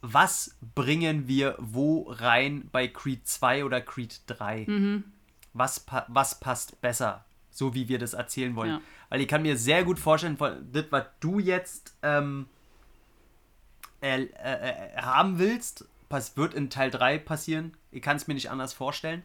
was 0.00 0.56
bringen 0.74 1.26
wir 1.26 1.56
wo 1.58 2.10
rein 2.10 2.68
bei 2.70 2.88
Creed 2.88 3.26
2 3.26 3.64
oder 3.64 3.80
Creed 3.80 4.20
3? 4.26 4.66
Mhm. 4.66 5.04
Was, 5.54 5.80
pa 5.80 6.04
was 6.08 6.38
passt 6.38 6.80
besser, 6.80 7.24
so 7.50 7.74
wie 7.74 7.88
wir 7.88 7.98
das 7.98 8.12
erzählen 8.12 8.54
wollen? 8.54 8.70
Ja. 8.70 8.80
Weil 9.08 9.20
ich 9.20 9.28
kann 9.28 9.42
mir 9.42 9.56
sehr 9.56 9.84
gut 9.84 9.98
vorstellen, 9.98 10.36
das, 10.38 10.84
was 10.90 11.04
du 11.20 11.38
jetzt 11.38 11.96
ähm, 12.02 12.46
äh, 14.02 14.22
äh, 14.22 14.26
äh, 14.26 14.96
haben 14.96 15.38
willst, 15.38 15.86
pass 16.08 16.36
wird 16.36 16.54
in 16.54 16.70
Teil 16.70 16.90
3 16.90 17.18
passieren. 17.18 17.76
Ich 17.90 18.02
kann 18.02 18.16
es 18.16 18.28
mir 18.28 18.34
nicht 18.34 18.50
anders 18.50 18.72
vorstellen. 18.72 19.24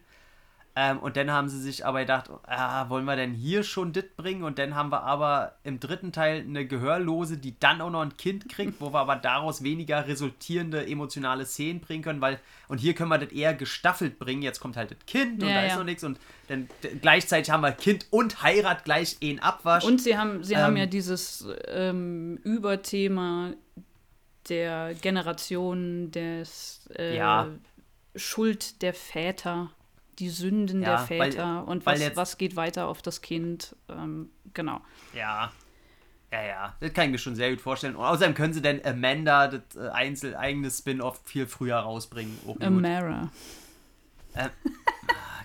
Ähm, 0.76 0.98
und 0.98 1.16
dann 1.16 1.30
haben 1.30 1.48
sie 1.48 1.60
sich 1.60 1.86
aber 1.86 2.00
gedacht, 2.00 2.28
ah, 2.48 2.88
wollen 2.88 3.04
wir 3.04 3.14
denn 3.14 3.32
hier 3.32 3.62
schon 3.62 3.92
dit 3.92 4.16
bringen? 4.16 4.42
Und 4.42 4.58
dann 4.58 4.74
haben 4.74 4.90
wir 4.90 5.04
aber 5.04 5.54
im 5.62 5.78
dritten 5.78 6.10
Teil 6.10 6.40
eine 6.40 6.66
Gehörlose, 6.66 7.36
die 7.36 7.56
dann 7.60 7.80
auch 7.80 7.90
noch 7.90 8.00
ein 8.02 8.16
Kind 8.16 8.48
kriegt, 8.48 8.80
wo 8.80 8.92
wir 8.92 8.98
aber 8.98 9.14
daraus 9.14 9.62
weniger 9.62 10.08
resultierende 10.08 10.84
emotionale 10.84 11.46
Szenen 11.46 11.80
bringen 11.80 12.02
können, 12.02 12.20
weil, 12.20 12.40
und 12.66 12.78
hier 12.78 12.94
können 12.94 13.10
wir 13.10 13.18
das 13.18 13.30
eher 13.30 13.54
gestaffelt 13.54 14.18
bringen. 14.18 14.42
Jetzt 14.42 14.58
kommt 14.58 14.76
halt 14.76 14.90
das 14.90 14.98
Kind 15.06 15.40
und 15.44 15.48
Ja, 15.48 15.54
da 15.54 15.62
ist 15.62 15.72
ja. 15.72 15.78
noch 15.78 15.84
nichts 15.84 16.02
und 16.02 16.18
dann 16.48 16.68
gleichzeitig 17.00 17.50
haben 17.52 17.60
wir 17.62 17.70
Kind 17.70 18.06
und 18.10 18.42
Heirat 18.42 18.84
gleich 18.84 19.16
in 19.20 19.38
Abwasch. 19.38 19.84
Und 19.84 20.00
sie 20.00 20.18
haben, 20.18 20.42
sie 20.42 20.56
haben 20.56 20.72
Ähm, 20.72 20.78
ja 20.78 20.86
dieses 20.86 21.46
ähm, 21.68 22.36
Überthema 22.42 23.52
der 24.48 24.94
Generation, 24.94 26.10
des 26.10 26.88
äh, 26.98 27.16
Ja. 27.16 27.46
Schuld 28.16 28.82
der 28.82 28.92
Väter, 28.92 29.70
die 30.18 30.28
Sünden 30.30 30.82
Ja, 30.82 31.04
der 31.06 31.18
weil- 31.18 31.32
Väter 31.32 31.66
und 31.66 31.84
weil 31.86 31.94
was, 31.94 32.00
jetzt- 32.02 32.16
was 32.16 32.38
geht 32.38 32.56
weiter 32.56 32.86
auf 32.88 33.02
das 33.02 33.20
Kind. 33.22 33.74
Ähm, 33.88 34.30
genau. 34.52 34.80
Ja. 35.14 35.52
Ja, 36.32 36.42
ja, 36.42 36.74
das 36.80 36.92
kann 36.92 37.04
ich 37.04 37.10
mir 37.12 37.18
schon 37.18 37.36
sehr 37.36 37.50
gut 37.50 37.60
vorstellen. 37.60 37.94
Und 37.94 38.04
außerdem 38.04 38.34
können 38.34 38.52
sie 38.52 38.60
dann 38.60 38.80
Amanda, 38.84 39.46
das 39.46 39.60
äh, 39.76 39.88
Einzel 39.90 40.34
eigene 40.34 40.68
Spin-off, 40.68 41.20
viel 41.24 41.46
früher 41.46 41.76
rausbringen. 41.76 42.36
Gut. 42.44 42.60
Amara. 42.60 43.30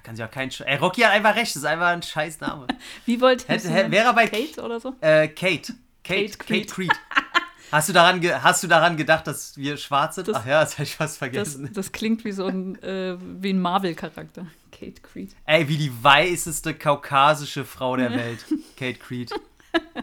Kann 0.04 0.16
sie 0.16 0.24
auch 0.24 0.32
kein. 0.32 0.50
Sch 0.50 0.62
Ey, 0.62 0.78
Rocky 0.78 1.02
hat 1.02 1.12
einfach 1.12 1.36
recht, 1.36 1.52
das 1.56 1.58
ist 1.58 1.66
einfach 1.66 1.88
ein 1.90 2.02
scheiß 2.02 2.40
Name. 2.40 2.66
Wie 3.06 3.22
wollt 3.22 3.44
ihr 3.44 3.50
Hätte- 3.56 3.70
hätte- 3.70 3.92
wäre 3.92 4.14
bei- 4.16 4.28
Kate 4.28 4.64
oder 4.64 4.80
so? 4.80 4.96
äh, 5.02 5.28
Kate. 5.28 5.74
Kate, 6.04 6.30
Kate 6.32 6.38
Kate 6.38 6.38
Creed. 6.38 6.72
Creed. 6.72 6.92
Hast 7.72 7.88
du, 7.88 7.94
daran 7.94 8.20
hast 8.42 8.64
du 8.64 8.68
daran 8.68 8.98
gedacht, 8.98 9.28
dass 9.28 9.56
wir 9.56 9.78
schwarz 9.78 10.16
sind? 10.16 10.28
Das- 10.28 10.38
Ach 10.38 10.46
ja, 10.48 10.62
das 10.62 10.74
habe 10.74 10.84
ich 10.84 10.96
fast 10.96 11.12
Das, 11.14 11.18
vergessen. 11.20 11.70
das 11.72 11.92
klingt 11.92 12.26
wie 12.26 12.32
so 12.32 12.48
ein, 12.48 12.82
äh, 12.82 13.16
wie 13.20 13.52
ein 13.54 13.62
Marvel-Charakter. 13.62 14.48
Kate 14.80 15.02
Creed. 15.02 15.36
Ey, 15.46 15.68
wie 15.68 15.78
die 15.78 15.92
weißeste 16.04 16.74
kaukasische 16.74 17.66
Frau 17.66 17.96
der 17.98 18.12
Welt. 18.12 18.46
Kate 18.78 18.98
Creed. 19.00 19.32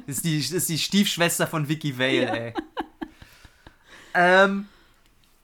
Ist 0.07 0.25
die, 0.25 0.39
ist 0.39 0.69
die 0.69 0.79
Stiefschwester 0.79 1.47
von 1.47 1.69
Vicky 1.69 1.99
Vale, 1.99 2.31
ey. 2.31 2.55
Ähm, 4.15 4.69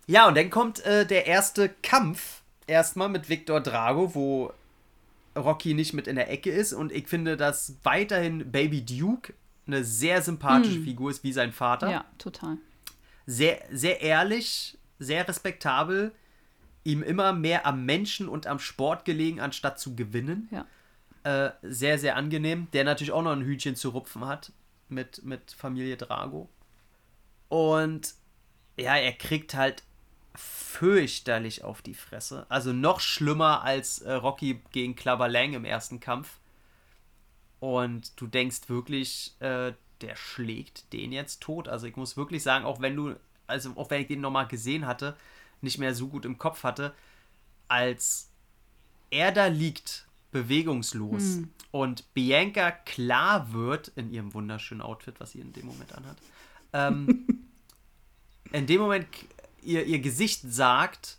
ja, 0.06 0.28
und 0.28 0.36
dann 0.36 0.50
kommt 0.50 0.80
äh, 0.84 1.06
der 1.06 1.26
erste 1.26 1.68
Kampf 1.82 2.42
erstmal 2.66 3.08
mit 3.08 3.28
Victor 3.28 3.60
Drago, 3.60 4.14
wo 4.14 4.52
Rocky 5.36 5.74
nicht 5.74 5.92
mit 5.92 6.06
in 6.06 6.16
der 6.16 6.30
Ecke 6.30 6.50
ist. 6.50 6.72
Und 6.72 6.92
ich 6.92 7.08
finde, 7.08 7.36
dass 7.36 7.74
weiterhin 7.82 8.50
Baby 8.50 8.82
Duke 8.84 9.34
eine 9.66 9.84
sehr 9.84 10.22
sympathische 10.22 10.80
Figur 10.80 11.10
ist, 11.10 11.22
wie 11.24 11.32
sein 11.32 11.52
Vater 11.52 11.90
Ja, 11.90 12.04
total. 12.18 12.58
sehr, 13.26 13.60
sehr 13.70 14.00
ehrlich, 14.00 14.76
sehr 14.98 15.26
respektabel, 15.26 16.12
ihm 16.84 17.02
immer 17.02 17.32
mehr 17.32 17.66
am 17.66 17.84
Menschen 17.84 18.28
und 18.28 18.46
am 18.46 18.58
Sport 18.58 19.04
gelegen, 19.04 19.40
anstatt 19.40 19.78
zu 19.78 19.94
gewinnen. 19.94 20.48
Ja. 20.50 20.66
Äh, 21.24 21.52
sehr, 21.62 21.98
sehr 21.98 22.16
angenehm. 22.16 22.68
Der 22.72 22.84
natürlich 22.84 23.12
auch 23.12 23.22
noch 23.22 23.32
ein 23.32 23.42
Hühnchen 23.42 23.76
zu 23.76 23.90
rupfen 23.90 24.26
hat 24.26 24.52
mit, 24.88 25.24
mit 25.24 25.52
Familie 25.52 25.96
Drago. 25.96 26.48
Und 27.48 28.14
ja, 28.76 28.96
er 28.96 29.12
kriegt 29.12 29.54
halt 29.54 29.82
fürchterlich 30.34 31.64
auf 31.64 31.82
die 31.82 31.94
Fresse. 31.94 32.46
Also 32.48 32.72
noch 32.72 33.00
schlimmer 33.00 33.62
als 33.62 33.98
äh, 34.00 34.12
Rocky 34.12 34.62
gegen 34.72 34.96
Clubber 34.96 35.28
Lang 35.28 35.52
im 35.52 35.64
ersten 35.64 36.00
Kampf. 36.00 36.38
Und 37.60 38.20
du 38.20 38.26
denkst 38.26 38.68
wirklich, 38.68 39.36
äh, 39.40 39.72
der 40.00 40.16
schlägt 40.16 40.92
den 40.92 41.12
jetzt 41.12 41.42
tot. 41.42 41.68
Also 41.68 41.86
ich 41.86 41.96
muss 41.96 42.16
wirklich 42.16 42.42
sagen, 42.42 42.64
auch 42.64 42.80
wenn 42.80 42.96
du, 42.96 43.14
also 43.46 43.72
auch 43.76 43.90
wenn 43.90 44.00
ich 44.00 44.08
den 44.08 44.20
nochmal 44.20 44.48
gesehen 44.48 44.86
hatte, 44.86 45.16
nicht 45.62 45.78
mehr 45.78 45.94
so 45.94 46.08
gut 46.08 46.24
im 46.24 46.38
Kopf 46.38 46.64
hatte, 46.64 46.94
als 47.68 48.30
er 49.10 49.32
da 49.32 49.46
liegt, 49.46 50.06
bewegungslos, 50.30 51.38
und 51.70 52.12
Bianca 52.12 52.70
klar 52.70 53.52
wird 53.52 53.88
in 53.96 54.12
ihrem 54.12 54.34
wunderschönen 54.34 54.82
Outfit, 54.82 55.18
was 55.18 55.32
sie 55.32 55.40
in 55.40 55.52
dem 55.52 55.66
Moment 55.66 55.94
anhat, 55.96 56.18
ähm, 56.74 57.26
in 58.52 58.66
dem 58.66 58.80
Moment 58.80 59.06
ihr, 59.62 59.84
ihr 59.84 59.98
Gesicht 60.00 60.42
sagt, 60.44 61.18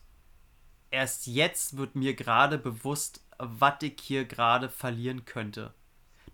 erst 0.91 1.27
jetzt 1.27 1.75
wird 1.75 1.95
mir 1.95 2.13
gerade 2.13 2.57
bewusst, 2.57 3.21
was 3.39 3.81
ich 3.81 3.99
hier 3.99 4.25
gerade 4.25 4.69
verlieren 4.69 5.25
könnte. 5.25 5.73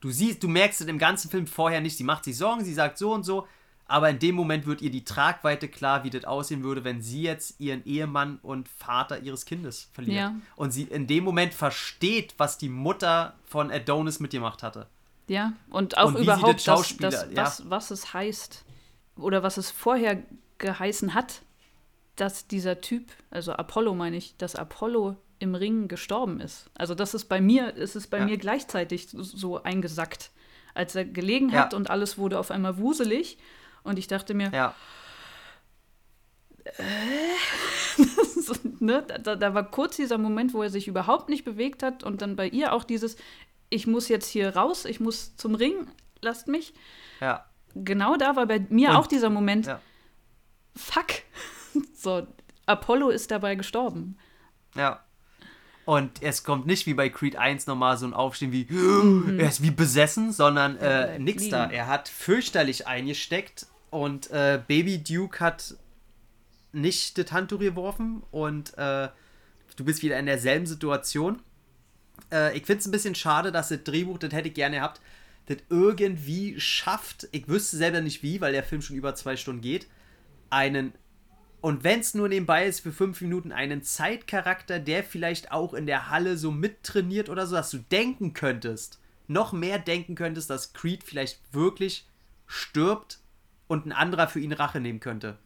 Du 0.02 0.12
siehst, 0.12 0.44
du 0.44 0.48
merkst 0.48 0.82
es 0.82 0.88
im 0.88 1.00
ganzen 1.00 1.30
Film 1.30 1.48
vorher 1.48 1.82
nicht, 1.82 1.98
sie 1.98 2.04
macht 2.04 2.26
sich 2.26 2.38
Sorgen, 2.38 2.64
sie 2.64 2.74
sagt 2.74 2.98
so 2.98 3.14
und 3.14 3.24
so, 3.24 3.48
aber 3.90 4.10
in 4.10 4.20
dem 4.20 4.36
Moment 4.36 4.66
wird 4.66 4.82
ihr 4.82 4.92
die 4.92 5.04
Tragweite 5.04 5.68
klar, 5.68 6.04
wie 6.04 6.10
das 6.10 6.24
aussehen 6.26 6.64
würde, 6.64 6.84
wenn 6.84 7.02
sie 7.02 7.24
jetzt 7.24 7.60
ihren 7.60 7.84
Ehemann 7.86 8.40
und 8.44 8.70
Vater 8.70 9.20
ihres 9.20 9.46
Kindes 9.46 9.90
verliert. 9.94 10.18
Ja. 10.18 10.36
Und 10.56 10.72
sie 10.72 10.84
in 10.84 11.08
dem 11.08 11.24
Moment 11.24 11.54
versteht, 11.54 12.36
was 12.38 12.58
die 12.58 12.70
Mutter 12.70 13.34
von 13.46 13.72
Adonis 13.72 14.20
mitgemacht 14.20 14.64
hatte. 14.64 14.88
Ja, 15.28 15.54
und 15.70 15.98
auch 15.98 16.08
Und 16.08 16.20
überhaupt, 16.20 16.56
das 16.60 16.64
das, 16.64 16.76
Schauspieler- 16.80 17.26
das, 17.36 17.60
ja. 17.60 17.66
was, 17.70 17.92
es 17.92 18.14
heißt 18.14 18.64
oder 19.18 19.44
was 19.44 19.58
es 19.58 19.70
vorher 19.72 20.24
geheißen 20.60 21.14
hat, 21.14 21.42
dass 22.16 22.48
dieser 22.48 22.82
Typ, 22.82 23.06
also 23.32 23.54
Apollo 23.54 23.94
meine 23.96 24.18
ich, 24.18 24.36
dass 24.38 24.56
Apollo 24.56 25.16
im 25.40 25.56
Ring 25.56 25.88
gestorben 25.88 26.42
ist. 26.42 26.70
Also 26.76 26.96
das 26.96 27.14
ist 27.14 27.26
bei 27.26 27.40
mir, 27.42 27.74
ist 27.76 27.96
es 27.96 28.08
bei 28.08 28.20
Ja. 28.20 28.26
mir 28.26 28.38
gleichzeitig 28.38 29.08
so- 29.12 29.64
eingesackt, 29.64 30.32
als 30.74 30.96
er 30.96 31.06
gelegen 31.06 31.50
Ja. 31.50 31.60
hat 31.62 31.74
und 31.74 31.90
alles 31.90 32.18
wurde 32.18 32.38
auf 32.40 32.52
einmal 32.52 32.78
wuselig 32.78 33.38
und 33.84 33.98
ich 34.00 34.08
dachte 34.08 34.34
mir, 34.34 34.52
Ja. 34.54 34.76
so, 38.42 38.54
ne, 38.80 39.04
da, 39.24 39.36
da 39.36 39.54
war 39.54 39.64
kurz 39.70 39.96
dieser 39.96 40.18
Moment, 40.18 40.54
wo 40.54 40.62
er 40.64 40.70
sich 40.70 40.88
überhaupt 40.88 41.30
nicht 41.30 41.46
bewegt 41.46 41.84
hat 41.84 42.04
und 42.04 42.22
dann 42.22 42.36
bei 42.36 42.48
ihr 42.48 42.74
auch 42.74 42.84
dieses, 42.84 43.18
ich 43.70 43.88
muss 43.88 44.08
jetzt 44.08 44.28
hier 44.28 44.56
raus, 44.56 44.86
ich 44.86 45.00
muss 45.00 45.36
zum 45.36 45.56
Ring, 45.56 45.88
lasst 46.22 46.48
mich. 46.48 46.74
Ja. 47.20 47.46
Genau 47.76 48.16
da 48.18 48.36
war 48.36 48.46
bei 48.48 48.60
mir 48.70 48.90
Und- 48.92 48.96
auch 48.98 49.08
dieser 49.08 49.30
Moment, 49.30 49.68
Ja. 49.68 49.82
fuck. 50.76 51.08
So, 51.94 52.26
Apollo 52.66 53.10
ist 53.10 53.30
dabei 53.30 53.54
gestorben. 53.56 54.18
Ja. 54.76 55.04
Und 55.90 56.22
es 56.22 56.44
kommt 56.44 56.68
nicht 56.68 56.86
wie 56.86 56.94
bei 56.94 57.10
Creed 57.10 57.36
1 57.36 57.66
nochmal 57.66 57.98
so 57.98 58.06
ein 58.06 58.14
Aufstehen 58.14 58.52
wie, 58.52 58.68
er 59.40 59.50
ist 59.50 59.64
wie 59.64 59.72
besessen, 59.72 60.32
sondern 60.32 60.78
äh, 60.78 61.18
nix 61.18 61.50
da. 61.50 61.66
Er 61.66 61.88
hat 61.88 62.10
fürchterlich 62.10 62.86
eingesteckt 62.86 63.66
und 63.90 64.30
äh, 64.30 64.62
Baby 64.68 65.00
Duke 65.00 65.40
hat 65.40 65.74
nicht 66.74 67.18
das 67.18 67.32
Handtuch 67.32 67.58
geworfen 67.58 68.22
und 68.30 68.78
äh, 68.78 69.10
du 69.78 69.84
bist 69.84 70.04
wieder 70.04 70.20
in 70.20 70.28
derselben 70.28 70.68
Situation. 70.68 71.42
Äh, 72.32 72.56
ich 72.56 72.68
finde 72.68 72.82
es 72.82 72.86
ein 72.86 72.92
bisschen 72.92 73.16
schade, 73.16 73.52
dass 73.52 73.70
das 73.70 73.84
Drehbuch, 73.84 74.20
das 74.20 74.32
hätte 74.32 74.50
ich 74.50 74.54
gerne 74.54 74.76
gehabt, 74.76 75.02
das 75.48 75.58
irgendwie 75.72 76.60
schafft, 76.60 77.28
ich 77.32 77.48
wüsste 77.48 77.78
selber 77.78 78.02
nicht 78.02 78.22
wie, 78.22 78.42
weil 78.42 78.52
der 78.52 78.62
Film 78.62 78.84
schon 78.84 78.96
über 78.96 79.16
zwei 79.16 79.36
Stunden 79.38 79.62
geht, 79.62 79.88
einen 80.52 80.94
und 81.62 81.84
wenn 81.84 82.00
es 82.00 82.14
nur 82.14 82.30
nebenbei 82.30 82.66
ist 82.66 82.80
für 82.82 82.92
fünf 82.92 83.22
Minuten, 83.22 83.52
einen 83.52 83.84
Zeitcharakter, 83.84 84.80
der 84.80 85.04
vielleicht 85.04 85.52
auch 85.52 85.74
in 85.74 85.86
der 85.86 86.10
Halle 86.10 86.38
so 86.38 86.52
mittrainiert 86.52 87.30
oder 87.30 87.48
so, 87.48 87.56
dass 87.56 87.72
du 87.72 87.80
denken 87.92 88.34
könntest, 88.34 89.00
noch 89.28 89.54
mehr 89.54 89.78
denken 89.80 90.16
könntest, 90.16 90.50
dass 90.50 90.74
Creed 90.74 91.04
vielleicht 91.04 91.40
wirklich 91.52 92.08
stirbt 92.48 93.20
und 93.68 93.86
ein 93.86 93.92
anderer 93.92 94.28
für 94.28 94.40
ihn 94.40 94.54
Rache 94.54 94.80
nehmen 94.80 95.00
könnte. 95.00 95.38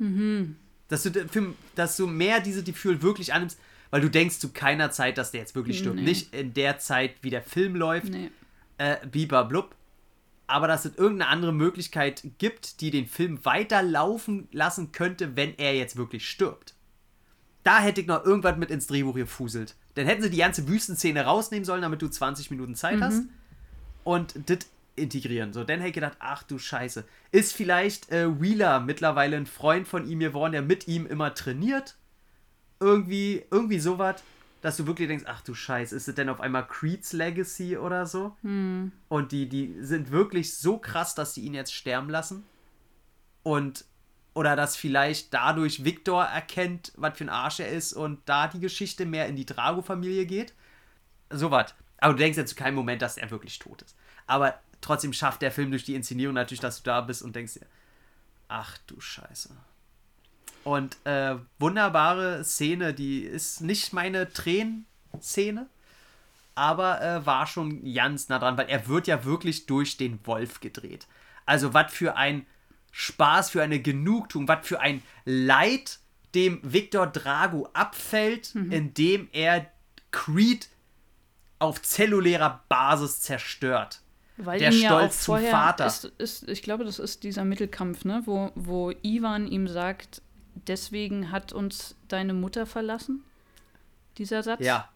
Dass, 0.88 1.04
du, 1.04 1.12
für, 1.28 1.54
dass 1.76 1.98
du 1.98 2.08
mehr 2.08 2.40
diese 2.40 2.64
Gefühl 2.64 3.02
wirklich 3.02 3.34
annimmst, 3.34 3.60
weil 3.90 4.02
du 4.02 4.10
denkst 4.10 4.40
zu 4.40 4.50
keiner 4.54 4.92
Zeit, 4.92 5.18
dass 5.18 5.32
der 5.32 5.42
jetzt 5.42 5.56
wirklich 5.56 5.80
stirbt. 5.80 5.98
Nee. 5.98 6.04
Nicht 6.04 6.34
in 6.34 6.54
der 6.54 6.80
Zeit, 6.80 7.16
wie 7.22 7.30
der 7.30 7.42
Film 7.44 7.76
läuft, 7.76 8.10
Nee. 8.10 8.32
äh, 8.78 8.98
blub. 9.06 9.76
Aber 10.48 10.68
dass 10.68 10.86
es 10.86 10.96
irgendeine 10.96 11.30
andere 11.32 11.54
Möglichkeit 11.54 12.24
gibt, 12.38 12.82
die 12.82 12.92
den 12.92 13.08
Film 13.08 13.44
weiterlaufen 13.46 14.48
lassen 14.52 14.92
könnte, 14.92 15.36
wenn 15.36 15.58
er 15.58 15.76
jetzt 15.76 15.96
wirklich 15.96 16.28
stirbt. 16.28 16.76
Da 17.64 17.80
hätte 17.80 18.02
ich 18.02 18.08
noch 18.08 18.26
irgendwas 18.26 18.58
mit 18.58 18.70
ins 18.70 18.88
Drehbuch 18.88 19.16
gefuselt. 19.16 19.76
Dann 19.96 20.06
hätten 20.06 20.22
sie 20.22 20.30
die 20.30 20.38
ganze 20.38 20.68
Wüstenszene 20.68 21.24
rausnehmen 21.24 21.64
sollen, 21.64 21.82
damit 21.82 22.02
du 22.02 22.10
20 22.10 22.52
Minuten 22.52 22.76
Zeit 22.76 23.00
hast. 23.00 23.24
Und 24.04 24.50
das 24.50 24.68
integrieren. 24.96 25.54
So, 25.54 25.64
dann 25.64 25.80
hätte 25.80 25.90
ich 25.90 25.96
gedacht, 25.96 26.18
ach 26.20 26.44
du 26.44 26.60
Scheiße. 26.60 27.06
Ist 27.32 27.54
vielleicht 27.54 28.12
äh, 28.12 28.40
Wheeler 28.40 28.80
mittlerweile 28.80 29.38
ein 29.38 29.46
Freund 29.46 29.88
von 29.88 30.08
ihm 30.08 30.20
geworden, 30.20 30.52
der 30.52 30.62
mit 30.62 30.88
ihm 30.88 31.06
immer 31.06 31.34
trainiert? 31.34 31.96
Irgendwie, 32.80 33.44
irgendwie 33.50 33.80
sowas. 33.80 34.22
Dass 34.64 34.78
du 34.78 34.88
wirklich 34.88 35.10
denkst, 35.10 35.26
ach 35.28 35.42
du 35.42 35.54
Scheiße, 35.54 35.94
ist 35.94 36.08
es 36.08 36.16
denn 36.16 36.30
auf 36.30 36.40
einmal 36.40 36.66
Creeds 36.66 37.12
Legacy 37.12 37.78
oder 37.78 38.06
so? 38.06 38.38
Und 39.10 39.34
die, 39.34 39.50
die 39.50 39.76
sind 39.82 40.10
wirklich 40.10 40.56
so 40.56 40.78
krass, 40.78 41.16
dass 41.16 41.34
sie 41.34 41.42
ihn 41.42 41.54
jetzt 41.54 41.74
sterben 41.74 42.10
lassen. 42.10 42.46
Und 43.44 43.84
oder 44.34 44.56
dass 44.56 44.78
vielleicht 44.78 45.34
dadurch 45.34 45.84
Victor 45.84 46.24
erkennt, 46.24 46.94
was 46.96 47.18
für 47.18 47.26
ein 47.26 47.30
Arsch 47.30 47.60
er 47.60 47.68
ist 47.68 47.92
und 47.92 48.22
da 48.26 48.48
die 48.48 48.62
Geschichte 48.62 49.06
mehr 49.06 49.28
in 49.28 49.36
die 49.36 49.46
Drago-Familie 49.46 50.26
geht. 50.26 50.54
Sowas. 51.30 51.76
Aber 51.98 52.14
du 52.14 52.20
denkst 52.20 52.38
ja 52.38 52.46
zu 52.46 52.56
keinem 52.56 52.76
Moment, 52.76 53.02
dass 53.02 53.18
er 53.18 53.30
wirklich 53.32 53.60
tot 53.60 53.82
ist. 53.82 53.98
Aber 54.28 54.58
trotzdem 54.80 55.12
schafft 55.12 55.42
der 55.42 55.52
Film 55.52 55.72
durch 55.72 55.84
die 55.84 55.94
Inszenierung 55.94 56.36
natürlich, 56.36 56.62
dass 56.62 56.82
du 56.82 56.84
da 56.84 57.02
bist 57.02 57.22
und 57.22 57.36
denkst 57.36 57.56
dir, 57.56 57.68
ach 58.48 58.78
du 58.88 59.02
Scheiße. 59.02 59.50
Und 60.64 60.98
äh, 61.06 61.36
wunderbare 61.60 62.44
Szene, 62.44 62.94
die 62.94 63.22
ist 63.22 63.62
nicht 63.62 63.94
meine 63.94 64.32
Tränenszene, 64.32 65.68
aber 66.56 67.02
äh, 67.02 67.26
war 67.26 67.48
schon 67.48 67.94
ganz 67.94 68.30
nah 68.30 68.40
dran, 68.40 68.58
weil 68.58 68.70
er 68.70 68.88
wird 68.88 69.08
ja 69.08 69.26
wirklich 69.26 69.66
durch 69.66 69.98
den 69.98 70.26
Wolf 70.26 70.62
gedreht. 70.62 71.08
Also 71.46 71.74
was 71.74 71.92
für 71.92 72.16
ein 72.16 72.46
Spaß, 72.92 73.50
für 73.50 73.64
eine 73.64 73.80
Genugtuung, 73.80 74.48
was 74.48 74.66
für 74.66 74.80
ein 74.80 75.02
Leid 75.26 76.00
dem 76.36 76.60
Victor 76.64 77.08
Drago 77.08 77.70
abfällt, 77.74 78.56
indem 78.56 79.28
er 79.34 79.68
Creed 80.12 80.70
auf 81.60 81.82
zellulärer 81.82 82.64
Basis 82.70 83.22
zerstört. 83.22 84.02
Weil 84.38 84.60
Der 84.60 84.72
ihm 84.72 84.82
ja 84.82 84.90
auch 84.90 85.00
Stolz 85.00 85.24
zum 85.24 85.40
Vater. 85.40 85.86
Ist, 85.86 86.06
ist, 86.18 86.50
ich 86.50 86.64
glaube, 86.64 86.86
das 86.86 86.98
ist 87.00 87.24
dieser 87.24 87.46
Mittelkampf, 87.46 88.04
ne? 88.04 88.24
wo, 88.26 88.52
wo 88.56 88.92
Ivan 89.04 89.48
ihm 89.48 89.68
sagt, 89.68 90.23
deswegen 90.56 91.32
hat 91.32 91.54
uns 91.54 91.96
deine 92.08 92.34
Mutter 92.34 92.66
verlassen. 92.66 93.24
Dieser 94.18 94.44
Satz. 94.44 94.62
Ja. 94.62 94.90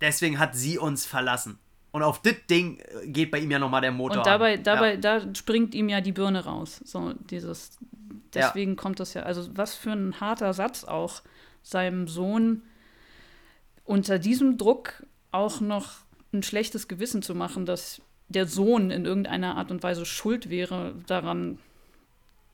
Deswegen 0.00 0.38
hat 0.38 0.54
sie 0.54 0.78
uns 0.78 1.06
verlassen. 1.06 1.58
Und 1.90 2.02
auf 2.02 2.22
das 2.22 2.34
Ding 2.48 2.78
äh, 2.78 3.06
geht 3.08 3.30
bei 3.30 3.38
ihm 3.38 3.50
ja 3.50 3.58
nochmal 3.58 3.82
der 3.82 3.92
Motor 3.92 4.18
Und 4.18 4.26
dabei, 4.26 4.54
an. 4.56 4.62
dabei, 4.62 4.94
Ja. 4.94 4.96
da 5.20 5.34
springt 5.34 5.74
ihm 5.74 5.88
ja 5.88 6.00
die 6.00 6.12
Birne 6.12 6.44
raus. 6.44 6.80
So 6.84 7.12
dieses, 7.30 7.78
Ja. 8.34 8.46
deswegen 8.48 8.76
kommt 8.76 8.98
das 9.00 9.14
ja, 9.14 9.22
also 9.22 9.48
was 9.56 9.74
für 9.74 9.92
ein 9.92 10.18
harter 10.20 10.54
Satz 10.54 10.84
auch, 10.84 11.22
seinem 11.62 12.08
Sohn 12.08 12.62
unter 13.84 14.18
diesem 14.18 14.56
Druck 14.58 15.04
auch 15.32 15.60
noch 15.60 15.90
ein 16.32 16.42
schlechtes 16.42 16.88
Gewissen 16.88 17.22
zu 17.22 17.34
machen, 17.34 17.66
dass 17.66 18.00
der 18.28 18.46
Sohn 18.46 18.90
in 18.90 19.04
irgendeiner 19.04 19.56
Art 19.56 19.70
und 19.70 19.82
Weise 19.82 20.06
schuld 20.06 20.48
wäre 20.48 20.94
daran, 21.06 21.58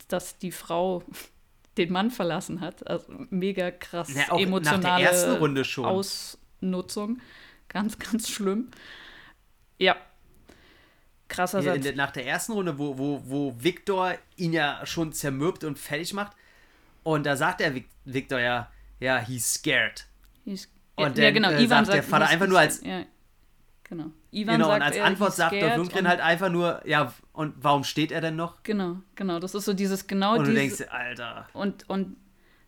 dass 0.09 0.37
die 0.37 0.51
Frau 0.51 1.03
den 1.85 1.93
Mann 1.93 2.11
verlassen 2.11 2.61
hat. 2.61 2.85
Also 2.87 3.11
mega 3.29 3.71
krass 3.71 4.13
Ja, 4.13 4.23
auch 4.23 4.27
nach 4.31 4.35
der 4.37 4.41
emotionale 4.47 5.03
ersten 5.03 5.31
Runde 5.33 5.65
schon. 5.65 5.85
Ausnutzung. 5.85 7.19
Ganz, 7.67 7.97
ganz 7.99 8.29
schlimm. 8.29 8.69
Ja. 9.77 9.95
Krasser 11.27 11.61
Satz. 11.61 11.81
der, 11.83 11.95
nach 11.95 12.11
der 12.11 12.25
ersten 12.25 12.53
Runde, 12.53 12.77
wo, 12.79 12.97
wo, 12.97 13.21
wo 13.25 13.55
Victor 13.59 14.15
ihn 14.35 14.51
ja 14.51 14.83
schon 14.85 15.13
zermürbt 15.13 15.63
und 15.63 15.77
fertig 15.77 16.13
macht. 16.13 16.35
Und 17.03 17.25
da 17.25 17.35
sagt 17.35 17.59
Vic 17.61 17.87
Victor 18.05 18.39
ja, 18.39 18.71
ja, 18.99 19.19
he's 19.19 19.53
scared. 19.53 20.05
Hieß- 20.47 20.67
Und 20.95 21.17
ja, 21.17 21.25
dann, 21.25 21.33
genau. 21.35 21.49
äh, 21.51 21.63
Ivan 21.63 21.85
sagt 21.85 21.95
der 21.95 22.03
Vater 22.03 22.27
einfach 22.27 22.47
nur 22.47 22.59
als- 22.59 22.81
Ja, 22.83 23.03
genau. 23.89 24.05
Ivan 24.31 24.55
Genau, 24.55 24.67
sagt, 24.67 24.77
und 24.81 24.85
als 24.87 24.95
er, 24.97 25.05
Antwort 25.05 25.33
sagt 25.33 25.53
der 25.53 25.75
Lundgren 25.77 26.05
und- 26.05 26.09
halt 26.09 26.19
einfach 26.21 26.49
nur, 26.49 26.81
ja, 26.87 27.13
und 27.33 27.55
warum 27.61 27.83
steht 27.83 28.11
er 28.11 28.21
denn 28.21 28.35
noch? 28.35 28.63
Genau, 28.63 28.97
genau. 29.15 29.39
Das 29.39 29.55
ist 29.55 29.65
so 29.65 29.73
dieses 29.73 30.07
genau 30.07 30.35
Und 30.37 30.47
du 30.47 30.53
dieses, 30.53 30.77
denkst, 30.77 30.93
Alter. 30.93 31.47
und, 31.53 31.89
und 31.89 32.15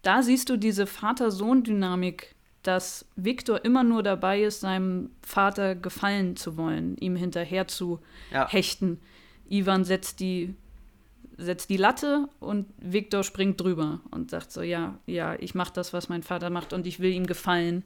da 0.01 0.23
siehst 0.23 0.49
du 0.49 0.57
diese 0.57 0.87
Vater-Sohn-Dynamik, 0.87 2.35
dass 2.63 3.05
Viktor 3.15 3.63
immer 3.65 3.83
nur 3.83 4.03
dabei 4.03 4.41
ist, 4.43 4.59
seinem 4.61 5.09
Vater 5.21 5.75
gefallen 5.75 6.35
zu 6.35 6.57
wollen, 6.57 6.95
ihm 6.97 7.15
hinterher 7.15 7.67
zu 7.67 7.99
Ja. 8.31 8.47
hechten. 8.49 8.99
Ivan 9.49 9.83
setzt 9.83 10.19
die, 10.19 10.55
setzt 11.37 11.69
die 11.71 11.77
Latte 11.77 12.27
und 12.39 12.67
Viktor 12.77 13.23
springt 13.23 13.59
drüber 13.59 13.99
und 14.11 14.29
sagt 14.29 14.51
so, 14.51 14.61
ja, 14.61 14.97
ja, 15.07 15.35
ich 15.39 15.55
mache 15.55 15.73
das, 15.73 15.91
was 15.91 16.07
mein 16.07 16.21
Vater 16.23 16.49
macht 16.51 16.71
und 16.73 16.85
ich 16.85 16.99
will 16.99 17.11
ihm 17.11 17.25
gefallen. 17.25 17.83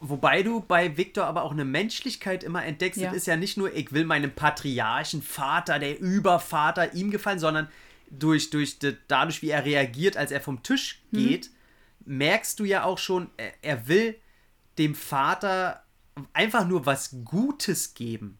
Wobei 0.00 0.42
du 0.42 0.60
bei 0.60 0.96
Victor 0.96 1.24
aber 1.24 1.42
auch 1.42 1.52
eine 1.52 1.64
Menschlichkeit 1.64 2.44
immer 2.44 2.64
entdeckst. 2.64 3.00
Ja. 3.00 3.08
Das 3.08 3.16
ist 3.16 3.26
ja 3.26 3.36
nicht 3.36 3.56
nur, 3.56 3.74
ich 3.74 3.92
will 3.92 4.04
meinem 4.04 4.32
patriarchen 4.32 5.22
Vater, 5.22 5.78
der 5.78 5.98
Übervater, 6.00 6.94
ihm 6.94 7.10
gefallen, 7.10 7.38
sondern 7.38 7.68
durch, 8.10 8.50
durch 8.50 8.78
dadurch, 9.08 9.42
wie 9.42 9.50
er 9.50 9.64
reagiert, 9.64 10.16
als 10.16 10.30
er 10.30 10.40
vom 10.40 10.62
Tisch 10.62 11.02
Mhm. 11.10 11.16
geht, 11.16 11.50
merkst 12.04 12.60
du 12.60 12.64
ja 12.64 12.84
auch 12.84 12.98
schon, 12.98 13.30
er, 13.36 13.52
er 13.62 13.88
will 13.88 14.16
dem 14.78 14.94
Vater 14.94 15.84
einfach 16.32 16.66
nur 16.66 16.86
was 16.86 17.16
Gutes 17.24 17.94
geben. 17.94 18.38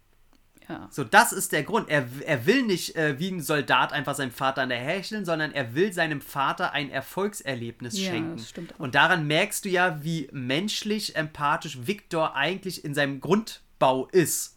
Ja. 0.69 0.89
So, 0.91 1.05
das 1.05 1.33
ist 1.33 1.53
der 1.53 1.63
Grund. 1.63 1.91
Er, 1.91 2.09
er 2.25 2.47
will 2.47 2.63
nicht 2.63 2.97
äh, 2.97 3.19
wie 3.19 3.31
ein 3.31 3.41
Soldat 3.43 3.93
einfach 3.93 4.15
seinem 4.15 4.31
Vater 4.31 4.63
an 4.63 4.71
der 4.71 4.79
Hecheln, 4.79 5.25
sondern 5.25 5.53
er 5.53 5.75
will 5.75 5.93
seinem 5.93 6.21
Vater 6.21 6.73
ein 6.73 6.91
Erfolgserlebnis 6.91 7.99
Ja, 7.99 8.11
schenken. 8.11 8.37
das 8.37 8.49
stimmt 8.49 8.75
auch. 8.75 8.79
Und 8.81 8.95
daran 8.95 9.27
merkst 9.27 9.65
du 9.65 9.69
ja, 9.69 10.03
wie 10.03 10.29
menschlich, 10.33 11.17
empathisch 11.17 11.87
Victor 11.87 12.35
eigentlich 12.35 12.85
in 12.85 12.95
seinem 12.95 13.21
Grundbau 13.21 14.09
ist. 14.13 14.57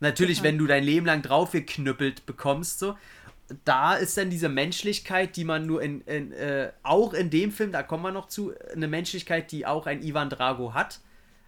Natürlich, 0.00 0.38
Total. 0.38 0.52
wenn 0.52 0.58
du 0.58 0.66
dein 0.66 0.82
Leben 0.82 1.06
lang 1.06 1.22
draufgeknüppelt 1.22 2.26
bekommst, 2.26 2.78
so. 2.78 2.96
Da 3.66 3.96
ist 3.96 4.16
dann 4.16 4.30
diese 4.30 4.48
Menschlichkeit, 4.48 5.36
die 5.36 5.44
man 5.44 5.66
nur 5.66 5.82
in, 5.82 6.00
in 6.02 6.32
äh, 6.32 6.72
auch 6.82 7.12
in 7.12 7.28
dem 7.28 7.52
Film, 7.52 7.70
da 7.70 7.82
kommen 7.82 8.02
wir 8.02 8.10
noch 8.10 8.28
zu, 8.28 8.54
eine 8.72 8.88
Menschlichkeit, 8.88 9.52
die 9.52 9.66
auch 9.66 9.86
ein 9.86 10.02
Ivan 10.02 10.30
Drago 10.30 10.72
hat 10.72 11.00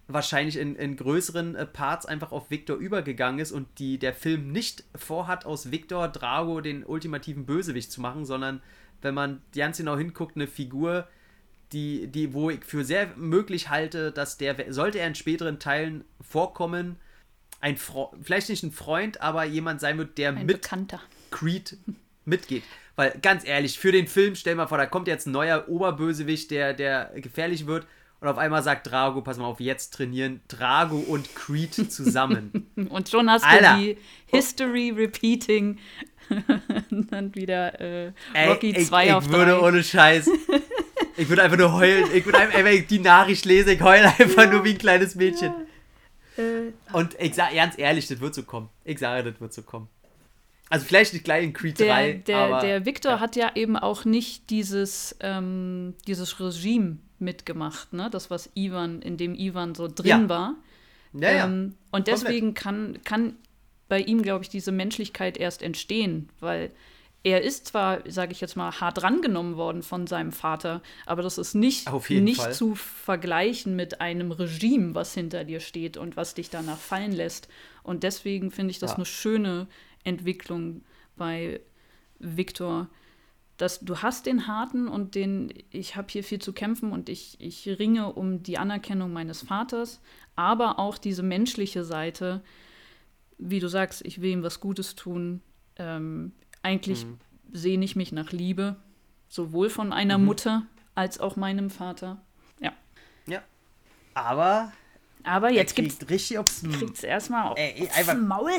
wahrscheinlich 0.06 0.56
in, 0.56 0.76
in 0.76 0.96
größeren 0.96 1.54
äh, 1.54 1.66
Parts 1.66 2.06
einfach 2.06 2.32
auf 2.32 2.50
Victor 2.50 2.76
übergegangen 2.76 3.40
ist 3.40 3.52
und 3.52 3.66
die 3.78 3.98
der 3.98 4.12
Film 4.12 4.52
nicht 4.52 4.84
vorhat, 4.94 5.46
aus 5.46 5.70
Victor 5.70 6.08
Drago 6.08 6.60
den 6.60 6.84
ultimativen 6.84 7.46
Bösewicht 7.46 7.90
zu 7.90 8.00
machen, 8.00 8.24
sondern 8.24 8.60
wenn 9.02 9.14
man 9.14 9.42
ganz 9.54 9.78
genau 9.78 9.96
hinguckt, 9.96 10.36
eine 10.36 10.46
Figur, 10.46 11.06
die, 11.72 12.06
die, 12.06 12.32
wo 12.34 12.50
ich 12.50 12.64
für 12.64 12.84
sehr 12.84 13.08
möglich 13.16 13.68
halte, 13.68 14.12
dass 14.12 14.38
der, 14.38 14.72
sollte 14.72 14.98
er 14.98 15.06
in 15.06 15.14
späteren 15.14 15.58
Teilen 15.58 16.04
vorkommen, 16.20 16.96
ein 17.60 17.76
Fro 17.78 18.14
vielleicht 18.22 18.50
nicht 18.50 18.62
ein 18.62 18.72
Freund, 18.72 19.22
aber 19.22 19.44
jemand 19.44 19.80
sein 19.80 19.96
wird, 19.96 20.18
der 20.18 20.30
Ein 20.30 20.46
mit 20.46 20.60
Bekannter. 20.60 21.00
Creed 21.30 21.78
mitgeht. 22.24 22.62
Weil 22.96 23.18
ganz 23.22 23.44
ehrlich, 23.44 23.78
für 23.78 23.90
den 23.90 24.06
Film, 24.06 24.36
stell 24.36 24.54
mal 24.54 24.66
vor, 24.66 24.78
da 24.78 24.86
kommt 24.86 25.08
jetzt 25.08 25.26
ein 25.26 25.32
neuer 25.32 25.68
Oberbösewicht, 25.68 26.50
der, 26.50 26.74
der 26.74 27.10
gefährlich 27.16 27.66
wird. 27.66 27.86
Und 28.20 28.28
auf 28.28 28.38
einmal 28.38 28.62
sagt 28.62 28.90
Drago, 28.90 29.20
pass 29.20 29.36
mal 29.36 29.44
auf, 29.44 29.60
jetzt 29.60 29.92
trainieren 29.94 30.40
Drago 30.48 30.96
und 30.96 31.34
Creed 31.34 31.74
zusammen. 31.92 32.70
Und 32.88 33.08
schon 33.08 33.30
hast 33.30 33.44
Alter. 33.44 33.76
du 33.76 33.82
die 33.82 33.98
History 34.26 34.90
Repeating 34.90 35.78
und 36.90 37.12
dann 37.12 37.34
wieder 37.34 37.78
äh, 37.80 38.12
Ey, 38.32 38.48
Rocky 38.48 38.70
ich, 38.70 38.86
2 38.86 39.06
ich 39.06 39.12
auf 39.12 39.28
würde 39.28 39.52
3. 39.52 39.60
ohne 39.60 39.84
Scheiß. 39.84 40.30
Ich 41.16 41.28
würde 41.28 41.42
einfach 41.42 41.58
nur 41.58 41.72
heulen. 41.74 42.06
Ich 42.14 42.24
würde 42.24 42.38
einfach, 42.38 42.58
ey, 42.58 42.64
wenn 42.64 42.74
ich 42.76 42.86
die 42.86 42.98
Nachricht 42.98 43.44
lese, 43.44 43.72
ich 43.72 43.82
heule 43.82 44.06
einfach 44.18 44.50
nur 44.50 44.64
wie 44.64 44.70
ein 44.70 44.78
kleines 44.78 45.14
Mädchen. 45.14 45.52
Äh, 46.36 46.72
Und 46.92 47.14
ich 47.20 47.34
sage 47.34 47.54
ganz 47.54 47.78
ehrlich, 47.78 48.08
das 48.08 48.20
wird 48.20 48.34
so 48.34 48.42
kommen. 48.42 48.68
Ich 48.84 48.98
sage, 48.98 49.30
das 49.30 49.40
wird 49.40 49.52
so 49.52 49.62
kommen. 49.62 49.88
Also 50.70 50.86
vielleicht 50.86 51.12
nicht 51.12 51.24
gleich 51.24 51.44
in 51.44 51.52
Creed 51.52 51.78
der, 51.78 51.94
3, 51.94 52.12
der, 52.26 52.38
aber 52.38 52.60
der 52.60 52.86
Victor 52.86 53.12
ja. 53.12 53.20
hat 53.20 53.36
ja 53.36 53.52
eben 53.54 53.76
auch 53.76 54.04
nicht 54.04 54.50
dieses, 54.50 55.14
ähm, 55.20 55.94
dieses 56.06 56.40
Regime 56.40 56.98
mitgemacht, 57.18 57.92
ne? 57.92 58.08
Das, 58.10 58.30
was 58.30 58.50
Ivan, 58.54 59.02
in 59.02 59.16
dem 59.16 59.34
Ivan 59.34 59.74
so 59.74 59.88
drin 59.88 60.06
Ja. 60.06 60.28
war. 60.28 60.54
ja, 61.12 61.30
ja. 61.30 61.44
Ähm, 61.46 61.74
und 61.92 62.06
deswegen 62.08 62.54
kann, 62.54 62.98
kann 63.04 63.36
bei 63.88 64.00
ihm, 64.00 64.22
glaube 64.22 64.42
ich, 64.44 64.48
diese 64.50 64.72
Menschlichkeit 64.72 65.36
erst 65.36 65.62
entstehen, 65.62 66.28
weil 66.40 66.70
er 67.22 67.40
ist 67.42 67.66
zwar, 67.68 68.00
sage 68.10 68.32
ich 68.32 68.40
jetzt 68.42 68.54
mal, 68.56 68.70
hart 68.80 69.02
rangenommen 69.02 69.56
worden 69.56 69.82
von 69.82 70.06
seinem 70.06 70.30
Vater, 70.32 70.82
aber 71.06 71.22
das 71.22 71.38
ist 71.38 71.54
nicht, 71.54 71.88
nicht 72.10 72.36
Fall. 72.40 72.52
zu 72.52 72.74
vergleichen 72.74 73.76
mit 73.76 74.00
einem 74.02 74.30
Regime, 74.30 74.94
was 74.94 75.14
hinter 75.14 75.44
dir 75.44 75.60
steht 75.60 75.96
und 75.96 76.16
was 76.18 76.34
dich 76.34 76.50
danach 76.50 76.78
fallen 76.78 77.12
lässt. 77.12 77.48
Und 77.82 78.02
deswegen 78.02 78.50
finde 78.50 78.72
ich 78.72 78.78
das 78.78 78.90
Ja. 78.90 78.96
eine 78.96 79.06
schöne 79.06 79.68
Entwicklung 80.04 80.82
bei 81.16 81.60
Victor, 82.18 82.88
dass 83.56 83.80
du 83.80 83.98
hast 84.02 84.26
den 84.26 84.46
harten 84.48 84.88
und 84.88 85.14
den, 85.14 85.52
ich 85.70 85.94
habe 85.96 86.08
hier 86.10 86.24
viel 86.24 86.40
zu 86.40 86.52
kämpfen 86.52 86.90
und 86.92 87.08
ich, 87.08 87.36
ich 87.40 87.68
ringe 87.78 88.12
um 88.12 88.42
die 88.42 88.58
Anerkennung 88.58 89.12
meines 89.12 89.42
Vaters, 89.42 90.00
aber 90.36 90.78
auch 90.78 90.98
diese 90.98 91.22
menschliche 91.22 91.84
Seite, 91.84 92.42
wie 93.38 93.60
du 93.60 93.68
sagst, 93.68 94.04
ich 94.04 94.20
will 94.20 94.30
ihm 94.32 94.42
was 94.42 94.60
Gutes 94.60 94.96
tun. 94.96 95.40
Ähm, 95.76 96.32
eigentlich 96.62 97.04
Mhm. 97.06 97.18
sehne 97.52 97.84
ich 97.84 97.94
mich 97.96 98.10
nach 98.12 98.32
Liebe, 98.32 98.76
sowohl 99.28 99.70
von 99.70 99.92
einer 99.92 100.18
Mhm. 100.18 100.24
Mutter 100.24 100.62
als 100.96 101.18
auch 101.20 101.36
meinem 101.36 101.70
Vater. 101.70 102.20
Ja. 102.60 102.72
ja. 103.26 103.42
Aber 104.14 104.72
Aber 105.24 105.50
jetzt 105.50 105.74
gibt's, 105.74 106.08
richtig 106.10 106.38
aufs 106.38 106.62
kriegt's 106.62 107.02
erstmal 107.02 107.48
auf, 107.52 107.58
Ey, 107.58 107.82
aufs 107.86 107.96
einfach- 107.98 108.16
Maul. 108.18 108.50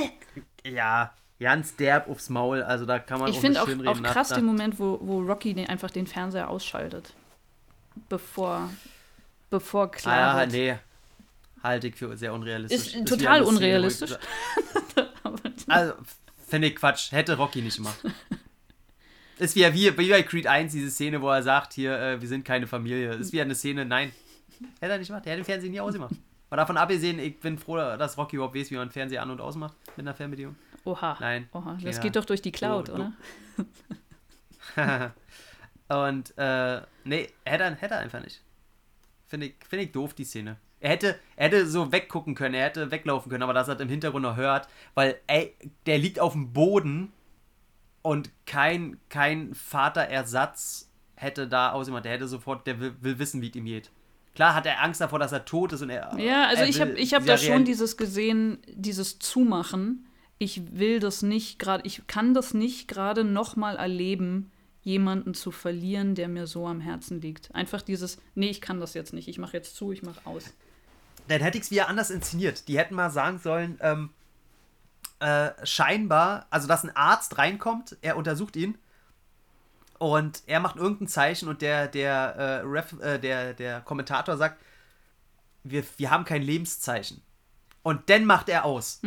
Ja, 0.65 1.13
ganz 1.39 1.75
derb 1.75 2.07
aufs 2.09 2.29
Maul. 2.29 2.61
Also 2.63 2.85
da 2.85 2.99
kann 2.99 3.19
man 3.19 3.29
Ich 3.29 3.37
auch 3.37 3.41
finde 3.41 3.53
nicht 3.53 3.61
auch, 3.61 3.67
schönreden 3.67 3.87
auch 3.89 3.99
nach- 3.99 4.13
krass 4.13 4.29
nach- 4.29 4.37
den 4.37 4.45
Moment, 4.45 4.79
wo, 4.79 4.99
wo 5.01 5.21
Rocky 5.21 5.53
den, 5.53 5.67
einfach 5.67 5.91
den 5.91 6.07
Fernseher 6.07 6.49
ausschaltet. 6.49 7.13
Bevor, 8.09 8.69
bevor 9.49 9.91
klar 9.91 10.13
Ah, 10.13 10.33
ja, 10.33 10.39
wird. 10.41 10.51
nee. 10.51 10.75
Halte 11.63 11.87
ich 11.87 11.95
für 11.95 12.15
sehr 12.15 12.33
unrealistisch. 12.33 12.93
Ist 12.95 13.07
total 13.07 13.37
Szene, 13.43 13.45
wo 13.45 13.49
ich 13.51 13.55
unrealistisch. 13.57 14.11
Also, 15.67 15.93
finde 16.47 16.67
ich 16.67 16.75
Quatsch. 16.75 17.11
Hätte 17.11 17.37
Rocky 17.37 17.61
nicht 17.61 17.77
gemacht. 17.77 17.97
Ist 19.39 19.55
wie, 19.55 19.63
wie, 19.73 19.97
wie 19.97 20.09
bei 20.09 20.21
Creed 20.23 20.45
1, 20.47 20.71
diese 20.71 20.91
Szene, 20.91 21.21
wo 21.21 21.29
er 21.29 21.41
sagt, 21.41 21.73
hier, 21.73 21.97
äh, 21.99 22.21
wir 22.21 22.27
sind 22.27 22.45
keine 22.45 22.67
Familie. 22.67 23.13
Ist 23.15 23.33
wie 23.33 23.41
eine 23.41 23.55
Szene, 23.55 23.83
nein. 23.83 24.11
Hätte 24.79 24.93
er 24.93 24.97
nicht 24.99 25.07
gemacht. 25.07 25.25
Er 25.25 25.31
hätte 25.31 25.41
den 25.41 25.45
Fernseher 25.45 25.71
nie 25.71 25.79
ausgemacht. 25.79 26.13
Und 26.49 26.57
davon 26.57 26.77
abgesehen, 26.77 27.17
ich 27.19 27.39
bin 27.39 27.57
froh, 27.57 27.75
dass 27.77 28.17
Rocky 28.17 28.35
überhaupt 28.35 28.55
weiß, 28.55 28.69
wie 28.69 28.75
man 28.75 28.83
einen 28.83 28.91
Fernseher 28.91 29.23
an- 29.23 29.31
und 29.31 29.41
ausmacht 29.41 29.75
mit 29.97 30.05
einer 30.05 30.13
Fernbedienung. 30.15 30.55
Oha. 30.85 31.17
Nein. 31.19 31.49
Oha. 31.51 31.73
Das 31.73 31.83
Keiner. 31.83 31.99
geht 31.99 32.15
doch 32.15 32.25
durch 32.25 32.41
die 32.41 32.51
Cloud, 32.51 32.87
So, 32.87 32.93
oder? 32.93 33.13
Und, 35.87 36.33
äh, 36.37 36.81
nee, 37.03 37.29
hätte 37.45 37.63
er, 37.63 37.75
hätte 37.75 37.93
er 37.95 37.99
einfach 37.99 38.21
nicht. 38.21 38.41
Finde 39.27 39.47
ich, 39.47 39.55
find 39.67 39.83
ich 39.83 39.91
doof, 39.91 40.13
die 40.13 40.23
Szene. 40.23 40.57
Er 40.79 40.91
hätte, 40.91 41.19
er 41.35 41.45
hätte 41.45 41.67
so 41.67 41.91
weggucken 41.91 42.35
können, 42.35 42.53
er 42.53 42.65
hätte 42.65 42.91
weglaufen 42.91 43.29
können, 43.29 43.43
aber 43.43 43.53
er 43.55 43.63
das 43.63 43.79
im 43.79 43.89
Hintergrund 43.89 44.23
noch 44.23 44.35
hört, 44.35 44.67
weil, 44.93 45.19
ey, 45.27 45.55
der 45.85 45.97
liegt 45.97 46.19
auf 46.19 46.33
dem 46.33 46.53
Boden 46.53 47.11
und 48.01 48.29
kein, 48.45 48.97
kein 49.09 49.53
Vaterersatz 49.55 50.91
hätte 51.15 51.47
da 51.47 51.71
ausgemacht. 51.71 52.05
Der 52.05 52.11
hätte 52.11 52.27
sofort, 52.27 52.67
der 52.67 52.79
will, 52.79 52.95
will 53.01 53.17
wissen, 53.17 53.41
wie 53.41 53.49
es 53.49 53.55
ihm 53.55 53.65
geht. 53.65 53.89
Klar 54.35 54.53
hat 54.53 54.65
er 54.65 54.83
Angst 54.83 54.99
davor, 55.01 55.17
dass 55.17 55.31
er 55.31 55.45
tot 55.45 55.73
ist 55.73 55.81
und 55.81 55.89
er. 55.89 56.13
Ja, 56.19 56.47
also 56.47 56.63
ich 56.63 56.81
habe 56.81 56.91
ich 56.91 57.13
hab 57.13 57.25
da 57.25 57.37
schon 57.37 57.63
dieses 57.63 57.95
gesehen, 57.95 58.59
dieses 58.67 59.17
Zumachen. 59.17 60.05
Ich 60.37 60.77
will 60.77 60.99
das 60.99 61.21
nicht 61.21 61.59
gerade, 61.59 61.85
ich 61.85 62.07
kann 62.07 62.33
das 62.33 62.53
nicht 62.53 62.87
gerade 62.87 63.23
nochmal 63.23 63.77
erleben, 63.77 64.51
jemanden 64.81 65.33
zu 65.33 65.51
verlieren, 65.51 66.13
der 66.13 66.27
mir 66.27 66.45
so 66.45 66.67
am 66.67 66.79
Herzen 66.79 67.19
liegt. 67.21 67.53
Einfach 67.55 67.81
dieses, 67.81 68.19
nee, 68.35 68.49
ich 68.49 68.61
kann 68.61 68.79
das 68.79 68.93
jetzt 68.93 69.13
nicht, 69.13 69.27
ich 69.27 69.39
mache 69.39 69.57
jetzt 69.57 69.75
zu, 69.75 69.91
ich 69.91 70.03
mache 70.03 70.25
aus. 70.25 70.53
Dann 71.27 71.41
hätte 71.41 71.57
ich 71.57 71.63
es 71.63 71.71
wieder 71.71 71.87
anders 71.87 72.11
inszeniert. 72.11 72.67
Die 72.67 72.77
hätten 72.77 72.93
mal 72.93 73.09
sagen 73.09 73.39
sollen, 73.39 73.79
ähm, 73.81 74.11
äh, 75.19 75.51
scheinbar, 75.63 76.45
also 76.49 76.67
dass 76.67 76.83
ein 76.83 76.95
Arzt 76.95 77.37
reinkommt, 77.37 77.97
er 78.01 78.15
untersucht 78.15 78.55
ihn 78.55 78.77
und 79.97 80.43
er 80.45 80.59
macht 80.59 80.75
irgendein 80.75 81.07
Zeichen 81.07 81.47
und 81.47 81.61
der, 81.61 81.87
der, 81.87 82.35
äh, 82.35 82.59
Ref, 82.65 82.99
äh, 83.01 83.17
der, 83.17 83.53
der 83.53 83.81
Kommentator 83.81 84.37
sagt, 84.37 84.61
wir, 85.63 85.83
wir 85.97 86.11
haben 86.11 86.25
kein 86.25 86.43
Lebenszeichen. 86.43 87.21
Und 87.81 88.09
dann 88.09 88.25
macht 88.25 88.49
er 88.49 88.65
aus. 88.65 88.99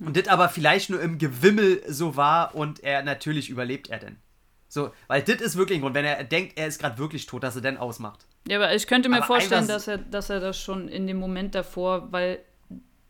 Und 0.00 0.16
das 0.16 0.28
aber 0.28 0.48
vielleicht 0.48 0.90
nur 0.90 1.00
im 1.00 1.18
Gewimmel 1.18 1.82
so 1.88 2.16
war 2.16 2.54
und 2.54 2.82
er 2.82 3.02
natürlich 3.02 3.48
überlebt 3.48 3.90
er 3.90 3.98
denn. 3.98 4.16
So, 4.68 4.92
weil 5.06 5.22
das 5.22 5.36
ist 5.40 5.56
wirklich 5.56 5.78
ein 5.78 5.82
Grund, 5.82 5.94
wenn 5.94 6.04
er 6.04 6.24
denkt, 6.24 6.58
er 6.58 6.66
ist 6.66 6.80
gerade 6.80 6.98
wirklich 6.98 7.26
tot, 7.26 7.44
dass 7.44 7.54
er 7.54 7.62
dann 7.62 7.76
ausmacht. 7.76 8.26
Ja, 8.48 8.58
aber 8.58 8.74
ich 8.74 8.86
könnte 8.88 9.08
mir 9.08 9.18
Aber 9.18 9.26
vorstellen, 9.26 9.68
dass 9.68 9.86
er, 9.86 9.98
dass 9.98 10.30
er 10.30 10.40
das 10.40 10.60
schon 10.60 10.88
in 10.88 11.06
dem 11.06 11.18
Moment 11.18 11.54
davor, 11.54 12.10
weil 12.12 12.40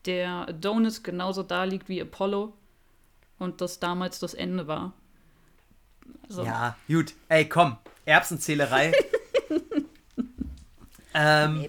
der 0.05 0.49
Adonis 0.49 1.03
genauso 1.03 1.43
da 1.43 1.65
liegt 1.65 1.89
wie 1.89 2.03
Apollo 2.03 2.53
und 3.39 3.61
das 3.61 3.81
damals 3.81 4.19
das 4.19 4.35
Ende 4.35 4.67
war. 4.67 4.93
Also, 6.29 6.45
Ja, 6.45 6.77
gut. 6.87 7.15
Ey, 7.29 7.49
komm. 7.49 7.79
Erbsenzählerei. 8.05 8.93
ähm, 11.15 11.67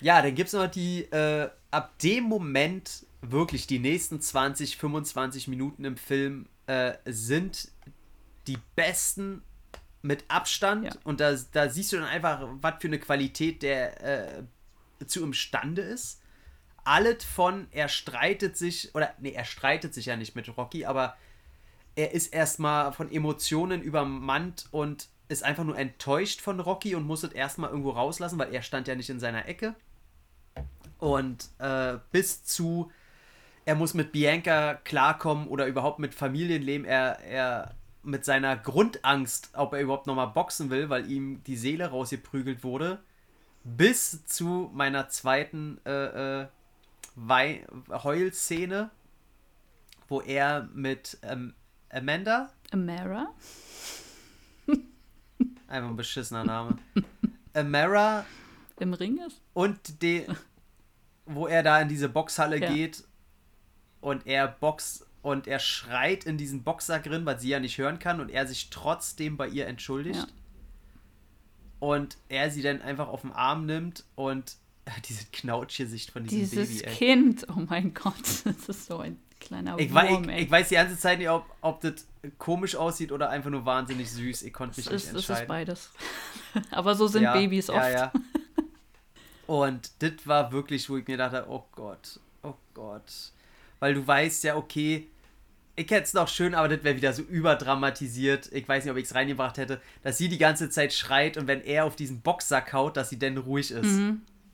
ja, 0.00 0.22
dann 0.22 0.34
gibt 0.34 0.48
es 0.48 0.54
noch 0.54 0.68
die, 0.68 1.02
äh, 1.12 1.50
ab 1.70 1.98
dem 1.98 2.24
Moment 2.24 3.04
wirklich 3.22 3.66
die 3.66 3.78
nächsten 3.78 4.20
20, 4.20 4.76
25 4.76 5.48
Minuten 5.48 5.84
im 5.84 5.96
Film 5.96 6.46
äh, 6.66 6.94
sind 7.04 7.70
die 8.46 8.58
besten 8.74 9.42
mit 10.02 10.24
Abstand. 10.28 10.86
Ja. 10.86 10.92
Und 11.04 11.20
da, 11.20 11.36
da 11.52 11.68
siehst 11.68 11.92
du 11.92 11.96
dann 11.96 12.06
einfach, 12.06 12.48
was 12.60 12.74
für 12.80 12.88
eine 12.88 12.98
Qualität 12.98 13.62
der 13.62 14.38
äh, 14.38 14.44
zu 15.06 15.22
imstande 15.22 15.82
ist. 15.82 16.20
Alles 16.84 17.24
von, 17.24 17.68
er 17.72 17.88
streitet 17.88 18.56
sich, 18.56 18.94
oder 18.94 19.14
nee, 19.18 19.32
er 19.32 19.44
streitet 19.44 19.92
sich 19.92 20.06
ja 20.06 20.16
nicht 20.16 20.34
mit 20.34 20.56
Rocky, 20.56 20.86
aber 20.86 21.16
er 21.94 22.12
ist 22.12 22.28
erstmal 22.28 22.92
von 22.92 23.10
Emotionen 23.12 23.82
übermannt 23.82 24.66
und 24.70 25.08
ist 25.28 25.44
einfach 25.44 25.64
nur 25.64 25.78
enttäuscht 25.78 26.40
von 26.40 26.58
Rocky 26.58 26.94
und 26.94 27.06
muss 27.06 27.22
es 27.22 27.32
erstmal 27.32 27.70
irgendwo 27.70 27.90
rauslassen, 27.90 28.38
weil 28.38 28.52
er 28.52 28.62
stand 28.62 28.88
ja 28.88 28.94
nicht 28.94 29.10
in 29.10 29.20
seiner 29.20 29.46
Ecke. 29.46 29.74
Und 30.98 31.48
äh, 31.58 31.98
bis 32.10 32.44
zu, 32.44 32.90
er 33.70 33.76
muss 33.76 33.94
mit 33.94 34.10
Bianca 34.10 34.74
klarkommen 34.82 35.46
oder 35.46 35.68
überhaupt 35.68 36.00
mit 36.00 36.12
Familienleben, 36.12 36.84
er, 36.84 37.20
er 37.20 37.76
mit 38.02 38.24
seiner 38.24 38.56
Grundangst, 38.56 39.50
ob 39.52 39.74
er 39.74 39.80
überhaupt 39.80 40.08
nochmal 40.08 40.26
boxen 40.26 40.70
will, 40.70 40.88
weil 40.90 41.08
ihm 41.08 41.40
die 41.44 41.56
Seele 41.56 41.86
rausgeprügelt 41.86 42.64
wurde, 42.64 42.98
bis 43.62 44.26
zu 44.26 44.70
meiner 44.74 45.08
zweiten 45.08 45.78
äh, 45.86 46.40
äh, 46.42 46.46
Wei- 47.14 47.64
Heulszene, 47.90 48.90
wo 50.08 50.20
er 50.20 50.68
mit 50.74 51.18
ähm, 51.22 51.54
Amanda, 51.90 52.50
Amara? 52.72 53.28
einfach 55.68 55.90
ein 55.90 55.96
beschissener 55.96 56.42
Name, 56.42 56.76
Amara 57.54 58.24
Im 58.80 58.94
Ring 58.94 59.18
ist? 59.24 59.40
und 59.54 60.02
die, 60.02 60.26
wo 61.26 61.46
er 61.46 61.62
da 61.62 61.80
in 61.80 61.88
diese 61.88 62.08
Boxhalle 62.08 62.58
Ja. 62.58 62.72
geht 62.72 63.04
und 64.00 64.26
er 64.26 64.48
boxt 64.48 65.06
und 65.22 65.46
er 65.46 65.58
schreit 65.58 66.24
in 66.24 66.38
diesen 66.38 66.62
Boxsack 66.62 67.04
drin, 67.04 67.26
weil 67.26 67.38
sie 67.38 67.48
ja 67.48 67.60
nicht 67.60 67.76
hören 67.78 67.98
kann 67.98 68.20
und 68.20 68.30
er 68.30 68.46
sich 68.46 68.70
trotzdem 68.70 69.36
bei 69.36 69.48
ihr 69.48 69.66
entschuldigt. 69.66 70.20
Ja. 70.20 70.26
Und 71.78 72.16
er 72.28 72.50
sie 72.50 72.62
dann 72.62 72.82
einfach 72.82 73.08
auf 73.08 73.22
den 73.22 73.32
Arm 73.32 73.66
nimmt 73.66 74.04
und 74.14 74.56
diese 75.08 75.24
Knautschgesicht 75.32 76.10
von 76.10 76.24
diesem 76.24 76.38
Dieses 76.38 76.82
Baby, 76.82 76.90
ey. 76.90 76.94
Kind, 76.96 77.46
oh 77.50 77.60
mein 77.68 77.94
Gott, 77.94 78.14
das 78.44 78.68
ist 78.68 78.86
so 78.86 78.98
ein 78.98 79.18
kleiner 79.40 79.78
Ich, 79.78 79.92
Wurm, 79.92 80.28
ich, 80.28 80.42
ich 80.42 80.50
weiß 80.50 80.68
die 80.68 80.74
ganze 80.74 80.98
Zeit 80.98 81.18
nicht, 81.18 81.28
ob, 81.30 81.44
ob 81.60 81.80
das 81.80 82.06
komisch 82.38 82.76
aussieht 82.76 83.12
oder 83.12 83.30
einfach 83.30 83.50
nur 83.50 83.64
wahnsinnig 83.64 84.10
süß. 84.10 84.42
Ich 84.42 84.52
konnte 84.52 84.78
mich 84.78 84.86
es, 84.86 84.92
nicht 84.92 85.02
ist, 85.02 85.08
es 85.08 85.14
ist 85.14 85.28
entscheiden. 85.30 85.48
beides. 85.48 85.90
Aber 86.70 86.94
so 86.94 87.06
sind 87.06 87.22
Ja, 87.22 87.32
Babys 87.32 87.70
oft. 87.70 87.78
Ja, 87.78 87.90
ja. 87.90 88.12
Und 89.46 89.90
das 89.98 90.12
war 90.26 90.52
wirklich, 90.52 90.88
wo 90.88 90.96
ich 90.96 91.08
mir 91.08 91.16
dachte, 91.16 91.46
oh 91.48 91.64
Gott, 91.72 92.20
oh 92.42 92.54
Gott. 92.74 93.32
Weil 93.80 93.94
du 93.94 94.06
weißt 94.06 94.44
ja, 94.44 94.56
okay, 94.56 95.08
ich 95.76 95.90
hätte 95.90 96.04
es 96.04 96.14
noch 96.14 96.28
schön, 96.28 96.54
aber 96.54 96.68
das 96.68 96.84
wäre 96.84 96.96
wieder 96.96 97.12
so 97.12 97.22
überdramatisiert. 97.22 98.52
Ich 98.52 98.68
weiß 98.68 98.84
nicht, 98.84 98.92
ob 98.92 98.98
ich 98.98 99.04
es 99.04 99.14
reingebracht 99.14 99.56
hätte, 99.56 99.80
dass 100.02 100.18
sie 100.18 100.28
die 100.28 100.38
ganze 100.38 100.68
Zeit 100.68 100.92
schreit 100.92 101.36
und 101.36 101.46
wenn 101.46 101.62
er 101.62 101.86
auf 101.86 101.96
diesen 101.96 102.20
Boxsack 102.20 102.72
haut, 102.72 102.96
dass 102.96 103.08
sie 103.08 103.18
dann 103.18 103.36
ruhig 103.38 103.70
ist. 103.70 103.98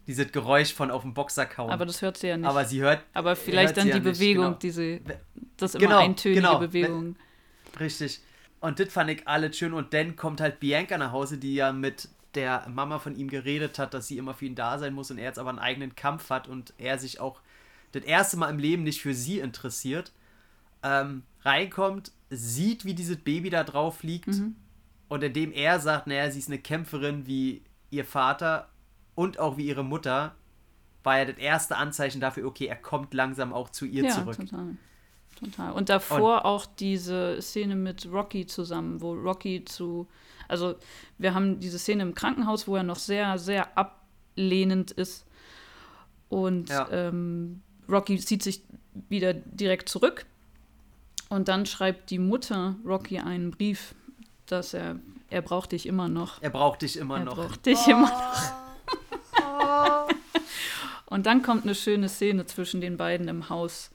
Dieses 0.06 0.30
Geräusch 0.30 0.72
von 0.72 0.92
auf 0.92 1.02
den 1.02 1.14
Boxsack 1.14 1.58
hauen. 1.58 1.66
Mhm. 1.66 1.72
Aber 1.72 1.86
das 1.86 2.00
hört 2.00 2.16
sie 2.16 2.28
ja 2.28 2.36
nicht. 2.36 2.46
Aber 2.46 2.64
sie 2.64 2.80
hört, 2.80 3.02
Aber 3.12 3.34
vielleicht 3.34 3.70
hört 3.70 3.78
dann 3.78 3.86
die 3.86 3.90
ja 3.90 3.98
Bewegung, 3.98 4.44
genau. 4.44 4.58
diese, 4.62 5.00
das 5.56 5.74
immer 5.74 5.86
Genau, 5.86 5.98
eintönige 5.98 6.40
genau. 6.40 6.58
Bewegung. 6.60 7.16
Richtig. 7.80 8.20
Und 8.60 8.78
das 8.78 8.92
fand 8.92 9.10
ich 9.10 9.26
alles 9.26 9.58
schön. 9.58 9.72
Und 9.72 9.92
dann 9.92 10.14
kommt 10.14 10.40
halt 10.40 10.60
Bianca 10.60 10.96
nach 10.96 11.10
Hause, 11.10 11.38
die 11.38 11.56
ja 11.56 11.72
mit 11.72 12.08
der 12.36 12.68
Mama 12.68 13.00
von 13.00 13.16
ihm 13.16 13.28
geredet 13.28 13.80
hat, 13.80 13.94
dass 13.94 14.06
sie 14.06 14.18
immer 14.18 14.34
für 14.34 14.44
ihn 14.44 14.54
da 14.54 14.78
sein 14.78 14.94
muss 14.94 15.10
und 15.10 15.18
er 15.18 15.24
jetzt 15.24 15.38
aber 15.40 15.50
einen 15.50 15.58
eigenen 15.58 15.96
Kampf 15.96 16.30
hat 16.30 16.46
und 16.46 16.72
er 16.78 16.98
sich 16.98 17.18
auch 17.18 17.40
das 17.96 18.04
erste 18.04 18.36
Mal 18.36 18.50
im 18.50 18.58
Leben 18.58 18.82
nicht 18.82 19.02
für 19.02 19.14
sie 19.14 19.38
interessiert. 19.38 20.12
Ähm, 20.82 21.22
reinkommt, 21.42 22.12
sieht, 22.30 22.84
wie 22.84 22.94
dieses 22.94 23.16
Baby 23.18 23.50
da 23.50 23.64
drauf 23.64 24.02
liegt 24.02 24.28
und 25.08 25.22
indem 25.22 25.52
er 25.52 25.80
sagt, 25.80 26.06
naja, 26.06 26.30
sie 26.30 26.38
ist 26.38 26.48
eine 26.48 26.58
Kämpferin 26.58 27.26
wie 27.26 27.62
ihr 27.90 28.04
Vater 28.04 28.68
und 29.14 29.38
auch 29.38 29.56
wie 29.56 29.66
ihre 29.66 29.84
Mutter, 29.84 30.34
war 31.02 31.18
ja 31.18 31.24
das 31.24 31.38
erste 31.38 31.76
Anzeichen 31.76 32.20
dafür, 32.20 32.46
okay, 32.46 32.66
er 32.66 32.76
kommt 32.76 33.14
langsam 33.14 33.52
auch 33.52 33.70
zu 33.70 33.86
ihr 33.86 34.04
ja, 34.04 34.10
zurück. 34.10 34.36
total. 34.36 34.76
Total. 35.38 35.72
Und 35.72 35.88
davor 35.88 36.46
auch 36.46 36.66
diese 36.66 37.40
Szene 37.42 37.76
mit 37.76 38.10
Rocky 38.10 38.46
zusammen, 38.46 39.02
wo 39.02 39.12
Rocky 39.12 39.64
zu. 39.64 40.08
Also, 40.48 40.76
wir 41.18 41.34
haben 41.34 41.60
diese 41.60 41.78
Szene 41.78 42.02
im 42.02 42.14
Krankenhaus, 42.14 42.66
wo 42.66 42.76
er 42.76 42.82
noch 42.82 42.96
sehr, 42.98 43.38
sehr 43.38 43.76
ablehnend 43.76 44.92
ist. 44.92 45.26
Und 46.28 46.70
Ja. 46.70 46.88
ähm, 46.90 47.62
Rocky 47.88 48.18
zieht 48.18 48.42
sich 48.42 48.62
wieder 49.08 49.34
direkt 49.34 49.88
zurück. 49.88 50.26
Und 51.28 51.48
dann 51.48 51.66
schreibt 51.66 52.10
die 52.10 52.18
Mutter 52.18 52.76
Rocky 52.84 53.18
einen 53.18 53.50
Brief, 53.50 53.94
dass 54.46 54.74
er, 54.74 54.98
er 55.28 55.42
braucht 55.42 55.72
dich 55.72 55.86
immer 55.86 56.08
noch. 56.08 56.40
Er 56.42 56.50
braucht 56.50 56.82
dich 56.82 56.96
immer 56.96 57.18
Er 57.18 57.24
noch. 57.24 57.36
braucht 57.36 57.66
dich 57.66 57.86
immer 57.88 58.08
noch. 58.08 59.36
Und 61.06 61.26
dann 61.26 61.42
kommt 61.42 61.64
eine 61.64 61.74
schöne 61.74 62.08
Szene 62.08 62.46
zwischen 62.46 62.80
den 62.80 62.96
beiden 62.96 63.28
im 63.28 63.48
Haus 63.48 63.90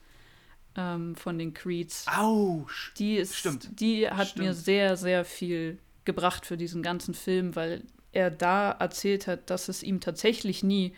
ähm, 0.75 1.15
von 1.15 1.37
den 1.37 1.53
Creeds. 1.53 2.05
Autsch. 2.07 2.93
Die 2.97 3.17
ist, 3.17 3.35
Stimmt. 3.35 3.79
die 3.79 4.09
hat 4.09 4.37
mir 4.37 4.53
Stimmt. 4.53 4.65
sehr, 4.65 4.97
sehr 4.97 5.25
viel 5.25 5.77
gebracht 6.05 6.45
für 6.45 6.57
diesen 6.57 6.81
ganzen 6.81 7.13
Film, 7.13 7.55
weil 7.55 7.83
er 8.13 8.31
da 8.31 8.71
erzählt 8.71 9.27
hat, 9.27 9.49
dass 9.49 9.69
es 9.69 9.83
ihm 9.83 9.99
tatsächlich 9.99 10.63
nie 10.63 10.93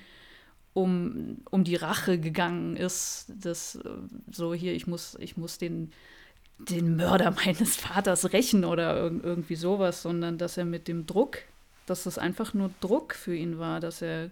um, 0.74 1.38
um 1.50 1.64
die 1.64 1.76
Rache 1.76 2.20
gegangen 2.20 2.76
ist. 2.76 3.28
Das 3.30 3.76
äh, 3.76 3.90
so 4.32 4.54
hier, 4.54 4.74
ich 4.74 4.88
muss, 4.88 5.16
ich 5.20 5.38
muss 5.38 5.58
den, 5.58 5.92
den 6.58 6.96
Mörder 6.96 7.32
meines 7.46 7.76
Vaters 7.76 8.34
rächen 8.34 8.66
oder 8.66 8.98
irg 8.98 9.24
irgendwie 9.24 9.56
sowas, 9.56 10.02
sondern 10.02 10.38
dass 10.38 10.58
er 10.58 10.66
mit 10.66 10.88
dem 10.88 11.06
Druck, 11.06 11.40
dass 11.86 12.06
es 12.06 12.18
einfach 12.18 12.54
nur 12.54 12.72
Druck 12.82 13.14
für 13.16 13.36
ihn 13.36 13.60
war, 13.60 13.80
dass 13.80 14.02
er 14.02 14.32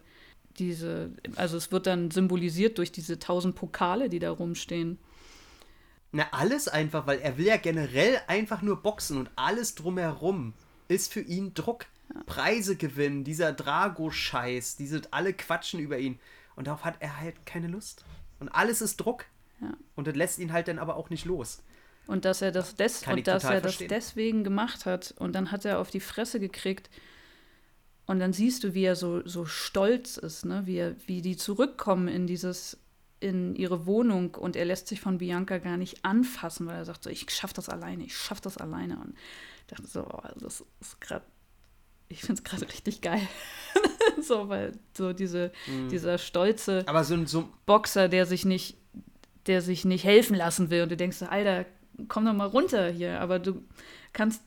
diese, 0.57 1.11
also 1.35 1.57
es 1.57 1.71
wird 1.71 1.87
dann 1.87 2.11
symbolisiert 2.11 2.77
durch 2.77 2.91
diese 2.91 3.19
tausend 3.19 3.55
Pokale, 3.55 4.09
die 4.09 4.19
da 4.19 4.31
rumstehen. 4.31 4.97
Na, 6.11 6.27
alles 6.31 6.67
einfach, 6.67 7.07
weil 7.07 7.19
er 7.19 7.37
will 7.37 7.45
ja 7.45 7.57
generell 7.57 8.19
einfach 8.27 8.61
nur 8.61 8.81
boxen 8.81 9.17
und 9.17 9.29
alles 9.37 9.75
drumherum 9.75 10.53
ist 10.89 11.13
für 11.13 11.21
ihn 11.21 11.53
Druck. 11.53 11.85
Preise 12.25 12.75
gewinnen, 12.75 13.23
dieser 13.23 13.53
Drago-Scheiß, 13.53 14.75
diese 14.75 15.01
alle 15.11 15.33
quatschen 15.33 15.79
über 15.79 15.97
ihn. 15.97 16.19
Und 16.55 16.67
darauf 16.67 16.83
hat 16.83 16.95
er 16.99 17.19
halt 17.19 17.45
keine 17.45 17.67
Lust. 17.67 18.03
Und 18.39 18.49
alles 18.49 18.81
ist 18.81 18.97
Druck. 18.97 19.25
Ja. 19.61 19.73
Und 19.95 20.07
das 20.07 20.15
lässt 20.15 20.39
ihn 20.39 20.51
halt 20.51 20.67
dann 20.67 20.79
aber 20.79 20.95
auch 20.95 21.09
nicht 21.09 21.25
los. 21.25 21.63
Und 22.07 22.25
dass 22.25 22.41
er 22.41 22.51
das, 22.51 22.75
des 22.75 23.05
und 23.07 23.27
dass 23.27 23.43
er 23.43 23.61
das 23.61 23.77
deswegen 23.77 24.43
gemacht 24.43 24.85
hat. 24.85 25.13
Und 25.17 25.33
dann 25.33 25.51
hat 25.51 25.65
er 25.65 25.79
auf 25.79 25.91
die 25.91 25.99
Fresse 25.99 26.39
gekriegt. 26.39 26.89
Und 28.05 28.19
dann 28.19 28.33
siehst 28.33 28.63
du, 28.63 28.73
wie 28.73 28.83
er 28.83 28.95
so, 28.95 29.25
so 29.27 29.45
stolz 29.45 30.17
ist, 30.17 30.45
ne? 30.45 30.63
wie, 30.65 30.77
er, 30.77 30.95
wie 31.07 31.21
die 31.21 31.37
zurückkommen 31.37 32.07
in 32.07 32.27
dieses, 32.27 32.77
in 33.21 33.55
ihre 33.55 33.85
Wohnung 33.85 34.35
und 34.35 34.55
er 34.55 34.65
lässt 34.65 34.87
sich 34.87 34.99
von 34.99 35.19
Bianca 35.19 35.59
gar 35.59 35.77
nicht 35.77 36.03
anfassen, 36.03 36.65
weil 36.65 36.77
er 36.77 36.85
sagt 36.85 37.03
so, 37.03 37.09
ich 37.09 37.29
schaff 37.29 37.53
das 37.53 37.69
alleine, 37.69 38.03
ich 38.03 38.17
schaff 38.17 38.41
das 38.41 38.57
alleine. 38.57 38.97
Und 38.97 39.13
ich 39.59 39.67
dachte 39.67 39.87
so, 39.87 40.07
oh, 40.07 40.27
das 40.39 40.65
ist 40.81 40.99
gerade, 40.99 41.23
ich 42.11 42.21
finde 42.21 42.41
es 42.41 42.43
gerade 42.43 42.67
richtig 42.67 43.01
geil. 43.01 43.21
so, 44.21 44.49
weil 44.49 44.73
so 44.97 45.13
diese, 45.13 45.51
Mhm. 45.67 45.89
dieser 45.89 46.17
stolze 46.17 46.83
Aber 46.87 47.03
so, 47.03 47.13
ein- 47.15 47.27
so 47.27 47.49
Boxer, 47.65 48.09
der 48.09 48.25
sich 48.25 48.45
nicht, 48.45 48.77
der 49.47 49.61
sich 49.61 49.85
nicht 49.85 50.03
helfen 50.03 50.35
lassen 50.35 50.69
will. 50.69 50.83
Und 50.83 50.89
du 50.89 50.97
denkst 50.97 51.17
so, 51.17 51.25
Alter, 51.25 51.65
komm 52.07 52.25
doch 52.25 52.33
mal 52.33 52.45
runter 52.47 52.89
hier. 52.89 53.19
Aber 53.21 53.39
du 53.39 53.61
kannst, 54.13 54.41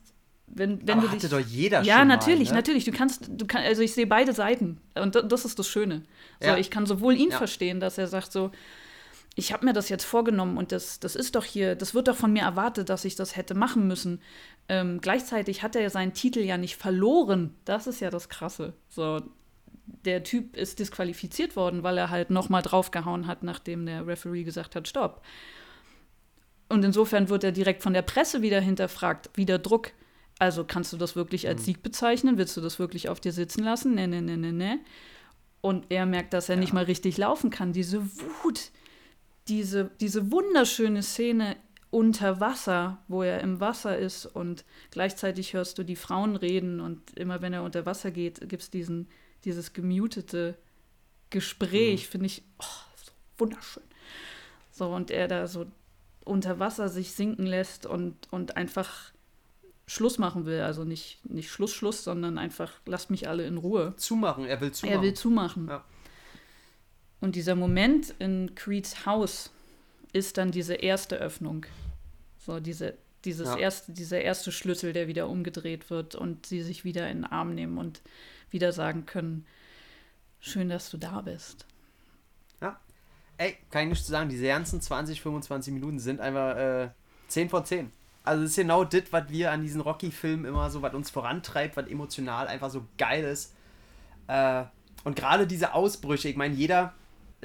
wenn, 0.46 0.86
wenn 0.86 0.98
aber 0.98 1.02
du 1.08 1.12
hatte 1.12 1.20
dich. 1.28 1.30
doch 1.30 1.40
jeder 1.40 1.82
ja, 1.82 1.98
schon 1.98 2.08
natürlich, 2.08 2.48
mal, 2.50 2.54
ne? 2.56 2.58
natürlich. 2.60 2.84
Du 2.84 2.92
kannst, 2.92 3.28
du 3.28 3.46
kannst, 3.46 3.66
also 3.66 3.82
ich 3.82 3.94
sehe 3.94 4.06
beide 4.06 4.32
Seiten. 4.32 4.80
Und 4.94 5.14
da- 5.14 5.22
das 5.22 5.44
ist 5.44 5.58
das 5.58 5.66
Schöne. 5.68 6.02
So, 6.40 6.48
Ja. 6.48 6.56
ich 6.58 6.70
kann 6.70 6.86
sowohl 6.86 7.16
ihn 7.16 7.30
Ja. 7.30 7.38
verstehen, 7.38 7.80
dass 7.80 7.98
er 7.98 8.06
sagt 8.06 8.30
so, 8.32 8.50
ich 9.34 9.52
habe 9.52 9.64
mir 9.64 9.72
das 9.72 9.88
jetzt 9.88 10.04
vorgenommen 10.04 10.56
und 10.56 10.70
das, 10.70 11.00
das 11.00 11.16
ist 11.16 11.34
doch 11.34 11.44
hier, 11.44 11.74
das 11.74 11.94
wird 11.94 12.08
doch 12.08 12.16
von 12.16 12.32
mir 12.32 12.42
erwartet, 12.42 12.88
dass 12.88 13.04
ich 13.04 13.16
das 13.16 13.36
hätte 13.36 13.54
machen 13.54 13.88
müssen. 13.88 14.20
Ähm, 14.68 15.00
gleichzeitig 15.00 15.62
hat 15.62 15.74
er 15.74 15.82
ja 15.82 15.90
seinen 15.90 16.12
Titel 16.12 16.40
ja 16.40 16.56
nicht 16.56 16.76
verloren. 16.76 17.54
Das 17.64 17.86
ist 17.86 18.00
ja 18.00 18.10
das 18.10 18.28
Krasse. 18.28 18.74
So, 18.88 19.20
der 20.04 20.22
Typ 20.22 20.56
ist 20.56 20.78
disqualifiziert 20.78 21.56
worden, 21.56 21.82
weil 21.82 21.98
er 21.98 22.10
halt 22.10 22.30
nochmal 22.30 22.62
draufgehauen 22.62 23.26
hat, 23.26 23.42
nachdem 23.42 23.86
der 23.86 24.06
Referee 24.06 24.44
gesagt 24.44 24.76
hat, 24.76 24.86
stopp. 24.86 25.22
Und 26.68 26.84
insofern 26.84 27.28
wird 27.28 27.44
er 27.44 27.52
direkt 27.52 27.82
von 27.82 27.92
der 27.92 28.02
Presse 28.02 28.40
wieder 28.40 28.60
hinterfragt, 28.60 29.30
wieder 29.34 29.58
Druck. 29.58 29.92
Also 30.38 30.64
kannst 30.64 30.92
du 30.92 30.96
das 30.96 31.16
wirklich 31.16 31.46
als 31.48 31.64
Sieg 31.64 31.82
bezeichnen? 31.82 32.38
Willst 32.38 32.56
du 32.56 32.60
das 32.60 32.78
wirklich 32.78 33.08
auf 33.08 33.20
dir 33.20 33.32
sitzen 33.32 33.62
lassen? 33.62 33.94
Ne, 33.94 34.08
ne, 34.08 34.22
ne, 34.22 34.36
ne, 34.36 34.52
ne. 34.52 34.80
Und 35.60 35.86
er 35.88 36.06
merkt, 36.06 36.34
dass 36.34 36.48
er 36.48 36.56
nicht 36.56 36.72
mal 36.72 36.84
richtig 36.84 37.16
laufen 37.16 37.50
kann. 37.50 37.72
Diese 37.72 38.04
Wut, 38.04 38.70
diese, 39.48 39.90
diese 40.00 40.30
wunderschöne 40.30 41.02
Szene 41.02 41.56
unter 41.90 42.40
Wasser, 42.40 42.98
wo 43.06 43.22
er 43.22 43.40
im 43.40 43.60
Wasser 43.60 43.96
ist 43.96 44.26
und 44.26 44.64
gleichzeitig 44.90 45.52
hörst 45.52 45.78
du 45.78 45.84
die 45.84 45.96
Frauen 45.96 46.34
reden 46.34 46.80
und 46.80 47.16
immer 47.16 47.40
wenn 47.40 47.52
er 47.52 47.62
unter 47.62 47.86
Wasser 47.86 48.10
geht, 48.10 48.48
gibt 48.48 48.62
es 48.62 48.70
diesen, 48.70 49.08
dieses 49.44 49.72
gemutete 49.72 50.56
Gespräch, 51.30 52.08
finde 52.08 52.26
ich 52.26 52.42
oh, 52.58 52.64
so 52.96 53.12
wunderschön. 53.38 53.82
So, 54.72 54.92
und 54.92 55.12
er 55.12 55.28
da 55.28 55.46
so 55.46 55.66
unter 56.24 56.58
Wasser 56.58 56.88
sich 56.88 57.12
sinken 57.12 57.46
lässt 57.46 57.86
und, 57.86 58.16
und 58.32 58.56
einfach 58.56 59.12
Schluss 59.86 60.18
machen 60.18 60.46
will. 60.46 60.60
Also 60.60 60.84
nicht, 60.84 61.24
nicht 61.28 61.50
Schluss, 61.50 61.72
Schluss, 61.72 62.02
sondern 62.02 62.38
einfach 62.38 62.72
lasst 62.86 63.10
mich 63.10 63.28
alle 63.28 63.46
in 63.46 63.58
Ruhe. 63.58 63.94
Zumachen, 63.96 64.46
er 64.46 64.60
will 64.60 64.72
zumachen. 64.72 64.96
Er 64.96 65.02
will 65.02 65.14
zumachen. 65.14 65.68
Ja. 65.68 65.84
Und 67.24 67.36
dieser 67.36 67.54
Moment 67.54 68.14
in 68.18 68.54
Creeds 68.54 69.06
Haus 69.06 69.50
ist 70.12 70.36
dann 70.36 70.50
diese 70.50 70.74
erste 70.74 71.16
Öffnung. 71.16 71.64
So, 72.36 72.60
diese, 72.60 72.98
dieses 73.24 73.48
Ja. 73.48 73.56
erste, 73.56 73.92
dieser 73.92 74.20
erste 74.20 74.52
Schlüssel, 74.52 74.92
der 74.92 75.08
wieder 75.08 75.30
umgedreht 75.30 75.88
wird 75.88 76.14
und 76.14 76.44
sie 76.44 76.60
sich 76.60 76.84
wieder 76.84 77.08
in 77.08 77.22
den 77.22 77.24
Arm 77.24 77.54
nehmen 77.54 77.78
und 77.78 78.02
wieder 78.50 78.72
sagen 78.72 79.06
können, 79.06 79.46
schön, 80.38 80.68
dass 80.68 80.90
du 80.90 80.98
da 80.98 81.22
bist. 81.22 81.64
Ey, 83.36 83.56
kann 83.70 83.84
ich 83.84 83.88
nicht 83.88 84.04
zu 84.04 84.12
sagen, 84.12 84.28
diese 84.28 84.46
ganzen 84.46 84.80
20, 84.80 85.20
25 85.20 85.72
Minuten 85.74 85.98
sind 85.98 86.20
einfach 86.20 86.56
äh, 86.56 86.90
10 87.28 87.48
von 87.48 87.64
10. 87.64 87.90
Also 88.22 88.42
das 88.42 88.50
ist 88.50 88.56
genau 88.56 88.84
das, 88.84 89.04
was 89.10 89.28
wir 89.28 89.50
an 89.50 89.62
diesen 89.62 89.80
Rocky-Filmen 89.80 90.44
immer 90.44 90.70
so, 90.70 90.82
was 90.82 90.94
uns 90.94 91.10
vorantreibt, 91.10 91.76
was 91.76 91.88
emotional 91.88 92.46
einfach 92.46 92.70
so 92.70 92.86
geil 92.96 93.24
ist. 93.24 93.52
Äh, 94.28 94.64
und 95.02 95.16
gerade 95.16 95.48
diese 95.48 95.74
Ausbrüche, 95.74 96.28
ich 96.28 96.36
meine, 96.36 96.54
jeder, 96.54 96.94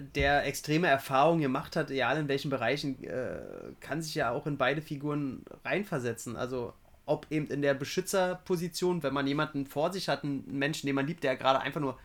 der 0.02 0.46
extreme 0.46 0.88
Erfahrungen 0.88 1.42
gemacht 1.42 1.76
hat, 1.76 1.92
egal 1.92 2.18
in 2.18 2.28
welchen 2.28 2.50
Bereichen, 2.50 3.04
äh, 3.04 3.40
kann 3.80 4.02
sich 4.02 4.16
ja 4.16 4.32
auch 4.32 4.46
in 4.48 4.58
beide 4.58 4.82
Figuren 4.82 5.44
reinversetzen. 5.64 6.36
Also 6.36 6.74
ob 7.06 7.26
eben 7.32 7.48
in 7.48 7.62
der 7.62 7.74
Beschützerposition, 7.74 9.02
wenn 9.04 9.14
man 9.14 9.26
jemanden 9.26 9.66
vor 9.66 9.92
sich 9.92 10.10
hat, 10.10 10.24
einen 10.24 10.46
Menschen, 10.48 10.86
den 10.86 10.96
man 10.96 11.08
liebt, 11.08 11.24
der 11.24 11.36
gerade 11.36 11.60
einfach 11.60 11.82
nur 11.82 11.98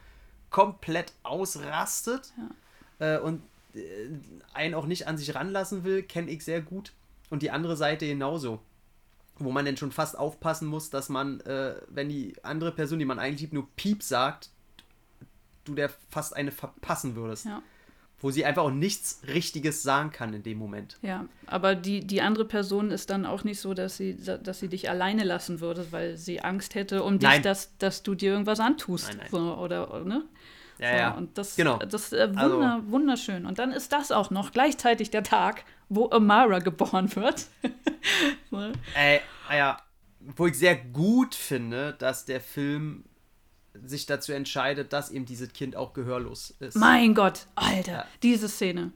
komplett 0.51 1.13
ausrastet 1.23 2.33
äh, 2.99 3.19
und 3.19 3.43
äh, 3.75 4.09
einen 4.55 4.75
auch 4.75 4.87
nicht 4.87 5.07
an 5.07 5.19
sich 5.19 5.35
ranlassen 5.35 5.85
will, 5.85 6.03
kenne 6.03 6.31
ich 6.31 6.45
sehr 6.45 6.63
gut. 6.63 6.93
Und 7.31 7.43
die 7.43 7.51
andere 7.51 7.77
Seite 7.77 8.07
genauso. 8.07 8.61
Wo 9.37 9.51
man 9.51 9.65
dann 9.65 9.77
schon 9.77 9.91
fast 9.91 10.17
aufpassen 10.17 10.69
muss, 10.69 10.91
dass 10.91 11.09
man, 11.09 11.41
äh, 11.41 11.75
wenn 11.89 12.09
die 12.09 12.35
andere 12.45 12.71
Person, 12.71 13.01
die 13.01 13.05
man 13.05 13.19
eigentlich 13.19 13.41
liebt, 13.41 13.53
nur 13.53 13.69
Piep 13.75 14.03
sagt, 14.03 14.51
du 15.65 15.75
der 15.75 15.91
fast 16.09 16.37
eine 16.37 16.53
verpassen 16.53 17.17
würdest. 17.17 17.47
Ja. 17.47 17.63
Wo 18.25 18.31
sie 18.31 18.47
einfach 18.47 18.63
auch 18.63 18.71
nichts 18.71 19.21
Richtiges 19.29 19.83
sagen 19.83 20.11
kann 20.11 20.33
in 20.33 20.43
dem 20.43 20.57
Moment. 20.57 20.97
Ja, 21.03 21.27
aber 21.45 21.75
die, 21.75 22.01
die 22.01 22.23
andere 22.23 22.47
Person 22.47 22.91
ist 22.91 23.11
dann 23.11 23.27
auch 23.27 23.45
nicht 23.45 23.61
so, 23.61 23.75
dass 23.75 23.99
sie, 23.99 24.17
dass 24.17 24.61
sie 24.61 24.69
dich 24.69 24.89
alleine 24.89 25.25
lassen 25.25 25.61
würde, 25.61 25.87
weil 25.91 26.17
sie 26.17 26.41
Angst 26.41 26.75
hätte 26.75 27.03
um 27.03 27.19
dich, 27.19 27.29
Nein. 27.29 27.43
dass, 27.43 27.77
dass 27.77 28.03
du 28.03 28.15
dir 28.15 28.33
irgendwas 28.33 28.61
antust. 28.61 29.09
Nein, 29.09 29.19
nein. 29.19 29.29
So, 29.31 29.59
oder, 29.59 30.05
ne? 30.05 30.25
Ja, 30.79 30.91
so, 30.91 30.97
ja. 30.97 31.11
Und 31.11 31.37
das, 31.37 31.57
Genau. 31.57 31.77
das 31.77 32.15
äh, 32.15 32.31
wunder, 32.31 32.81
wunderschön. 32.87 33.45
Und 33.45 33.59
dann 33.59 33.73
ist 33.73 33.93
das 33.93 34.11
auch 34.11 34.31
noch 34.31 34.53
gleichzeitig 34.53 35.11
der 35.11 35.23
Tag, 35.23 35.65
wo 35.91 36.09
Amara 36.11 36.61
geboren 36.61 37.15
wird. 37.17 37.45
so. 38.51 38.73
Äh, 38.97 39.21
ja, 39.51 39.77
wo 40.35 40.47
ich 40.47 40.59
sehr 40.59 40.77
gut 40.77 41.35
finde, 41.35 41.95
dass 41.99 42.25
der 42.25 42.41
Film 42.41 43.05
sich 43.85 44.07
dazu 44.07 44.33
entscheidet, 44.33 44.93
dass 44.93 45.11
eben 45.11 45.27
dieses 45.27 45.53
Kind 45.53 45.75
auch 45.77 45.93
gehörlos 45.95 46.55
ist. 46.61 46.77
Mein 46.77 47.15
Gott, 47.15 47.47
Alter, 47.57 47.93
Ja. 47.93 48.07
diese 48.23 48.49
Szene. 48.49 48.93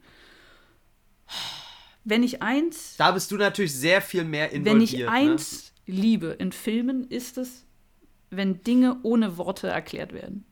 Wenn 2.05 2.23
ich 2.23 2.41
eins, 2.41 2.95
Da 2.97 3.11
bist 3.11 3.29
du 3.31 3.37
natürlich 3.37 3.75
sehr 3.75 4.01
viel 4.01 4.23
mehr 4.23 4.51
involviert. 4.51 4.75
wenn 4.75 4.81
ich 4.81 4.93
ne? 4.97 5.09
eins 5.09 5.73
liebe 5.85 6.27
in 6.27 6.51
Filmen, 6.51 7.07
ist 7.09 7.37
es, 7.37 7.65
wenn 8.29 8.63
Dinge 8.63 8.97
ohne 9.03 9.37
Worte 9.37 9.67
erklärt 9.67 10.13
werden. 10.13 10.45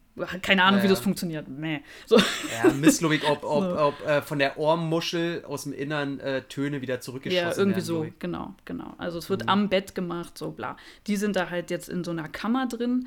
Keine 0.43 0.65
Ahnung, 0.65 0.79
Ja, 0.79 0.83
wie 0.85 0.89
ja. 0.89 0.93
das 0.93 1.01
funktioniert. 1.01 1.49
Mäh. 1.49 1.81
So. 2.07 2.19
Ja, 2.19 2.71
Misslobig, 2.73 3.23
ob, 3.29 3.43
ob, 3.45 3.63
So. 3.65 3.79
ob 3.79 4.07
äh, 4.07 4.21
von 4.23 4.39
der 4.39 4.59
Ohrmuschel 4.59 5.45
aus 5.47 5.63
dem 5.65 5.73
Innern 5.73 6.19
äh, 6.21 6.43
Töne 6.43 6.83
wieder 6.83 7.01
zurückgeschossen 7.01 7.47
Ja, 7.49 7.57
irgendwie 7.57 7.77
werden. 7.77 7.85
so, 7.87 8.05
ich. 8.05 8.19
genau, 8.19 8.55
genau. 8.65 8.95
Also 8.99 9.19
es 9.19 9.31
wird 9.31 9.45
Mhm. 9.45 9.49
am 9.49 9.69
Bett 9.69 9.95
gemacht, 9.95 10.37
so 10.37 10.51
bla. 10.51 10.77
Die 11.07 11.17
sind 11.17 11.37
da 11.37 11.49
halt 11.51 11.71
jetzt 11.71 11.89
in 11.89 12.05
so 12.05 12.11
einer 12.11 12.29
Kammer 12.29 12.67
drin. 12.67 13.07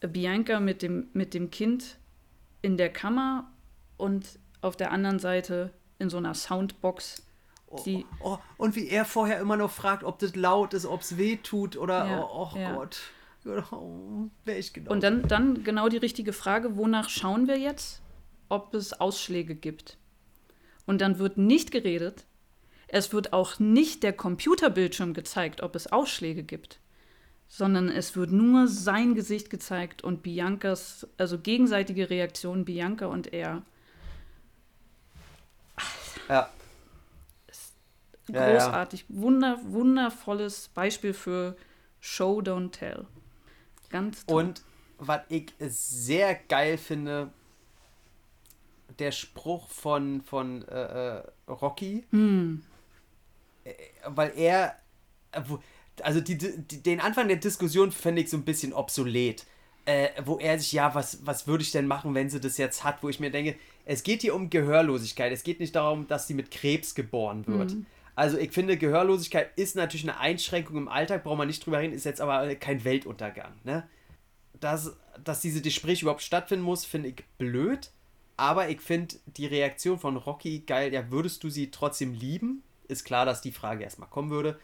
Bianca 0.00 0.60
mit 0.60 0.82
dem, 0.82 1.08
mit 1.12 1.34
dem 1.34 1.50
Kind 1.50 1.96
in 2.62 2.76
der 2.76 2.92
Kammer 2.92 3.50
und 3.96 4.38
auf 4.60 4.76
der 4.76 4.92
anderen 4.92 5.18
Seite 5.18 5.72
in 5.98 6.08
so 6.08 6.16
einer 6.18 6.34
Soundbox. 6.34 7.24
Die, 7.84 8.06
Oh, 8.20 8.38
und 8.56 8.76
wie 8.76 8.88
er 8.88 9.04
vorher 9.04 9.40
immer 9.40 9.56
noch 9.58 9.70
fragt, 9.70 10.02
ob 10.02 10.18
das 10.20 10.34
laut 10.34 10.72
ist, 10.72 10.86
ob 10.86 11.02
es 11.02 11.18
weh 11.18 11.36
tut 11.36 11.76
oder 11.76 12.06
Ja, 12.06 12.20
oh, 12.22 12.48
oh 12.54 12.56
ja. 12.58 12.72
Gott. 12.72 12.98
Genau. 13.44 14.90
und 14.90 15.02
dann, 15.02 15.22
dann 15.22 15.64
genau 15.64 15.88
die 15.88 15.96
richtige 15.96 16.32
Frage, 16.32 16.76
wonach 16.76 17.08
schauen 17.08 17.46
wir 17.46 17.58
jetzt, 17.58 18.02
ob 18.48 18.74
es 18.74 18.92
Ausschläge 19.00 19.54
gibt. 19.54 19.96
Und 20.86 21.00
dann 21.00 21.18
wird 21.18 21.36
nicht 21.38 21.70
geredet. 21.70 22.24
Es 22.88 23.12
wird 23.12 23.32
auch 23.32 23.58
nicht 23.58 24.02
der 24.02 24.14
Computerbildschirm 24.14 25.12
gezeigt, 25.12 25.62
ob 25.62 25.76
es 25.76 25.92
Ausschläge 25.92 26.42
gibt, 26.42 26.80
sondern 27.46 27.90
es 27.90 28.16
wird 28.16 28.30
nur 28.32 28.66
sein 28.66 29.14
Gesicht 29.14 29.50
gezeigt 29.50 30.02
und 30.02 30.22
Biancas, 30.22 31.06
also 31.18 31.38
gegenseitige 31.38 32.08
Reaktionen 32.08 32.64
Bianca 32.64 33.06
und 33.06 33.32
er. 33.32 33.62
Ja. 36.28 36.50
Ja, 38.28 38.48
ja. 38.48 38.52
Großartig. 38.54 39.06
Wunder, 39.08 39.58
wundervolles 39.64 40.68
Beispiel 40.68 41.14
für 41.14 41.56
Show, 42.00 42.40
don't 42.40 42.70
tell. 42.70 43.06
Ganz 43.90 44.26
toll. 44.26 44.44
Und 44.44 44.62
was 44.98 45.20
ich 45.28 45.52
sehr 45.60 46.34
geil 46.34 46.76
finde, 46.78 47.30
der 48.98 49.12
Spruch 49.12 49.68
von, 49.68 50.22
von 50.22 50.66
äh, 50.68 51.18
äh, 51.18 51.22
Rocky, 51.46 52.04
äh, 53.64 53.72
weil 54.06 54.32
er, 54.36 54.76
äh, 55.32 55.42
also 56.02 56.20
die, 56.20 56.36
die, 56.36 56.82
den 56.82 57.00
Anfang 57.00 57.28
der 57.28 57.36
Diskussion 57.36 57.92
fände 57.92 58.22
ich 58.22 58.30
so 58.30 58.36
ein 58.36 58.44
bisschen 58.44 58.72
obsolet. 58.72 59.46
Äh, 59.84 60.10
wo 60.26 60.36
er 60.38 60.58
sich, 60.58 60.72
ja, 60.72 60.94
was, 60.94 61.24
was 61.24 61.46
würde 61.46 61.62
ich 61.62 61.70
denn 61.72 61.86
machen, 61.86 62.14
wenn 62.14 62.28
sie 62.28 62.40
das 62.40 62.58
jetzt 62.58 62.84
hat, 62.84 63.02
wo 63.02 63.08
ich 63.08 63.20
mir 63.20 63.30
denke, 63.30 63.56
es 63.86 64.02
geht 64.02 64.20
hier 64.20 64.34
um 64.34 64.50
Gehörlosigkeit. 64.50 65.32
Es 65.32 65.42
geht 65.42 65.60
nicht 65.60 65.74
darum, 65.74 66.06
dass 66.06 66.26
sie 66.26 66.34
mit 66.34 66.50
Krebs 66.50 66.94
geboren 66.94 67.46
wird. 67.46 67.74
Also 68.18 68.36
ich 68.36 68.50
finde, 68.50 68.76
Gehörlosigkeit 68.76 69.56
ist 69.56 69.76
natürlich 69.76 70.02
eine 70.02 70.18
Einschränkung 70.18 70.76
im 70.76 70.88
Alltag, 70.88 71.22
braucht 71.22 71.38
man 71.38 71.46
nicht 71.46 71.64
drüber 71.64 71.78
reden, 71.78 71.92
ist 71.92 72.02
jetzt 72.02 72.20
aber 72.20 72.52
kein 72.56 72.82
Weltuntergang. 72.82 73.52
Ne? 73.62 73.88
Dass, 74.58 74.96
dass 75.22 75.40
diese 75.40 75.62
Gespräche 75.62 76.02
überhaupt 76.04 76.22
stattfinden 76.22 76.64
muss, 76.64 76.84
finde 76.84 77.10
ich 77.10 77.24
blöd. 77.38 77.92
Aber 78.36 78.70
ich 78.70 78.80
finde 78.80 79.14
die 79.28 79.46
Reaktion 79.46 80.00
von 80.00 80.16
Rocky 80.16 80.64
geil. 80.66 80.92
Ja, 80.92 81.12
würdest 81.12 81.44
du 81.44 81.48
sie 81.48 81.70
trotzdem 81.70 82.12
lieben? 82.12 82.64
Ist 82.88 83.04
klar, 83.04 83.24
dass 83.24 83.40
die 83.40 83.52
Frage 83.52 83.84
erstmal 83.84 84.08
kommen 84.08 84.30
würde. 84.30 84.58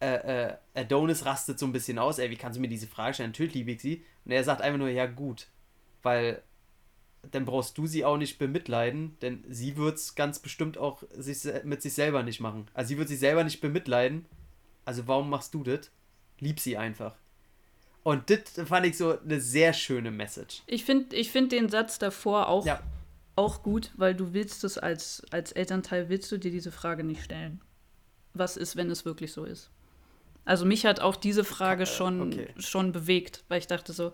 Äh, 0.00 0.48
äh, 0.48 0.56
Adonis 0.74 1.24
rastet 1.24 1.58
so 1.58 1.64
ein 1.64 1.72
bisschen 1.72 1.98
aus. 1.98 2.18
Ey, 2.18 2.28
wie 2.28 2.36
kannst 2.36 2.58
du 2.58 2.60
mir 2.60 2.68
diese 2.68 2.88
Frage 2.88 3.14
stellen? 3.14 3.30
Natürlich 3.30 3.54
liebe 3.54 3.70
ich 3.70 3.80
sie. 3.80 4.04
Und 4.26 4.32
er 4.32 4.44
sagt 4.44 4.60
einfach 4.60 4.78
nur, 4.78 4.90
ja 4.90 5.06
gut. 5.06 5.46
Weil 6.02 6.42
dann 7.30 7.44
brauchst 7.44 7.76
du 7.78 7.86
sie 7.86 8.04
auch 8.04 8.16
nicht 8.16 8.38
bemitleiden, 8.38 9.16
denn 9.20 9.44
sie 9.48 9.76
wird 9.76 9.96
es 9.96 10.14
ganz 10.14 10.38
bestimmt 10.38 10.78
auch 10.78 11.02
sich, 11.16 11.38
mit 11.64 11.82
sich 11.82 11.94
selber 11.94 12.22
nicht 12.22 12.40
machen. 12.40 12.66
Also 12.74 12.88
sie 12.88 12.98
wird 12.98 13.08
sich 13.08 13.18
selber 13.18 13.44
nicht 13.44 13.60
bemitleiden. 13.60 14.26
Also 14.84 15.06
warum 15.06 15.30
machst 15.30 15.54
du 15.54 15.62
das? 15.62 15.90
Lieb 16.40 16.60
sie 16.60 16.76
einfach. 16.76 17.14
Und 18.02 18.30
das 18.30 18.40
fand 18.66 18.86
ich 18.86 18.96
so 18.96 19.18
eine 19.18 19.40
sehr 19.40 19.72
schöne 19.72 20.10
Message. 20.10 20.62
Ich 20.66 20.84
finde 20.84 21.14
ich 21.16 21.30
find 21.30 21.52
den 21.52 21.68
Satz 21.68 21.98
davor 21.98 22.48
auch, 22.48 22.64
Ja. 22.64 22.80
auch 23.36 23.62
gut, 23.62 23.90
weil 23.96 24.14
du 24.14 24.32
willst 24.32 24.64
es 24.64 24.78
als, 24.78 25.22
als 25.30 25.52
Elternteil, 25.52 26.08
willst 26.08 26.30
du 26.32 26.38
dir 26.38 26.50
diese 26.50 26.72
Frage 26.72 27.04
nicht 27.04 27.22
stellen. 27.22 27.60
Was 28.34 28.56
ist, 28.56 28.76
wenn 28.76 28.90
es 28.90 29.04
wirklich 29.04 29.32
so 29.32 29.44
ist? 29.44 29.70
Also 30.44 30.64
mich 30.64 30.86
hat 30.86 31.00
auch 31.00 31.16
diese 31.16 31.44
Frage 31.44 31.84
schon, 31.84 32.32
okay. 32.32 32.48
schon 32.58 32.92
bewegt, 32.92 33.44
weil 33.48 33.58
ich 33.58 33.66
dachte 33.66 33.92
so, 33.92 34.12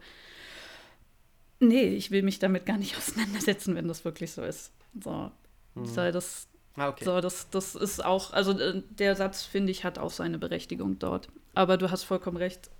nee, 1.68 1.84
ich 1.88 2.10
will 2.10 2.22
mich 2.22 2.38
damit 2.38 2.66
gar 2.66 2.78
nicht 2.78 2.96
auseinandersetzen, 2.98 3.74
wenn 3.74 3.88
das 3.88 4.04
wirklich 4.04 4.32
so 4.32 4.42
ist. 4.42 4.72
So, 5.02 5.30
so 5.74 6.10
das, 6.12 6.46
Ah, 6.76 6.88
okay. 6.88 7.04
so, 7.04 7.20
das, 7.20 7.48
das 7.50 7.74
ist 7.76 8.04
auch, 8.04 8.32
also 8.32 8.58
äh, 8.58 8.82
der 8.90 9.14
Satz, 9.16 9.42
finde 9.44 9.70
ich, 9.70 9.84
hat 9.84 9.98
auch 9.98 10.10
seine 10.10 10.38
Berechtigung 10.38 10.98
dort. 10.98 11.28
Aber 11.54 11.76
du 11.76 11.90
hast 11.90 12.02
vollkommen 12.04 12.36
recht, 12.36 12.70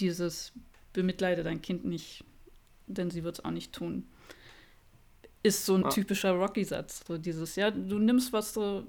dieses 0.00 0.52
bemitleide 0.92 1.42
dein 1.42 1.62
Kind 1.62 1.84
nicht, 1.84 2.24
denn 2.86 3.10
sie 3.10 3.24
wird 3.24 3.38
es 3.38 3.44
auch 3.44 3.50
nicht 3.50 3.72
tun. 3.72 4.06
Ist 5.42 5.64
so 5.66 5.74
ein 5.76 5.82
Ja. 5.82 5.88
typischer 5.88 6.32
Rocky-Satz. 6.32 7.04
So 7.06 7.16
dieses, 7.18 7.56
ja, 7.56 7.70
du 7.70 7.98
nimmst, 7.98 8.32
was 8.32 8.52
du, 8.52 8.84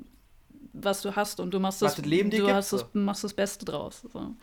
was 0.73 1.01
du 1.01 1.15
hast 1.15 1.39
und 1.39 1.51
du 1.53 1.59
machst 1.59 1.81
das, 1.81 1.95
das 1.95 2.05
Leben 2.05 2.29
du 2.29 2.47
hast 2.47 2.73
das, 2.73 2.85
machst 2.93 3.23
das 3.23 3.33
Beste 3.33 3.65
draus. 3.65 4.03
So. 4.11 4.35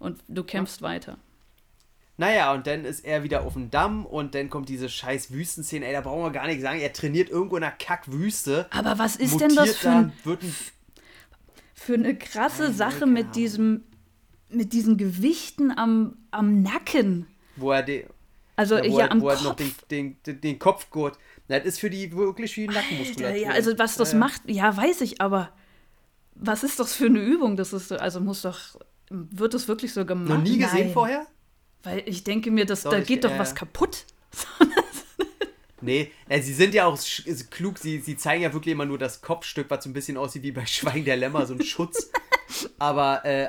Und 0.00 0.20
du 0.28 0.42
kämpfst 0.44 0.82
weiter. 0.82 1.18
Naja, 2.16 2.52
und 2.52 2.66
dann 2.68 2.84
ist 2.84 3.04
er 3.04 3.24
wieder 3.24 3.42
auf 3.42 3.54
dem 3.54 3.70
Damm 3.70 4.06
und 4.06 4.34
dann 4.36 4.48
kommt 4.48 4.68
diese 4.68 4.88
scheiß 4.88 5.32
Wüstenszene. 5.32 5.84
Ey, 5.86 5.92
da 5.92 6.00
brauchen 6.00 6.22
wir 6.22 6.30
gar 6.30 6.46
nicht 6.46 6.60
sagen. 6.60 6.78
Er 6.78 6.92
trainiert 6.92 7.28
irgendwo 7.28 7.56
in 7.56 7.64
einer 7.64 7.72
Kackwüste. 7.72 8.66
Aber 8.70 8.98
was 8.98 9.16
ist 9.16 9.40
denn 9.40 9.54
das 9.54 9.74
für, 9.76 9.90
ein, 9.90 10.12
ein 10.24 10.38
Für 11.74 11.94
eine 11.94 12.16
krasse 12.16 12.72
Sache 12.72 13.06
mit 13.06 13.34
diesem, 13.34 13.82
mit 14.48 14.72
diesen 14.72 14.96
Gewichten 14.96 15.72
am, 15.76 16.16
am 16.30 16.62
Nacken. 16.62 17.26
wo 17.56 17.72
er, 17.72 17.82
den, 17.82 18.04
Also 18.54 18.76
ja, 18.76 18.82
wo 18.84 18.86
hier 18.86 19.00
er, 19.06 19.10
am 19.10 19.20
wo 19.20 19.28
er 19.28 19.34
Kopf. 19.34 19.44
noch 19.44 19.56
den, 19.56 19.74
den, 19.90 20.16
den, 20.24 20.40
den 20.40 20.58
Kopfgurt. 20.60 21.18
Na, 21.48 21.58
Das 21.58 21.66
ist 21.66 21.80
für 21.80 21.90
die 21.90 22.12
wirklich 22.12 22.54
für 22.54 22.60
die 22.60 22.68
Nackenmuskulatur. 22.68 23.36
ja, 23.38 23.50
also 23.50 23.76
was 23.76 23.96
das 23.96 24.12
Ja, 24.12 24.18
ja. 24.18 24.24
macht, 24.24 24.42
ja, 24.48 24.76
weiß 24.76 25.00
ich, 25.00 25.20
aber 25.20 25.50
was 26.36 26.62
ist 26.62 26.78
das 26.78 26.94
für 26.94 27.06
eine 27.06 27.18
Übung? 27.20 27.56
Das 27.56 27.72
ist, 27.72 27.88
so- 27.88 27.96
also 27.96 28.20
muss 28.20 28.42
doch, 28.42 28.58
wird 29.10 29.52
das 29.54 29.66
wirklich 29.66 29.92
so 29.92 30.06
gemacht? 30.06 30.28
Noch 30.28 30.42
nie 30.42 30.58
gesehen 30.58 30.84
Nein. 30.86 30.92
vorher? 30.92 31.26
Weil 31.84 32.02
ich 32.06 32.24
denke 32.24 32.50
mir, 32.50 32.66
dass, 32.66 32.82
Doch, 32.82 32.90
da 32.92 32.98
ich- 32.98 33.06
geht 33.06 33.24
doch 33.24 33.30
äh, 33.34 33.38
was 33.38 33.54
kaputt. 33.54 34.04
Nee, 35.80 36.10
sie 36.40 36.54
sind 36.54 36.72
ja 36.72 36.86
auch 36.86 36.98
äh, 37.26 37.34
klug. 37.50 37.78
Sie, 37.78 37.98
sie 37.98 38.16
zeigen 38.16 38.42
ja 38.42 38.52
wirklich 38.54 38.72
immer 38.72 38.86
nur 38.86 38.96
das 38.98 39.20
Kopfstück, 39.20 39.66
was 39.68 39.84
so 39.84 39.90
ein 39.90 39.92
bisschen 39.92 40.16
aussieht 40.16 40.42
wie 40.42 40.52
bei 40.52 40.64
Schweigen 40.66 41.04
der 41.04 41.16
Lämmer, 41.16 41.44
so 41.46 41.54
ein 41.54 41.62
Schutz. 41.62 42.10
Aber 42.78 43.22
äh, 43.26 43.48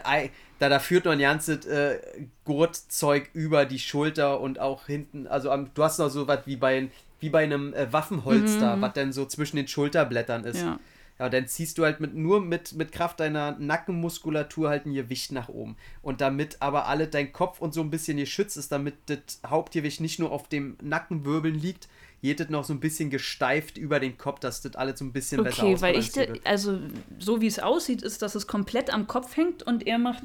da, 0.60 0.68
da 0.70 0.80
führt 0.80 1.06
noch 1.06 1.14
ein 1.14 1.20
ganzes 1.20 1.66
äh, 1.66 2.00
Gurtzeug 2.44 3.30
über 3.34 3.66
die 3.66 3.80
Schulter 3.80 4.42
und 4.42 4.60
auch 4.60 4.86
hinten. 4.88 5.28
Also 5.28 5.50
am, 5.50 5.70
du 5.74 5.84
hast 5.84 5.98
noch 6.00 6.10
so 6.10 6.28
was 6.28 6.40
wie 6.46 6.58
bei, 6.58 6.90
wie 7.22 7.30
bei 7.30 7.44
einem 7.44 7.74
äh, 7.74 7.92
Waffenholster, 7.94 8.82
was 8.82 8.94
dann 8.94 9.14
so 9.14 9.26
zwischen 9.26 9.56
den 9.56 9.68
Schulterblättern 9.70 10.44
ist. 10.44 10.62
Ja. 10.62 10.80
Ja, 11.18 11.30
dann 11.30 11.48
ziehst 11.48 11.78
du 11.78 11.86
halt 11.86 12.02
mit, 12.02 12.14
nur 12.14 12.42
mit, 12.42 12.74
mit 12.74 12.92
Kraft 12.92 13.22
deiner 13.22 13.58
Nackenmuskulatur 13.58 14.68
halt 14.70 14.86
ein 14.86 14.94
Gewicht 14.94 15.32
nach 15.32 15.48
oben. 15.48 15.78
Und 16.02 16.20
damit 16.20 16.58
aber 16.62 16.88
alle 16.88 17.08
dein 17.08 17.32
Kopf 17.32 17.62
und 17.62 17.74
so 17.74 17.80
ein 17.82 17.90
bisschen 17.90 18.18
geschützt 18.18 18.58
ist, 18.58 18.72
damit 18.72 18.96
das 19.06 19.40
Hauptgewicht 19.48 20.02
nicht 20.02 20.20
nur 20.20 20.32
auf 20.32 20.50
dem 20.50 20.76
Nackenwirbeln 20.82 21.56
liegt, 21.56 21.88
geht 22.22 22.40
das 22.42 22.50
noch 22.50 22.66
so 22.66 22.74
ein 22.74 22.80
bisschen 22.82 23.10
gesteift 23.12 23.78
über 23.78 24.00
den 24.02 24.18
Kopf, 24.18 24.40
dass 24.40 24.62
das 24.62 24.76
alles 24.76 25.00
so 25.00 25.06
ein 25.06 25.14
bisschen 25.14 25.42
besser 25.44 25.64
Okay, 25.64 25.80
weil 25.80 25.96
ich, 25.98 26.12
de- 26.12 26.42
also 26.44 26.80
so 27.20 27.40
wie 27.40 27.48
es 27.48 27.60
aussieht, 27.60 28.02
ist, 28.02 28.22
dass 28.22 28.36
es 28.36 28.46
komplett 28.48 28.92
am 28.92 29.08
Kopf 29.08 29.38
hängt 29.38 29.64
und 29.64 29.86
er 29.88 30.00
macht 30.00 30.24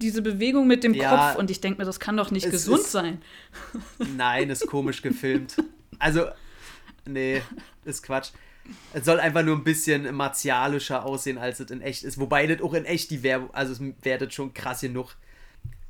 diese 0.00 0.22
Bewegung 0.22 0.66
mit 0.66 0.82
dem 0.82 0.94
Ja, 0.94 1.10
Kopf 1.34 1.38
und 1.38 1.50
ich 1.50 1.60
denke 1.60 1.78
mir, 1.80 1.84
das 1.84 2.00
kann 2.00 2.16
doch 2.16 2.30
nicht 2.32 2.46
es 2.46 2.52
gesund 2.52 2.80
ist- 2.80 2.90
sein. 2.92 3.20
Nein, 4.16 4.50
ist 4.50 4.66
komisch 4.66 5.02
gefilmt. 5.02 5.56
Also, 5.98 6.26
nee, 7.06 7.42
ist 7.84 8.02
Quatsch. 8.02 8.30
Es 8.92 9.04
soll 9.04 9.20
einfach 9.20 9.42
nur 9.42 9.56
ein 9.56 9.64
bisschen 9.64 10.14
martialischer 10.14 11.04
aussehen, 11.04 11.38
als 11.38 11.60
es 11.60 11.70
in 11.70 11.80
echt 11.80 12.04
ist. 12.04 12.18
Wobei 12.18 12.46
das 12.46 12.60
auch 12.62 12.74
in 12.74 12.84
echt 12.84 13.10
die 13.10 13.22
Werbung, 13.22 13.52
also 13.52 13.72
es 13.72 13.80
das 14.02 14.34
schon 14.34 14.54
krass 14.54 14.80
genug. 14.80 15.16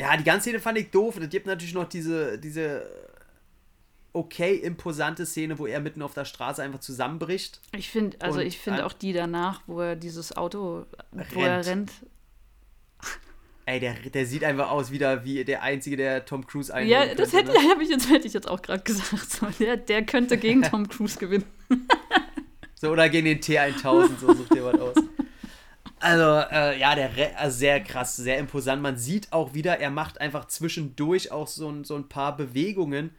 Ja, 0.00 0.16
die 0.16 0.24
ganze 0.24 0.48
Szene 0.48 0.60
fand 0.60 0.78
ich 0.78 0.90
doof. 0.90 1.16
Und 1.16 1.24
es 1.24 1.30
gibt 1.30 1.46
natürlich 1.46 1.74
noch 1.74 1.88
diese, 1.88 2.38
diese 2.38 2.86
okay 4.12 4.56
imposante 4.56 5.26
Szene, 5.26 5.58
wo 5.58 5.66
er 5.66 5.80
mitten 5.80 6.02
auf 6.02 6.14
der 6.14 6.24
Straße 6.24 6.62
einfach 6.62 6.80
zusammenbricht. 6.80 7.60
Ich 7.76 7.90
finde, 7.90 8.20
also 8.20 8.40
ich 8.40 8.58
finde 8.58 8.86
auch 8.86 8.92
die 8.92 9.12
danach, 9.12 9.62
wo 9.66 9.80
er 9.80 9.96
dieses 9.96 10.36
Auto, 10.36 10.86
wo 11.12 11.40
er 11.40 11.56
Rennt. 11.58 11.66
rennt. 11.66 11.92
Ey, 13.64 13.78
der, 13.78 13.94
der 13.94 14.26
sieht 14.26 14.42
einfach 14.42 14.70
aus 14.70 14.90
wieder 14.90 15.24
wie 15.24 15.44
der 15.44 15.62
Einzige, 15.62 15.96
der 15.96 16.24
Tom 16.24 16.44
Cruise 16.46 16.74
einholen 16.74 17.08
Ja, 17.08 17.14
das 17.14 17.32
hätte, 17.32 17.52
ne? 17.52 17.58
ich 17.80 17.88
jetzt, 17.88 18.10
hätte 18.10 18.26
ich 18.26 18.32
jetzt 18.32 18.48
auch 18.48 18.60
gerade 18.60 18.82
gesagt. 18.82 19.40
Der, 19.60 19.76
der 19.76 20.04
könnte 20.04 20.36
gegen 20.36 20.62
Tom 20.70 20.88
Cruise 20.88 21.18
gewinnen. 21.18 21.44
So, 22.82 22.90
oder 22.90 23.08
gegen 23.08 23.26
den 23.26 23.38
T1000, 23.38 24.18
so 24.18 24.34
sucht 24.34 24.50
was 24.60 24.80
aus. 24.80 24.96
Also, 26.00 26.52
äh, 26.52 26.80
ja, 26.80 26.96
der 26.96 27.16
Re 27.16 27.30
also 27.36 27.56
sehr 27.56 27.80
krass, 27.80 28.16
sehr 28.16 28.38
imposant. 28.38 28.82
Man 28.82 28.96
sieht 28.96 29.32
auch 29.32 29.54
wieder, 29.54 29.78
er 29.78 29.92
macht 29.92 30.20
einfach 30.20 30.46
zwischendurch 30.46 31.30
auch 31.30 31.46
so, 31.46 31.68
ein- 31.70 31.84
so 31.84 31.94
ein 31.94 32.08
paar 32.08 32.36
Bewegungen, 32.36 33.10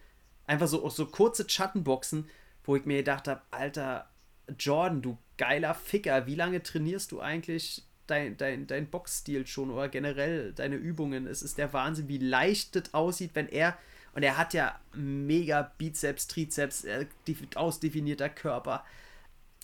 einfach 0.47 0.67
so, 0.67 0.89
so 0.89 1.05
kurze 1.05 1.49
Schattenboxen, 1.49 2.27
wo 2.65 2.75
ich 2.75 2.83
mir 2.83 2.97
gedacht 2.97 3.29
habe, 3.29 3.39
Alter, 3.51 4.09
Jordan, 4.59 5.01
du 5.01 5.17
geiler 5.37 5.73
Ficker, 5.75 6.27
wie 6.27 6.35
lange 6.35 6.61
trainierst 6.61 7.13
du 7.13 7.21
eigentlich 7.21 7.83
dein, 8.07 8.35
dein, 8.35 8.67
dein 8.67 8.87
Boxstil 8.87 9.47
schon 9.47 9.71
oder 9.71 9.87
generell 9.87 10.51
deine 10.51 10.75
Übungen? 10.75 11.25
Es 11.25 11.41
ist 11.41 11.57
der 11.57 11.71
Wahnsinn, 11.71 12.09
wie 12.09 12.17
leicht 12.17 12.75
das 12.75 12.93
aussieht, 12.93 13.31
wenn 13.33 13.47
er, 13.47 13.77
und 14.13 14.23
er 14.23 14.37
hat 14.37 14.53
ja 14.53 14.77
mega 14.93 15.71
Bizeps, 15.77 16.27
Trizeps, 16.27 16.83
äh, 16.83 17.05
def- 17.25 17.55
ausdefinierter 17.55 18.27
Körper. 18.27 18.83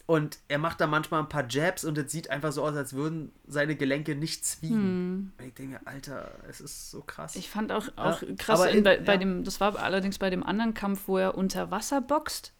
Und 0.09 0.39
er 0.47 0.57
macht 0.57 0.81
da 0.81 0.87
manchmal 0.87 1.19
ein 1.19 1.29
paar 1.29 1.45
Jabs 1.47 1.85
und 1.85 1.95
es 1.99 2.11
sieht 2.11 2.31
einfach 2.31 2.51
so 2.51 2.63
aus, 2.63 2.75
als 2.75 2.93
würden 2.93 3.31
seine 3.45 3.75
Gelenke 3.75 4.15
nichts 4.15 4.59
wiegen. 4.63 5.33
Und 5.37 5.45
ich 5.45 5.53
denke, 5.53 5.79
Alter, 5.85 6.31
es 6.49 6.61
ist 6.61 6.89
so 6.89 7.01
krass. 7.01 7.35
Ich 7.35 7.47
fand 7.47 7.71
auch, 7.71 7.89
auch 7.95 8.19
Ja, 8.23 8.27
krass, 8.35 8.65
in, 8.73 8.81
bei 8.83 8.97
ja. 8.97 9.17
dem, 9.17 9.43
das 9.43 9.59
war 9.61 9.77
allerdings 9.77 10.17
bei 10.17 10.31
dem 10.31 10.41
anderen 10.41 10.73
Kampf, 10.73 11.03
wo 11.07 11.19
er 11.19 11.37
unter 11.37 11.69
Wasser 11.69 12.01
boxt, 12.01 12.53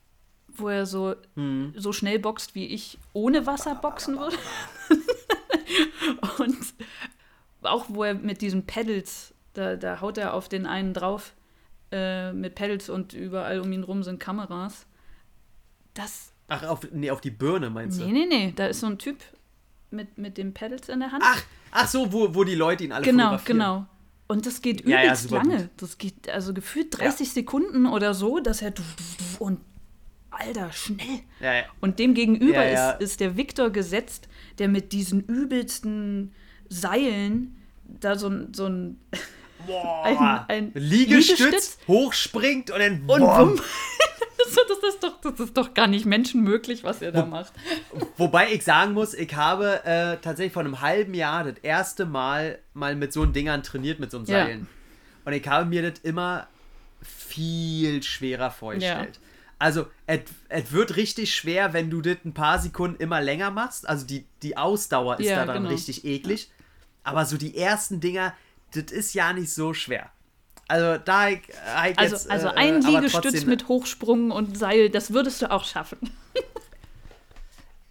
wo 0.48 0.68
er 0.70 0.86
so, 0.86 1.16
Hm. 1.36 1.74
so 1.76 1.92
schnell 1.92 2.20
boxt, 2.20 2.54
wie 2.54 2.68
ich 2.68 3.00
ohne 3.14 3.48
Wasser 3.48 3.74
boxen 3.74 4.20
würde. 4.20 4.38
Und 6.38 6.56
auch 7.64 7.86
wo 7.90 8.04
er 8.04 8.14
mit 8.14 8.42
diesen 8.42 8.68
Pedals, 8.68 9.34
da, 9.54 9.76
da 9.76 10.02
haut 10.02 10.20
er 10.20 10.36
auf 10.36 10.50
den 10.50 10.68
einen 10.68 10.94
drauf 10.94 11.34
äh, 11.92 12.32
mit 12.32 12.54
Pedals 12.54 12.90
und 12.90 13.14
überall 13.14 13.60
um 13.60 13.72
ihn 13.72 13.84
rum 13.84 14.04
sind 14.04 14.20
Kameras. 14.20 14.86
Das, 15.96 16.32
Ach, 16.50 16.64
auf, 16.64 16.80
nee, 16.92 17.10
auf 17.12 17.22
die 17.22 17.32
Birne 17.32 17.70
meinst 17.70 18.00
du? 18.00 18.06
nee, 18.06 18.12
nee, 18.12 18.26
nee, 18.28 18.54
da 18.56 18.68
ist 18.68 18.80
so 18.82 18.88
ein 18.88 18.98
Typ 18.98 19.18
mit, 19.92 20.18
mit 20.18 20.38
den 20.38 20.54
Pedals 20.54 20.90
in 20.90 21.00
der 21.00 21.12
Hand. 21.12 21.24
Ach, 21.26 21.42
ach 21.72 21.88
so, 21.88 22.12
wo, 22.12 22.34
wo 22.36 22.44
die 22.44 22.56
Leute 22.56 22.84
ihn 22.84 22.92
alle 22.92 23.06
genau, 23.06 23.38
genau. 23.46 23.86
Und 24.28 24.46
das 24.46 24.62
geht 24.62 24.86
Ja, 24.88 24.98
ja, 24.98 25.04
übelst 25.06 25.24
super 25.24 25.38
lange. 25.38 25.70
Das 25.78 25.98
geht 25.98 26.30
also 26.30 26.54
gefühlt 26.54 27.00
30 27.00 27.32
Sekunden 27.32 27.88
oder 27.88 28.14
so, 28.14 28.40
dass 28.40 28.62
er 28.62 28.74
und 29.40 29.60
Alter, 30.32 30.72
schnell. 30.72 31.22
Ja, 31.40 31.54
ja. 31.56 31.64
Und 31.82 31.98
dem 31.98 32.14
gegenüber 32.14 32.64
Ja, 32.64 32.70
ja. 32.72 32.92
Ist, 32.92 33.02
ist 33.14 33.20
der 33.20 33.36
Viktor 33.36 33.72
gesetzt, 33.72 34.28
der 34.60 34.68
mit 34.68 34.92
diesen 34.92 35.22
übelsten 35.22 36.34
Seilen 36.70 37.58
da 37.84 38.16
so 38.16 38.28
ein, 38.30 38.54
so 38.54 38.68
ein 38.68 39.00
Boah. 39.66 40.04
Ein- 40.48 40.48
ein 40.48 40.72
Liegestütz, 40.76 41.40
Liegestütz. 41.40 41.78
hochspringt 41.88 42.70
und 42.72 42.80
dann 42.80 43.02
und 43.08 43.20
bumm. 43.20 43.62
So, 44.50 44.62
das, 44.68 44.94
ist 44.94 45.04
doch, 45.04 45.22
das 45.22 45.40
ist 45.40 45.56
doch 45.58 45.74
gar 45.74 45.88
nicht 45.88 46.06
menschenmöglich, 46.06 46.84
was 46.84 47.02
er 47.02 47.12
da 47.12 47.26
macht. 47.26 47.54
Wobei 48.18 48.52
ich 48.52 48.64
sagen 48.64 48.94
muss, 48.94 49.14
ich 49.14 49.36
habe 49.36 49.84
äh, 49.86 50.18
tatsächlich 50.18 50.54
vor 50.54 50.64
einem 50.64 50.82
halben 50.82 51.14
Jahr 51.14 51.44
das 51.44 51.58
erste 51.62 52.06
Mal 52.06 52.60
mal 52.74 52.96
mit 52.96 53.14
so 53.14 53.26
Dingern 53.26 53.64
trainiert, 53.64 54.00
mit 54.00 54.12
so 54.12 54.18
einem 54.18 54.26
Ja. 54.26 54.46
Seilen. 54.46 54.68
Und 55.26 55.34
ich 55.34 55.48
habe 55.48 55.66
mir 55.66 55.90
das 55.92 56.00
immer 56.02 56.48
viel 57.02 58.02
schwerer 58.04 58.52
vorgestellt. 58.52 59.20
Also, 59.60 59.88
es 60.08 60.22
es 60.48 60.72
wird 60.72 60.96
richtig 60.96 61.36
schwer, 61.36 61.74
wenn 61.74 61.90
du 61.90 62.02
das 62.02 62.18
ein 62.24 62.34
paar 62.34 62.60
Sekunden 62.60 63.02
immer 63.02 63.22
länger 63.22 63.52
machst. 63.52 63.88
Also, 63.88 64.06
die, 64.06 64.26
die 64.42 64.56
Ausdauer 64.58 65.20
ist 65.20 65.28
Ja, 65.28 65.46
da 65.46 65.54
dann 65.54 65.64
genau. 65.64 65.70
richtig 65.76 66.06
eklig. 66.06 66.50
Aber 67.04 67.26
so 67.26 67.38
die 67.38 67.58
ersten 67.58 68.00
Dinger, 68.00 68.34
das 68.74 68.92
ist 68.92 69.14
ja 69.14 69.34
nicht 69.34 69.54
so 69.54 69.74
schwer. 69.74 70.10
Also, 70.70 71.02
da 71.04 71.30
ich, 71.30 71.40
ich 71.40 72.00
Also, 72.00 72.16
jetzt, 72.16 72.32
also 72.32 72.48
äh, 72.48 72.52
ein 72.52 72.86
aber 72.86 73.02
Liegestütz 73.02 73.46
mit 73.46 73.68
Hochsprung 73.68 74.30
und 74.30 74.58
Seil, 74.58 74.90
das 74.90 75.12
würdest 75.12 75.42
du 75.42 75.52
auch 75.52 75.66
schaffen. 75.66 75.98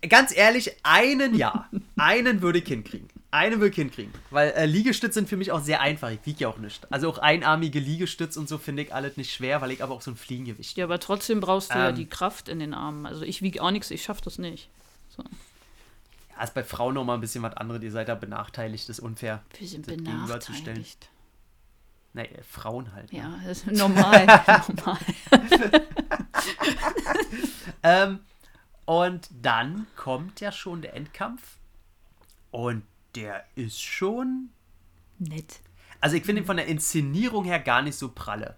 Ganz 0.09 0.35
ehrlich, 0.35 0.77
einen 0.85 1.35
ja. 1.35 1.69
einen 1.97 2.41
würde 2.41 2.61
ich 2.61 2.69
hinkriegen. 2.69 3.09
Einen 3.33 3.61
würde 3.61 3.71
ich 3.71 3.75
hinkriegen. 3.75 4.13
Weil 4.31 4.51
äh, 4.51 4.65
Liegestütze 4.65 5.15
sind 5.15 5.29
für 5.29 5.37
mich 5.37 5.51
auch 5.51 5.61
sehr 5.61 5.81
einfach. 5.81 6.11
Ich 6.11 6.21
wiege 6.25 6.39
ja 6.41 6.49
auch 6.49 6.59
nicht. 6.59 6.87
Also 6.91 7.11
auch 7.11 7.19
einarmige 7.19 7.81
Liegestütz 7.81 8.37
und 8.37 8.49
so 8.49 8.59
finde 8.59 8.85
ich 8.85 8.95
alles 8.95 9.17
nicht 9.17 9.35
schwer, 9.35 9.61
weil 9.61 9.73
ich 9.73 9.83
aber 9.83 9.95
auch 9.95 10.01
so 10.01 10.13
ein 10.13 10.17
Fliegengewicht. 10.17 10.77
Ja, 10.77 10.85
aber 10.85 11.01
trotzdem 11.01 11.41
brauchst 11.41 11.75
du 11.75 11.79
ja 11.79 11.89
Ähm. 11.89 11.97
die 11.97 12.07
Kraft 12.07 12.49
in 12.49 12.61
den 12.61 12.75
Armen. 12.75 13.07
Also 13.07 13.23
ich 13.23 13.43
wiege 13.43 13.61
auch 13.61 13.73
nichts, 13.73 13.91
ich 13.91 14.05
schaffe 14.05 14.23
das 14.23 14.39
nicht. 14.39 14.69
So. 15.09 15.25
Ja, 16.37 16.45
ist 16.45 16.55
bei 16.55 16.63
Frauen 16.63 16.95
noch 16.95 17.05
mal 17.05 17.15
ein 17.15 17.21
bisschen 17.21 17.43
was 17.43 17.57
anderes. 17.57 17.83
Ihr 17.83 17.91
seid 17.91 18.09
da 18.09 18.15
benachteiligt, 18.15 18.89
das 18.89 18.99
ist 18.99 19.05
unfair. 19.05 19.43
Wir 19.59 19.67
sind 19.67 19.85
benachteiligt. 19.85 21.09
Nee, 22.14 22.28
Frauen 22.48 22.93
halt. 22.93 23.12
ne? 23.12 23.18
Ja, 23.18 23.39
das 23.47 23.59
ist 23.59 23.72
normal. 23.76 24.26
normal. 24.76 24.98
Ähm, 27.82 28.20
und 28.85 29.28
dann 29.43 29.86
kommt 29.97 30.40
ja 30.40 30.52
schon 30.52 30.82
der 30.82 30.94
Endkampf. 30.94 31.59
Und 32.51 32.82
der 33.14 33.44
ist 33.55 33.80
schon. 33.82 34.51
Nett. 35.18 35.60
Also 36.01 36.16
ich 36.16 36.24
finde 36.24 36.43
ihn 36.43 36.47
von 36.47 36.56
der 36.56 36.66
Inszenierung 36.66 37.44
her 37.44 37.60
gar 37.60 37.82
nicht 37.82 37.97
so 37.97 38.10
pralle. 38.10 38.56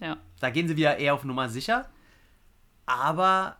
Ja. 0.00 0.16
Da 0.40 0.50
gehen 0.50 0.68
sie 0.68 0.76
wieder 0.76 0.98
eher 0.98 1.14
auf 1.14 1.24
Nummer 1.24 1.48
sicher. 1.48 1.88
Aber 2.86 3.56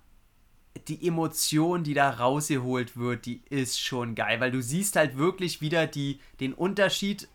die 0.89 1.07
Emotion, 1.07 1.85
die 1.85 1.95
da 1.95 2.11
rausgeholt 2.11 2.97
wird, 2.97 3.27
die 3.27 3.43
ist 3.49 3.81
schon 3.81 4.15
geil, 4.15 4.41
weil 4.41 4.51
du 4.51 4.61
siehst 4.61 4.97
halt 4.97 5.17
wirklich 5.17 5.61
wieder 5.61 5.87
die, 5.87 6.21
den 6.41 6.53
Unterschied. 6.53 7.29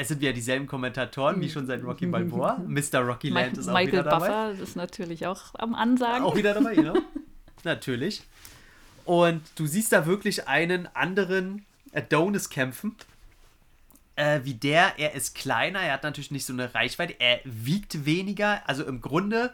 Es 0.00 0.08
sind 0.08 0.22
wieder 0.22 0.32
dieselben 0.32 0.66
Kommentatoren, 0.66 1.42
wie 1.42 1.50
schon 1.50 1.66
seit 1.66 1.82
Rocky 1.84 2.06
Balboa. 2.06 2.58
Mr. 2.66 3.00
Rocky 3.00 3.28
Land 3.28 3.58
ist 3.58 3.68
auch 3.68 3.74
Michael 3.74 3.92
wieder 3.92 4.02
dabei. 4.04 4.28
Buffer 4.28 4.62
ist 4.62 4.74
natürlich 4.74 5.26
auch 5.26 5.54
am 5.58 5.74
Ansagen. 5.74 6.24
Auch 6.24 6.34
wieder 6.34 6.54
dabei, 6.54 6.74
genau. 6.74 6.94
Natürlich. 7.64 8.22
Und 9.04 9.42
du 9.56 9.66
siehst 9.66 9.92
da 9.92 10.06
wirklich 10.06 10.48
einen 10.48 10.88
anderen 10.96 11.66
Adonis 11.92 12.48
kämpfen. 12.48 12.96
Äh, 14.16 14.40
wie 14.44 14.54
der, 14.54 14.94
er 14.96 15.14
ist 15.14 15.34
kleiner, 15.34 15.80
er 15.80 15.92
hat 15.92 16.02
natürlich 16.02 16.30
nicht 16.30 16.46
so 16.46 16.54
eine 16.54 16.74
Reichweite, 16.74 17.16
er 17.18 17.40
wiegt 17.44 18.06
weniger. 18.06 18.66
Also 18.66 18.84
im 18.84 19.02
Grunde 19.02 19.52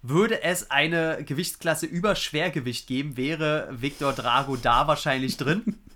würde 0.00 0.42
es 0.42 0.70
eine 0.70 1.22
Gewichtsklasse 1.26 1.84
über 1.84 2.16
Schwergewicht 2.16 2.86
geben, 2.86 3.18
wäre 3.18 3.68
Victor 3.70 4.14
Drago 4.14 4.56
da 4.56 4.86
wahrscheinlich 4.86 5.36
drin. 5.36 5.76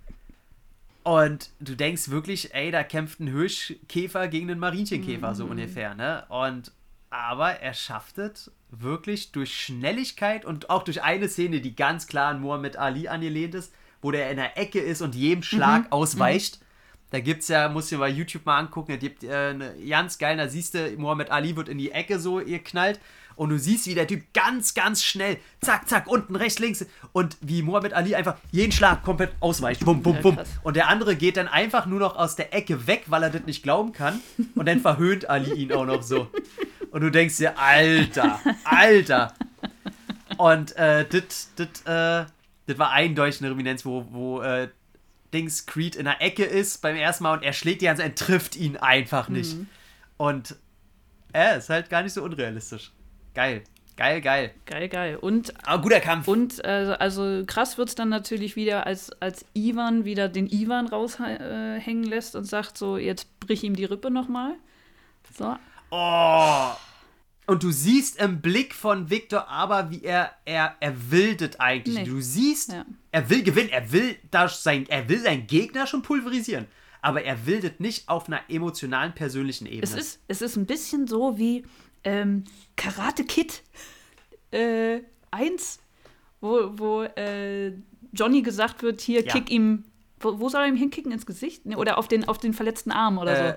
Und 1.04 1.50
du 1.58 1.74
denkst 1.74 2.10
wirklich, 2.10 2.54
ey, 2.54 2.70
da 2.70 2.84
kämpft 2.84 3.20
ein 3.20 3.28
Hirschkäfer 3.28 4.28
gegen 4.28 4.50
einen 4.50 4.60
Marienchenkäfer, 4.60 5.34
so 5.34 5.46
ungefähr, 5.46 5.94
ne? 5.94 6.24
Und 6.28 6.72
aber 7.10 7.60
er 7.60 7.74
schafft 7.74 8.18
es 8.18 8.50
wirklich 8.70 9.32
durch 9.32 9.54
Schnelligkeit 9.54 10.44
und 10.44 10.70
auch 10.70 10.82
durch 10.82 11.02
eine 11.02 11.28
Szene, 11.28 11.60
die 11.60 11.76
ganz 11.76 12.06
klar 12.06 12.28
an 12.30 12.40
Muhammad 12.40 12.76
Ali 12.76 13.06
angelehnt 13.08 13.54
ist, 13.54 13.74
wo 14.00 14.10
der 14.10 14.30
in 14.30 14.38
der 14.38 14.56
Ecke 14.56 14.80
ist 14.80 15.02
und 15.02 15.14
jedem 15.14 15.42
Schlag 15.42 15.90
ausweicht. 15.92 16.60
Da 17.10 17.20
gibt's 17.20 17.48
ja, 17.48 17.68
muss 17.68 17.92
ich 17.92 17.98
bei 17.98 18.08
YouTube 18.08 18.46
mal 18.46 18.58
angucken, 18.58 18.92
da 18.92 18.96
gibt 18.96 19.22
äh, 19.22 19.50
eine 19.50 19.74
ganz 19.86 20.16
geil, 20.16 20.38
da 20.38 20.48
siehst 20.48 20.72
du, 20.72 20.94
Muhammad 20.96 21.30
Ali 21.30 21.54
wird 21.54 21.68
in 21.68 21.76
die 21.76 21.92
Ecke 21.92 22.18
so 22.18 22.40
ihr 22.40 22.60
knallt 22.60 22.98
und 23.36 23.50
du 23.50 23.58
siehst, 23.58 23.86
wie 23.86 23.94
der 23.94 24.06
Typ 24.06 24.32
ganz, 24.32 24.74
ganz 24.74 25.02
schnell, 25.02 25.38
zack, 25.60 25.88
zack, 25.88 26.06
unten, 26.06 26.36
rechts, 26.36 26.58
links 26.58 26.84
und 27.12 27.36
wie 27.40 27.62
Muhammad 27.62 27.92
Ali 27.92 28.14
einfach 28.14 28.36
jeden 28.50 28.72
Schlag 28.72 29.02
komplett 29.02 29.32
ausweicht. 29.40 29.84
Bum, 29.84 30.02
bum, 30.02 30.20
bum. 30.20 30.38
Und 30.62 30.76
der 30.76 30.88
andere 30.88 31.16
geht 31.16 31.36
dann 31.36 31.48
einfach 31.48 31.86
nur 31.86 32.00
noch 32.00 32.16
aus 32.16 32.36
der 32.36 32.54
Ecke 32.54 32.86
weg, 32.86 33.04
weil 33.06 33.22
er 33.22 33.30
das 33.30 33.42
nicht 33.44 33.62
glauben 33.62 33.92
kann. 33.92 34.20
Und 34.54 34.66
dann 34.66 34.80
verhöhnt 34.80 35.28
Ali 35.28 35.52
ihn 35.54 35.72
auch 35.72 35.86
noch 35.86 36.02
so. 36.02 36.28
Und 36.90 37.00
du 37.00 37.10
denkst 37.10 37.36
dir, 37.38 37.58
Alter, 37.58 38.40
Alter. 38.64 39.34
Und 40.36 40.76
äh, 40.76 41.06
das 41.06 41.50
äh, 41.86 42.26
das 42.66 42.78
war 42.78 42.90
eindeutig 42.90 43.40
eine 43.40 43.50
Reminenz, 43.50 43.84
wo, 43.84 44.06
wo 44.10 44.40
äh, 44.40 44.68
Dings 45.32 45.66
Creed 45.66 45.96
in 45.96 46.04
der 46.04 46.20
Ecke 46.20 46.44
ist 46.44 46.82
beim 46.82 46.96
ersten 46.96 47.24
Mal 47.24 47.38
und 47.38 47.42
er 47.42 47.52
schlägt 47.52 47.80
die 47.80 47.86
ganze 47.86 48.02
Zeit, 48.02 48.16
trifft 48.16 48.56
ihn 48.56 48.76
einfach 48.76 49.28
nicht. 49.28 49.56
Und 50.16 50.56
er 51.32 51.56
ist 51.56 51.70
halt 51.70 51.90
gar 51.90 52.02
nicht 52.02 52.12
so 52.12 52.22
unrealistisch. 52.22 52.92
Geil. 53.34 53.62
Geil, 53.96 54.20
geil. 54.22 54.54
Geil, 54.64 54.88
geil. 54.88 55.16
Und, 55.16 55.52
Aber 55.66 55.82
guter 55.82 56.00
Kampf. 56.00 56.26
und 56.26 56.64
äh, 56.64 56.96
also 56.98 57.44
krass 57.46 57.76
wird 57.76 57.90
es 57.90 57.94
dann 57.94 58.08
natürlich 58.08 58.56
wieder, 58.56 58.86
als, 58.86 59.10
als 59.20 59.44
Ivan 59.54 60.04
wieder 60.04 60.28
den 60.28 60.46
Ivan 60.50 60.86
raushängen 60.86 62.04
lässt 62.04 62.34
und 62.34 62.44
sagt 62.44 62.78
so, 62.78 62.96
jetzt 62.96 63.38
brich 63.38 63.62
ihm 63.64 63.76
die 63.76 63.84
Rippe 63.84 64.10
nochmal. 64.10 64.54
So. 65.36 65.56
Oh. 65.90 66.70
Und 67.46 67.62
du 67.62 67.70
siehst 67.70 68.18
im 68.20 68.40
Blick 68.40 68.74
von 68.74 69.10
Victor 69.10 69.48
aber, 69.48 69.90
wie 69.90 70.02
er, 70.02 70.32
er, 70.46 70.74
er 70.80 71.10
will 71.10 71.36
das 71.36 71.60
eigentlich. 71.60 71.98
Nee. 71.98 72.04
Du 72.04 72.20
siehst, 72.20 72.72
Ja. 72.72 72.86
er 73.10 73.28
will 73.28 73.42
gewinnen, 73.42 73.68
er 73.70 73.92
will, 73.92 74.16
das 74.30 74.62
sein, 74.62 74.86
er 74.88 75.08
will 75.08 75.20
seinen 75.20 75.46
Gegner 75.46 75.86
schon 75.86 76.02
pulverisieren. 76.02 76.66
Aber 77.02 77.24
er 77.24 77.46
will 77.46 77.60
das 77.60 77.72
nicht 77.78 78.08
auf 78.08 78.26
einer 78.28 78.40
emotionalen, 78.48 79.12
persönlichen 79.12 79.66
Ebene. 79.66 79.82
Es 79.82 79.94
ist, 79.94 80.20
es 80.28 80.40
ist 80.40 80.56
ein 80.56 80.66
bisschen 80.66 81.06
so 81.08 81.36
wie 81.36 81.64
ähm, 82.04 82.44
Karate 82.76 83.24
Kid 83.24 83.62
äh, 84.50 85.00
1, 85.30 85.80
wo, 86.40 86.70
wo 86.78 87.02
äh, 87.02 87.72
Johnny 88.12 88.42
gesagt 88.42 88.82
wird, 88.82 89.00
hier, 89.00 89.24
Ja. 89.24 89.32
kick 89.32 89.50
ihm, 89.50 89.84
wo, 90.20 90.38
wo 90.38 90.48
soll 90.48 90.62
er 90.62 90.68
ihm 90.68 90.76
hinkicken? 90.76 91.12
Ins 91.12 91.26
Gesicht? 91.26 91.64
Nee, 91.66 91.76
Oder 91.76 91.98
auf 91.98 92.08
den, 92.08 92.28
auf 92.28 92.38
den 92.38 92.52
verletzten 92.54 92.92
Arm 92.92 93.18
oder 93.18 93.56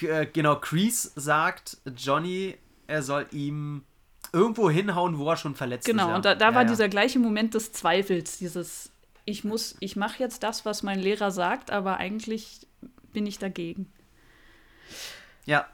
so. 0.00 0.06
Äh, 0.06 0.22
äh, 0.22 0.26
genau, 0.26 0.56
Kreese 0.56 1.10
sagt 1.16 1.78
Johnny, 1.96 2.56
er 2.86 3.02
soll 3.02 3.26
ihm 3.32 3.82
irgendwo 4.32 4.70
hinhauen, 4.70 5.18
wo 5.18 5.28
er 5.30 5.36
schon 5.36 5.54
verletzt 5.54 5.88
ist. 5.88 5.92
Genau, 5.92 6.14
und 6.14 6.24
da, 6.24 6.34
da 6.34 6.50
ja, 6.50 6.54
war 6.54 6.62
ja. 6.62 6.68
dieser 6.68 6.88
gleiche 6.88 7.18
Moment 7.18 7.54
des 7.54 7.72
Zweifels, 7.72 8.38
dieses, 8.38 8.90
ich 9.24 9.44
muss, 9.44 9.76
ich 9.80 9.96
mache 9.96 10.18
jetzt 10.18 10.42
das, 10.42 10.64
was 10.64 10.82
mein 10.82 10.98
Lehrer 11.00 11.30
sagt, 11.30 11.70
aber 11.70 11.96
eigentlich 11.96 12.66
bin 13.12 13.26
ich 13.26 13.38
dagegen. 13.38 13.90
Ja. 15.46 15.66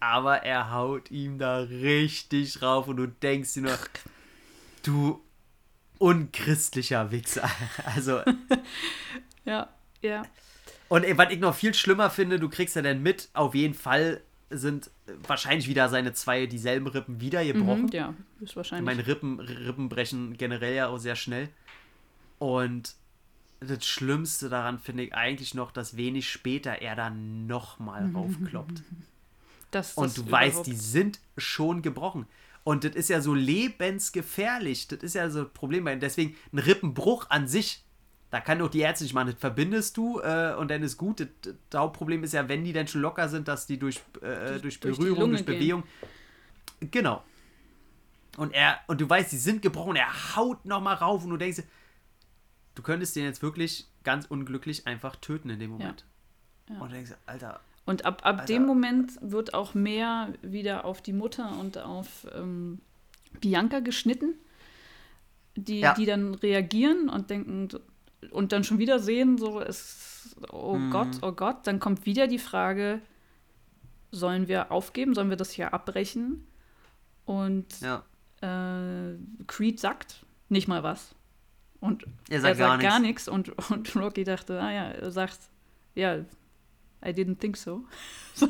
Aber 0.00 0.42
er 0.44 0.72
haut 0.72 1.10
ihm 1.10 1.38
da 1.38 1.58
richtig 1.58 2.62
rauf 2.62 2.88
und 2.88 2.96
du 2.96 3.06
denkst 3.06 3.54
dir 3.54 3.62
nur, 3.62 3.78
du 4.82 5.22
unchristlicher 5.98 7.10
Wichser. 7.10 7.48
Also, 7.84 8.20
Ja, 9.44 9.68
ja. 10.02 10.22
und 10.88 11.04
was 11.18 11.30
ich 11.32 11.40
noch 11.40 11.54
viel 11.54 11.74
schlimmer 11.74 12.10
finde, 12.10 12.38
du 12.38 12.48
kriegst 12.48 12.76
ja 12.76 12.82
dann 12.82 13.02
mit, 13.02 13.28
auf 13.34 13.54
jeden 13.54 13.74
Fall 13.74 14.22
sind 14.50 14.90
wahrscheinlich 15.26 15.68
wieder 15.68 15.88
seine 15.88 16.12
zwei 16.12 16.46
dieselben 16.46 16.86
Rippen 16.86 17.20
wieder 17.20 17.44
gebrochen. 17.44 17.86
Mhm, 17.86 17.92
ja, 17.92 18.14
ist 18.40 18.50
Ich 18.50 18.56
wahrscheinlich. 18.56 18.84
meine, 18.84 19.06
Rippen, 19.06 19.38
Rippen 19.40 19.88
brechen 19.88 20.36
generell 20.36 20.74
ja 20.74 20.88
auch 20.88 20.98
sehr 20.98 21.16
schnell. 21.16 21.48
Und 22.38 22.94
das 23.60 23.84
Schlimmste 23.86 24.48
daran 24.48 24.78
finde 24.78 25.04
ich 25.04 25.14
eigentlich 25.14 25.54
noch, 25.54 25.70
dass 25.70 25.96
wenig 25.96 26.30
später 26.30 26.72
er 26.82 26.96
dann 26.96 27.46
nochmal 27.46 28.10
raufkloppt. 28.14 28.82
Das, 29.70 29.94
Und 29.94 30.16
du 30.16 30.30
weißt, 30.30 30.66
die 30.66 30.74
sind 30.74 31.20
schon 31.36 31.82
gebrochen. 31.82 32.26
Und 32.64 32.84
das 32.84 32.94
ist 32.94 33.08
ja 33.08 33.20
so 33.20 33.34
lebensgefährlich. 33.34 34.88
Das 34.88 35.02
ist 35.02 35.14
ja 35.14 35.30
so 35.30 35.40
ein 35.40 35.52
Problem. 35.52 35.86
Deswegen 36.00 36.36
ein 36.52 36.58
Rippenbruch 36.58 37.30
an 37.30 37.48
sich, 37.48 37.84
da 38.30 38.40
kann 38.40 38.58
doch 38.58 38.68
die 38.68 38.80
Ärzte 38.80 39.04
nicht 39.04 39.14
machen. 39.14 39.30
Das 39.30 39.40
verbindest 39.40 39.96
du 39.96 40.20
äh, 40.20 40.54
und 40.58 40.70
dann 40.70 40.82
ist 40.82 40.96
gut. 40.96 41.20
Das, 41.20 41.28
das 41.70 41.80
Hauptproblem 41.80 42.22
ist 42.22 42.32
ja, 42.32 42.48
wenn 42.48 42.64
die 42.64 42.72
dann 42.72 42.86
schon 42.86 43.00
locker 43.00 43.28
sind, 43.28 43.48
dass 43.48 43.66
die 43.66 43.78
durch, 43.78 44.00
äh, 44.20 44.58
durch, 44.60 44.80
durch 44.80 44.98
Berührung, 44.98 45.30
durch 45.30 45.46
gehen. 45.46 45.58
Bewegung. 45.58 45.82
Genau. 46.80 47.24
Und 48.36 48.52
er, 48.52 48.78
und 48.86 49.00
du 49.00 49.08
weißt, 49.08 49.32
die 49.32 49.36
sind 49.36 49.62
gebrochen. 49.62 49.96
Er 49.96 50.36
haut 50.36 50.64
nochmal 50.64 50.94
rauf 50.94 51.24
und 51.24 51.30
du 51.30 51.36
denkst, 51.36 51.62
du 52.74 52.82
könntest 52.82 53.16
den 53.16 53.24
jetzt 53.24 53.42
wirklich 53.42 53.88
ganz 54.04 54.26
unglücklich 54.26 54.86
einfach 54.86 55.16
töten 55.16 55.50
in 55.50 55.58
dem 55.58 55.70
Moment. 55.70 56.04
Ja. 56.68 56.80
Und 56.80 56.90
du 56.90 56.94
denkst, 56.94 57.12
Alter, 57.26 57.60
Und 57.90 58.04
ab, 58.04 58.20
ab 58.24 58.40
Alter. 58.40 58.44
dem 58.46 58.66
Moment 58.66 59.12
wird 59.20 59.52
auch 59.52 59.74
mehr 59.74 60.32
wieder 60.42 60.84
auf 60.84 61.02
die 61.02 61.12
Mutter 61.12 61.58
und 61.58 61.76
auf 61.78 62.24
ähm, 62.34 62.80
Bianca 63.40 63.80
geschnitten, 63.80 64.34
die, 65.56 65.80
Ja. 65.80 65.94
die 65.94 66.06
dann 66.06 66.34
reagieren 66.36 67.08
und 67.08 67.30
denken 67.30 67.68
und 68.30 68.52
dann 68.52 68.62
schon 68.64 68.78
wieder 68.78 68.98
sehen, 69.00 69.38
so 69.38 69.60
es, 69.60 70.36
oh 70.52 70.76
Mhm. 70.76 70.90
Gott, 70.90 71.08
oh 71.22 71.32
Gott, 71.32 71.66
dann 71.66 71.80
kommt 71.80 72.06
wieder 72.06 72.28
die 72.28 72.38
Frage, 72.38 73.00
sollen 74.12 74.46
wir 74.46 74.70
aufgeben, 74.70 75.14
sollen 75.14 75.30
wir 75.30 75.36
das 75.36 75.50
hier 75.50 75.74
abbrechen? 75.74 76.46
Und 77.24 77.66
ja. 77.80 78.04
äh, 78.40 79.16
Creed 79.48 79.80
sagt 79.80 80.24
nicht 80.48 80.68
mal 80.68 80.82
was. 80.84 81.14
Und 81.80 82.04
Er 82.28 82.40
sagt 82.40 82.58
gar 82.58 82.76
nichts. 82.76 83.00
nichts. 83.00 83.28
Und, 83.28 83.70
und 83.70 83.96
Rocky 83.96 84.22
dachte, 84.24 84.60
ah 84.60 84.70
ja, 84.70 84.84
er 84.90 85.10
sagt, 85.10 85.38
ja, 85.96 86.18
I 87.04 87.10
didn't 87.10 87.38
think 87.40 87.56
so. 87.56 87.84
so 88.34 88.48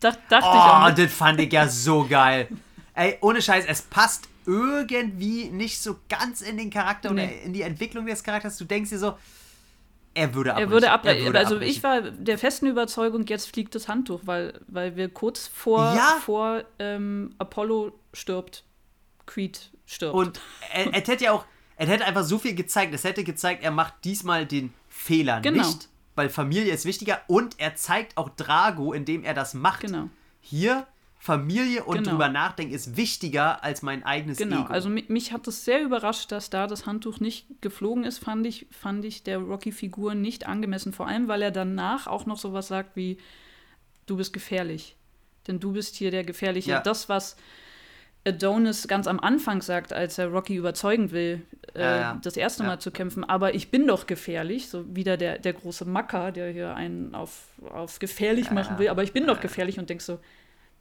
dacht, 0.00 0.18
dachte 0.28 0.48
ich 0.48 0.54
auch 0.54 0.88
Oh, 0.88 0.94
das 0.94 1.12
fand 1.12 1.40
ich 1.40 1.52
ja 1.52 1.66
so 1.68 2.06
geil. 2.08 2.48
Ey, 2.94 3.18
ohne 3.20 3.42
Scheiß, 3.42 3.64
es 3.66 3.82
passt 3.82 4.28
irgendwie 4.46 5.50
nicht 5.50 5.80
so 5.80 5.96
ganz 6.08 6.40
in 6.40 6.56
den 6.56 6.70
Charakter 6.70 7.10
oder 7.10 7.26
Nee. 7.26 7.40
in 7.44 7.52
die 7.52 7.62
Entwicklung 7.62 8.06
des 8.06 8.22
Charakters. 8.22 8.56
Du 8.58 8.64
denkst 8.64 8.90
dir 8.90 8.98
so, 8.98 9.14
er 10.14 10.32
würde 10.34 10.52
abbrechen. 10.52 10.68
Er 10.68 10.72
würde 10.72 10.90
abbrechen. 10.92 11.24
würde 11.26 11.38
also 11.38 11.54
abbrechen. 11.56 11.72
ich 11.76 11.82
war 11.82 12.00
der 12.02 12.38
festen 12.38 12.66
Überzeugung, 12.66 13.26
jetzt 13.26 13.48
fliegt 13.50 13.74
das 13.74 13.88
Handtuch, 13.88 14.20
weil, 14.24 14.60
weil 14.68 14.96
wir 14.96 15.08
kurz 15.10 15.46
vor, 15.46 15.94
Ja. 15.94 16.16
vor 16.24 16.62
ähm, 16.78 17.34
Apollo 17.38 17.92
stirbt, 18.14 18.64
Creed 19.26 19.70
stirbt. 19.84 20.14
Und 20.14 20.40
er, 20.72 20.86
er 20.94 21.00
hätte 21.00 21.24
ja 21.24 21.32
auch, 21.32 21.44
er 21.76 21.86
hätte 21.88 22.04
einfach 22.06 22.24
so 22.24 22.38
viel 22.38 22.54
gezeigt. 22.54 22.94
Es 22.94 23.04
hätte 23.04 23.24
gezeigt, 23.24 23.62
er 23.62 23.70
macht 23.72 23.92
diesmal 24.04 24.46
den 24.46 24.72
Fehler 24.88 25.40
Genau. 25.42 25.66
nicht, 25.66 25.88
weil 26.16 26.28
Familie 26.28 26.72
ist 26.74 26.84
wichtiger. 26.84 27.20
Und 27.28 27.54
er 27.60 27.76
zeigt 27.76 28.16
auch 28.16 28.28
Drago, 28.30 28.92
indem 28.92 29.22
er 29.22 29.34
das 29.34 29.54
macht. 29.54 29.82
genau. 29.82 30.08
Hier, 30.40 30.86
Familie 31.18 31.82
und 31.84 31.96
Genau. 31.98 32.10
drüber 32.10 32.28
nachdenken 32.28 32.72
ist 32.74 32.96
wichtiger 32.96 33.64
als 33.64 33.82
mein 33.82 34.04
eigenes 34.04 34.38
Genau, 34.38 34.62
Ego. 34.64 34.72
also 34.72 34.88
mi- 34.88 35.04
mich 35.08 35.32
hat 35.32 35.48
es 35.48 35.64
sehr 35.64 35.82
überrascht, 35.82 36.30
dass 36.30 36.50
da 36.50 36.66
das 36.68 36.86
Handtuch 36.86 37.18
nicht 37.20 37.46
geflogen 37.62 38.04
ist, 38.04 38.18
fand 38.18 38.46
ich, 38.46 38.66
fand 38.70 39.04
ich 39.04 39.22
der 39.24 39.38
Rocky-Figur 39.38 40.14
nicht 40.14 40.46
angemessen. 40.46 40.92
Vor 40.92 41.08
allem, 41.08 41.26
weil 41.26 41.42
er 41.42 41.50
danach 41.50 42.06
auch 42.06 42.26
noch 42.26 42.38
sowas 42.38 42.68
sagt 42.68 42.94
wie, 42.96 43.18
du 44.06 44.16
bist 44.18 44.32
gefährlich. 44.32 44.94
Denn 45.48 45.58
du 45.58 45.72
bist 45.72 45.96
hier 45.96 46.10
der 46.12 46.22
Gefährliche. 46.22 46.70
Ja. 46.72 46.80
Das, 46.80 47.08
was 47.08 47.36
Adonis 48.26 48.88
ganz 48.88 49.06
am 49.06 49.20
Anfang 49.20 49.62
sagt, 49.62 49.92
als 49.92 50.18
er 50.18 50.26
Rocky 50.28 50.56
überzeugen 50.56 51.12
will, 51.12 51.42
äh, 51.74 51.80
Ja, 51.80 52.00
ja. 52.00 52.20
das 52.22 52.36
erste 52.36 52.62
Ja. 52.62 52.70
Mal 52.70 52.78
zu 52.80 52.90
kämpfen. 52.90 53.24
Aber 53.24 53.54
ich 53.54 53.70
bin 53.70 53.86
doch 53.86 54.06
gefährlich. 54.06 54.68
So 54.68 54.84
wieder 54.94 55.16
der, 55.16 55.38
der 55.38 55.52
große 55.52 55.84
Macker, 55.84 56.32
der 56.32 56.50
hier 56.50 56.74
einen 56.74 57.14
auf, 57.14 57.44
auf 57.70 57.98
gefährlich 57.98 58.50
machen 58.50 58.78
will. 58.78 58.88
Aber 58.88 59.02
ich 59.02 59.12
bin 59.12 59.26
doch 59.26 59.40
gefährlich 59.40 59.78
und 59.78 59.88
denkst 59.90 60.04
so, 60.04 60.18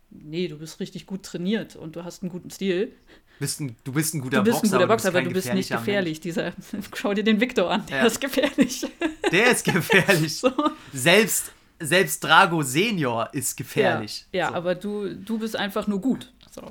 nee, 0.09 0.47
du 0.47 0.57
bist 0.57 0.79
richtig 0.79 1.05
gut 1.05 1.23
trainiert 1.23 1.75
und 1.75 1.95
du 1.95 2.03
hast 2.03 2.23
einen 2.23 2.31
guten 2.31 2.49
Stil. 2.49 2.93
bist 3.39 3.59
ein, 3.59 3.75
du 3.83 3.91
bist 3.91 4.13
ein 4.13 4.21
guter 4.21 4.37
Du 4.37 4.43
bist 4.43 4.61
Boxer, 4.61 4.75
ein 4.75 4.79
guter 4.79 4.87
Boxer, 4.87 5.07
aber 5.09 5.19
kein 5.19 5.27
du 5.29 5.33
bist 5.33 5.53
nicht 5.53 5.69
gefährlich. 5.71 6.19
Dieser, 6.19 6.53
schau 6.95 7.13
dir 7.13 7.23
den 7.23 7.39
Victor 7.39 7.69
an, 7.69 7.85
der 7.87 8.05
ist 8.05 8.21
gefährlich. 8.21 8.85
Der 9.31 9.51
ist 9.51 9.65
gefährlich. 9.65 10.37
so. 10.37 10.51
Selbst, 10.93 11.51
selbst 11.79 12.23
Drago 12.23 12.61
Senior 12.61 13.27
ist 13.33 13.57
gefährlich. 13.57 14.25
Ja, 14.31 14.39
ja 14.39 14.49
so. 14.49 14.53
aber 14.55 14.75
du, 14.75 15.13
du 15.15 15.39
bist 15.39 15.55
einfach 15.55 15.87
nur 15.87 15.99
gut. 15.99 16.31
So. 16.51 16.61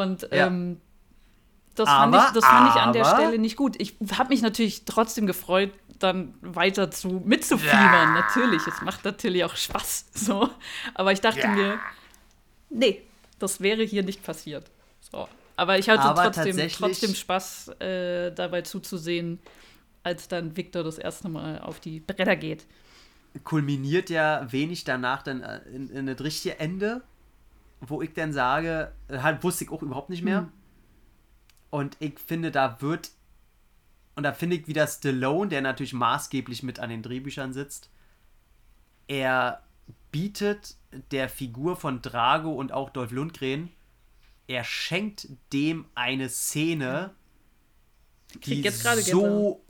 Und 0.00 0.22
Ja. 0.32 0.46
ähm, 0.46 0.80
das, 1.74 1.88
fand 1.88 2.14
Aber- 2.14 2.26
ich, 2.26 2.32
das 2.34 2.44
fand 2.44 2.70
ich 2.70 2.80
an 2.80 2.92
der 2.92 3.04
Stelle 3.04 3.38
nicht 3.38 3.56
gut. 3.56 3.76
Ich 3.80 3.96
habe 4.18 4.30
mich 4.30 4.42
natürlich 4.42 4.84
trotzdem 4.84 5.26
gefreut, 5.26 5.70
dann 5.98 6.34
weiter 6.40 6.90
zu 6.90 7.22
mitzufiebern. 7.24 8.14
Natürlich, 8.14 8.66
es 8.66 8.80
macht 8.82 9.04
natürlich 9.04 9.44
auch 9.44 9.56
Spaß. 9.56 10.06
So. 10.14 10.48
Aber 10.94 11.12
ich 11.12 11.20
dachte 11.20 11.40
Ja. 11.40 11.48
mir, 11.48 11.78
nee, 12.70 13.02
das 13.38 13.60
wäre 13.60 13.82
hier 13.82 14.02
nicht 14.02 14.22
passiert. 14.22 14.70
So. 15.10 15.28
Aber 15.56 15.78
ich 15.78 15.88
hatte 15.90 16.02
Aber 16.02 16.32
trotzdem, 16.32 16.56
trotzdem 16.70 17.14
Spaß, 17.14 17.68
äh, 17.80 18.32
dabei 18.32 18.62
zuzusehen, 18.62 19.38
als 20.02 20.26
dann 20.28 20.56
Victor 20.56 20.82
das 20.82 20.96
erste 20.98 21.28
Mal 21.28 21.58
auf 21.60 21.80
die 21.80 22.00
Bretter 22.00 22.36
geht. 22.36 22.66
kulminiert 23.44 24.08
ja 24.10 24.50
wenig 24.50 24.84
danach 24.84 25.22
dann 25.22 25.42
äh, 25.42 25.60
in, 25.74 25.88
in 25.90 26.06
das 26.06 26.20
richtige 26.20 26.58
Ende, 26.58 27.02
wo 27.80 28.02
ich 28.02 28.12
dann 28.12 28.32
sage, 28.32 28.92
äh, 29.08 29.18
halt 29.18 29.42
wusste 29.42 29.64
ich 29.64 29.70
auch 29.70 29.82
überhaupt 29.82 30.10
nicht 30.10 30.22
mehr. 30.22 30.42
Mhm. 30.42 30.52
Und 31.70 31.96
ich 32.00 32.18
finde, 32.18 32.50
da 32.50 32.80
wird, 32.80 33.10
und 34.16 34.24
da 34.24 34.32
finde 34.32 34.56
ich 34.56 34.66
wieder 34.66 34.86
Stallone, 34.86 35.48
der 35.48 35.62
natürlich 35.62 35.92
maßgeblich 35.92 36.62
mit 36.62 36.80
an 36.80 36.90
den 36.90 37.02
Drehbüchern 37.02 37.52
sitzt, 37.52 37.90
er 39.06 39.62
bietet 40.12 40.76
der 41.10 41.28
Figur 41.28 41.76
von 41.76 42.02
Drago 42.02 42.52
und 42.52 42.72
auch 42.72 42.90
Dolph 42.90 43.12
Lundgren, 43.12 43.70
er 44.46 44.64
schenkt 44.64 45.28
dem 45.52 45.86
eine 45.94 46.28
Szene, 46.28 47.14
die 48.34 48.40
krieg 48.40 48.64
jetzt 48.64 48.82
gerade 48.82 49.00
so 49.00 49.64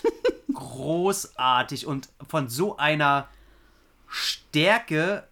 großartig 0.54 1.86
und 1.86 2.08
von 2.28 2.48
so 2.48 2.76
einer 2.76 3.28
Stärke 4.08 5.28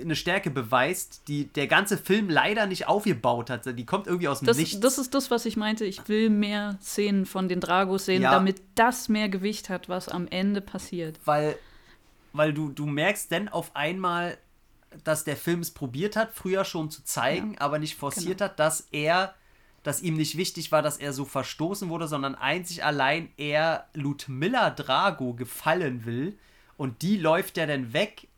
eine 0.00 0.16
Stärke 0.16 0.50
beweist, 0.50 1.22
die 1.28 1.46
der 1.46 1.66
ganze 1.66 1.98
Film 1.98 2.30
leider 2.30 2.66
nicht 2.66 2.88
aufgebaut 2.88 3.50
hat. 3.50 3.66
Die 3.78 3.84
kommt 3.86 4.06
irgendwie 4.06 4.28
aus 4.28 4.40
dem 4.40 4.46
Das, 4.46 4.56
Nichts. 4.56 4.80
das 4.80 4.98
ist 4.98 5.14
das, 5.14 5.30
was 5.30 5.44
ich 5.46 5.56
meinte. 5.56 5.84
Ich 5.84 6.08
will 6.08 6.30
mehr 6.30 6.78
Szenen 6.80 7.26
von 7.26 7.48
den 7.48 7.60
Dragos 7.60 8.06
sehen, 8.06 8.22
Ja. 8.22 8.30
damit 8.30 8.62
das 8.74 9.08
mehr 9.08 9.28
Gewicht 9.28 9.68
hat, 9.68 9.88
was 9.88 10.08
am 10.08 10.26
Ende 10.28 10.60
passiert. 10.60 11.18
weil, 11.24 11.56
weil 12.32 12.52
du, 12.54 12.70
du 12.70 12.86
merkst 12.86 13.30
dann 13.32 13.48
auf 13.48 13.74
einmal, 13.76 14.38
dass 15.04 15.24
der 15.24 15.36
Film 15.36 15.60
es 15.60 15.70
probiert 15.70 16.16
hat, 16.16 16.32
früher 16.34 16.64
schon 16.64 16.90
zu 16.90 17.02
zeigen, 17.04 17.56
aber 17.58 17.78
nicht 17.78 17.96
forciert 17.96 18.38
Genau. 18.38 18.50
hat, 18.50 18.58
dass 18.58 18.88
er, 18.92 19.34
dass 19.82 20.02
ihm 20.02 20.14
nicht 20.14 20.36
wichtig 20.36 20.70
war, 20.72 20.82
dass 20.82 20.96
er 20.98 21.12
so 21.12 21.24
verstoßen 21.24 21.88
wurde, 21.88 22.08
sondern 22.08 22.34
einzig 22.34 22.84
allein 22.84 23.30
er 23.36 23.86
Ludmilla 23.94 24.70
Drago 24.70 25.34
gefallen 25.34 26.04
will 26.04 26.38
und 26.76 27.02
die 27.02 27.16
läuft 27.16 27.56
ja 27.56 27.66
dann 27.66 27.92
weg, 27.92 28.28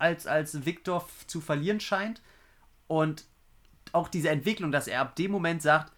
als, 0.00 0.26
als 0.26 0.64
Victor 0.64 1.06
zu 1.26 1.40
verlieren 1.40 1.80
scheint 1.80 2.20
und 2.86 3.24
auch 3.92 4.08
diese 4.08 4.30
Entwicklung, 4.30 4.72
dass 4.72 4.86
er 4.88 5.00
ab 5.00 5.16
dem 5.16 5.30
Moment 5.30 5.62
sagt, 5.62 5.92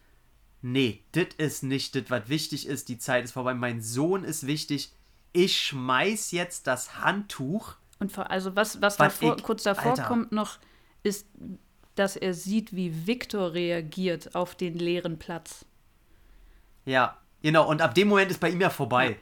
nee, 0.62 1.02
das 1.12 1.26
ist 1.38 1.62
nicht 1.62 1.94
das, 1.94 2.04
was 2.08 2.28
wichtig 2.28 2.66
ist, 2.66 2.88
die 2.88 2.98
Zeit 2.98 3.24
ist 3.24 3.32
vorbei, 3.32 3.54
mein 3.54 3.80
Sohn 3.82 4.24
ist 4.24 4.46
wichtig, 4.46 4.92
ich 5.32 5.60
schmeiß 5.60 6.30
jetzt 6.32 6.66
das 6.66 6.98
Handtuch. 7.02 7.74
Und 7.98 8.12
vor, 8.12 8.30
also 8.30 8.54
was, 8.56 8.80
was 8.82 8.98
Was 8.98 9.18
davor, 9.18 9.36
ich- 9.36 9.42
kurz 9.42 9.62
davor 9.62 9.92
Alter. 9.92 10.04
kommt 10.04 10.32
noch, 10.32 10.58
ist, 11.02 11.26
dass 11.94 12.16
er 12.16 12.34
sieht, 12.34 12.74
wie 12.74 13.06
Victor 13.06 13.52
reagiert 13.54 14.34
auf 14.34 14.54
den 14.54 14.74
leeren 14.78 15.18
Platz. 15.18 15.64
Ja, 16.84 17.18
genau, 17.42 17.68
und 17.68 17.80
ab 17.82 17.94
dem 17.94 18.08
Moment 18.08 18.30
ist 18.30 18.40
bei 18.40 18.50
ihm 18.50 18.60
ja 18.60 18.70
vorbei. 18.70 19.18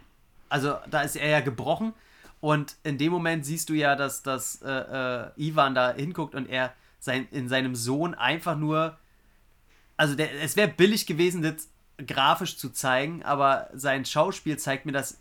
Also 0.48 0.76
da 0.90 1.02
ist 1.02 1.16
er 1.16 1.28
ja 1.28 1.40
gebrochen 1.40 1.92
und 2.40 2.76
in 2.82 2.98
dem 2.98 3.12
Moment 3.12 3.44
siehst 3.44 3.68
du 3.68 3.74
ja, 3.74 3.96
dass, 3.96 4.22
dass 4.22 4.62
äh, 4.62 4.70
äh, 4.70 5.30
Ivan 5.36 5.74
da 5.74 5.92
hinguckt 5.92 6.34
und 6.34 6.48
er 6.48 6.74
sein, 6.98 7.28
in 7.30 7.48
seinem 7.48 7.74
Sohn 7.76 8.14
einfach 8.14 8.56
nur, 8.56 8.98
also 9.96 10.14
der, 10.14 10.42
es 10.42 10.56
wäre 10.56 10.68
billig 10.68 11.06
gewesen, 11.06 11.42
das 11.42 11.68
grafisch 12.06 12.56
zu 12.56 12.70
zeigen, 12.70 13.22
aber 13.22 13.68
sein 13.74 14.06
Schauspiel 14.06 14.58
zeigt 14.58 14.86
mir, 14.86 14.92
dass 14.92 15.20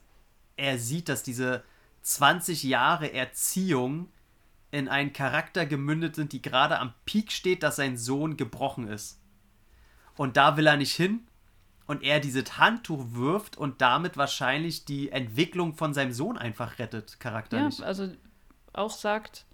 er 0.55 0.79
sieht, 0.79 1.09
dass 1.09 1.23
diese 1.23 1.63
20 2.03 2.63
Jahre 2.63 3.13
Erziehung 3.13 4.09
in 4.71 4.87
einen 4.87 5.11
Charakter 5.11 5.65
gemündet 5.65 6.15
sind, 6.15 6.31
die 6.31 6.41
gerade 6.41 6.79
am 6.79 6.93
Peak 7.05 7.31
steht, 7.31 7.63
dass 7.63 7.75
sein 7.77 7.97
Sohn 7.97 8.37
gebrochen 8.37 8.87
ist. 8.87 9.19
Und 10.15 10.37
da 10.37 10.57
will 10.57 10.67
er 10.67 10.77
nicht 10.77 10.95
hin 10.95 11.27
und 11.89 12.03
er 12.03 12.19
dieses 12.19 12.59
Handtuch 12.59 13.03
wirft 13.13 13.57
und 13.57 13.81
damit 13.81 14.15
wahrscheinlich 14.15 14.85
die 14.85 15.11
Entwicklung 15.11 15.73
von 15.73 15.95
seinem 15.95 16.11
Sohn 16.11 16.37
einfach 16.37 16.77
rettet, 16.77 17.09
Ja, 17.13 17.17
charakterlich. 17.17 17.83
also 17.83 18.09
auch 18.73 18.91
sagt, 18.91 19.45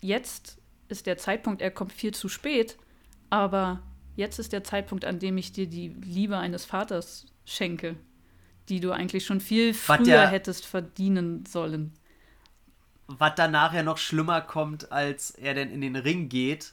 jetzt 0.00 0.56
ist 0.88 1.04
der 1.04 1.18
Zeitpunkt, 1.18 1.60
er 1.60 1.70
kommt 1.70 1.92
viel 1.92 2.14
zu 2.14 2.30
spät, 2.30 2.78
aber 3.28 3.82
jetzt 4.16 4.38
ist 4.38 4.54
der 4.54 4.64
Zeitpunkt, 4.64 5.04
an 5.04 5.18
dem 5.18 5.36
ich 5.36 5.52
dir 5.52 5.66
die 5.66 5.88
Liebe 5.88 6.38
eines 6.38 6.64
Vaters 6.64 7.26
schenke, 7.44 7.96
die 8.70 8.80
du 8.80 8.90
eigentlich 8.90 9.26
schon 9.26 9.40
viel 9.42 9.74
früher 9.74 10.06
ja- 10.06 10.26
hättest 10.28 10.64
verdienen 10.64 11.44
sollen. 11.44 11.92
Was 13.06 13.34
dann 13.34 13.50
nachher 13.50 13.82
noch 13.82 13.98
schlimmer 13.98 14.40
kommt, 14.40 14.90
als 14.92 15.30
er 15.32 15.52
dann 15.52 15.68
in 15.68 15.82
den 15.82 15.96
Ring 15.96 16.30
geht 16.30 16.72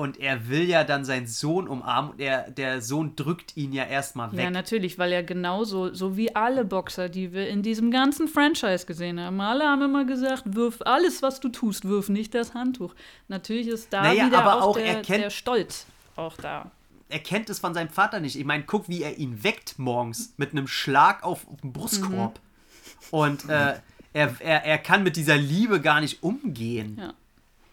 und 0.00 0.18
er 0.18 0.48
will 0.48 0.62
ja 0.64 0.82
dann 0.84 1.04
seinen 1.04 1.26
Sohn 1.26 1.68
umarmen 1.68 2.12
und 2.12 2.20
er, 2.20 2.50
der 2.50 2.80
Sohn 2.80 3.14
drückt 3.16 3.56
ihn 3.56 3.72
ja 3.72 3.84
erstmal 3.84 4.32
weg. 4.32 4.40
Ja, 4.44 4.50
natürlich, 4.50 4.98
weil 4.98 5.12
er 5.12 5.22
genauso, 5.22 5.92
so 5.94 6.16
wie 6.16 6.34
alle 6.34 6.64
Boxer, 6.64 7.08
die 7.08 7.32
wir 7.32 7.48
in 7.48 7.62
diesem 7.62 7.90
ganzen 7.90 8.26
Franchise 8.28 8.86
gesehen 8.86 9.20
haben, 9.20 9.40
alle 9.40 9.64
haben 9.64 9.82
immer 9.82 10.04
gesagt, 10.04 10.44
wirf 10.46 10.78
alles, 10.84 11.22
was 11.22 11.40
du 11.40 11.48
tust, 11.50 11.84
wirf 11.86 12.08
nicht 12.08 12.34
das 12.34 12.54
Handtuch. 12.54 12.94
Natürlich 13.28 13.68
ist 13.68 13.92
da 13.92 14.02
Naja, 14.02 14.26
wieder 14.26 14.56
auch, 14.56 14.62
auch 14.68 14.76
der, 14.76 14.86
er 14.86 15.02
kennt- 15.02 15.24
der 15.24 15.30
Stolz 15.30 15.86
auch 16.16 16.36
da. 16.36 16.70
er 17.08 17.18
kennt 17.20 17.50
es 17.50 17.58
von 17.58 17.74
seinem 17.74 17.90
Vater 17.90 18.20
nicht. 18.20 18.36
Ich 18.38 18.44
meine, 18.44 18.64
guck, 18.64 18.88
wie 18.88 19.02
er 19.02 19.18
ihn 19.18 19.44
weckt 19.44 19.78
morgens 19.78 20.32
mit 20.38 20.52
einem 20.52 20.66
Schlag 20.66 21.22
auf, 21.24 21.46
auf 21.48 21.60
den 21.60 21.72
Brustkorb. 21.72 22.38
Mhm. 22.40 23.08
Und 23.10 23.48
äh, 23.48 23.74
er, 24.12 24.34
er, 24.40 24.64
er 24.64 24.78
kann 24.78 25.02
mit 25.02 25.16
dieser 25.16 25.36
Liebe 25.36 25.80
gar 25.80 26.00
nicht 26.00 26.22
umgehen. 26.22 26.96
Ja. 26.98 27.12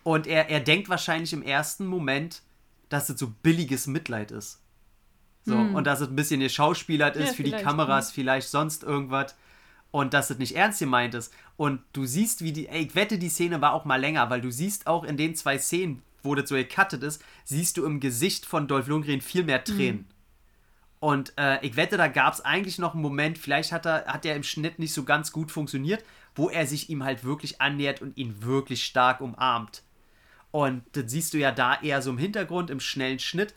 Und 0.07 0.25
er, 0.25 0.49
er 0.49 0.61
denkt 0.61 0.87
wahrscheinlich 0.87 1.33
im 1.33 1.43
ersten 1.43 1.85
Moment, 1.85 2.41
dass 2.87 3.09
es 3.09 3.19
so 3.19 3.27
billiges 3.43 3.87
Mitleid 3.87 4.31
ist. 4.31 4.61
So, 5.43 5.57
und 5.57 5.83
dass 5.85 5.99
es 5.99 6.07
ein 6.07 6.15
bisschen 6.15 6.39
geschauspielert 6.39 7.17
ist 7.17 7.21
Hm. 7.21 7.27
Ja, 7.27 7.33
für 7.33 7.43
die 7.43 7.51
Kameras, 7.51 8.11
vielleicht 8.13 8.47
sonst 8.47 8.83
irgendwas. 8.83 9.35
Und 9.91 10.13
dass 10.13 10.29
es 10.29 10.37
nicht 10.37 10.55
ernst 10.55 10.79
gemeint 10.79 11.13
ist. 11.13 11.33
Und 11.57 11.81
du 11.91 12.05
siehst, 12.05 12.41
wie 12.41 12.53
die. 12.53 12.69
Ey, 12.69 12.83
ich 12.83 12.95
wette, 12.95 13.17
die 13.17 13.27
Szene 13.27 13.59
war 13.59 13.73
auch 13.73 13.83
mal 13.83 13.99
länger, 13.99 14.29
weil 14.29 14.39
du 14.39 14.49
siehst 14.49 14.87
auch 14.87 15.03
in 15.03 15.17
den 15.17 15.35
zwei 15.35 15.57
Szenen, 15.57 16.01
wo 16.23 16.35
das 16.35 16.47
so 16.47 16.55
gecuttet 16.55 17.03
ist, 17.03 17.21
siehst 17.43 17.75
du 17.75 17.85
im 17.85 17.99
Gesicht 17.99 18.45
von 18.45 18.69
Dolph 18.69 18.87
Lundgren 18.87 19.19
viel 19.19 19.43
mehr 19.43 19.65
Tränen. 19.65 20.07
Und 21.01 21.33
äh, 21.37 21.59
ich 21.65 21.75
wette, 21.75 21.97
da 21.97 22.07
gab 22.07 22.33
es 22.33 22.39
eigentlich 22.39 22.79
noch 22.79 22.93
einen 22.93 23.03
Moment, 23.03 23.37
vielleicht 23.37 23.73
hat 23.73 23.85
er, 23.85 24.05
hat 24.05 24.25
er 24.25 24.37
im 24.37 24.43
Schnitt 24.43 24.79
nicht 24.79 24.93
so 24.93 25.03
ganz 25.03 25.33
gut 25.33 25.51
funktioniert, 25.51 26.05
wo 26.33 26.49
er 26.49 26.65
sich 26.65 26.89
ihm 26.89 27.03
halt 27.03 27.25
wirklich 27.25 27.59
annähert 27.59 28.01
und 28.01 28.15
ihn 28.15 28.41
wirklich 28.41 28.85
stark 28.85 29.19
umarmt. 29.19 29.83
Und 30.65 30.83
das 30.93 31.11
siehst 31.11 31.33
du 31.33 31.37
ja 31.37 31.51
da 31.51 31.79
eher 31.81 32.01
so 32.01 32.09
im 32.09 32.17
Hintergrund, 32.17 32.69
im 32.69 32.79
schnellen 32.79 33.19
Schnitt. 33.19 33.53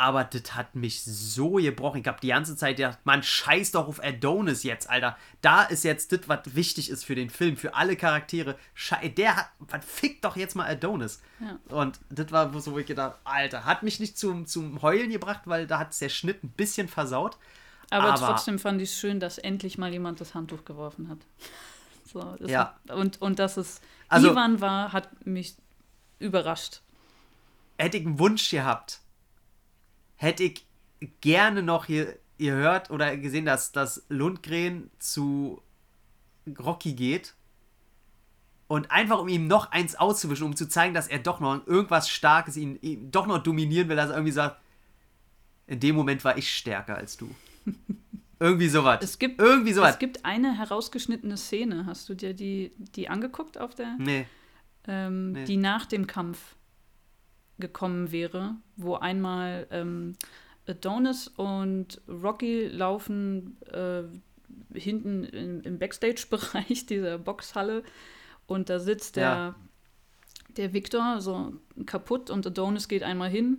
Aber 0.00 0.22
das 0.22 0.54
hat 0.54 0.76
mich 0.76 1.02
so 1.02 1.54
gebrochen. 1.54 2.00
Ich 2.02 2.06
habe 2.06 2.20
die 2.20 2.28
ganze 2.28 2.56
Zeit 2.56 2.76
gedacht, 2.76 2.98
man 3.02 3.24
scheiß 3.24 3.72
doch 3.72 3.88
auf 3.88 4.02
Adonis 4.02 4.62
jetzt, 4.62 4.88
Alter. 4.88 5.16
Da 5.40 5.64
ist 5.64 5.82
jetzt 5.82 6.12
das, 6.12 6.20
was 6.28 6.54
wichtig 6.54 6.88
ist 6.88 7.04
für 7.04 7.16
den 7.16 7.30
Film, 7.30 7.56
für 7.56 7.74
alle 7.74 7.96
Charaktere. 7.96 8.56
Schei 8.74 9.08
der 9.08 9.34
hat, 9.36 9.48
man 9.72 9.82
fickt 9.82 10.24
doch 10.24 10.36
jetzt 10.36 10.54
mal 10.54 10.70
Adonis. 10.70 11.20
Ja. 11.40 11.58
Und 11.76 11.98
das 12.10 12.30
war 12.30 12.56
so, 12.60 12.72
wo 12.74 12.78
ich 12.78 12.86
gedacht, 12.86 13.16
Alter, 13.24 13.64
hat 13.64 13.82
mich 13.82 13.98
nicht 13.98 14.16
zum, 14.16 14.46
zum 14.46 14.80
Heulen 14.82 15.10
gebracht, 15.10 15.40
weil 15.46 15.66
da 15.66 15.80
hat 15.80 16.00
der 16.00 16.08
Schnitt 16.10 16.44
ein 16.44 16.50
bisschen 16.50 16.86
versaut. 16.86 17.36
Aber, 17.90 18.12
Aber- 18.14 18.26
trotzdem 18.26 18.60
fand 18.60 18.80
ich 18.80 18.90
es 18.90 18.98
schön, 19.00 19.18
dass 19.18 19.38
endlich 19.38 19.78
mal 19.78 19.90
jemand 19.92 20.20
das 20.20 20.34
Handtuch 20.34 20.64
geworfen 20.64 21.08
hat. 21.08 21.18
So, 22.10 22.36
Ja. 22.46 22.74
hat, 22.86 22.96
und, 22.96 23.20
und 23.20 23.38
dass 23.38 23.58
es 23.58 23.82
Also- 24.08 24.30
Ivan 24.30 24.62
war, 24.62 24.92
hat 24.94 25.26
mich 25.26 25.56
überrascht. 26.18 26.82
hätte 27.78 27.96
ich 27.96 28.06
einen 28.06 28.18
Wunsch 28.18 28.50
gehabt, 28.50 29.00
hätte 30.16 30.44
ich 30.44 30.66
gerne 31.20 31.62
noch 31.62 31.86
hier 31.86 32.18
gehört 32.38 32.90
oder 32.90 33.16
gesehen, 33.16 33.44
dass, 33.44 33.72
dass 33.72 34.04
Lundgren 34.08 34.90
zu 34.98 35.62
Rocky 36.58 36.94
geht 36.94 37.34
und 38.68 38.90
einfach 38.90 39.18
um 39.18 39.28
ihm 39.28 39.46
noch 39.46 39.70
eins 39.72 39.96
auszuwischen, 39.96 40.44
um 40.44 40.56
zu 40.56 40.68
zeigen, 40.68 40.94
dass 40.94 41.08
er 41.08 41.18
doch 41.18 41.40
noch 41.40 41.66
irgendwas 41.66 42.08
Starkes 42.08 42.56
ihn, 42.56 42.78
ihn 42.80 43.10
doch 43.10 43.26
noch 43.26 43.42
dominieren 43.42 43.88
will, 43.88 43.96
dass 43.96 44.10
er 44.10 44.16
irgendwie 44.16 44.32
sagt, 44.32 44.60
in 45.66 45.80
dem 45.80 45.96
Moment 45.96 46.24
war 46.24 46.36
ich 46.38 46.52
stärker 46.52 46.96
als 46.96 47.16
du. 47.16 47.34
Irgendwie 48.40 48.68
sowas. 48.68 49.00
Es 49.02 49.18
gibt, 49.18 49.40
irgendwie 49.40 49.72
sowas. 49.72 49.94
es 49.94 49.98
gibt 49.98 50.24
eine 50.24 50.56
herausgeschnittene 50.56 51.36
Szene. 51.36 51.86
Hast 51.86 52.08
du 52.08 52.14
dir 52.14 52.34
die, 52.34 52.70
die 52.78 53.08
angeguckt 53.08 53.58
auf 53.58 53.74
der? 53.74 53.96
Nee. 53.98 54.26
Ähm, 54.88 55.32
Nee. 55.32 55.44
die 55.44 55.56
nach 55.56 55.86
dem 55.86 56.06
Kampf 56.06 56.56
gekommen 57.58 58.10
wäre, 58.12 58.56
wo 58.76 58.94
einmal 58.96 59.66
ähm, 59.70 60.16
Adonis 60.66 61.28
und 61.28 62.00
Rocky 62.08 62.66
laufen 62.68 63.56
äh, 63.72 64.02
hinten 64.78 65.24
im, 65.24 65.60
im 65.62 65.78
Backstage-Bereich 65.78 66.86
dieser 66.86 67.18
Boxhalle 67.18 67.82
und 68.46 68.68
da 68.70 68.78
sitzt 68.78 69.16
der, 69.16 69.22
Ja. 69.24 69.54
der 70.56 70.72
Victor 70.72 71.20
so 71.20 71.54
kaputt 71.86 72.30
und 72.30 72.46
Adonis 72.46 72.88
geht 72.88 73.02
einmal 73.02 73.28
hin, 73.30 73.58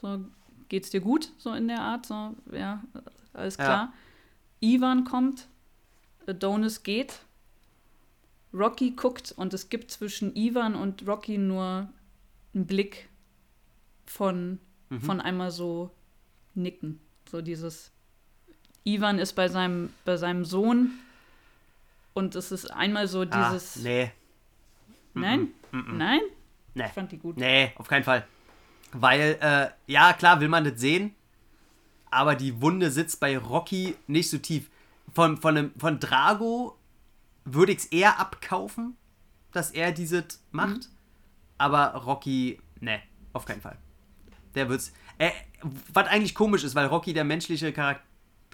so 0.00 0.24
geht's 0.68 0.90
dir 0.90 1.00
gut, 1.00 1.32
so 1.38 1.52
in 1.52 1.68
der 1.68 1.80
Art, 1.80 2.06
so 2.06 2.34
ja, 2.52 2.82
alles 3.32 3.56
Ja. 3.56 3.64
klar. 3.64 3.92
Ivan 4.60 5.04
kommt, 5.04 5.48
Adonis 6.26 6.82
geht, 6.82 7.20
Rocky 8.56 8.92
guckt 8.92 9.32
und 9.36 9.52
es 9.54 9.68
gibt 9.68 9.90
zwischen 9.90 10.34
Ivan 10.34 10.74
und 10.74 11.06
Rocky 11.06 11.36
nur 11.38 11.88
einen 12.54 12.66
Blick 12.66 13.08
von, 14.06 14.58
Mhm. 14.88 15.00
von 15.02 15.20
einmal 15.20 15.50
so 15.50 15.90
nicken. 16.54 17.00
So 17.30 17.42
dieses 17.42 17.90
Ivan 18.84 19.18
ist 19.18 19.32
bei 19.34 19.48
seinem, 19.48 19.92
bei 20.04 20.16
seinem 20.16 20.44
Sohn 20.44 20.92
und 22.14 22.34
es 22.36 22.52
ist 22.52 22.70
einmal 22.70 23.08
so 23.08 23.22
Ah, 23.22 23.50
dieses. 23.50 23.76
nee. 23.76 24.10
Nein? 25.14 25.48
Nein? 25.72 26.20
Nee. 26.74 26.84
Ich 26.86 26.92
fand 26.92 27.10
die 27.12 27.18
gut. 27.18 27.36
Nee, 27.36 27.72
auf 27.76 27.88
keinen 27.88 28.04
Fall. 28.04 28.26
Weil, 28.92 29.36
äh, 29.40 29.68
ja, 29.92 30.12
klar 30.12 30.40
will 30.40 30.48
man 30.48 30.64
das 30.64 30.78
sehen, 30.80 31.14
aber 32.10 32.34
die 32.36 32.60
Wunde 32.62 32.90
sitzt 32.90 33.18
bei 33.18 33.36
Rocky 33.36 33.96
nicht 34.06 34.30
so 34.30 34.38
tief. 34.38 34.70
Von, 35.14 35.36
von, 35.38 35.56
einem, 35.56 35.72
von 35.78 35.98
Drago 35.98 36.75
würde 37.46 37.72
ich 37.72 37.78
es 37.78 37.84
eher 37.86 38.20
abkaufen, 38.20 38.96
dass 39.52 39.70
er 39.70 39.92
dieses 39.92 40.42
macht. 40.50 40.90
Aber 41.56 41.94
Rocky, 41.94 42.60
nee, 42.80 42.98
auf 43.32 43.46
keinen 43.46 43.62
Fall. 43.62 43.78
Der 44.54 44.68
wird's. 44.68 44.92
Äh, 45.16 45.30
was 45.92 46.06
eigentlich 46.08 46.34
komisch 46.34 46.64
ist, 46.64 46.74
weil 46.74 46.86
Rocky 46.86 47.14
der 47.14 47.24
menschliche 47.24 47.72
Charak 47.72 48.00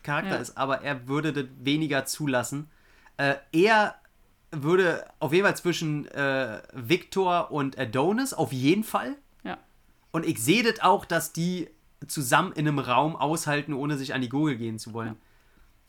Charakter 0.05 0.35
Ja. 0.35 0.41
ist, 0.41 0.57
aber 0.57 0.83
er 0.83 1.07
würde 1.09 1.33
das 1.33 1.47
weniger 1.61 2.05
zulassen. 2.07 2.69
Äh, 3.17 3.35
er 3.53 3.95
würde 4.51 5.05
auf 5.21 5.33
jeden 5.33 5.45
Fall 5.47 5.57
zwischen 5.57 6.07
äh, 6.09 6.61
Victor 6.73 7.51
und 7.51 7.79
Adonis, 7.79 8.35
auf 8.35 8.53
jeden 8.53 8.85
Fall. 8.85 9.17
Ja. 9.45 9.59
Und 10.11 10.27
ich 10.27 10.43
sehe 10.43 10.63
das 10.63 10.81
auch, 10.81 11.05
dass 11.05 11.33
die 11.33 11.69
zusammen 12.09 12.53
in 12.53 12.67
einem 12.67 12.79
Raum 12.81 13.15
aushalten, 13.17 13.73
ohne 13.73 13.97
sich 13.97 14.13
an 14.13 14.21
die 14.23 14.29
Gurgel 14.29 14.57
gehen 14.57 14.79
zu 14.79 14.93
wollen. 14.93 15.17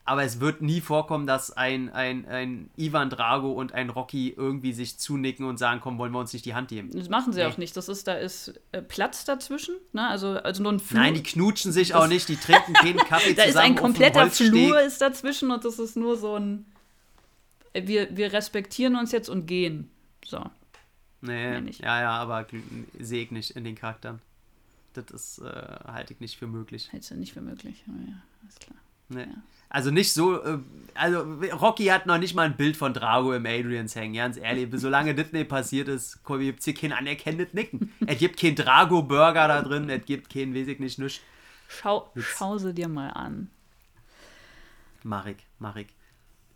Aber 0.05 0.23
es 0.23 0.41
wird 0.41 0.61
nie 0.61 0.81
vorkommen, 0.81 1.25
dass 1.27 1.51
ein, 1.55 1.89
ein, 1.89 2.25
ein 2.27 2.69
Ivan 2.75 3.09
Drago 3.09 3.53
und 3.53 3.71
ein 3.71 3.89
Rocky 3.89 4.31
irgendwie 4.35 4.73
sich 4.73 4.97
zunicken 4.99 5.45
und 5.45 5.57
sagen, 5.57 5.79
komm, 5.81 5.97
wollen 5.97 6.11
wir 6.11 6.19
uns 6.19 6.33
nicht 6.33 6.43
die 6.45 6.55
Hand 6.55 6.67
geben. 6.67 6.91
Das 6.91 7.07
machen 7.07 7.31
sie 7.31 7.39
Nee. 7.39 7.45
auch 7.45 7.57
nicht. 7.57 7.77
Das 7.77 7.87
ist, 7.87 8.05
da 8.07 8.15
ist 8.15 8.53
äh, 8.73 8.81
Platz 8.81 9.23
dazwischen. 9.23 9.75
Ne? 9.93 10.05
Also, 10.05 10.31
also 10.31 10.61
nur 10.61 10.73
ein 10.73 10.79
Flur. 10.81 10.99
Nein, 10.99 11.13
die 11.13 11.23
knutschen 11.23 11.71
sich 11.71 11.95
auch 11.95 12.07
nicht, 12.07 12.27
die 12.27 12.35
trinken 12.35 12.73
keinen 12.73 12.97
Kaffee 13.07 13.33
da 13.33 13.43
ist 13.43 13.53
zusammen 13.53 13.65
ein 13.65 13.71
auf 13.71 13.77
dem 13.77 13.83
kompletter. 13.83 14.29
Flur 14.29 14.81
ist 14.81 14.99
dazwischen 14.99 15.51
und 15.51 15.63
das 15.63 15.79
ist 15.79 15.95
nur 15.95 16.17
so 16.17 16.35
ein. 16.37 16.65
äh, 17.71 17.87
Wir, 17.87 18.15
wir 18.17 18.33
respektieren 18.33 18.97
uns 18.97 19.13
jetzt 19.13 19.29
und 19.29 19.45
gehen. 19.45 19.89
So. 20.25 20.43
Nee, 21.21 21.61
nicht. 21.61 21.79
ja, 21.79 22.01
ja, 22.01 22.11
aber 22.11 22.45
sehe 22.99 23.23
ich 23.23 23.31
nicht 23.31 23.51
in 23.51 23.63
den 23.63 23.75
Charakteren. 23.75 24.19
Das 24.95 25.05
ist, 25.11 25.39
äh, 25.39 25.45
halte 25.87 26.11
ich 26.11 26.19
nicht 26.19 26.35
für 26.37 26.47
möglich. 26.47 26.89
Hältst 26.91 27.09
du 27.11 27.15
nicht 27.15 27.31
für 27.31 27.39
möglich. 27.41 27.85
Aber 27.87 27.97
ja, 28.05 28.17
alles 28.43 28.55
klar. 28.59 28.75
Nee. 29.07 29.21
Ja. 29.21 29.41
Also 29.73 29.91
nicht 29.91 30.13
so, 30.13 30.41
äh, 30.41 30.59
also 30.93 31.21
Rocky 31.59 31.85
hat 31.87 32.05
noch 32.05 32.19
nicht 32.19 32.35
mal 32.35 32.43
ein 32.43 32.55
Bild 32.55 32.77
von 32.77 32.93
Drago 32.93 33.33
im 33.33 33.45
Adrians 33.47 33.95
hängen, 33.95 34.13
ganz 34.13 34.37
ehrlich. 34.37 34.69
Solange 34.73 35.15
das 35.15 35.31
nicht 35.31 35.49
passiert 35.49 35.87
ist, 35.87 36.19
gibt 36.25 36.59
es 36.59 36.65
hier 36.65 36.75
kein 36.75 36.93
anerkennendes 36.93 37.53
Nicken. 37.53 37.91
Es 38.05 38.19
gibt 38.19 38.39
keinen 38.39 38.55
Drago-Burger 38.55 39.47
da 39.47 39.61
drin, 39.63 39.89
es 39.89 40.05
gibt 40.05 40.31
keinen, 40.31 40.53
weiß 40.55 40.67
ich 40.67 40.79
nicht, 40.79 40.99
nichts. 40.99 41.19
Schau, 41.67 42.11
schau 42.15 42.57
sie 42.59 42.73
dir 42.73 42.87
mal 42.87 43.09
an. 43.09 43.49
Ich, 45.03 45.37
mach 45.59 45.75
ich. 45.75 45.87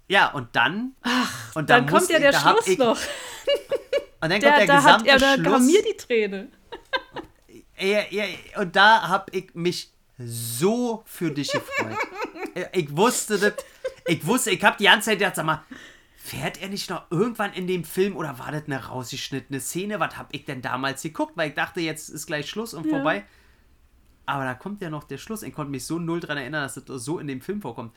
Ja, 0.07 0.27
und 0.31 0.55
dann. 0.55 0.93
und 1.55 1.69
Dann, 1.69 1.83
muss 1.85 1.91
kommt 1.91 2.09
ja 2.11 2.15
ich- 2.17 2.21
der 2.21 2.31
da 2.31 2.43
hab 2.43 2.53
Schluss 2.57 2.67
ich, 2.67 2.77
noch. 2.77 2.97
Und 4.19 4.29
dann 4.31 4.39
Der, 4.41 4.49
kommt 4.51 4.59
der 4.61 4.67
da 4.67 4.83
hat 4.83 5.03
gesamte 5.03 5.09
er, 5.09 5.19
da 5.19 5.33
Schluss. 5.35 5.53
kam 5.53 5.65
mir 5.67 5.83
die 5.83 5.95
Träne. 5.97 6.47
Ja, 7.79 7.99
ja, 8.09 8.23
und 8.59 8.75
da 8.75 9.07
hab 9.09 9.31
ich 9.35 9.53
mich 9.53 9.91
so 10.17 11.03
für 11.05 11.29
dich 11.29 11.51
gefreut. 11.51 11.95
Ich 12.73 12.95
wusste 12.95 13.37
das. 13.37 13.53
Ich 14.07 14.25
wusste, 14.25 14.51
ich 14.51 14.63
hab 14.63 14.77
die 14.77 14.85
ganze 14.85 15.09
Zeit 15.09 15.19
gedacht, 15.19 15.35
sag 15.35 15.45
mal, 15.45 15.63
fährt 16.17 16.61
er 16.61 16.69
nicht 16.69 16.89
noch 16.89 17.09
irgendwann 17.11 17.53
in 17.53 17.67
dem 17.67 17.83
Film 17.83 18.15
oder 18.15 18.39
war 18.39 18.51
das 18.51 18.65
eine 18.65 18.85
rausgeschnittene 18.85 19.59
Szene? 19.59 19.99
Was 19.99 20.17
hab 20.17 20.33
ich 20.33 20.45
denn 20.45 20.61
damals 20.61 21.01
geguckt? 21.01 21.33
Weil 21.35 21.49
ich 21.49 21.55
dachte, 21.55 21.81
jetzt 21.81 22.09
ist 22.09 22.25
gleich 22.27 22.49
Schluss 22.49 22.73
und 22.73 22.85
Ja. 22.85 22.91
vorbei. 22.91 23.25
Aber 24.25 24.43
da 24.43 24.53
kommt 24.53 24.81
ja 24.81 24.89
noch 24.89 25.05
der 25.05 25.17
Schluss. 25.17 25.41
Ich 25.43 25.53
konnte 25.53 25.71
mich 25.71 25.85
so 25.85 25.99
null 25.99 26.19
dran 26.19 26.37
erinnern, 26.37 26.63
dass 26.63 26.73
das 26.75 27.03
so 27.03 27.19
in 27.19 27.27
dem 27.27 27.41
Film 27.41 27.61
vorkommt. 27.61 27.95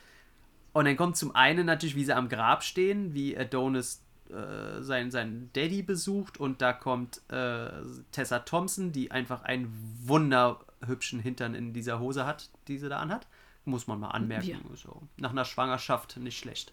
Und 0.73 0.85
dann 0.85 0.97
kommt 0.97 1.17
zum 1.17 1.35
einen 1.35 1.67
natürlich, 1.67 1.97
wie 1.97 2.05
sie 2.05 2.15
am 2.15 2.29
Grab 2.29 2.63
stehen, 2.63 3.15
wie 3.15 3.37
Adonis 3.37 4.05
äh, 4.31 4.81
seinen, 4.81 5.11
seinen 5.11 5.51
Daddy 5.53 5.83
besucht 5.83 6.39
und 6.39 6.63
da 6.63 6.73
kommt 6.73 7.21
äh, 7.33 7.69
Tessa 8.13 8.39
Thompson, 8.41 8.93
die 8.93 9.11
einfach 9.11 9.43
einen 9.43 9.73
wunderhübschen 10.05 11.19
Hintern 11.19 11.57
in 11.57 11.73
dieser 11.73 11.99
Hose 11.99 12.27
hat, 12.27 12.51
die 12.69 12.79
sie 12.79 12.89
da 12.89 13.01
anhat. 13.01 13.27
Muss 13.71 13.87
man 13.87 14.01
mal 14.01 14.09
anmerken. 14.09 14.49
Ja. 14.49 14.77
So. 14.77 15.03
Nach 15.17 15.31
einer 15.31 15.45
Schwangerschaft 15.45 16.17
nicht 16.17 16.39
schlecht. 16.39 16.73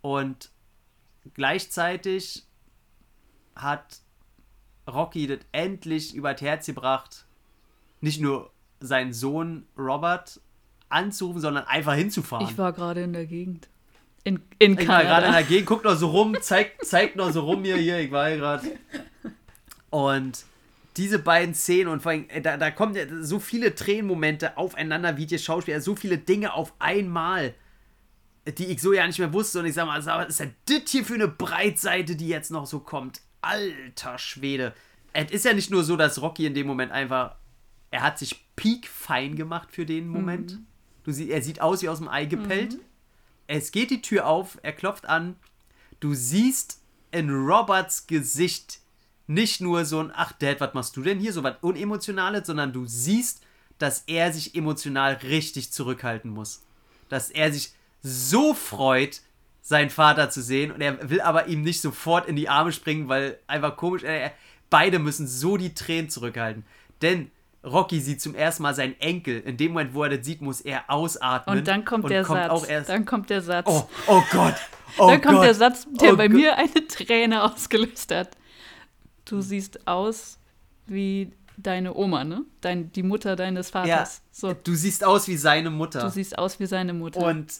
Und 0.00 0.50
gleichzeitig 1.34 2.44
hat 3.56 4.00
Rocky 4.86 5.26
das 5.26 5.38
endlich 5.52 6.14
über 6.14 6.32
das 6.32 6.42
Herz 6.42 6.66
gebracht, 6.66 7.24
nicht 8.00 8.20
nur 8.20 8.50
seinen 8.80 9.12
Sohn 9.12 9.66
Robert 9.78 10.40
anzurufen, 10.88 11.40
sondern 11.40 11.64
einfach 11.64 11.94
hinzufahren. 11.94 12.46
Ich 12.46 12.58
war 12.58 12.72
gerade 12.72 13.02
in 13.02 13.12
der 13.12 13.26
Gegend. 13.26 13.68
In, 14.24 14.42
in 14.58 14.78
Ich 14.78 14.88
war 14.88 15.02
gerade 15.02 15.26
in 15.26 15.32
der 15.32 15.42
Gegend, 15.42 15.66
guckt 15.66 15.84
noch 15.84 15.96
so 15.96 16.08
rum, 16.08 16.36
zeigt, 16.40 16.84
zeigt 16.84 17.16
noch 17.16 17.30
so 17.30 17.42
rum 17.42 17.62
hier, 17.64 17.76
hier, 17.76 17.98
ich 17.98 18.10
war 18.10 18.28
hier 18.28 18.38
gerade. 18.38 18.78
Und 19.90 20.44
diese 20.96 21.18
beiden 21.18 21.54
Szenen 21.54 21.88
und 21.88 22.02
vor 22.02 22.12
allem, 22.12 22.28
äh, 22.28 22.40
da, 22.40 22.56
da 22.56 22.70
kommen 22.70 22.94
ja 22.94 23.04
so 23.22 23.40
viele 23.40 23.74
Tränenmomente 23.74 24.56
aufeinander, 24.56 25.16
wie 25.16 25.26
die 25.26 25.38
Schauspieler, 25.38 25.80
so 25.80 25.96
viele 25.96 26.18
Dinge 26.18 26.52
auf 26.54 26.72
einmal, 26.78 27.54
die 28.46 28.66
ich 28.66 28.80
so 28.80 28.92
ja 28.92 29.06
nicht 29.06 29.18
mehr 29.18 29.32
wusste. 29.32 29.60
Und 29.60 29.66
ich 29.66 29.74
sag 29.74 29.86
mal, 29.86 30.04
was 30.04 30.28
ist 30.28 30.40
denn 30.40 30.54
das 30.66 30.90
hier 30.90 31.04
für 31.04 31.14
eine 31.14 31.28
Breitseite, 31.28 32.14
die 32.14 32.28
jetzt 32.28 32.50
noch 32.50 32.66
so 32.66 32.80
kommt? 32.80 33.20
Alter 33.40 34.18
Schwede. 34.18 34.74
Es 35.12 35.30
ist 35.30 35.44
ja 35.44 35.52
nicht 35.52 35.70
nur 35.70 35.84
so, 35.84 35.96
dass 35.96 36.20
Rocky 36.20 36.46
in 36.46 36.54
dem 36.54 36.66
Moment 36.66 36.92
einfach, 36.92 37.36
er 37.90 38.02
hat 38.02 38.18
sich 38.18 38.44
peak-fein 38.56 39.36
gemacht 39.36 39.70
für 39.72 39.86
den 39.86 40.08
Moment. 40.08 40.58
Du 41.04 41.12
sie, 41.12 41.30
er 41.30 41.42
sieht 41.42 41.60
aus 41.60 41.82
wie 41.82 41.88
aus 41.88 41.98
dem 41.98 42.08
Ei 42.08 42.24
gepellt. 42.24 42.78
Es 43.46 43.72
geht 43.72 43.90
die 43.90 44.00
Tür 44.02 44.26
auf, 44.26 44.58
er 44.62 44.72
klopft 44.72 45.06
an. 45.06 45.36
Du 46.00 46.14
siehst 46.14 46.80
in 47.12 47.30
Roberts 47.30 48.06
Gesicht 48.06 48.80
nicht 49.26 49.60
nur 49.60 49.84
so 49.84 50.00
ein, 50.00 50.12
ach 50.14 50.32
Dad, 50.32 50.60
was 50.60 50.74
machst 50.74 50.96
du 50.96 51.02
denn 51.02 51.18
hier, 51.18 51.32
so 51.32 51.42
was 51.42 51.56
Unemotionales, 51.60 52.46
sondern 52.46 52.72
du 52.72 52.86
siehst, 52.86 53.42
dass 53.78 54.04
er 54.06 54.32
sich 54.32 54.54
emotional 54.54 55.14
richtig 55.22 55.72
zurückhalten 55.72 56.30
muss. 56.30 56.62
Dass 57.08 57.30
er 57.30 57.52
sich 57.52 57.72
so 58.02 58.54
freut, 58.54 59.20
seinen 59.62 59.90
Vater 59.90 60.28
zu 60.28 60.42
sehen 60.42 60.70
und 60.72 60.82
er 60.82 61.08
will 61.08 61.22
aber 61.22 61.46
ihm 61.46 61.62
nicht 61.62 61.80
sofort 61.80 62.28
in 62.28 62.36
die 62.36 62.50
Arme 62.50 62.70
springen, 62.70 63.08
weil 63.08 63.38
einfach 63.46 63.76
komisch, 63.76 64.02
er, 64.02 64.32
beide 64.68 64.98
müssen 64.98 65.26
so 65.26 65.56
die 65.56 65.72
Tränen 65.74 66.10
zurückhalten. 66.10 66.64
Denn 67.00 67.30
Rocky 67.64 67.98
sieht 68.00 68.20
zum 68.20 68.34
ersten 68.34 68.62
Mal 68.62 68.74
seinen 68.74 69.00
Enkel. 69.00 69.40
In 69.40 69.56
dem 69.56 69.72
Moment, 69.72 69.94
wo 69.94 70.02
er 70.02 70.10
das 70.10 70.26
sieht, 70.26 70.42
muss 70.42 70.60
er 70.60 70.84
ausatmen. 70.88 71.58
Und 71.58 71.66
dann 71.66 71.84
kommt 71.86 72.10
der 72.10 72.24
Satz. 72.24 72.50
Auch 72.50 72.68
erst, 72.68 72.90
dann 72.90 73.06
kommt 73.06 73.30
der 73.30 73.40
Satz. 73.40 73.66
oh, 73.68 73.88
oh 74.06 74.22
Gott. 74.30 74.54
Oh 74.98 75.08
dann 75.08 75.22
kommt 75.22 75.36
Gott. 75.36 75.44
der 75.46 75.54
Satz, 75.54 75.86
der 75.90 76.12
Oh 76.12 76.16
bei 76.16 76.28
Gott. 76.28 76.36
mir 76.36 76.56
eine 76.58 76.86
Träne 76.86 77.42
ausgelöst 77.42 78.14
hat. 78.14 78.36
Du 79.24 79.40
siehst 79.40 79.86
aus 79.86 80.38
wie 80.86 81.30
deine 81.56 81.94
Oma, 81.94 82.24
ne? 82.24 82.42
Dein, 82.60 82.90
die 82.92 83.02
Mutter 83.02 83.36
deines 83.36 83.68
Ja, 83.68 83.82
Vaters. 83.84 84.22
So, 84.32 84.52
du 84.54 84.74
siehst 84.74 85.04
aus 85.04 85.28
wie 85.28 85.36
seine 85.36 85.70
Mutter. 85.70 86.00
du 86.02 86.10
siehst 86.10 86.36
aus 86.38 86.58
wie 86.60 86.66
seine 86.66 86.92
Mutter. 86.92 87.20
und, 87.26 87.52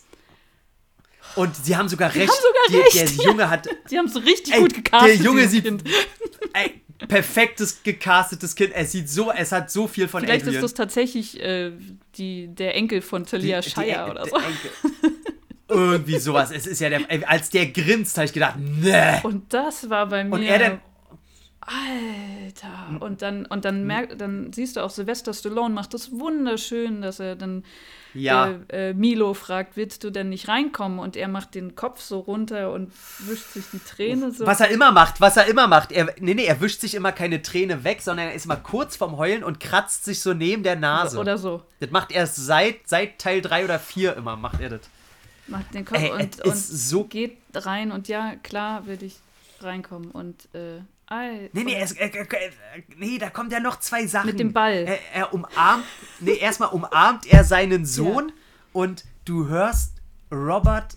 und 1.36 1.57
sie 1.57 1.77
haben 1.77 1.89
sogar 1.89 2.15
recht. 2.15 2.28
haben 2.28 2.36
sogar 2.36 2.82
Die- 2.91 2.99
recht, 2.99 3.19
Der 3.19 3.24
Junge 3.27 3.49
hat 3.51 3.69
Sie 3.86 3.97
haben 3.99 4.07
es 4.07 4.16
richtig 4.16 4.53
Ey, 4.55 4.61
gut 4.61 4.74
gecastet. 4.74 5.09
der 5.09 5.16
Junge 5.24 5.49
sieht- 5.49 5.65
Kind. 5.65 5.85
ey, 6.53 6.81
perfektes 7.09 7.82
gecastetes 7.82 8.55
Kind. 8.55 8.73
Es 8.74 8.93
sieht 8.93 9.09
so, 9.09 9.31
es 9.32 9.53
hat 9.53 9.70
so 9.70 9.86
viel 9.89 10.09
von 10.09 10.23
Vielleicht 10.23 10.43
Adrian. 10.47 10.57
ist 10.57 10.62
das 10.65 10.74
tatsächlich 10.74 11.41
äh, 11.41 11.73
die, 12.16 12.49
der 12.49 12.74
Enkel 12.74 13.01
von 13.01 13.24
Talia 13.24 13.61
Die- 13.61 13.69
die- 13.69 13.74
Shire 13.74 14.11
oder 14.11 14.23
der 14.24 14.31
so. 14.31 14.36
Enkel. 14.36 14.70
Irgendwie 15.69 16.19
sowas. 16.19 16.51
Es 16.51 16.66
ist 16.66 16.81
ja 16.81 16.91
der, 16.91 17.01
als 17.27 17.49
der 17.49 17.66
grinst, 17.69 18.16
habe 18.19 18.27
ich 18.27 18.32
gedacht, 18.35 18.57
ne. 18.59 19.20
Und 19.23 19.53
das 19.55 19.89
war 19.89 20.07
bei 20.07 20.23
mir. 20.24 20.32
Und 20.35 20.43
er 20.43 20.59
dann, 20.59 20.81
Alter. 21.66 23.01
Und 23.01 23.23
dann, 23.23 23.47
und 23.47 23.65
dann 23.65 23.85
merkt, 23.85 24.20
dann 24.20 24.53
siehst 24.53 24.77
du 24.77 24.81
auch 24.82 24.91
Sylvester 24.91 25.32
Stallone 25.32 25.74
macht 25.74 25.95
das 25.95 26.12
wunderschön, 26.12 27.03
dass 27.03 27.20
er 27.20 27.36
dann 27.36 27.65
ja, 28.15 28.59
äh, 28.69 28.91
äh, 28.91 28.95
Milo 28.95 29.35
fragt, 29.35 29.77
willst 29.77 30.05
du 30.05 30.11
denn 30.11 30.28
nicht 30.28 30.49
reinkommen? 30.49 30.99
Und 30.99 31.16
er 31.16 31.28
macht 31.28 31.55
den 31.55 31.74
Kopf 31.74 32.01
so 32.01 32.20
runter 32.20 32.73
und 32.73 32.93
wischt 33.20 33.47
sich 33.53 33.65
die 33.73 33.81
Träne 33.81 34.31
so. 34.31 34.47
was 34.47 34.61
er 34.61 34.69
immer 34.69 34.93
macht, 34.93 35.20
was 35.20 35.36
er 35.36 35.47
immer 35.47 35.66
macht. 35.66 35.91
Er, 35.91 36.15
nee, 36.20 36.35
nee, 36.35 36.45
er 36.45 36.61
wischt 36.61 36.81
sich 36.81 36.95
immer 36.95 37.12
keine 37.12 37.43
Träne 37.43 37.82
weg, 37.82 38.03
sondern 38.03 38.28
er 38.28 38.35
ist 38.35 38.47
mal 38.47 38.57
kurz 38.57 38.97
vorm 38.97 39.16
Heulen 39.16 39.43
und 39.43 39.59
kratzt 39.59 40.05
sich 40.05 40.20
so 40.20 40.32
neben 40.32 40.62
der 40.62 40.77
Nase. 40.77 41.19
Oder 41.19 41.39
so. 41.39 41.62
das 41.81 41.91
macht 41.91 42.12
er 42.12 42.27
seit, 42.27 42.86
seit 42.86 43.19
Teil 43.19 43.41
3 43.41 43.65
oder 43.65 43.78
4 43.78 44.16
immer, 44.16 44.36
macht 44.36 44.61
er 44.61 44.70
das. 44.70 44.81
Macht 45.47 45.74
den 45.74 45.85
Kopf 45.85 45.99
Ey, 45.99 46.11
und, 46.11 46.45
und 46.45 46.57
so 46.57 47.05
geht 47.05 47.36
rein 47.55 47.93
und 47.93 48.09
ja, 48.09 48.35
klar 48.43 48.86
will 48.86 49.03
ich 49.03 49.16
reinkommen. 49.61 50.11
Und 50.11 50.49
äh, 50.55 50.81
Alter. 51.15 51.49
Nee, 51.53 51.65
nee, 51.65 51.77
es, 51.81 51.93
äh, 51.93 52.07
äh, 52.07 52.20
äh, 52.23 52.51
nee, 52.97 53.19
da 53.19 53.31
kommt 53.31 53.53
ja 53.53 53.61
noch 53.61 53.78
zwei 53.81 54.07
Sachen. 54.07 54.27
Mit 54.31 54.39
dem 54.41 54.53
Ball. 54.53 54.85
Er, 54.86 54.99
er 55.15 55.35
umarmt, 55.35 55.85
nee, 56.20 56.36
erstmal 56.36 56.70
umarmt 56.70 57.27
er 57.27 57.45
seinen 57.45 57.86
Sohn 57.86 58.32
und 58.73 59.05
du 59.24 59.49
hörst 59.49 60.01
Robert 60.32 60.97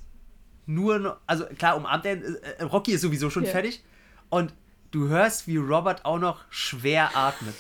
nur 0.66 1.00
noch, 1.00 1.18
also 1.28 1.46
klar, 1.46 1.78
umarmt 1.78 2.06
er, 2.06 2.14
äh, 2.18 2.34
äh, 2.60 2.64
Rocky 2.64 2.92
ist 2.94 3.02
sowieso 3.02 3.30
schon 3.30 3.46
Ja. 3.46 3.52
fertig 3.52 3.84
und 4.30 4.54
du 4.92 5.08
hörst, 5.08 5.48
wie 5.48 5.58
Robert 5.58 6.04
auch 6.06 6.20
noch 6.20 6.44
schwer 6.50 7.16
atmet, 7.16 7.56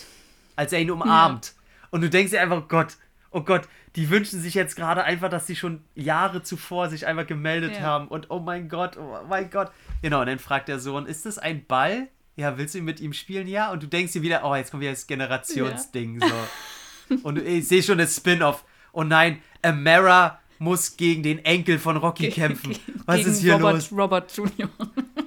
als 0.56 0.74
er 0.74 0.80
ihn 0.80 0.92
umarmt. 0.92 1.54
Und 1.92 2.02
du 2.02 2.10
denkst 2.10 2.32
dir 2.32 2.42
einfach, 2.42 2.58
oh 2.64 2.68
Gott, 2.68 2.98
oh 3.32 3.42
Gott, 3.42 3.68
die 3.96 4.10
wünschen 4.10 4.42
sich 4.42 4.54
jetzt 4.54 4.76
gerade 4.76 5.04
einfach, 5.04 5.30
dass 5.30 5.48
sie 5.48 5.56
schon 5.56 5.84
Jahre 5.96 6.44
zuvor 6.44 6.90
sich 6.90 7.08
einfach 7.08 7.26
gemeldet 7.26 7.76
Ja. 7.76 7.82
haben 7.82 8.08
und 8.10 8.30
oh 8.30 8.40
mein 8.40 8.68
Gott, 8.70 8.98
oh 8.98 9.18
mein 9.30 9.50
Gott. 9.50 9.72
Genau, 10.02 10.20
und 10.22 10.28
dann 10.28 10.40
fragt 10.40 10.68
der 10.68 10.80
Sohn, 10.80 11.06
ist 11.06 11.26
das 11.26 11.38
ein 11.38 11.66
Ball? 11.66 12.08
Ja, 12.38 12.58
willst 12.58 12.76
du 12.76 12.82
mit 12.82 13.00
ihm 13.02 13.14
spielen? 13.14 13.48
Ja. 13.48 13.72
Und 13.72 13.84
du 13.84 13.88
denkst 13.88 14.14
dir 14.14 14.22
wieder, 14.22 14.44
oh, 14.46 14.56
jetzt 14.56 14.72
kommt 14.72 14.82
wieder 14.82 14.92
das 14.92 15.06
Generationsding. 15.08 16.22
So. 16.22 17.18
Und 17.24 17.40
ich 17.40 17.68
sehe 17.68 17.82
schon 17.84 17.98
das 17.98 18.16
Spin-off. 18.16 18.64
Oh 18.94 19.04
nein, 19.04 19.42
Amara 19.62 20.40
muss 20.60 20.96
gegen 20.98 21.24
den 21.24 21.44
Enkel 21.46 21.78
von 21.80 21.98
Rocky 21.98 22.30
kämpfen. 22.30 22.78
Was 23.06 23.18
Gegen 23.18 23.30
ist 23.32 23.42
hier 23.42 23.54
Robert, 23.54 23.74
los? 23.76 23.92
Robert 23.92 24.36
Jr. 24.38 24.70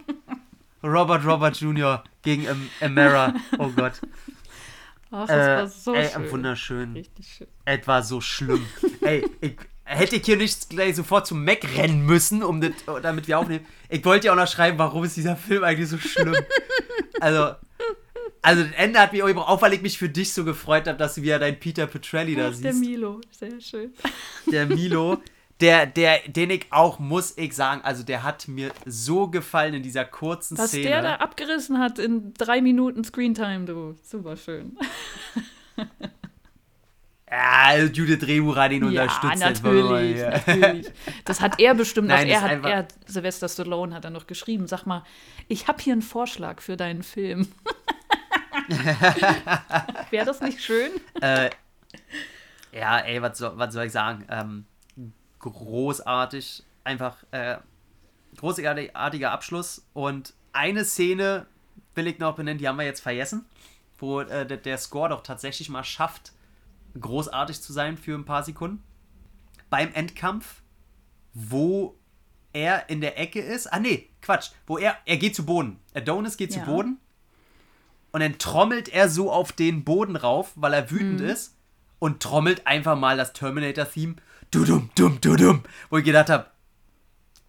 Robert 0.82 1.24
Robert 1.27 1.57
Jr. 1.61 2.03
gegen 2.23 2.49
Am 2.49 2.69
Amara. 2.81 3.35
Oh 3.59 3.69
Gott. 3.69 4.01
Ach, 5.11 5.27
das 5.27 5.37
Äh, 5.37 5.57
war 5.57 5.69
so 5.69 5.95
ey, 5.95 6.09
schön. 6.09 6.31
wunderschön. 6.31 6.93
Richtig 6.95 7.27
schön. 7.37 7.47
Es 7.65 7.87
war 7.87 8.03
so 8.03 8.20
schlimm. 8.20 8.65
ey, 9.03 9.28
ich 9.41 9.57
hätte 9.85 10.16
ich 10.16 10.24
hier 10.24 10.37
nicht 10.37 10.70
gleich 10.70 10.97
sofort 10.97 11.27
zum 11.27 11.45
Mac 11.45 11.65
rennen 11.77 12.07
müssen, 12.07 12.43
um 12.43 12.61
das, 12.61 12.73
damit 13.03 13.27
wir 13.28 13.39
aufnehmen. 13.39 13.66
Ich 13.89 14.05
wollte 14.05 14.27
ja 14.28 14.32
auch 14.32 14.37
noch 14.37 14.47
schreiben, 14.49 14.78
warum 14.78 15.05
ist 15.05 15.16
dieser 15.16 15.37
Film 15.37 15.65
eigentlich 15.65 15.89
so 15.89 15.99
schlimm. 15.99 16.35
Also, 17.21 17.55
also 18.43 18.63
das 18.65 18.73
Ende 18.77 18.99
hat 18.99 19.13
mich 19.13 19.23
auch 19.23 19.29
auch, 19.37 19.63
weil 19.63 19.73
ich 19.75 19.83
mich 19.83 19.99
für 19.99 20.09
dich 20.09 20.33
so 20.33 20.45
gefreut 20.45 20.89
habe, 20.89 20.99
dass 20.99 21.15
du 21.15 21.23
wieder 21.23 21.39
deinen 21.39 21.61
Peter 21.61 21.87
Petrelli 21.87 22.35
da 22.35 22.49
Ach, 22.49 22.61
der 22.61 22.73
siehst. 22.73 22.81
Milo, 22.81 23.21
sehr 23.31 23.61
schön. 23.61 23.93
Der 24.51 24.67
Milo. 24.67 25.19
Der, 25.61 25.85
der, 25.85 26.21
den 26.27 26.49
ich 26.49 26.69
auch, 26.71 26.99
muss 26.99 27.37
ich 27.37 27.55
sagen, 27.55 27.83
also 27.85 28.03
der 28.03 28.23
hat 28.23 28.49
mir 28.49 28.73
so 28.87 29.29
gefallen 29.29 29.75
in 29.75 29.83
dieser 29.83 30.07
kurzen 30.07 30.57
Was 30.57 30.71
Szene. 30.71 30.89
der 30.89 31.03
da 31.03 31.15
abgerissen 31.17 31.79
hat 31.79 31.99
in 31.99 32.33
drei 32.33 32.63
Minuten 32.63 33.05
Screentime, 33.05 33.67
du. 33.67 33.95
Super 34.03 34.39
schön. 34.39 34.79
Ja, 37.31 37.77
Judith 37.85 38.19
Drehbuch 38.20 38.57
hat 38.57 38.73
ihn 38.73 38.90
Ja, 38.90 39.02
unterstützt. 39.02 39.39
natürlich, 39.40 40.16
hier. 40.16 40.31
natürlich. 40.31 40.86
Das 41.24 41.40
hat 41.40 41.61
er 41.61 41.74
bestimmt 41.74 42.09
Nein, 42.09 42.28
Er 42.28 42.40
hat, 42.40 42.51
einfach- 42.51 42.70
er 42.70 42.89
Sylvester 43.07 43.48
Stallone 43.48 43.94
hat 43.94 44.05
er 44.05 44.11
noch 44.11 44.27
geschrieben. 44.27 44.66
Sag 44.66 44.85
mal, 44.86 45.05
ich 45.48 45.69
habe 45.69 45.81
hier 45.82 45.93
einen 45.93 46.02
Vorschlag 46.02 46.61
für 46.61 46.77
deinen 46.77 47.02
Film. 47.02 47.48
Wäre 50.11 50.27
das 50.27 50.40
nicht 50.40 50.62
schön? 50.62 50.90
äh, 51.20 51.51
ja, 52.73 52.98
ey, 52.98 53.20
was 53.23 53.39
soll, 53.39 53.52
was 53.57 53.73
soll 53.74 53.85
ich 53.86 53.93
sagen? 53.93 54.24
Ähm, 54.31 54.65
großartig. 55.40 56.62
Einfach 56.85 57.16
äh, 57.32 57.57
großartiger 58.36 59.31
Abschluss. 59.31 59.85
Und 59.93 60.35
eine 60.52 60.85
Szene 60.85 61.47
will 61.94 62.07
ich 62.07 62.19
noch 62.19 62.35
benennen, 62.36 62.59
die 62.59 62.69
haben 62.69 62.78
wir 62.78 62.85
jetzt 62.85 63.01
vergessen, 63.01 63.44
wo 63.98 64.20
äh, 64.20 64.47
der, 64.47 64.57
der 64.59 64.78
Score 64.78 65.09
doch 65.11 65.23
tatsächlich 65.23 65.69
mal 65.69 65.85
schafft, 65.85 66.32
großartig 66.99 67.61
zu 67.61 67.73
sein 67.73 67.97
für 67.97 68.15
ein 68.15 68.25
paar 68.25 68.43
Sekunden. 68.43 68.83
Beim 69.69 69.93
Endkampf, 69.93 70.62
wo 71.35 71.97
er 72.53 72.89
in 72.89 73.01
der 73.01 73.19
Ecke 73.19 73.41
ist. 73.41 73.73
Ah, 73.73 73.79
nee, 73.79 74.09
Quatsch. 74.23 74.51
Wo 74.67 74.79
er, 74.79 74.97
er 75.07 75.17
geht 75.17 75.37
zu 75.37 75.45
Boden. 75.47 75.79
Adonis 75.95 76.37
geht 76.37 76.55
Ja. 76.55 76.61
zu 76.65 76.67
Boden. 76.71 76.99
Und 78.12 78.21
dann 78.21 78.39
trommelt 78.39 78.89
er 78.89 79.09
so 79.09 79.31
auf 79.31 79.53
den 79.53 79.85
Boden 79.85 80.17
rauf, 80.17 80.53
weil 80.57 80.73
er 80.75 80.91
wütend 80.91 81.21
ist. 81.21 81.57
Und 82.01 82.21
trommelt 82.23 82.67
einfach 82.67 82.99
mal 82.99 83.17
das 83.17 83.33
Terminator-Theme. 83.35 84.17
Dudum, 84.51 84.91
dum, 84.97 85.21
dudum. 85.21 85.62
Wo 85.91 85.99
ich 85.99 86.05
gedacht 86.05 86.31
habe, 86.31 86.47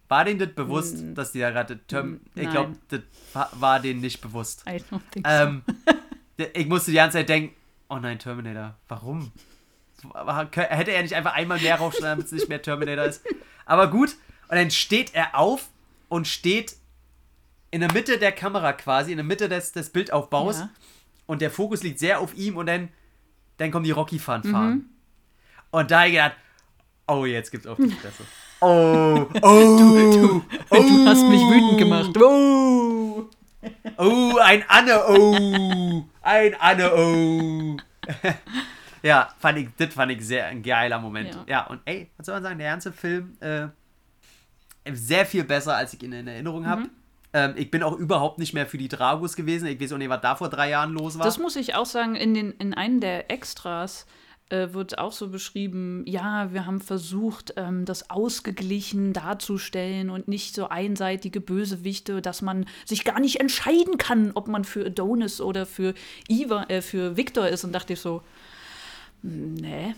war 0.10 0.26
denen 0.26 0.40
das 0.40 0.50
bewusst, 0.54 0.98
dass 1.16 1.32
die 1.32 1.40
da 1.40 1.50
gerade 1.52 1.80
Term 1.88 2.20
Ich 2.36 2.44
nein. 2.44 2.52
glaube, 2.52 2.76
das 2.90 3.02
war, 3.60 3.80
denen 3.80 4.02
nicht 4.02 4.20
bewusst. 4.22 4.64
I 4.68 4.72
don't 4.92 5.00
think 5.12 5.26
so. 5.26 5.32
Ähm, 5.34 5.64
d- 6.38 6.50
ich 6.54 6.68
musste 6.68 6.92
die 6.92 6.98
ganze 6.98 7.18
Zeit 7.20 7.30
denken, 7.30 7.56
oh 7.92 8.00
nein, 8.00 8.18
Terminator, 8.18 8.76
warum? 8.88 9.32
Hätte 10.54 10.92
er 10.92 11.04
nicht 11.04 11.14
einfach 11.14 11.34
einmal 11.34 11.60
mehr 11.60 11.76
raufschneiden, 11.76 12.20
damit 12.20 12.26
es 12.26 12.32
nicht 12.32 12.50
mehr 12.50 12.62
Terminator 12.62 13.06
ist. 13.06 13.24
Aber 13.66 13.92
gut, 13.92 14.16
und 14.48 14.56
dann 14.56 14.72
steht 14.72 15.14
er 15.14 15.38
auf 15.38 15.70
und 16.10 16.28
steht 16.28 16.78
in 17.70 17.82
der 17.82 17.92
Mitte 17.92 18.18
der 18.18 18.32
Kamera 18.32 18.74
quasi, 18.74 19.12
in 19.12 19.18
der 19.18 19.26
Mitte 19.26 19.48
des, 19.48 19.74
des 19.74 19.92
Bildaufbaus. 19.92 20.60
Ja. 20.60 20.70
Und 21.28 21.42
der 21.42 21.52
Fokus 21.52 21.84
liegt 21.84 22.00
sehr 22.00 22.20
auf 22.20 22.36
ihm 22.36 22.58
und 22.58 22.66
dann, 22.66 22.90
dann 23.58 23.72
kommen 23.72 23.86
die 23.86 23.92
Rocky-Fanfaren. 23.92 24.74
Mhm. 24.74 24.90
Und 25.70 25.92
da 25.92 26.00
hab 26.00 26.08
ich 26.08 26.14
gedacht, 26.14 26.36
oh, 27.08 27.26
jetzt 27.26 27.52
gibt's 27.52 27.68
auf 27.68 27.78
die 27.78 27.92
Fresse. 27.92 28.24
Oh, 28.64 29.28
oh, 29.42 30.42
du 30.70 31.06
hast 31.08 31.24
mich 31.28 31.42
wütend 31.42 31.80
gemacht. 31.80 32.16
Oh, 32.16 33.28
oh, 33.98 34.38
ein 34.42 34.64
Anne, 34.68 35.04
oh, 35.08 36.04
ein 36.22 36.56
Anne, 36.60 36.94
oh. 36.96 37.78
ja, 39.04 39.30
fand 39.40 39.60
ich, 39.60 39.70
das 39.78 39.94
fand 39.94 40.12
ich 40.12 40.26
sehr 40.26 40.48
ein 40.48 40.64
geiler 40.64 41.00
Moment. 41.00 41.36
Ja. 41.36 41.44
Ja. 41.48 41.68
und 41.68 41.82
ey, 41.86 42.10
was 42.18 42.26
soll 42.26 42.36
man 42.36 42.44
sagen, 42.44 42.60
der 42.60 42.72
ganze 42.72 42.92
Film 42.92 43.38
äh, 43.40 43.68
sehr 44.92 45.26
viel 45.26 45.44
besser, 45.44 45.76
als 45.76 45.94
ich 45.94 46.02
ihn 46.04 46.14
in 46.14 46.28
Erinnerung 46.28 46.66
habe. 46.66 46.90
Ähm, 47.34 47.54
ich 47.56 47.72
bin 47.72 47.82
auch 47.84 47.94
überhaupt 47.94 48.40
nicht 48.40 48.54
mehr 48.54 48.66
für 48.66 48.78
die 48.78 48.90
Dragos 48.90 49.36
gewesen. 49.36 49.68
Ich 49.68 49.80
weiß 49.80 49.94
auch 49.94 49.98
nicht, 49.98 50.10
was 50.10 50.22
da 50.22 50.36
vor 50.36 50.50
drei 50.50 50.70
Jahren 50.70 50.92
los 50.92 51.18
war. 51.18 51.26
Das 51.26 51.40
muss 51.40 51.56
ich 51.56 51.76
auch 51.76 51.86
sagen, 51.86 52.16
in, 52.16 52.34
den, 52.34 52.52
in 52.54 52.74
einem 52.74 53.00
der 53.00 53.32
Extras 53.32 54.06
äh, 54.52 54.74
wird 54.74 54.98
auch 54.98 55.12
so 55.12 55.30
beschrieben, 55.30 56.04
ja, 56.06 56.52
wir 56.54 56.66
haben 56.66 56.82
versucht, 56.82 57.54
ähm, 57.58 57.86
das 57.86 58.10
ausgeglichen 58.10 59.14
darzustellen 59.14 60.10
und 60.10 60.28
nicht 60.28 60.56
so 60.56 60.68
einseitige 60.68 61.42
Bösewichte, 61.42 62.22
dass 62.22 62.42
man 62.42 62.66
sich 62.86 63.04
gar 63.04 63.20
nicht 63.20 63.40
entscheiden 63.40 63.98
kann, 63.98 64.32
ob 64.34 64.48
man 64.48 64.64
für 64.64 64.86
Adonis 64.86 65.42
oder 65.42 65.66
für 65.66 65.94
Eva, 66.28 66.64
äh, 66.64 66.82
für 66.82 67.18
Victor 67.18 67.48
ist. 67.48 67.64
Und 67.64 67.72
dachte 67.74 67.94
ich 67.94 68.00
so, 68.00 68.22
nee. 69.22 69.96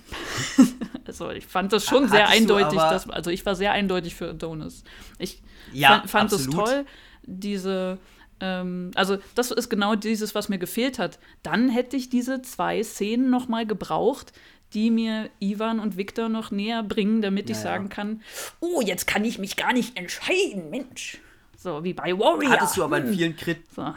also 1.05 1.31
ich 1.31 1.45
fand 1.45 1.73
das 1.73 1.85
schon 1.85 2.07
sehr 2.09 2.27
Hattest 2.27 2.49
du 2.49 2.55
eindeutig. 2.55 2.79
Dass, 2.79 3.09
also 3.09 3.31
ich 3.31 3.45
war 3.45 3.55
sehr 3.55 3.71
eindeutig 3.71 4.15
für 4.15 4.29
Adonis. 4.29 4.83
Ich 5.17 5.41
Ja, 5.71 6.03
fand, 6.07 6.09
fand 6.09 6.33
es 6.33 6.49
toll, 6.49 6.85
diese, 7.23 7.97
ähm, 8.43 8.91
also 8.95 9.17
das 9.35 9.51
ist 9.51 9.69
genau 9.69 9.95
dieses, 9.95 10.35
was 10.35 10.49
mir 10.49 10.57
gefehlt 10.59 10.99
hat. 10.99 11.17
Dann 11.43 11.69
hätte 11.69 11.95
ich 11.95 12.09
diese 12.09 12.41
zwei 12.41 12.83
Szenen 12.83 13.29
noch 13.29 13.47
mal 13.47 13.65
gebraucht, 13.65 14.33
die 14.73 14.91
mir 14.91 15.29
Ivan 15.39 15.79
und 15.79 15.97
Victor 15.97 16.29
noch 16.29 16.51
näher 16.51 16.83
bringen, 16.83 17.21
damit 17.21 17.49
ich 17.49 17.57
Naja. 17.57 17.69
sagen 17.69 17.89
kann, 17.89 18.21
oh, 18.59 18.81
jetzt 18.81 19.07
kann 19.07 19.23
ich 19.23 19.37
mich 19.39 19.55
gar 19.55 19.71
nicht 19.71 19.95
entscheiden, 19.97 20.69
Mensch. 20.69 21.19
So 21.57 21.83
wie 21.83 21.93
bei 21.93 22.11
Warrior. 22.17 22.51
Hattest 22.51 22.75
du 22.77 22.83
aber 22.83 22.97
in 22.97 23.07
Hm. 23.07 23.13
vielen 23.13 23.35
Crit 23.37 23.61
so. 23.73 23.93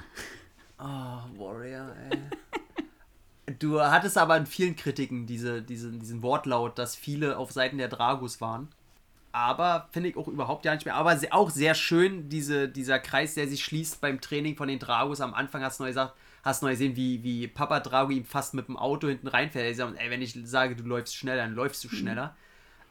Oh, 0.78 0.85
Warrior, 1.39 1.94
ey. 2.10 2.18
Du 3.59 3.81
hattest 3.81 4.18
aber 4.18 4.36
in 4.36 4.44
vielen 4.47 4.74
Kritiken 4.77 5.24
diese, 5.27 5.62
diese, 5.62 5.90
diesen 5.93 6.23
Wortlaut, 6.23 6.78
dass 6.78 6.94
viele 6.97 7.39
auf 7.39 7.52
Seiten 7.52 7.78
der 7.78 7.89
Dragos 7.89 8.40
waren. 8.40 8.68
Aber 9.36 9.90
finde 9.92 10.08
ich 10.08 10.16
auch 10.16 10.28
überhaupt 10.28 10.64
ja 10.64 10.74
nicht 10.74 10.86
mehr. 10.86 10.94
Aber 10.94 11.14
auch 11.32 11.50
sehr 11.50 11.74
schön, 11.74 12.30
diese, 12.30 12.70
dieser 12.70 12.98
Kreis, 12.98 13.34
der 13.34 13.46
sich 13.46 13.62
schließt 13.62 14.00
beim 14.00 14.22
Training 14.22 14.56
von 14.56 14.66
den 14.66 14.78
Dragos. 14.78 15.20
Am 15.20 15.34
Anfang 15.34 15.62
hast 15.62 15.78
du 15.78 15.82
noch 15.82 15.88
gesagt, 15.88 16.14
hast 16.42 16.62
noch 16.62 16.70
gesehen, 16.70 16.96
wie, 16.96 17.22
wie 17.22 17.46
Papa 17.46 17.80
Drago 17.80 18.12
ihm 18.12 18.24
fast 18.24 18.54
mit 18.54 18.66
dem 18.68 18.78
Auto 18.78 19.08
hinten 19.08 19.28
reinfährt. 19.28 19.66
Er 19.66 19.74
sagt, 19.74 20.00
ey, 20.00 20.08
wenn 20.08 20.22
ich 20.22 20.38
sage, 20.44 20.74
du 20.74 20.84
läufst 20.84 21.14
schneller, 21.14 21.42
dann 21.42 21.54
läufst 21.54 21.84
du 21.84 21.90
schneller. 21.90 22.34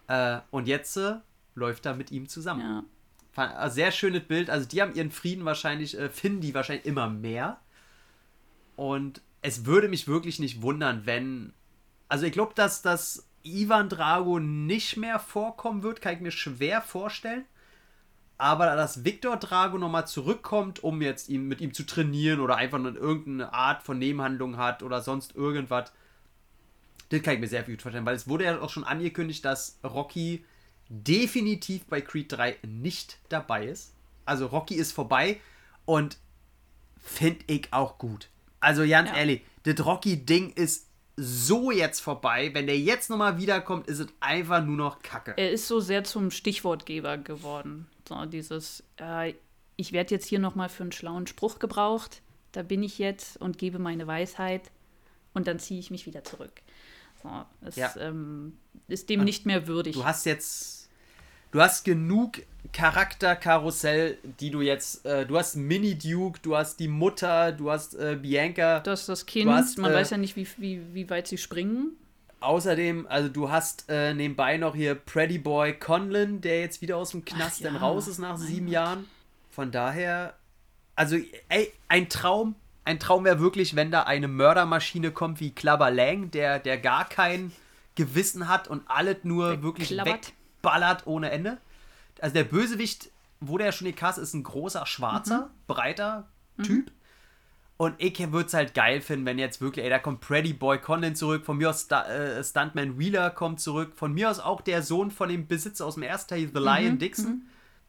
Äh, 0.07 0.37
und 0.51 0.67
jetzt 0.67 0.95
äh, 0.97 1.15
läuft 1.55 1.87
er 1.87 1.95
mit 1.95 2.11
ihm 2.11 2.29
zusammen. 2.29 2.61
Ja. 3.35 3.47
Also 3.57 3.73
Sehr 3.73 3.89
schönes 3.89 4.21
Bild. 4.21 4.51
Also 4.51 4.67
die 4.67 4.83
haben 4.83 4.93
ihren 4.93 5.09
Frieden 5.09 5.45
wahrscheinlich, 5.45 5.97
äh, 5.97 6.09
finden 6.09 6.41
die 6.41 6.53
wahrscheinlich 6.53 6.85
immer 6.85 7.09
mehr. 7.09 7.59
Und 8.75 9.23
es 9.41 9.65
würde 9.65 9.87
mich 9.87 10.07
wirklich 10.07 10.37
nicht 10.37 10.61
wundern, 10.61 11.07
wenn. 11.07 11.53
Also 12.07 12.27
ich 12.27 12.33
glaube, 12.33 12.53
dass 12.53 12.83
das 12.83 13.27
Ivan 13.45 13.89
Drago 13.89 14.39
nicht 14.39 14.97
mehr 14.97 15.19
vorkommen 15.19 15.83
wird, 15.83 16.01
kann 16.01 16.15
ich 16.15 16.21
mir 16.21 16.31
schwer 16.31 16.81
vorstellen. 16.81 17.45
Aber 18.37 18.75
dass 18.75 19.05
Viktor 19.05 19.37
Drago 19.37 19.77
nochmal 19.77 20.07
zurückkommt, 20.07 20.83
um 20.83 21.01
jetzt 21.01 21.29
ihn, 21.29 21.47
mit 21.47 21.61
ihm 21.61 21.73
zu 21.73 21.83
trainieren 21.85 22.41
oder 22.41 22.57
einfach 22.57 22.79
nur 22.79 22.95
irgendeine 22.95 23.53
Art 23.53 23.83
von 23.83 23.97
Nebenhandlung 23.97 24.57
hat 24.57 24.83
oder 24.83 25.01
sonst 25.01 25.35
irgendwas, 25.35 25.91
das 27.09 27.21
kann 27.21 27.35
ich 27.35 27.39
mir 27.39 27.47
sehr 27.47 27.63
gut 27.63 27.81
vorstellen, 27.81 28.05
weil 28.05 28.15
es 28.15 28.27
wurde 28.27 28.43
ja 28.45 28.59
auch 28.59 28.69
schon 28.69 28.83
angekündigt, 28.83 29.45
dass 29.45 29.79
Rocky 29.83 30.43
definitiv 30.89 31.85
bei 31.85 32.01
Creed 32.01 32.31
3 32.31 32.57
nicht 32.67 33.19
dabei 33.29 33.67
ist. 33.67 33.93
Also 34.25 34.47
Rocky 34.47 34.75
ist 34.75 34.91
vorbei 34.91 35.39
und 35.85 36.17
finde 36.97 37.45
ich 37.47 37.71
auch 37.71 37.97
gut. 37.99 38.29
Also 38.59 38.85
ganz 38.87 39.11
Ja. 39.11 39.17
ehrlich, 39.17 39.43
das 39.63 39.85
Rocky-Ding 39.85 40.51
ist 40.53 40.87
so 41.17 41.71
jetzt 41.71 42.01
vorbei. 42.01 42.51
Wenn 42.53 42.67
der 42.67 42.77
jetzt 42.79 43.09
nochmal 43.09 43.37
wiederkommt, 43.37 43.87
ist 43.87 43.99
es 43.99 44.07
einfach 44.19 44.63
nur 44.63 44.75
noch 44.77 45.01
Kacke. 45.01 45.33
Er 45.37 45.51
ist 45.51 45.67
so 45.67 45.79
sehr 45.79 46.03
zum 46.03 46.31
Stichwortgeber 46.31 47.17
geworden. 47.17 47.87
So 48.07 48.25
dieses, 48.25 48.83
äh, 48.99 49.33
ich 49.77 49.91
werde 49.93 50.13
jetzt 50.15 50.27
hier 50.27 50.39
noch 50.39 50.55
mal 50.55 50.69
für 50.69 50.83
einen 50.83 50.91
schlauen 50.91 51.27
Spruch 51.27 51.59
gebraucht. 51.59 52.21
Da 52.51 52.63
bin 52.63 52.83
ich 52.83 52.97
jetzt 52.99 53.37
und 53.37 53.57
gebe 53.57 53.79
meine 53.79 54.07
Weisheit 54.07 54.71
und 55.33 55.47
dann 55.47 55.59
ziehe 55.59 55.79
ich 55.79 55.91
mich 55.91 56.05
wieder 56.05 56.23
zurück. 56.23 56.61
So, 57.23 57.29
es 57.61 57.75
Ja. 57.75 57.93
ähm, 57.97 58.57
ist 58.87 59.09
dem 59.09 59.23
nicht 59.23 59.45
mehr 59.45 59.67
würdig. 59.67 59.93
Du 59.95 60.05
hast 60.05 60.25
jetzt. 60.25 60.84
Du 61.55 61.61
hast 61.61 61.85
genug 61.85 62.41
Charakterkarussell, 62.73 64.17
die 64.41 64.51
du 64.51 64.59
jetzt. 64.59 65.05
Äh, 65.05 65.25
du 65.25 65.37
hast 65.37 65.55
Mini 65.55 65.97
Duke, 65.97 66.37
du 66.41 66.57
hast 66.57 66.81
die 66.81 66.89
Mutter, 66.89 67.53
du 67.53 67.71
hast 67.71 67.95
äh, 67.95 68.17
Bianca. 68.21 68.81
Du 68.81 68.91
hast 68.91 69.07
das 69.07 69.25
Kind, 69.25 69.49
hast, 69.49 69.77
man 69.77 69.93
äh, 69.93 69.95
weiß 69.95 70.09
ja 70.09 70.17
nicht, 70.17 70.35
wie, 70.35 70.45
wie, 70.57 70.81
wie 70.93 71.09
weit 71.09 71.27
sie 71.27 71.37
springen. 71.37 71.93
Außerdem, 72.41 73.07
also 73.07 73.29
du 73.29 73.49
hast 73.49 73.85
äh, 73.87 74.13
nebenbei 74.13 74.57
noch 74.57 74.75
hier 74.75 74.95
Pretty 74.95 75.37
Boy 75.37 75.71
Conlon, 75.79 76.41
der 76.41 76.59
jetzt 76.59 76.81
wieder 76.81 76.97
aus 76.97 77.11
dem 77.11 77.23
Knast 77.23 77.61
ja, 77.61 77.69
dann 77.69 77.77
raus 77.77 78.09
ist 78.09 78.19
nach 78.19 78.35
sieben 78.35 78.65
Gott. 78.65 78.73
Jahren. 78.73 79.05
Von 79.49 79.71
daher, 79.71 80.35
also 80.97 81.15
ey, 81.47 81.71
ein 81.87 82.09
Traum. 82.09 82.55
Ein 82.83 82.99
Traum 82.99 83.23
wäre 83.23 83.39
wirklich, 83.39 83.77
wenn 83.77 83.91
da 83.91 84.03
eine 84.03 84.27
Mördermaschine 84.27 85.11
kommt 85.11 85.39
wie 85.39 85.51
Clubber 85.51 85.89
Lang, 85.89 86.31
der, 86.31 86.59
der 86.59 86.77
gar 86.77 87.07
kein 87.07 87.53
Gewissen 87.95 88.49
hat 88.49 88.67
und 88.67 88.83
alles 88.87 89.19
nur 89.23 89.51
Der 89.51 89.63
wirklich 89.63 89.87
klappert. 89.87 90.33
Wegballert 90.65 91.07
ohne 91.07 91.31
Ende. 91.31 91.57
Also 92.19 92.33
der 92.33 92.43
Bösewicht, 92.43 93.09
wurde 93.39 93.65
ja 93.65 93.71
schon 93.71 93.87
gecastet, 93.87 94.23
ist 94.23 94.33
ein 94.33 94.43
großer, 94.43 94.85
schwarzer, 94.85 95.51
breiter 95.67 96.27
Typ. 96.63 96.91
Und 97.77 97.95
ich 97.97 98.17
würde 98.31 98.47
es 98.47 98.53
halt 98.53 98.73
geil 98.73 99.01
finden, 99.01 99.25
wenn 99.25 99.37
jetzt 99.37 99.59
wirklich, 99.59 99.83
ey, 99.83 99.89
da 99.89 99.99
kommt 99.99 100.21
Pretty 100.21 100.53
Boy 100.53 100.79
Condon 100.79 101.13
zurück, 101.13 101.45
von 101.45 101.57
mir 101.57 101.69
aus 101.69 101.81
Sta 101.81 102.05
äh, 102.05 102.41
Stuntman 102.41 102.97
Wheeler 102.97 103.29
kommt 103.29 103.59
zurück, 103.59 103.91
von 103.95 104.13
mir 104.13 104.29
aus 104.29 104.39
auch 104.39 104.61
der 104.61 104.81
Sohn 104.81 105.11
von 105.11 105.27
dem 105.27 105.47
Besitzer 105.47 105.85
aus 105.85 105.95
dem 105.95 106.03
ersten 106.03 106.29
Teil, 106.29 106.49
The 106.53 106.59
Lion 106.59 106.97
Dixon. 106.97 107.41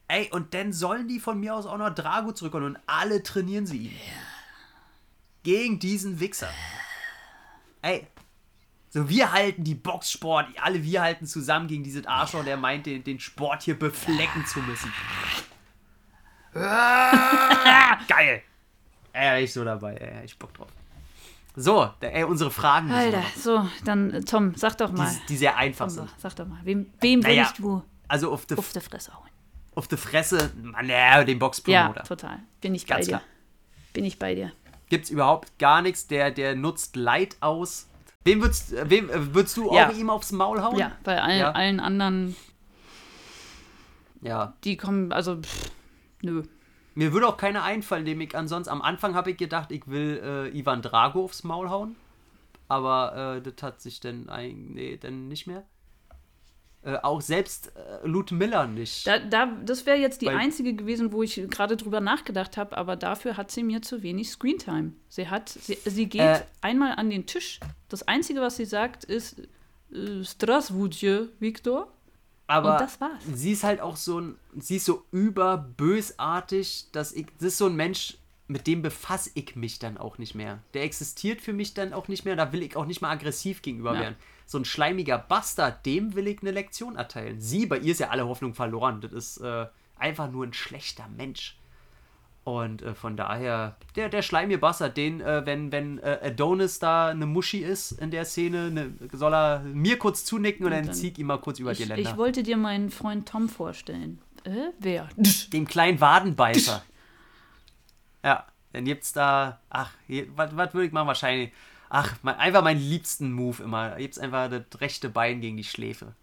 Ey, 0.09 0.29
und 0.33 0.55
dann 0.55 0.73
sollen 0.73 1.07
die 1.07 1.21
von 1.21 1.39
mir 1.39 1.55
aus 1.55 1.67
auch 1.67 1.79
noch 1.79 1.95
Drago 1.95 2.33
zurückkommen 2.33 2.67
und 2.67 2.79
alle 2.87 3.23
trainieren 3.23 3.67
sie 3.67 3.79
ihn. 3.79 3.97
Gegen 5.45 5.79
diesen 5.79 6.19
Wichser. 6.19 6.51
Ey. 7.83 8.09
So, 8.97 9.11
wir 9.11 9.31
halten 9.31 9.63
die 9.63 9.75
Boxsport, 9.75 10.47
alle 10.63 10.83
wir 10.83 11.03
halten 11.03 11.27
zusammen 11.27 11.69
gegen 11.69 11.85
diesen 11.85 12.07
Arschloch, 12.07 12.45
der 12.45 12.57
meint, 12.57 12.87
den, 12.87 13.05
den 13.05 13.21
Sport 13.21 13.63
hier 13.63 13.79
beflecken 13.79 14.47
zu 14.47 14.61
müssen. 14.61 14.91
Geil. 16.55 18.43
Ey, 19.13 19.45
ich 19.45 19.53
so 19.53 19.65
dabei, 19.65 19.97
ey, 19.97 20.25
ich 20.25 20.39
Bock 20.39 20.55
drauf. 20.55 20.69
So, 21.55 21.91
ey, 22.01 22.25
unsere 22.25 22.51
Fragen. 22.51 22.91
Alter, 22.91 23.23
so, 23.37 23.69
dann 23.85 24.13
äh, 24.15 24.23
Tom, 24.23 24.55
sag 24.57 24.79
doch 24.79 24.91
mal. 24.91 25.11
die, 25.11 25.27
die 25.29 25.37
sehr 25.37 25.59
einfach 25.59 25.89
Tom, 25.89 25.95
sind. 25.95 26.15
sag 26.17 26.35
doch 26.37 26.47
mal, 26.47 26.61
wem, 26.65 26.91
wem 27.03 27.21
Naja, 27.21 27.43
würdest 27.43 27.59
du 27.59 27.83
Also 28.09 28.33
auf 28.33 28.47
auf 28.57 28.73
die 28.73 28.81
Fresse 28.81 29.13
hauen? 29.13 29.29
auf 29.75 29.89
die 29.89 29.99
Fresse, 29.99 30.53
Mann, 30.63 30.89
ja, 30.89 31.23
den 31.23 31.35
Ja, 31.35 31.39
Boxpromoter. 31.39 32.05
total. 32.05 32.39
Bin 32.63 32.75
ich 32.75 32.87
bei 32.87 32.95
Ganz 32.95 33.05
dir. 33.09 33.19
klar. 33.19 33.23
Bin 33.93 34.07
ich 34.07 34.19
bei 34.19 34.35
dir. 34.35 34.53
Gibt's 34.89 35.11
überhaupt 35.11 35.59
gar 35.59 35.83
nichts, 35.83 36.07
der, 36.07 36.31
der 36.31 36.55
nutzt 36.57 36.97
Leid 36.97 37.37
aus. 37.41 37.89
Wem 38.27 38.43
würdest, 38.43 38.73
äh, 38.73 38.91
wem, 38.91 39.09
äh, 39.09 39.35
würdest 39.35 39.57
du 39.57 39.73
Ja. 39.73 39.89
auch 39.89 39.93
ihm 39.95 40.11
aufs 40.11 40.33
Maul 40.33 40.61
hauen? 40.63 40.77
Ja, 40.79 40.93
bei 41.05 41.23
allen, 41.23 41.39
Ja. 41.39 41.53
allen 41.53 41.81
anderen, 41.81 42.35
Ja. 44.21 44.55
die 44.65 44.77
kommen, 44.77 45.13
also, 45.13 45.41
pff, 45.41 45.71
nö. 46.23 46.43
Mir 46.95 47.13
würde 47.13 47.29
auch 47.29 47.37
keiner 47.37 47.63
einfallen, 47.63 48.05
dem 48.05 48.21
ich 48.21 48.35
ansonsten. 48.37 48.73
Am 48.73 48.83
Anfang 48.83 49.15
habe 49.15 49.31
ich 49.31 49.37
gedacht, 49.37 49.71
ich 49.71 49.87
will 49.87 50.21
äh, 50.53 50.59
Ivan 50.59 50.83
Drago 50.83 51.25
aufs 51.25 51.45
Maul 51.45 51.69
hauen. 51.71 51.95
Aber 52.69 53.37
äh, 53.37 53.43
das 53.43 53.63
hat 53.63 53.81
sich 53.81 54.01
dann 54.01 54.29
ein, 54.29 54.73
nee, 54.73 54.97
dann 54.97 55.29
nicht 55.29 55.47
mehr. 55.47 55.63
Äh, 56.87 56.99
auch 57.03 57.21
selbst 57.21 57.73
äh, 57.75 58.07
Lute 58.07 58.33
Miller 58.35 58.69
nicht. 58.69 59.07
Da, 59.09 59.19
da, 59.19 59.47
das 59.65 59.87
wäre 59.87 59.99
jetzt 59.99 60.23
die 60.23 60.27
Weil- 60.27 60.37
einzige 60.37 60.73
gewesen, 60.73 61.11
wo 61.11 61.23
ich 61.25 61.35
gerade 61.51 61.77
drüber 61.77 62.01
nachgedacht 62.01 62.57
habe, 62.57 62.79
aber 62.79 62.95
dafür 62.95 63.37
hat 63.37 63.51
sie 63.51 63.65
mir 63.65 63.83
zu 63.83 64.05
wenig 64.05 64.31
Screentime. 64.31 64.93
Sie 65.09 65.29
hat, 65.29 65.49
sie, 65.49 65.77
sie 65.85 66.07
geht 66.07 66.21
Äh. 66.21 66.41
einmal 66.61 66.93
an 66.97 67.11
den 67.11 67.27
Tisch. 67.27 67.59
Das 67.89 68.07
Einzige, 68.07 68.41
was 68.41 68.57
sie 68.57 68.67
sagt, 68.67 69.03
ist 69.03 69.41
äh, 69.93 70.23
Straswudje, 70.23 71.29
Victor. 71.41 71.93
Aber 72.47 72.75
Und 72.75 72.81
das 72.83 73.01
war's. 73.01 73.25
sie 73.35 73.51
ist 73.51 73.65
halt 73.65 73.81
auch 73.81 73.97
so 73.97 74.21
ein, 74.21 74.37
sie 74.57 74.77
ist 74.77 74.85
so 74.85 75.03
überbösartig, 75.11 76.87
dass 76.93 77.13
ich, 77.13 77.27
das 77.39 77.49
ist 77.49 77.59
so 77.59 77.67
ein 77.67 77.77
Mensch, 77.77 78.17
mit 78.49 78.67
dem 78.69 78.83
befasse 78.83 79.31
ich 79.35 79.57
mich 79.57 79.79
dann 79.81 79.97
auch 79.99 80.19
nicht 80.19 80.35
mehr. 80.37 80.61
Der 80.75 80.85
existiert 80.85 81.41
für 81.41 81.53
mich 81.53 81.75
dann 81.75 81.93
auch 81.93 82.07
nicht 82.07 82.25
mehr, 82.25 82.37
da 82.37 82.53
will 82.53 82.63
ich 82.63 82.77
auch 82.77 82.87
nicht 82.87 83.01
mal 83.01 83.11
aggressiv 83.11 83.63
gegenüber 83.63 83.95
Ja. 83.95 84.01
werden. 84.01 84.17
So 84.47 84.59
ein 84.59 84.65
schleimiger 84.65 85.19
Bastard, 85.19 85.85
dem 85.85 86.15
will 86.15 86.29
ich 86.29 86.41
eine 86.41 86.53
Lektion 86.53 86.97
erteilen. 86.97 87.41
Sie, 87.41 87.67
bei 87.67 87.79
ihr 87.79 87.93
ist 87.93 87.99
ja 88.01 88.11
alle 88.11 88.27
Hoffnung 88.29 88.55
verloren. 88.55 89.01
Das 89.01 89.13
ist 89.13 89.39
äh, 89.39 89.67
einfach 89.97 90.31
nur 90.31 90.47
ein 90.47 90.53
schlechter 90.53 91.09
Mensch. 91.09 91.59
Und 92.45 92.83
äh, 92.83 92.95
von 92.95 93.17
daher, 93.17 93.77
der, 93.97 94.09
der 94.09 94.23
schleimige 94.23 94.59
Bastard, 94.59 94.97
den, 94.97 95.21
äh, 95.21 95.45
wenn, 95.45 95.73
wenn 95.73 95.99
äh, 95.99 96.21
Adonis 96.23 96.79
da 96.79 97.09
eine 97.09 97.27
Muschi 97.27 97.59
ist 97.59 97.91
in 97.91 98.13
der 98.13 98.25
Szene, 98.25 98.71
ne, 98.71 98.93
soll 99.13 99.35
er 99.35 99.61
mir 99.65 99.99
kurz 99.99 100.25
zunicken 100.25 100.65
und, 100.65 100.71
dann, 100.71 100.87
dann- 100.87 100.95
zieht 100.95 101.19
ihm 101.19 101.27
mal 101.27 101.39
kurz 101.41 101.59
über 101.59 101.75
die 101.75 101.83
Ich, 101.83 101.89
Länder. 101.89 102.09
ich 102.09 102.17
wollte 102.17 102.45
dir 102.45 102.57
meinen 102.57 102.91
Freund 102.91 103.29
Tom 103.29 103.49
vorstellen. 103.49 104.21
Äh, 104.45 104.71
wer? 104.79 105.09
dem 105.53 105.67
kleinen 105.67 106.01
Wadenbeißer. 106.01 106.85
ja, 108.23 108.47
dann 108.73 108.85
gibt's 108.85 109.13
da, 109.13 109.61
ach, 109.69 109.91
was 110.37 110.73
würde 110.73 110.87
ich 110.87 110.93
machen? 110.93 111.09
Wahrscheinlich, 111.09 111.51
ach, 111.89 112.15
mein, 112.23 112.37
einfach 112.37 112.63
meinen 112.63 112.81
liebsten 112.81 113.33
Move 113.33 113.63
immer. 113.63 113.97
Gibt's 113.97 114.19
einfach 114.19 114.51
das 114.51 114.81
rechte 114.81 115.09
Bein 115.09 115.41
gegen 115.41 115.57
die 115.57 115.65
Schläfe. 115.65 116.15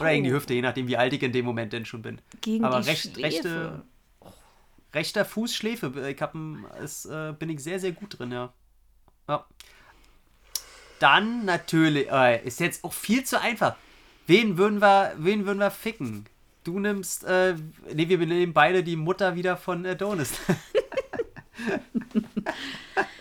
Oder 0.00 0.10
gegen 0.12 0.24
die 0.24 0.30
Au. 0.30 0.34
Hüfte, 0.34 0.54
je 0.54 0.62
nachdem, 0.62 0.88
wie 0.88 0.96
alt 0.96 1.12
ich 1.12 1.22
in 1.22 1.32
dem 1.32 1.44
Moment 1.44 1.72
denn 1.72 1.86
schon 1.86 2.02
bin. 2.02 2.20
Gegen 2.40 2.64
Aber 2.64 2.80
die 2.80 2.88
recht, 2.88 3.14
Schläfe. 3.14 3.22
rechte, 3.22 3.82
rechter 4.92 5.24
Fuß 5.24 5.54
Schläfe. 5.54 6.10
Ich 6.10 6.20
hab, 6.20 6.34
ein- 6.34 6.64
es, 6.82 7.06
äh, 7.06 7.32
bin 7.38 7.48
ich 7.48 7.60
sehr, 7.62 7.80
sehr 7.80 7.92
gut 7.92 8.18
drin, 8.18 8.32
ja. 8.32 8.52
ja. 9.28 9.46
Dann 10.98 11.46
natürlich, 11.46 12.10
äh, 12.10 12.44
ist 12.44 12.60
jetzt 12.60 12.84
auch 12.84 12.92
viel 12.92 13.24
zu 13.24 13.40
einfach. 13.40 13.76
Wen 14.26 14.58
würden 14.58 14.80
wir, 14.82 15.14
wen 15.16 15.46
würden 15.46 15.58
wir 15.58 15.70
ficken? 15.70 16.26
Du 16.62 16.78
nimmst, 16.78 17.24
äh, 17.24 17.54
nee, 17.94 18.06
wir 18.08 18.18
nehmen 18.18 18.52
beide 18.52 18.84
die 18.84 18.96
Mutter 18.96 19.34
wieder 19.34 19.56
von 19.56 19.86
Adonis. 19.86 20.34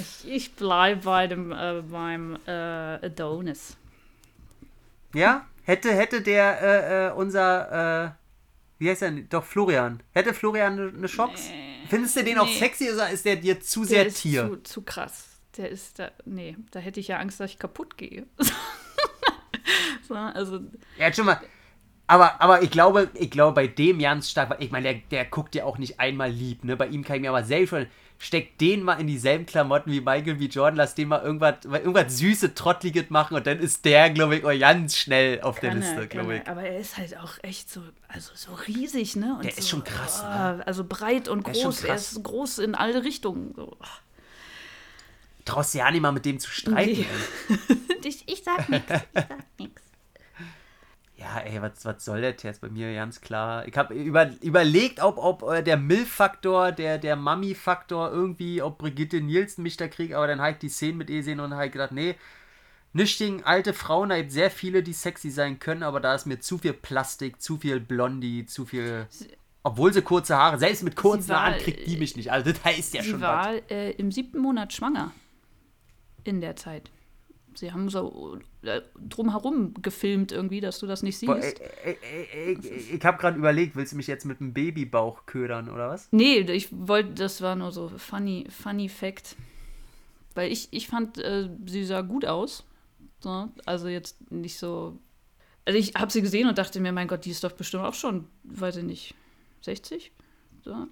Ich, 0.00 0.28
ich 0.30 0.54
bleibe 0.54 1.02
bei 1.02 1.26
dem, 1.26 1.52
äh, 1.52 1.82
beim 1.82 2.38
äh, 2.46 2.50
Adonis. 2.50 3.76
ja? 5.14 5.46
Hätte, 5.64 5.94
hätte 5.94 6.20
der, 6.20 6.60
äh, 6.62 7.06
äh, 7.08 7.12
unser, 7.12 8.04
äh, 8.04 8.10
wie 8.78 8.90
heißt 8.90 9.02
er? 9.02 9.10
denn? 9.10 9.28
Doch, 9.30 9.44
Florian. 9.44 10.02
Hätte 10.12 10.34
Florian 10.34 10.74
eine 10.74 10.92
ne 10.92 11.06
Chance? 11.06 11.50
Findest 11.88 12.16
du 12.16 12.24
den 12.24 12.38
auch 12.38 12.46
nee. 12.46 12.58
sexy 12.58 12.90
oder 12.92 13.10
ist 13.10 13.24
der 13.24 13.36
dir 13.36 13.60
zu 13.60 13.80
Der 13.80 13.88
sehr 13.88 14.08
Tier? 14.08 14.48
Zu, 14.48 14.62
zu 14.62 14.82
krass. 14.82 15.40
Der 15.56 15.70
ist 15.70 15.98
da, 15.98 16.10
nee, 16.26 16.56
da 16.70 16.80
hätte 16.80 17.00
ich 17.00 17.08
ja 17.08 17.18
Angst, 17.18 17.40
dass 17.40 17.50
ich 17.50 17.58
kaputt 17.58 17.96
gehe. 17.96 18.26
so, 20.08 20.14
also, 20.14 20.60
Ja, 20.98 21.12
schon 21.12 21.26
mal. 21.26 21.40
Aber, 22.06 22.42
aber 22.42 22.62
ich 22.62 22.70
glaube, 22.70 23.08
ich 23.14 23.30
glaube, 23.30 23.54
bei 23.54 23.66
dem 23.66 23.98
ganz 23.98 24.30
stark, 24.30 24.56
ich 24.60 24.70
meine, 24.70 24.92
der, 24.92 25.02
der 25.10 25.24
guckt 25.24 25.54
ja 25.54 25.64
auch 25.64 25.78
nicht 25.78 25.98
einmal 25.98 26.30
lieb, 26.30 26.64
ne? 26.64 26.76
Bei 26.76 26.88
ihm 26.88 27.02
kann 27.02 27.16
ich 27.16 27.22
mir 27.22 27.30
aber 27.30 27.44
selbst 27.44 27.70
schon, 27.70 27.86
steck 28.18 28.58
den 28.58 28.82
mal 28.82 28.94
in 28.94 29.06
dieselben 29.06 29.46
Klamotten 29.46 29.90
wie 29.90 30.00
Michael 30.00 30.38
wie 30.40 30.46
Jordan, 30.46 30.76
lass 30.76 30.94
den 30.94 31.08
mal 31.08 31.22
irgendwas, 31.22 31.64
irgendwas 31.64 32.16
süße, 32.18 32.54
trottliges 32.54 33.10
machen 33.10 33.36
und 33.36 33.46
dann 33.46 33.58
ist 33.58 33.84
der, 33.84 34.10
glaube 34.10 34.36
ich, 34.36 34.44
auch 34.44 34.58
ganz 34.58 34.96
schnell 34.96 35.40
auf 35.42 35.60
der 35.60 35.74
Liste, 35.74 36.00
er, 36.00 36.06
glaube 36.06 36.36
ich. 36.36 36.40
er. 36.44 36.48
Aber 36.52 36.62
er 36.62 36.78
ist 36.78 36.96
halt 36.96 37.16
auch 37.18 37.34
echt 37.42 37.70
so, 37.70 37.82
also 38.08 38.30
so 38.34 38.54
riesig, 38.66 39.16
ne? 39.16 39.34
Und 39.36 39.44
Der 39.44 39.50
ist 39.50 39.62
so, 39.62 39.76
schon 39.76 39.84
krass, 39.84 40.22
oh, 40.24 40.28
ne? 40.28 40.62
Also 40.66 40.84
breit 40.84 41.28
und 41.28 41.46
ist 41.48 41.60
schon 41.60 41.70
groß. 41.70 41.84
Er 41.84 41.88
krass. 41.94 42.12
ist 42.12 42.22
groß 42.22 42.58
in 42.58 42.74
alle 42.74 43.04
Richtungen. 43.04 43.52
So. 43.54 43.76
Traust 45.44 45.74
du 45.74 45.78
ja 45.78 45.90
nicht 45.90 46.00
mal 46.00 46.12
mit 46.12 46.24
dem 46.24 46.38
zu 46.40 46.50
streiten. 46.50 47.06
Nee. 47.48 47.56
Ich, 48.06 48.28
ich 48.28 48.44
sag 48.44 48.68
nix. 48.68 48.84
Ich 48.86 49.00
sag 49.14 49.58
nix. 49.58 49.82
Ja, 51.24 51.40
ey, 51.40 51.62
was, 51.62 51.84
was 51.86 52.04
soll 52.04 52.20
der 52.20 52.34
jetzt 52.36 52.60
bei 52.60 52.68
mir 52.68 52.94
ganz 52.94 53.22
klar? 53.22 53.66
Ich 53.66 53.76
habe 53.78 53.94
über, 53.94 54.30
überlegt, 54.42 55.00
ob, 55.00 55.16
ob 55.16 55.42
äh, 55.50 55.62
der 55.62 55.78
Mill-Faktor, 55.78 56.70
der, 56.70 56.98
der 56.98 57.16
Mami-Faktor 57.16 58.12
irgendwie, 58.12 58.60
ob 58.60 58.76
Brigitte 58.76 59.22
Nielsen 59.22 59.62
mich 59.62 59.78
da 59.78 59.88
kriegt, 59.88 60.12
aber 60.12 60.26
dann 60.26 60.40
habe 60.40 60.52
ich 60.52 60.58
die 60.58 60.68
Szenen 60.68 60.98
mit 60.98 61.08
ihr 61.08 61.18
gesehen 61.18 61.40
und 61.40 61.54
habe 61.54 61.70
gedacht, 61.70 61.92
nee, 61.92 62.16
nicht 62.92 63.18
gegen 63.18 63.42
alte 63.42 63.72
Frauen, 63.72 64.10
da 64.10 64.18
gibt 64.18 64.32
sehr 64.32 64.50
viele, 64.50 64.82
die 64.82 64.92
sexy 64.92 65.30
sein 65.30 65.58
können, 65.58 65.82
aber 65.82 65.98
da 65.98 66.14
ist 66.14 66.26
mir 66.26 66.40
zu 66.40 66.58
viel 66.58 66.74
Plastik, 66.74 67.40
zu 67.40 67.56
viel 67.56 67.80
Blondie, 67.80 68.44
zu 68.44 68.66
viel. 68.66 69.06
Obwohl 69.62 69.94
sie 69.94 70.02
kurze 70.02 70.36
Haare, 70.36 70.58
selbst 70.58 70.82
mit 70.82 70.94
kurzen 70.94 71.30
war, 71.30 71.46
Haaren 71.46 71.58
kriegt 71.58 71.86
die 71.86 71.96
mich 71.96 72.16
nicht. 72.16 72.30
Also 72.30 72.52
das 72.52 72.62
heißt 72.62 72.94
ja 72.94 73.02
Sie 73.02 73.10
schon 73.10 73.22
war 73.22 73.54
was. 73.54 73.62
äh, 73.70 73.92
im 73.92 74.12
siebten 74.12 74.38
Monat 74.38 74.74
schwanger 74.74 75.10
in 76.22 76.42
der 76.42 76.54
Zeit. 76.54 76.90
Sie 77.58 77.72
haben 77.72 77.88
so 77.88 78.38
äh, 78.62 78.82
drumherum 79.08 79.74
gefilmt 79.80 80.32
irgendwie, 80.32 80.60
dass 80.60 80.78
du 80.78 80.86
das 80.86 81.02
nicht 81.02 81.20
Boah, 81.24 81.40
siehst. 81.40 81.60
ey, 81.60 81.68
ey, 81.84 82.28
ey, 82.32 82.58
ey, 82.62 82.96
ich 82.96 83.04
habe 83.04 83.18
gerade 83.18 83.38
überlegt, 83.38 83.76
willst 83.76 83.92
du 83.92 83.96
mich 83.96 84.06
jetzt 84.06 84.24
mit 84.24 84.40
einem 84.40 84.52
Babybauch 84.52 85.26
ködern 85.26 85.68
oder 85.68 85.88
was? 85.88 86.08
Nee, 86.10 86.40
ich 86.40 86.68
wollte, 86.70 87.14
das 87.14 87.40
war 87.42 87.56
nur 87.56 87.72
so 87.72 87.88
funny, 87.88 88.46
funny 88.50 88.88
Fact. 88.88 89.36
Weil 90.34 90.50
ich, 90.50 90.68
ich 90.72 90.88
fand, 90.88 91.18
äh, 91.18 91.48
sie 91.66 91.84
sah 91.84 92.00
gut 92.00 92.24
aus. 92.24 92.64
So, 93.20 93.48
also 93.64 93.88
jetzt 93.88 94.30
nicht 94.30 94.58
so. 94.58 94.98
Also 95.64 95.78
ich 95.78 95.94
habe 95.94 96.12
sie 96.12 96.20
gesehen 96.20 96.48
und 96.48 96.58
dachte 96.58 96.80
mir, 96.80 96.92
mein 96.92 97.08
Gott, 97.08 97.24
die 97.24 97.30
ist 97.30 97.42
doch 97.42 97.52
bestimmt 97.52 97.84
auch 97.84 97.94
schon, 97.94 98.26
weiß 98.42 98.76
ich 98.76 98.84
nicht, 98.84 99.14
60? 99.62 100.12
So. 100.62 100.88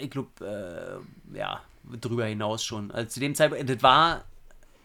ich 0.00 0.10
glaube, 0.10 1.02
äh, 1.34 1.36
ja, 1.36 1.60
drüber 2.00 2.24
hinaus 2.24 2.64
schon. 2.64 2.90
Also 2.90 3.10
zu 3.10 3.20
dem 3.20 3.34
Zeitpunkt, 3.34 3.68
das 3.68 3.82
war, 3.82 4.24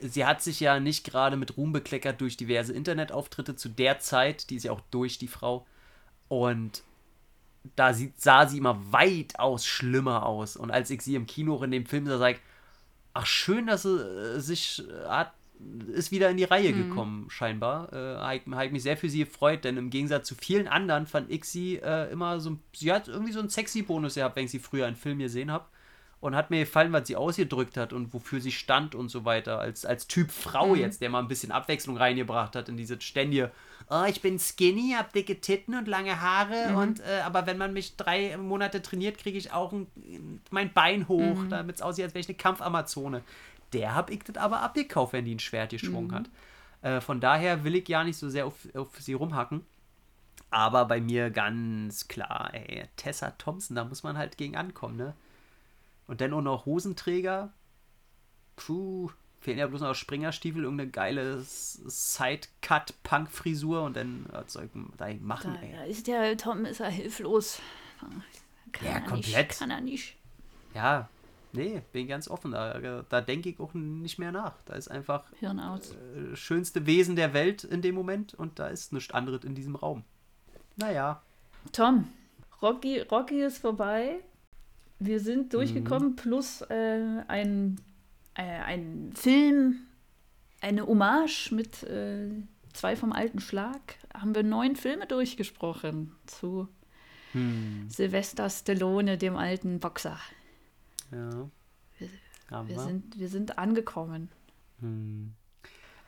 sie 0.02 0.26
hat 0.26 0.42
sich 0.42 0.60
ja 0.60 0.80
nicht 0.80 1.04
gerade 1.06 1.38
mit 1.38 1.58
Ruhm 1.58 1.72
bekleckert 1.72 2.22
durch 2.22 2.38
diverse 2.38 2.74
Internetauftritte 2.74 3.56
zu 3.56 3.70
der 3.70 4.00
Zeit, 4.00 4.50
die 4.50 4.56
ist 4.56 4.64
ja 4.64 4.72
auch 4.72 4.82
durch, 4.92 5.18
die 5.18 5.28
Frau. 5.28 5.66
Und 6.28 6.84
da 7.76 7.94
sieht, 7.94 8.20
sah 8.20 8.48
sie 8.48 8.58
immer 8.58 8.80
weitaus 8.92 9.66
schlimmer 9.66 10.26
aus. 10.26 10.58
Und 10.58 10.72
als 10.72 10.90
ich 10.90 11.02
sie 11.02 11.16
im 11.16 11.28
Kino 11.28 11.56
auch 11.56 11.64
in 11.64 11.72
dem 11.72 11.86
Film 11.86 12.06
sah, 12.06 12.18
sag 12.18 12.36
ich, 12.36 12.42
ach 13.14 13.26
schön, 13.26 13.68
dass 13.68 13.84
sie 13.84 14.00
äh, 14.00 14.40
sich 14.40 14.84
äh, 14.88 15.08
hat, 15.08 15.34
ist 15.94 16.12
wieder 16.12 16.30
in 16.30 16.38
die 16.38 16.44
Reihe 16.44 16.74
gekommen, 16.74 17.30
scheinbar. 17.30 17.94
Äh, 17.94 18.18
habe 18.18 18.36
ich, 18.36 18.42
hab 18.52 18.66
ich 18.66 18.72
mich 18.72 18.84
sehr 18.84 18.98
für 18.98 19.10
sie 19.10 19.26
gefreut, 19.26 19.64
denn 19.64 19.78
im 19.78 19.92
Gegensatz 19.92 20.28
zu 20.28 20.34
vielen 20.34 20.68
anderen 20.68 21.06
fand 21.06 21.30
ich 21.30 21.46
sie 21.46 21.76
äh, 21.76 22.12
immer 22.12 22.40
so, 22.40 22.58
sie 22.74 22.92
hat 22.92 23.08
irgendwie 23.08 23.32
so 23.32 23.40
einen 23.40 23.50
sexy 23.50 23.84
Bonus 23.84 24.16
gehabt, 24.16 24.36
wenn 24.36 24.46
ich 24.46 24.52
sie 24.52 24.60
früher 24.60 24.88
in 24.88 24.96
Film 24.96 25.20
gesehen 25.20 25.52
habe. 25.52 25.66
Und 26.22 26.36
hat 26.36 26.52
mir 26.52 26.62
gefallen, 26.62 26.94
was 26.94 27.08
sie 27.08 27.16
ausgedrückt 27.16 27.78
hat 27.78 27.94
und 27.94 28.14
wofür 28.14 28.40
sie 28.40 28.52
stand 28.52 28.94
und 28.94 29.10
so 29.10 29.26
weiter. 29.26 29.60
Als, 29.60 29.86
als 29.86 30.08
Typ 30.08 30.32
Frau 30.32 30.76
jetzt, 30.76 31.02
der 31.02 31.10
mal 31.10 31.20
ein 31.20 31.28
bisschen 31.28 31.52
Abwechslung 31.52 31.98
reingebracht 31.98 32.56
hat 32.56 32.70
in 32.70 32.78
diese 32.78 33.02
ständige, 33.02 33.52
oh, 33.90 34.04
ich 34.08 34.22
bin 34.22 34.38
skinny, 34.38 34.94
hab 34.96 35.12
dicke 35.14 35.42
Titten 35.42 35.76
und 35.76 35.88
lange 35.88 36.22
Haare 36.22 36.78
und 36.78 37.00
äh, 37.00 37.22
aber 37.26 37.48
wenn 37.48 37.58
man 37.58 37.74
mich 37.74 37.98
drei 37.98 38.38
Monate 38.38 38.84
trainiert, 38.84 39.18
kriege 39.18 39.38
ich 39.38 39.52
auch 39.52 39.72
ein, 39.72 39.88
mein 40.52 40.72
Bein 40.72 41.08
hoch, 41.08 41.40
damit 41.50 41.78
es 41.78 41.82
aussieht, 41.82 42.06
als 42.06 42.14
wäre 42.14 42.22
ich 42.22 42.30
eine 42.30 42.38
Kampfamazone. 42.38 43.24
Der 43.74 43.96
hab 43.96 44.12
ich 44.12 44.24
das 44.24 44.38
aber 44.38 44.62
abgekauft, 44.62 45.14
wenn 45.14 45.26
die 45.26 45.36
ein 45.36 45.40
Schwert 45.40 45.72
geschwungen 45.72 46.14
hat. 46.14 46.30
Äh, 46.84 47.02
von 47.02 47.20
daher 47.20 47.64
will 47.64 47.76
ich 47.76 47.88
ja 47.88 48.04
nicht 48.04 48.18
so 48.18 48.30
sehr 48.30 48.46
auf, 48.46 48.68
auf 48.76 48.90
sie 49.00 49.14
rumhacken. 49.14 49.66
Aber 50.52 50.86
bei 50.86 51.00
mir 51.00 51.30
ganz 51.30 52.08
klar, 52.08 52.50
ey, 52.54 52.84
Tessa 52.98 53.32
Thompson, 53.32 53.76
da 53.76 53.86
muss 53.86 54.04
man 54.04 54.18
halt 54.18 54.38
gegen 54.38 54.58
ankommen, 54.58 54.98
ne? 54.98 55.16
Und 56.12 56.20
dann 56.20 56.34
auch 56.34 56.42
noch 56.42 56.66
Hosenträger. 56.66 57.54
Puh, 58.58 59.10
fehlen 59.40 59.60
ja 59.60 59.68
bloß 59.68 59.80
noch 59.80 59.96
Springerstiefel, 59.96 60.64
irgendeine 60.66 60.92
geile 60.92 61.42
Side-Cut-Punk-Frisur 61.42 63.82
und 63.84 63.96
dann 63.96 64.26
was 64.30 64.52
soll 64.52 64.66
ich 64.66 64.72
da 64.98 65.08
machen, 65.22 65.54
Da, 65.54 65.62
ey. 65.66 65.72
da 65.74 65.84
ist 65.86 66.08
der 66.08 66.36
Tom 66.36 66.66
ist 66.66 66.82
er 66.82 66.90
hilflos. 66.90 67.62
Kann 68.74 68.86
Ja, 68.88 68.92
er 68.96 69.02
komplett. 69.02 69.48
Nicht, 69.50 69.60
kann 69.60 69.72
er 69.72 69.80
nicht. 69.80 70.18
Ja, 70.76 71.08
nee, 71.54 71.82
bin 71.94 72.10
ganz 72.10 72.28
offen. 72.28 72.52
Da, 72.52 73.04
da 73.08 73.22
denke 73.22 73.48
ich 73.48 73.58
auch 73.62 73.74
nicht 73.74 74.20
mehr 74.20 74.34
nach. 74.34 74.56
Da 74.66 74.74
ist 74.76 74.92
einfach 74.92 75.24
Hirn 75.40 75.62
aus. 75.62 75.94
äh, 75.94 76.36
schönste 76.36 76.86
Wesen 76.88 77.16
der 77.16 77.34
Welt 77.34 77.64
in 77.64 77.82
dem 77.82 77.96
Moment 77.96 78.34
und 78.34 78.60
da 78.60 78.68
ist 78.68 78.92
nichts 78.92 79.14
anderes 79.14 79.46
in 79.46 79.56
diesem 79.56 79.78
Raum. 79.78 80.04
Naja. 80.76 81.22
Tom, 81.72 82.10
Rocky, 82.62 83.00
Rocky 83.00 83.44
ist 83.44 83.60
vorbei. 83.60 84.20
Wir 85.04 85.18
Mhm. 85.20 85.24
sind 85.24 85.54
durchgekommen, 85.54 86.16
plus 86.16 86.62
äh, 86.70 87.24
ein, 87.28 87.80
äh, 88.36 88.42
ein 88.44 89.12
Film, 89.16 89.78
eine 90.62 90.86
Hommage 90.86 91.52
mit 91.52 91.82
äh, 91.84 92.30
zwei 92.74 92.96
vom 92.96 93.12
alten 93.12 93.40
Schlag. 93.40 93.82
Haben 94.14 94.36
wir 94.36 94.44
neun 94.44 94.76
Filme 94.76 95.08
durchgesprochen 95.08 96.12
zu 96.28 96.68
Hm, 97.34 97.88
Sylvester 97.90 98.50
Stallone, 98.50 99.18
dem 99.18 99.36
alten 99.38 99.80
Boxer. 99.80 100.20
ja. 101.12 101.50
Wir- 101.98 102.10
Wir 102.68 102.80
sind, 102.80 103.18
wir 103.18 103.30
sind 103.30 103.58
angekommen. 103.58 104.30
Hm. 104.82 105.32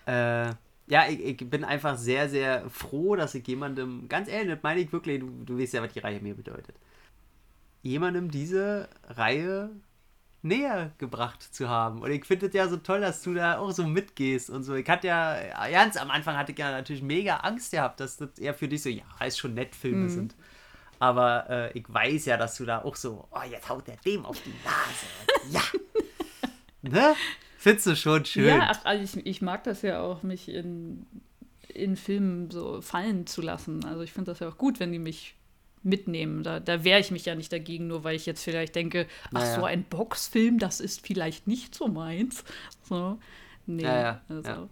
Äh, 0.06 0.50
ja, 0.88 1.08
ich, 1.10 1.20
ich 1.42 1.50
bin 1.50 1.64
einfach 1.64 1.98
sehr, 1.98 2.28
sehr 2.28 2.70
froh, 2.70 3.16
dass 3.16 3.34
ich 3.34 3.48
jemandem, 3.48 4.10
ganz 4.10 4.28
ehrlich, 4.28 4.60
meine 4.62 4.82
ich 4.82 4.92
wirklich, 4.92 5.22
du, 5.22 5.30
du 5.46 5.58
weißt 5.58 5.74
ja, 5.76 5.82
was 5.82 5.94
die 5.94 6.00
Reihe 6.00 6.20
mir 6.20 6.36
bedeutet, 6.36 6.76
jemandem 7.84 8.32
diese 8.32 8.90
Reihe 9.08 9.70
näher 10.42 10.92
gebracht 10.98 11.42
zu 11.42 11.70
haben. 11.70 12.02
Und 12.02 12.12
ich 12.12 12.26
finde 12.26 12.48
es 12.48 12.54
ja 12.54 12.68
so 12.68 12.78
toll, 12.78 13.02
dass 13.02 13.22
du 13.22 13.34
da 13.34 13.60
auch 13.60 13.72
so 13.72 13.86
mitgehst 13.86 14.50
und 14.50 14.64
so. 14.64 14.74
Ich 14.74 14.90
hatte 14.90 15.08
ja, 15.08 15.40
ja, 15.40 15.70
ganz 15.70 15.96
am 15.96 16.10
Anfang 16.10 16.36
hatte 16.36 16.52
ich 16.52 16.58
ja 16.60 16.72
natürlich 16.72 17.02
mega 17.02 17.38
Angst 17.38 17.72
gehabt, 17.72 18.00
dass 18.00 18.18
das 18.18 18.38
eher 18.40 18.54
für 18.54 18.68
dich 18.68 18.82
so, 18.82 18.90
ja, 18.90 19.04
ist 19.26 19.38
schon 19.38 19.54
nett 19.54 19.76
Filme 19.76 20.10
sind. 20.10 20.36
Aber 21.00 21.50
äh, 21.50 21.78
ich 21.78 21.86
weiß 21.88 22.26
ja, 22.26 22.38
dass 22.38 22.58
du 22.58 22.66
da 22.66 22.82
auch 22.82 22.96
so, 22.96 23.28
oh, 23.32 23.42
jetzt 23.50 23.68
haut 23.68 23.88
der 23.88 23.98
dem 23.98 24.26
auf 24.26 24.42
die 24.42 24.54
Nase. 24.64 25.52
Ja. 25.52 25.62
ne? 26.82 27.16
Findest 27.58 27.88
du 27.88 27.96
schon 27.96 28.26
schön. 28.26 28.48
Ja, 28.48 28.72
ach, 28.72 28.86
also 28.86 29.20
ich, 29.20 29.26
ich 29.26 29.42
mag 29.42 29.64
das 29.64 29.82
ja 29.82 30.02
auch, 30.02 30.24
mich 30.24 30.50
in, 30.50 31.06
in 31.68 31.96
Filmen 31.96 32.52
so 32.52 32.82
fallen 32.82 33.28
zu 33.28 33.42
lassen. 33.42 33.86
Also 33.86 34.02
ich 34.02 34.14
finde 34.14 34.32
das 34.32 34.40
ja 34.40 34.50
auch 34.50 34.58
gut, 34.58 34.80
wenn 34.80 34.92
die 34.92 35.00
mich 35.00 35.36
mitnehmen. 35.84 36.44
Da, 36.44 36.60
da 36.60 36.84
wehre 36.84 37.00
ich 37.00 37.12
mich 37.12 37.26
ja 37.26 37.36
nicht 37.36 37.52
dagegen, 37.52 37.88
nur 37.88 38.04
weil 38.04 38.16
ich 38.16 38.26
jetzt 38.26 38.44
vielleicht 38.44 38.76
denke, 38.76 39.08
ach 39.28 39.32
Naja. 39.34 39.56
so, 39.56 39.66
ein 39.66 39.84
Boxfilm, 39.84 40.60
das 40.60 40.80
ist 40.80 41.06
vielleicht 41.06 41.48
nicht 41.48 41.76
so 41.76 41.88
meins. 41.88 42.44
So, 42.86 43.18
nee, 43.66 43.84
Ja, 43.84 44.02
ja, 44.02 44.22
also. 44.28 44.50
ja. 44.50 44.70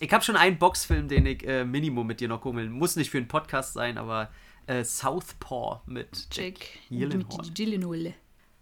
Ich 0.00 0.12
habe 0.12 0.24
schon 0.24 0.36
einen 0.36 0.58
Boxfilm, 0.58 1.06
den 1.06 1.24
ich 1.24 1.46
äh, 1.46 1.64
Minimum 1.64 2.04
mit 2.06 2.18
dir 2.20 2.26
noch 2.28 2.40
gucken 2.40 2.58
will. 2.58 2.68
Muss 2.68 2.96
nicht 2.96 3.10
für 3.10 3.18
einen 3.18 3.28
Podcast 3.28 3.74
sein, 3.74 3.96
aber 3.96 4.28
äh, 4.66 4.82
Southpaw 4.82 5.80
mit 5.86 6.26
Jack 6.32 6.54
Gyllenhaal. 6.90 7.44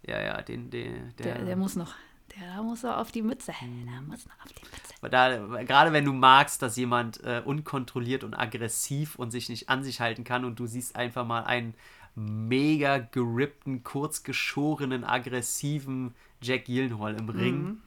Ja, 0.05 0.21
ja, 0.21 0.41
den, 0.43 0.69
den 0.69 1.11
der, 1.17 1.35
Der, 1.37 1.45
der 1.45 1.55
muss 1.55 1.75
noch, 1.75 1.95
der 2.39 2.63
muss 2.63 2.83
noch 2.83 2.97
auf 2.97 3.11
die 3.11 3.21
Mütze. 3.21 3.53
Der 3.61 4.01
muss 4.01 4.25
noch 4.25 4.45
auf 4.45 4.51
die 4.51 4.63
Mütze. 4.63 5.09
Da, 5.09 5.63
gerade 5.63 5.91
wenn 5.93 6.05
du 6.05 6.13
magst, 6.13 6.61
dass 6.61 6.77
jemand 6.77 7.23
äh, 7.23 7.41
unkontrolliert 7.43 8.23
und 8.23 8.33
aggressiv 8.33 9.15
und 9.15 9.31
sich 9.31 9.49
nicht 9.49 9.69
an 9.69 9.83
sich 9.83 9.99
halten 9.99 10.23
kann 10.23 10.45
und 10.45 10.59
du 10.59 10.65
siehst 10.65 10.95
einfach 10.95 11.25
mal 11.25 11.43
einen 11.43 11.73
mega 12.15 12.99
gerippten, 12.99 13.83
kurzgeschorenen, 13.83 15.03
aggressiven 15.03 16.13
Jack 16.41 16.65
Gyllenhaal 16.65 17.15
im 17.15 17.29
Ring, 17.29 17.77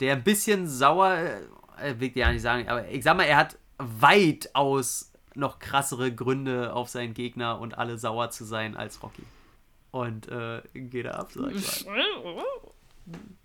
der 0.00 0.14
ein 0.14 0.24
bisschen 0.24 0.68
sauer, 0.68 1.16
äh, 1.80 1.94
will 1.98 2.08
ich 2.08 2.16
ja 2.16 2.32
nicht 2.32 2.42
sagen, 2.42 2.68
aber 2.68 2.88
ich 2.88 3.04
sag 3.04 3.16
mal, 3.16 3.24
er 3.24 3.36
hat 3.36 3.58
weitaus 3.78 5.12
noch 5.34 5.58
krassere 5.58 6.14
Gründe 6.14 6.74
auf 6.74 6.88
seinen 6.88 7.14
Gegner 7.14 7.58
und 7.60 7.78
alle 7.78 7.98
sauer 7.98 8.30
zu 8.30 8.44
sein 8.44 8.76
als 8.76 9.02
Rocky. 9.02 9.24
Und 9.90 10.28
äh, 10.28 10.62
geht 10.74 11.06
er 11.06 11.18
ab, 11.18 11.30
sag 11.32 11.52
ich 11.52 11.86
mal. 11.86 12.02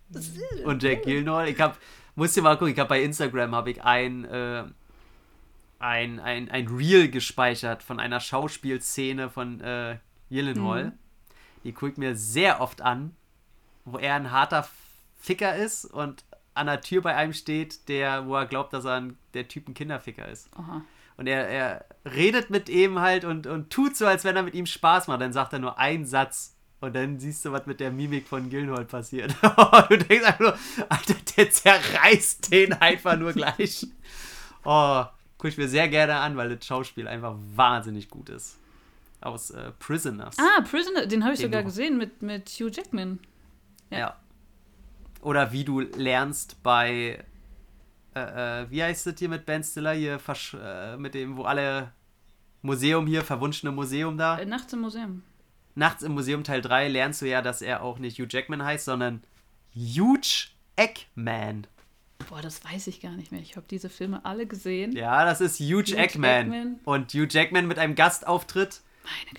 Und 0.65 0.83
Jack 0.83 1.03
Gyllenhaal, 1.03 1.49
ich 1.49 1.59
hab, 1.59 1.77
musst 2.15 2.35
dir 2.35 2.41
mal 2.41 2.57
gucken, 2.57 2.73
ich 2.73 2.79
habe 2.79 2.89
bei 2.89 3.01
Instagram 3.01 3.55
habe 3.55 3.71
ich 3.71 3.83
ein, 3.83 4.25
äh, 4.25 4.63
ein, 5.79 6.19
ein, 6.19 6.49
ein 6.49 6.67
Reel 6.67 7.09
gespeichert 7.09 7.83
von 7.83 7.99
einer 7.99 8.19
Schauspielszene 8.19 9.29
von 9.29 9.59
äh, 9.61 9.97
Gyllenhaal. 10.29 10.93
Die 11.63 11.73
gucke 11.73 11.91
ich 11.93 11.97
mir 11.97 12.15
sehr 12.15 12.61
oft 12.61 12.81
an, 12.81 13.15
wo 13.85 13.97
er 13.97 14.15
ein 14.15 14.31
harter 14.31 14.67
Ficker 15.17 15.55
ist 15.55 15.85
und 15.85 16.23
an 16.53 16.67
der 16.67 16.81
Tür 16.81 17.01
bei 17.01 17.15
einem 17.15 17.33
steht, 17.33 17.87
der, 17.87 18.27
wo 18.27 18.35
er 18.35 18.45
glaubt, 18.45 18.73
dass 18.73 18.85
er 18.85 18.95
ein, 18.95 19.17
der 19.33 19.47
Typ 19.47 19.67
ein 19.67 19.73
Kinderficker 19.73 20.27
ist. 20.27 20.49
Aha. 20.57 20.83
Und 21.17 21.27
er, 21.27 21.47
er 21.47 21.85
redet 22.05 22.49
mit 22.49 22.69
ihm 22.69 22.99
halt 22.99 23.25
und, 23.25 23.47
und 23.47 23.71
tut 23.71 23.95
so, 23.95 24.05
als 24.05 24.23
wenn 24.23 24.35
er 24.35 24.43
mit 24.43 24.53
ihm 24.53 24.65
Spaß 24.65 25.07
macht. 25.07 25.21
Dann 25.21 25.33
sagt 25.33 25.53
er 25.53 25.59
nur 25.59 25.77
einen 25.79 26.05
Satz 26.05 26.56
und 26.81 26.95
dann 26.95 27.19
siehst 27.19 27.43
du, 27.45 27.51
was 27.51 27.65
mit 27.65 27.79
der 27.79 27.91
Mimik 27.91 28.27
von 28.27 28.49
Gillenhol 28.49 28.85
passiert. 28.85 29.35
du 29.89 29.97
denkst 29.97 30.25
einfach 30.25 30.39
nur, 30.39 30.57
Alter, 30.89 31.15
der 31.35 31.49
zerreißt 31.51 32.51
den 32.51 32.73
einfach 32.73 33.17
nur 33.17 33.33
gleich. 33.33 33.87
Oh, 34.69 35.05
guck 35.37 35.49
ich 35.49 35.57
mir 35.57 35.69
sehr 35.69 35.87
gerne 35.87 36.15
an, 36.17 36.35
weil 36.35 36.53
das 36.53 36.65
Schauspiel 36.65 37.07
einfach 37.07 37.35
wahnsinnig 37.55 38.09
gut 38.09 38.27
ist. 38.27 38.57
Aus 39.21 39.49
äh, 39.51 39.71
Prisoners. 39.79 40.35
Ah, 40.37 40.61
Prisoner, 40.61 41.05
den 41.05 41.23
habe 41.23 41.33
ich 41.35 41.39
Den 41.39 41.47
sogar 41.47 41.61
du- 41.61 41.67
gesehen 41.67 41.97
mit, 41.97 42.21
mit 42.21 42.49
Hugh 42.49 42.69
Jackman. 42.69 43.19
Ja. 43.89 44.17
Oder 45.21 45.53
wie 45.53 45.63
du 45.63 45.79
lernst 45.79 46.61
bei, 46.63 47.23
äh, 48.13 48.61
äh, 48.63 48.69
wie 48.69 48.83
heißt 48.83 49.07
das 49.07 49.15
hier 49.17 49.29
mit 49.29 49.45
Ben 49.45 49.63
Stiller, 49.63 49.93
hier 49.93 50.19
versch 50.19 50.55
äh, 50.61 50.97
mit 50.97 51.13
dem, 51.13 51.37
wo 51.37 51.43
alle 51.43 51.93
Museum 52.61 53.07
hier, 53.07 53.23
verwunschene 53.23 53.71
Museum 53.71 54.17
da. 54.17 54.37
Äh, 54.39 54.45
Nachts 54.45 54.73
im 54.73 54.81
Museum. 54.81 55.23
Nachts 55.77 56.01
im 56.01 56.13
Museum 56.13 56.43
Teil 56.43 56.61
3 56.61 56.87
lernst 56.87 57.21
du 57.21 57.27
ja, 57.27 57.41
dass 57.41 57.61
er 57.61 57.83
auch 57.83 57.99
nicht 57.99 58.17
Hugh 58.19 58.27
Jackman 58.29 58.63
heißt, 58.63 58.85
sondern 58.85 59.23
Huge 59.75 60.47
Eggman. 60.75 61.67
Boah, 62.29 62.41
das 62.41 62.63
weiß 62.65 62.87
ich 62.87 62.99
gar 62.99 63.11
nicht 63.11 63.31
mehr. 63.31 63.41
Ich 63.41 63.55
habe 63.55 63.67
diese 63.69 63.87
Filme 63.89 64.25
alle 64.25 64.47
gesehen. 64.47 64.91
Ja, 64.93 65.23
das 65.23 65.39
ist 65.39 65.59
Huge, 65.59 65.91
Hugh 65.91 65.97
Eggman. 65.97 66.51
Jackman. 66.51 66.79
Und 66.83 67.13
Hugh 67.13 67.27
Jackman 67.29 67.67
mit 67.67 67.77
einem 67.77 67.93
Gastauftritt, 67.95 68.81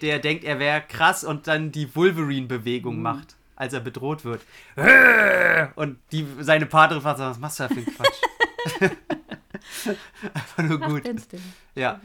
der 0.00 0.20
denkt, 0.20 0.44
er 0.44 0.60
wäre 0.60 0.80
krass 0.80 1.24
und 1.24 1.48
dann 1.48 1.72
die 1.72 1.94
Wolverine-Bewegung 1.96 2.96
Mhm. 2.96 3.02
macht, 3.02 3.36
als 3.56 3.72
er 3.72 3.80
bedroht 3.80 4.24
wird. 4.24 4.40
Und 5.74 5.98
die, 6.12 6.24
seine 6.38 6.66
Partnerin 6.66 7.02
fragt, 7.02 7.18
was 7.18 7.38
machst 7.40 7.58
du 7.58 7.64
da 7.64 7.68
für 7.68 7.74
einen 7.80 7.94
Quatsch? 7.96 8.20
Einfach 10.34 10.62
nur 10.62 10.80
Ach, 10.82 10.88
gut. 10.88 11.02
Stiller. 11.02 11.42
Ja. 11.74 12.00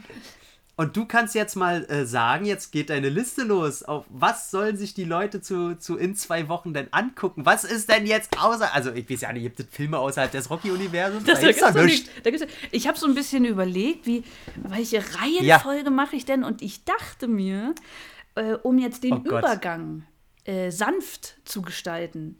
Und 0.76 0.96
du 0.96 1.06
kannst 1.06 1.36
jetzt 1.36 1.54
mal 1.54 1.84
äh, 1.88 2.04
sagen, 2.04 2.44
jetzt 2.46 2.72
geht 2.72 2.90
deine 2.90 3.08
Liste 3.08 3.44
los. 3.44 3.84
Auf 3.84 4.06
was 4.08 4.50
sollen 4.50 4.76
sich 4.76 4.92
die 4.92 5.04
Leute 5.04 5.40
zu, 5.40 5.76
zu 5.78 5.96
in 5.96 6.16
zwei 6.16 6.48
Wochen 6.48 6.74
denn 6.74 6.88
angucken? 6.90 7.46
Was 7.46 7.62
ist 7.62 7.88
denn 7.88 8.06
jetzt 8.06 8.36
außer. 8.42 8.74
Also, 8.74 8.92
ich 8.92 9.08
weiß 9.08 9.20
ja 9.20 9.32
nicht, 9.32 9.44
gibt 9.44 9.60
es 9.60 9.66
Filme 9.70 9.98
außerhalb 9.98 10.32
des 10.32 10.50
Rocky-Universums? 10.50 11.24
Das, 11.24 11.40
Da 11.40 11.46
gibt's 11.46 11.60
doch 11.60 11.84
nicht. 11.84 12.10
Da 12.24 12.30
gibt's, 12.30 12.46
ich 12.72 12.88
habe 12.88 12.98
so 12.98 13.06
ein 13.06 13.14
bisschen 13.14 13.44
überlegt, 13.44 14.06
wie, 14.06 14.24
welche 14.56 14.98
Reihenfolge 14.98 15.90
mache 15.90 16.16
ich 16.16 16.24
denn? 16.24 16.42
Und 16.42 16.60
ich 16.60 16.84
dachte 16.84 17.28
mir, 17.28 17.74
äh, 18.34 18.54
um 18.54 18.78
jetzt 18.78 19.04
den 19.04 19.14
Oh. 19.14 19.38
Übergang 19.38 20.04
äh, 20.44 20.70
sanft 20.72 21.36
zu 21.44 21.62
gestalten, 21.62 22.36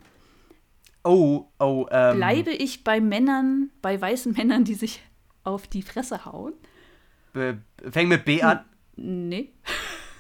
Oh, 1.05 1.47
oh, 1.59 1.87
ähm. 1.91 2.17
bleibe 2.17 2.51
ich 2.51 2.83
bei 2.83 2.99
Männern, 3.01 3.71
bei 3.83 4.01
weißen 4.01 4.33
Männern, 4.33 4.65
die 4.65 4.75
sich 4.75 5.03
auf 5.45 5.67
die 5.67 5.83
Fresse 5.83 6.25
hauen? 6.25 6.55
Be- 7.35 7.59
Fäng 7.91 8.09
mit 8.09 8.25
B 8.25 8.41
an. 8.43 8.65
Nee. 8.97 9.53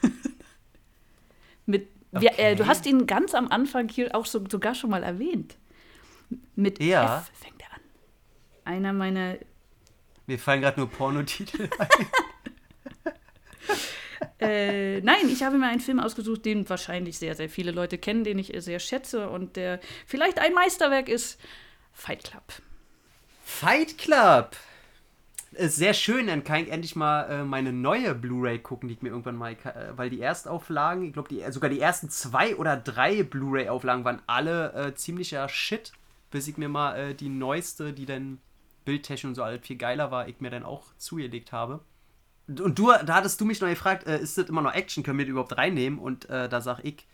Mit, 1.66 1.88
wir, 2.12 2.38
äh, 2.38 2.54
du 2.56 2.62
Okay. 2.64 2.68
hast 2.68 2.84
ihn 2.86 3.06
ganz 3.06 3.34
am 3.34 3.48
Anfang 3.48 3.88
hier 3.88 4.14
auch 4.14 4.26
so, 4.26 4.44
sogar 4.50 4.74
schon 4.74 4.90
mal 4.90 5.02
erwähnt. 5.02 5.56
Mit 6.56 6.82
Ja. 6.82 7.18
F 7.18 7.30
fängt 7.42 7.62
er 7.62 7.72
an. 7.72 7.80
Einer 8.64 8.92
meiner 8.92 9.36
Mir 10.26 10.38
fallen 10.38 10.60
gerade 10.60 10.78
nur 10.78 10.90
Pornotitel. 10.90 11.68
Äh, 14.40 15.00
nein, 15.00 15.28
ich 15.28 15.42
habe 15.42 15.56
mir 15.58 15.68
einen 15.68 15.80
Film 15.80 16.00
ausgesucht, 16.00 16.44
den 16.44 16.68
wahrscheinlich 16.68 17.18
sehr, 17.18 17.34
sehr 17.34 17.48
viele 17.48 17.70
Leute 17.70 17.98
kennen, 17.98 18.24
den 18.24 18.38
ich 18.38 18.52
sehr 18.58 18.78
schätze 18.80 19.28
und 19.30 19.56
der 19.56 19.80
vielleicht 20.06 20.38
ein 20.38 20.52
Meisterwerk 20.52 21.08
ist. 21.08 21.40
Fight 21.92 22.24
Club. 22.24 22.42
Fight 23.44 23.96
Club. 23.96 24.56
Sehr 25.56 25.94
schön, 25.94 26.26
dann 26.26 26.43
kann 26.43 26.64
ich 26.64 26.70
endlich 26.70 26.97
mal 26.97 27.22
äh, 27.24 27.44
meine 27.44 27.72
neue 27.72 28.14
Blu-ray 28.14 28.59
gucken, 28.59 28.89
die 28.89 28.94
ich 28.94 29.02
mir 29.02 29.10
irgendwann 29.10 29.36
mal, 29.36 29.52
äh, 29.52 29.97
weil 29.97 30.10
die 30.10 30.20
Erstauflagen, 30.20 31.05
ich 31.05 31.12
glaube, 31.12 31.28
die, 31.28 31.44
sogar 31.52 31.70
die 31.70 31.81
ersten 31.81 32.10
zwei 32.10 32.56
oder 32.56 32.76
drei 32.76 33.22
Blu-ray-Auflagen 33.22 34.05
waren 34.05 34.20
alle 34.26 34.72
äh, 34.72 34.94
ziemlicher 34.94 35.48
Shit, 35.48 35.93
bis 36.31 36.48
ich 36.48 36.56
mir 36.56 36.68
mal 36.68 36.97
äh, 36.97 37.14
die 37.14 37.28
neueste, 37.28 37.93
die 37.93 38.06
dann 38.06 38.40
bildtechnisch 38.85 39.26
und 39.26 39.35
so 39.36 39.44
alles 39.44 39.64
viel 39.64 39.76
geiler 39.76 40.10
war, 40.10 40.26
ich 40.28 40.40
mir 40.40 40.51
dann 40.51 40.64
auch 40.64 40.86
zugelegt 40.98 41.52
habe. 41.52 41.81
Und 42.48 42.78
du, 42.78 42.89
da 42.89 43.14
hattest 43.14 43.40
du 43.40 43.44
mich 43.44 43.60
noch 43.60 43.68
gefragt, 43.68 44.06
äh, 44.06 44.18
ist 44.18 44.36
das 44.36 44.48
immer 44.48 44.62
noch 44.62 44.74
Action, 44.74 45.05
können 45.05 45.18
wir 45.18 45.24
das 45.24 45.31
überhaupt 45.31 45.56
reinnehmen? 45.56 45.98
Und 45.98 46.28
äh, 46.31 46.48
da 46.48 46.60
sag 46.60 46.81
ich, 46.85 47.06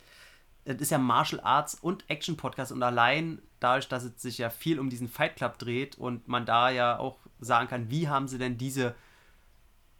es 0.65 0.81
ist 0.81 0.91
ja 0.91 0.97
Martial 0.97 1.41
Arts 1.41 1.75
und 1.75 2.09
Action 2.09 2.37
Podcast 2.37 2.71
und 2.71 2.81
allein 2.81 3.41
dadurch, 3.59 3.87
dass 3.87 4.03
es 4.03 4.21
sich 4.21 4.37
ja 4.37 4.49
viel 4.49 4.79
um 4.79 4.89
diesen 4.89 5.07
Fight 5.07 5.35
Club 5.35 5.57
dreht 5.57 5.97
und 5.97 6.27
man 6.27 6.45
da 6.45 6.69
ja 6.69 6.97
auch 6.99 7.19
sagen 7.45 7.67
kann, 7.67 7.89
wie 7.89 8.07
haben 8.07 8.27
sie 8.27 8.37
denn 8.37 8.57
diese 8.57 8.95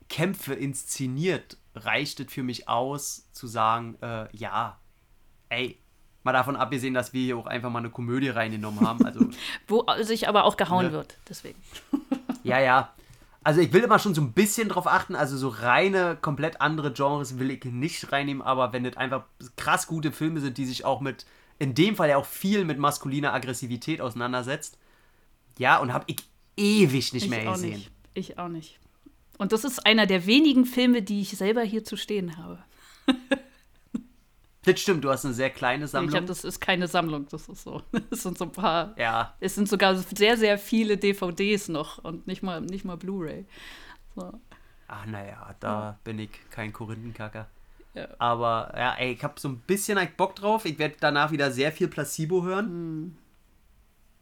Kämpfe 0.09 0.53
inszeniert, 0.53 1.57
reicht 1.75 2.19
es 2.19 2.31
für 2.31 2.43
mich 2.43 2.67
aus 2.67 3.29
zu 3.31 3.47
sagen, 3.47 3.97
äh, 4.01 4.27
ja, 4.35 4.79
ey, 5.49 5.79
mal 6.23 6.33
davon 6.33 6.55
abgesehen, 6.55 6.93
dass 6.93 7.13
wir 7.13 7.23
hier 7.23 7.37
auch 7.37 7.47
einfach 7.47 7.69
mal 7.69 7.79
eine 7.79 7.89
Komödie 7.89 8.29
reingenommen 8.29 8.85
haben, 8.87 9.05
also 9.05 9.27
Wo 9.67 9.85
sich 10.01 10.27
aber 10.27 10.43
auch 10.43 10.57
gehauen 10.57 10.87
Ne. 10.87 10.91
wird, 10.91 11.17
deswegen. 11.29 11.59
ja, 12.43 12.59
ja. 12.59 12.93
Also 13.43 13.59
ich 13.61 13.73
will 13.73 13.83
immer 13.83 13.97
schon 13.97 14.13
so 14.13 14.21
ein 14.21 14.33
bisschen 14.33 14.69
drauf 14.69 14.85
achten, 14.85 15.15
also 15.15 15.35
so 15.35 15.47
reine, 15.47 16.15
komplett 16.21 16.61
andere 16.61 16.91
Genres 16.93 17.39
will 17.39 17.49
ich 17.49 17.65
nicht 17.65 18.11
reinnehmen, 18.11 18.43
aber 18.43 18.71
wenn 18.71 18.83
das 18.83 18.97
einfach 18.97 19.23
krass 19.55 19.87
gute 19.87 20.11
Filme 20.11 20.41
sind, 20.41 20.57
die 20.59 20.65
sich 20.65 20.85
auch 20.85 21.01
mit, 21.01 21.25
in 21.57 21.73
dem 21.73 21.95
Fall 21.95 22.09
ja 22.09 22.17
auch 22.17 22.25
viel 22.25 22.65
mit 22.65 22.77
maskuliner 22.77 23.33
Aggressivität 23.33 23.99
auseinandersetzt, 23.99 24.77
ja, 25.57 25.77
und 25.77 25.91
habe 25.91 26.03
ich 26.07 26.17
ewig 26.61 27.13
nicht 27.13 27.23
Ich 27.25 27.29
mehr 27.29 27.49
auch 27.49 27.53
gesehen. 27.53 27.71
nicht. 27.79 27.91
Ich 28.13 28.37
auch 28.37 28.47
nicht. 28.47 28.79
Und 29.37 29.51
das 29.51 29.63
ist 29.63 29.85
einer 29.85 30.05
der 30.05 30.25
wenigen 30.27 30.65
Filme, 30.65 31.01
die 31.01 31.21
ich 31.21 31.29
selber 31.31 31.61
hier 31.63 31.83
zu 31.83 31.97
stehen 31.97 32.37
habe. 32.37 32.59
Das 34.63 34.79
stimmt, 34.79 35.03
du 35.03 35.09
hast 35.09 35.25
eine 35.25 35.33
sehr 35.33 35.49
kleine 35.49 35.85
Ich 35.85 35.91
Sammlung. 35.91 36.15
hab, 36.15 36.27
das 36.27 36.43
ist 36.43 36.59
keine 36.59 36.87
Sammlung, 36.87 37.25
das 37.31 37.49
ist 37.49 37.63
so. 37.63 37.81
Es 38.11 38.21
sind 38.21 38.37
so 38.37 38.45
ein 38.45 38.51
paar. 38.51 38.93
ja, 38.97 39.33
Es 39.39 39.55
sind 39.55 39.67
sogar 39.67 39.95
sehr, 39.95 40.37
sehr 40.37 40.59
viele 40.59 40.97
DVDs 40.97 41.67
noch 41.67 42.03
und 42.03 42.27
nicht 42.27 42.43
mal, 42.43 42.61
nicht 42.61 42.85
mal 42.85 42.95
Blu-ray. 42.97 43.45
So. 44.15 44.31
ach 44.87 45.05
naja, 45.07 45.55
da 45.59 45.97
bin 46.03 46.19
ich 46.19 46.29
kein 46.51 46.71
Korinthenkacker. 46.71 47.47
Ja. 47.95 48.07
Aber 48.19 48.71
ja, 48.77 48.93
ey, 48.95 49.13
ich 49.13 49.23
habe 49.23 49.39
so 49.39 49.49
ein 49.49 49.57
bisschen 49.65 49.97
Bock 50.15 50.35
drauf. 50.35 50.65
Ich 50.65 50.77
werde 50.77 50.95
danach 50.99 51.31
wieder 51.31 51.49
sehr 51.51 51.71
viel 51.71 51.87
Placebo 51.87 52.43
hören. 52.43 52.65
Hm. 52.67 53.17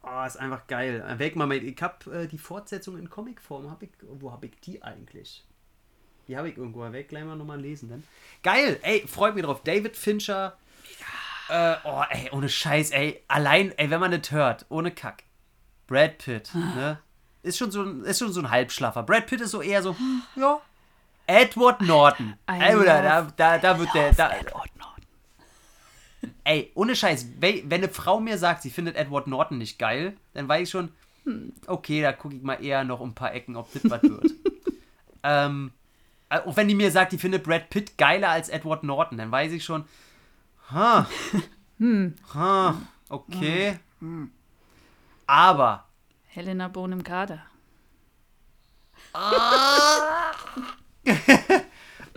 Oh, 0.01 0.23
ist 0.25 0.37
einfach 0.37 0.65
geil. 0.67 1.03
Äh, 1.07 1.19
Weg 1.19 1.35
mal, 1.35 1.51
ich 1.51 1.81
habe 1.81 2.23
äh, 2.23 2.27
die 2.27 2.37
Fortsetzung 2.37 2.97
in 2.97 3.09
Comicform. 3.09 3.69
Hab 3.69 3.83
ich, 3.83 3.89
wo 4.01 4.31
habe 4.31 4.45
ich 4.45 4.59
die 4.61 4.81
eigentlich? 4.81 5.43
Die 6.27 6.37
habe 6.37 6.49
ich 6.49 6.57
irgendwo. 6.57 6.89
Weg 6.91 7.09
gleich 7.09 7.23
mal 7.23 7.35
nochmal 7.35 7.59
lesen. 7.59 7.89
Dann. 7.89 8.03
Geil, 8.43 8.79
ey, 8.83 9.05
freut 9.07 9.35
mich 9.35 9.43
drauf. 9.43 9.61
David 9.63 9.97
Fincher. 9.97 10.57
Äh, 11.49 11.75
oh, 11.83 12.03
ey, 12.09 12.29
ohne 12.31 12.47
Scheiß, 12.47 12.91
ey. 12.91 13.23
Allein, 13.27 13.71
ey, 13.77 13.89
wenn 13.89 13.99
man 13.99 14.11
das 14.11 14.31
hört, 14.31 14.65
ohne 14.69 14.91
Kack. 14.91 15.23
Brad 15.87 16.19
Pitt, 16.19 16.53
ne? 16.53 16.99
Ist 17.41 17.57
schon, 17.57 17.71
so 17.71 17.81
ein, 17.81 18.03
ist 18.03 18.19
schon 18.19 18.31
so 18.31 18.41
ein 18.41 18.51
Halbschlaffer. 18.51 19.01
Brad 19.01 19.25
Pitt 19.25 19.41
ist 19.41 19.51
so 19.51 19.61
eher 19.61 19.81
so, 19.81 19.97
hm, 19.97 20.21
ja. 20.35 20.61
Edward 21.25 21.81
Norton. 21.81 22.35
I 22.49 22.59
Ey, 22.59 22.75
oder, 22.75 23.01
da, 23.01 23.21
da, 23.35 23.57
da 23.57 23.79
wird 23.79 23.93
der. 23.93 24.13
Da. 24.13 24.31
Ey, 26.43 26.71
ohne 26.75 26.95
Scheiß, 26.95 27.27
we- 27.39 27.63
wenn 27.65 27.83
eine 27.83 27.89
Frau 27.91 28.19
mir 28.19 28.37
sagt, 28.37 28.61
sie 28.63 28.69
findet 28.69 28.95
Edward 28.95 29.27
Norton 29.27 29.57
nicht 29.57 29.77
geil, 29.79 30.15
dann 30.33 30.47
weiß 30.47 30.63
ich 30.63 30.69
schon, 30.69 30.89
hm, 31.25 31.53
okay, 31.67 32.01
da 32.01 32.11
gucke 32.13 32.35
ich 32.35 32.41
mal 32.41 32.63
eher 32.63 32.83
noch 32.83 32.99
um 32.99 33.09
ein 33.09 33.15
paar 33.15 33.33
Ecken, 33.33 33.55
ob 33.55 33.71
das 33.73 33.89
was 33.89 34.01
wird. 34.03 34.31
ähm, 35.23 35.71
äh, 36.29 36.39
auch 36.39 36.55
wenn 36.57 36.67
die 36.67 36.75
mir 36.75 36.91
sagt, 36.91 37.11
die 37.11 37.17
findet 37.17 37.43
Brad 37.43 37.69
Pitt 37.69 37.97
geiler 37.97 38.29
als 38.29 38.49
Edward 38.49 38.83
Norton, 38.83 39.17
dann 39.17 39.31
weiß 39.31 39.51
ich 39.51 39.63
schon, 39.63 39.85
ha, 40.71 41.07
ha, 42.33 42.81
okay. 43.09 43.79
Aber, 45.27 45.85
Helena 46.25 46.67
Bonham 46.67 47.03
Carter. 47.03 47.41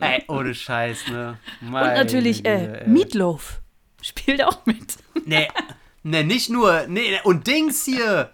Ey, 0.01 0.24
ohne 0.28 0.55
Scheiß, 0.55 1.09
ne? 1.09 1.39
Und 1.61 1.70
Meine 1.70 1.94
natürlich 1.94 2.44
äh. 2.44 2.86
Meatloaf 2.86 3.61
spielt 4.03 4.43
auch 4.43 4.66
mit. 4.66 4.97
Nee, 5.24 5.49
nee, 6.03 6.23
nicht 6.23 6.51
nur. 6.51 6.87
Nee, 6.89 7.20
und 7.24 7.47
Dings 7.47 7.85
hier. 7.85 8.33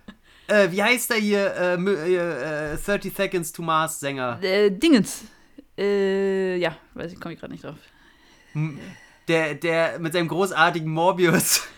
Äh, 0.48 0.72
wie 0.72 0.82
heißt 0.82 1.10
der 1.10 1.18
hier? 1.18 1.54
Äh, 1.54 1.74
äh, 1.74 2.72
äh, 2.74 2.78
30 2.78 3.14
Seconds 3.14 3.52
to 3.52 3.62
Mars 3.62 4.00
Sänger. 4.00 4.42
Äh, 4.42 4.70
Dingens. 4.70 5.24
Äh, 5.76 6.56
ja, 6.56 6.76
weiß 6.94 7.12
ich, 7.12 7.20
komme 7.20 7.34
ich 7.34 7.40
gerade 7.40 7.52
nicht 7.52 7.64
drauf. 7.64 7.76
Der, 9.28 9.54
der 9.54 9.98
mit 9.98 10.12
seinem 10.14 10.28
großartigen 10.28 10.90
Morbius. 10.90 11.68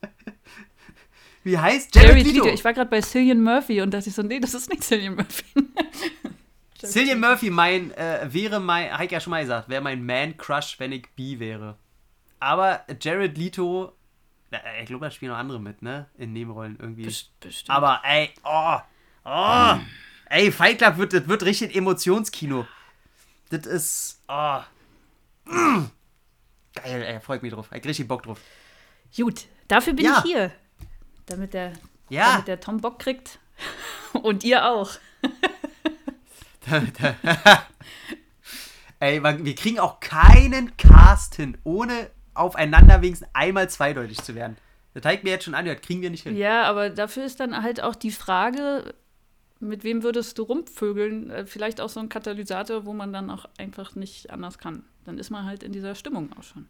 wie 1.44 1.58
heißt? 1.58 1.94
Jared 1.94 2.10
Jared 2.10 2.26
Leto. 2.26 2.44
Leto. 2.44 2.54
Ich 2.54 2.64
war 2.64 2.72
gerade 2.72 2.88
bei 2.88 3.00
Cillian 3.00 3.42
Murphy 3.42 3.82
und 3.82 3.92
dachte 3.92 4.08
ich 4.08 4.14
so, 4.14 4.22
nee, 4.22 4.38
das 4.38 4.54
ist 4.54 4.70
nicht 4.70 4.84
Cillian 4.84 5.16
Murphy. 5.16 5.44
Cillian 6.82 7.18
Murphy 7.18 7.50
mein, 7.50 7.90
äh, 7.92 8.28
wäre 8.30 8.60
mein, 8.60 8.88
ich 9.02 9.10
ja 9.10 9.20
schon 9.20 9.32
mal 9.32 9.42
gesagt, 9.42 9.68
wäre 9.68 9.82
mein 9.82 10.04
Man-Crush, 10.04 10.78
wenn 10.78 10.92
ich 10.92 11.08
B 11.16 11.38
wäre. 11.38 11.76
Aber 12.46 12.84
Jared 13.00 13.36
Leto, 13.36 13.92
äh, 14.52 14.80
ich 14.80 14.86
glaube, 14.86 15.04
da 15.04 15.10
spielen 15.10 15.32
noch 15.32 15.38
andere 15.38 15.58
mit, 15.58 15.82
ne? 15.82 16.08
In 16.16 16.32
Nebenrollen 16.32 16.78
irgendwie. 16.78 17.02
Bestimmt. 17.02 17.68
Aber 17.68 18.00
ey, 18.04 18.30
oh, 18.44 18.78
oh, 19.24 19.74
ey, 20.26 20.52
Fight 20.52 20.78
Club 20.78 20.96
wird, 20.96 21.12
das 21.12 21.26
wird 21.26 21.42
richtig 21.42 21.74
Emotionskino. 21.74 22.64
Das 23.48 23.66
ist, 23.66 24.22
oh, 24.28 24.60
mm. 25.46 25.86
geil, 26.76 27.02
ey, 27.02 27.18
freut 27.18 27.42
mich 27.42 27.52
drauf. 27.52 27.66
Ich 27.72 27.78
hab 27.78 27.84
richtig 27.84 28.06
Bock 28.06 28.22
drauf. 28.22 28.38
Gut, 29.16 29.46
dafür 29.66 29.94
bin 29.94 30.04
Ja. 30.04 30.18
ich 30.18 30.30
hier. 30.30 30.52
Damit 31.26 31.52
der, 31.52 31.72
Ja. 32.10 32.30
damit 32.30 32.46
der 32.46 32.60
Tom 32.60 32.80
Bock 32.80 33.00
kriegt. 33.00 33.40
Und 34.12 34.44
ihr 34.44 34.64
auch. 34.70 34.92
Ey, 39.00 39.22
wir 39.22 39.54
kriegen 39.56 39.80
auch 39.80 39.98
keinen 39.98 40.76
Cast 40.76 41.34
hin, 41.34 41.58
ohne 41.64 42.10
aufeinander 42.36 43.02
wenigstens 43.02 43.28
einmal 43.32 43.68
zweideutig 43.68 44.22
zu 44.22 44.34
werden. 44.34 44.56
Das 44.94 45.02
zeigt 45.02 45.24
mir 45.24 45.30
jetzt 45.30 45.44
schon 45.44 45.54
an, 45.54 45.66
das 45.66 45.80
kriegen 45.80 46.02
wir 46.02 46.10
nicht 46.10 46.22
hin. 46.22 46.36
Ja, 46.36 46.64
aber 46.64 46.90
dafür 46.90 47.24
ist 47.24 47.40
dann 47.40 47.62
halt 47.62 47.82
auch 47.82 47.94
die 47.94 48.10
Frage, 48.10 48.94
mit 49.60 49.84
wem 49.84 50.02
würdest 50.02 50.38
du 50.38 50.42
rumvögeln? 50.44 51.30
Äh, 51.30 51.46
Vielleicht 51.46 51.80
auch 51.80 51.88
so 51.88 52.00
ein 52.00 52.08
Katalysator, 52.08 52.86
wo 52.86 52.92
man 52.92 53.12
dann 53.12 53.30
auch 53.30 53.46
einfach 53.58 53.94
nicht 53.94 54.30
anders 54.30 54.58
kann. 54.58 54.84
Dann 55.04 55.18
ist 55.18 55.30
man 55.30 55.44
halt 55.44 55.62
in 55.62 55.72
dieser 55.72 55.94
Stimmung 55.94 56.30
auch 56.38 56.42
schon. 56.42 56.66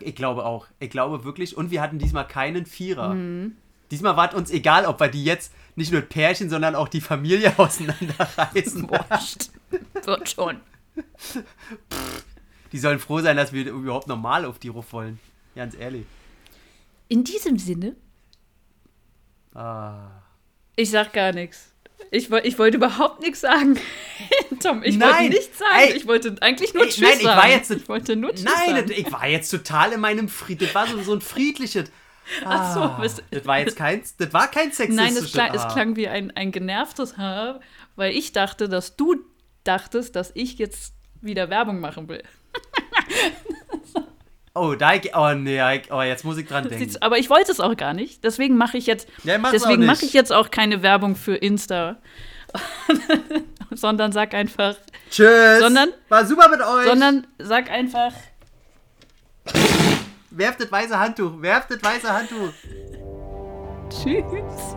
Ich 0.00 0.14
glaube 0.14 0.44
auch. 0.44 0.66
Ich 0.78 0.90
glaube 0.90 1.24
wirklich. 1.24 1.56
Und 1.56 1.70
wir 1.70 1.82
hatten 1.82 1.98
diesmal 1.98 2.26
keinen 2.26 2.64
Vierer. 2.64 3.16
Diesmal 3.90 4.16
war 4.16 4.28
es 4.28 4.34
uns 4.34 4.50
egal, 4.50 4.86
ob 4.86 5.00
wir 5.00 5.08
die 5.08 5.24
jetzt 5.24 5.52
nicht 5.74 5.92
nur 5.92 6.00
Pärchen, 6.02 6.48
sondern 6.48 6.76
auch 6.76 6.88
die 6.88 7.00
Familie 7.00 7.52
auseinanderreißen. 7.58 8.88
Wurscht. 8.88 9.50
Wird 10.04 10.28
schon. 10.30 10.60
Die 12.72 12.78
sollen 12.78 12.98
froh 12.98 13.20
sein, 13.20 13.36
dass 13.36 13.52
wir 13.52 13.66
überhaupt 13.68 14.06
normal 14.06 14.44
auf 14.44 14.58
die 14.58 14.68
Ruf 14.68 14.92
wollen. 14.92 15.18
Ganz 15.56 15.74
ehrlich. 15.76 16.06
In 17.08 17.24
diesem 17.24 17.58
Sinne, 17.58 17.96
Ah. 19.54 20.10
ich 20.76 20.90
sag 20.90 21.12
gar 21.12 21.32
nichts. 21.32 21.72
Ich, 22.12 22.30
ich 22.30 22.58
wollte 22.58 22.76
überhaupt 22.76 23.20
nichts 23.20 23.40
sagen. 23.40 23.78
Tom, 24.62 24.82
ich 24.82 24.98
wollte 25.00 25.12
Nein, 25.14 25.28
nichts 25.30 25.58
sagen. 25.58 25.70
ey, 25.80 25.92
ich 25.96 26.06
wollte 26.06 26.36
eigentlich 26.40 26.72
nur 26.74 26.84
ey, 26.84 26.88
Tschüss 26.88 27.00
nein, 27.08 27.18
ich 27.20 27.24
war 27.26 27.48
jetzt- 27.48 27.70
ich 27.70 27.88
wollte 27.88 28.16
nur 28.16 28.30
Tschüss 28.34 28.44
Nein, 28.44 28.76
sagen. 28.76 28.92
ich 28.96 29.12
war 29.12 29.26
jetzt 29.26 29.50
total 29.50 29.92
in 29.92 30.00
meinem 30.00 30.28
Fried. 30.28 30.62
Das 30.62 30.74
war 30.74 30.86
so, 30.86 31.00
so 31.02 31.14
ein 31.14 31.20
friedliches. 31.20 31.90
Ach 32.44 32.74
so, 32.74 32.80
Ah, 32.80 32.98
bist- 33.00 33.22
das 33.30 33.44
war 33.44 33.58
jetzt 33.58 33.76
kein, 33.76 34.02
das 34.18 34.32
war 34.32 34.48
kein 34.48 34.70
sexistisches. 34.72 34.96
Nein, 34.96 35.16
es 35.24 35.32
klang, 35.32 35.54
es 35.54 35.62
Ah. 35.62 35.72
klang 35.72 35.96
wie 35.96 36.08
ein, 36.08 36.30
ein 36.36 36.52
genervtes 36.52 37.16
Haar, 37.16 37.60
weil 37.96 38.12
ich 38.14 38.32
dachte, 38.32 38.68
dass 38.68 38.96
du 38.96 39.16
dachtest, 39.64 40.14
dass 40.16 40.30
ich 40.34 40.58
jetzt 40.58 40.94
wieder 41.20 41.50
Werbung 41.50 41.80
machen 41.80 42.08
will. 42.08 42.22
Oh, 44.52 44.74
da 44.74 44.94
ich, 44.94 45.14
oh 45.14 45.32
nee, 45.32 45.60
oh, 45.90 46.02
jetzt 46.02 46.24
muss 46.24 46.36
ich 46.36 46.46
dran 46.46 46.68
denken. 46.68 46.96
Aber 47.00 47.18
ich 47.18 47.30
wollte 47.30 47.52
es 47.52 47.60
auch 47.60 47.76
gar 47.76 47.94
nicht. 47.94 48.24
Deswegen 48.24 48.56
mache 48.56 48.76
ich 48.78 48.86
jetzt, 48.86 49.08
Ja, 49.22 49.38
deswegen 49.38 49.86
mache 49.86 50.04
ich 50.04 50.12
jetzt 50.12 50.32
auch 50.32 50.50
keine 50.50 50.82
Werbung 50.82 51.14
für 51.14 51.36
Insta, 51.36 51.98
sondern 53.70 54.10
sag 54.12 54.34
einfach, 54.34 54.74
Tschüss. 55.10 55.60
Sondern- 55.60 55.90
war 56.08 56.26
super 56.26 56.48
mit 56.48 56.60
euch. 56.60 56.86
sondern 56.86 57.26
sag 57.38 57.70
einfach 57.70 58.12
werft 60.30 60.60
das 60.60 60.72
weiße 60.72 60.98
Handtuch, 60.98 61.40
werft 61.42 61.70
das 61.70 61.82
weiße 61.82 62.12
Handtuch. 62.12 62.52
Tschüss. 63.90 64.76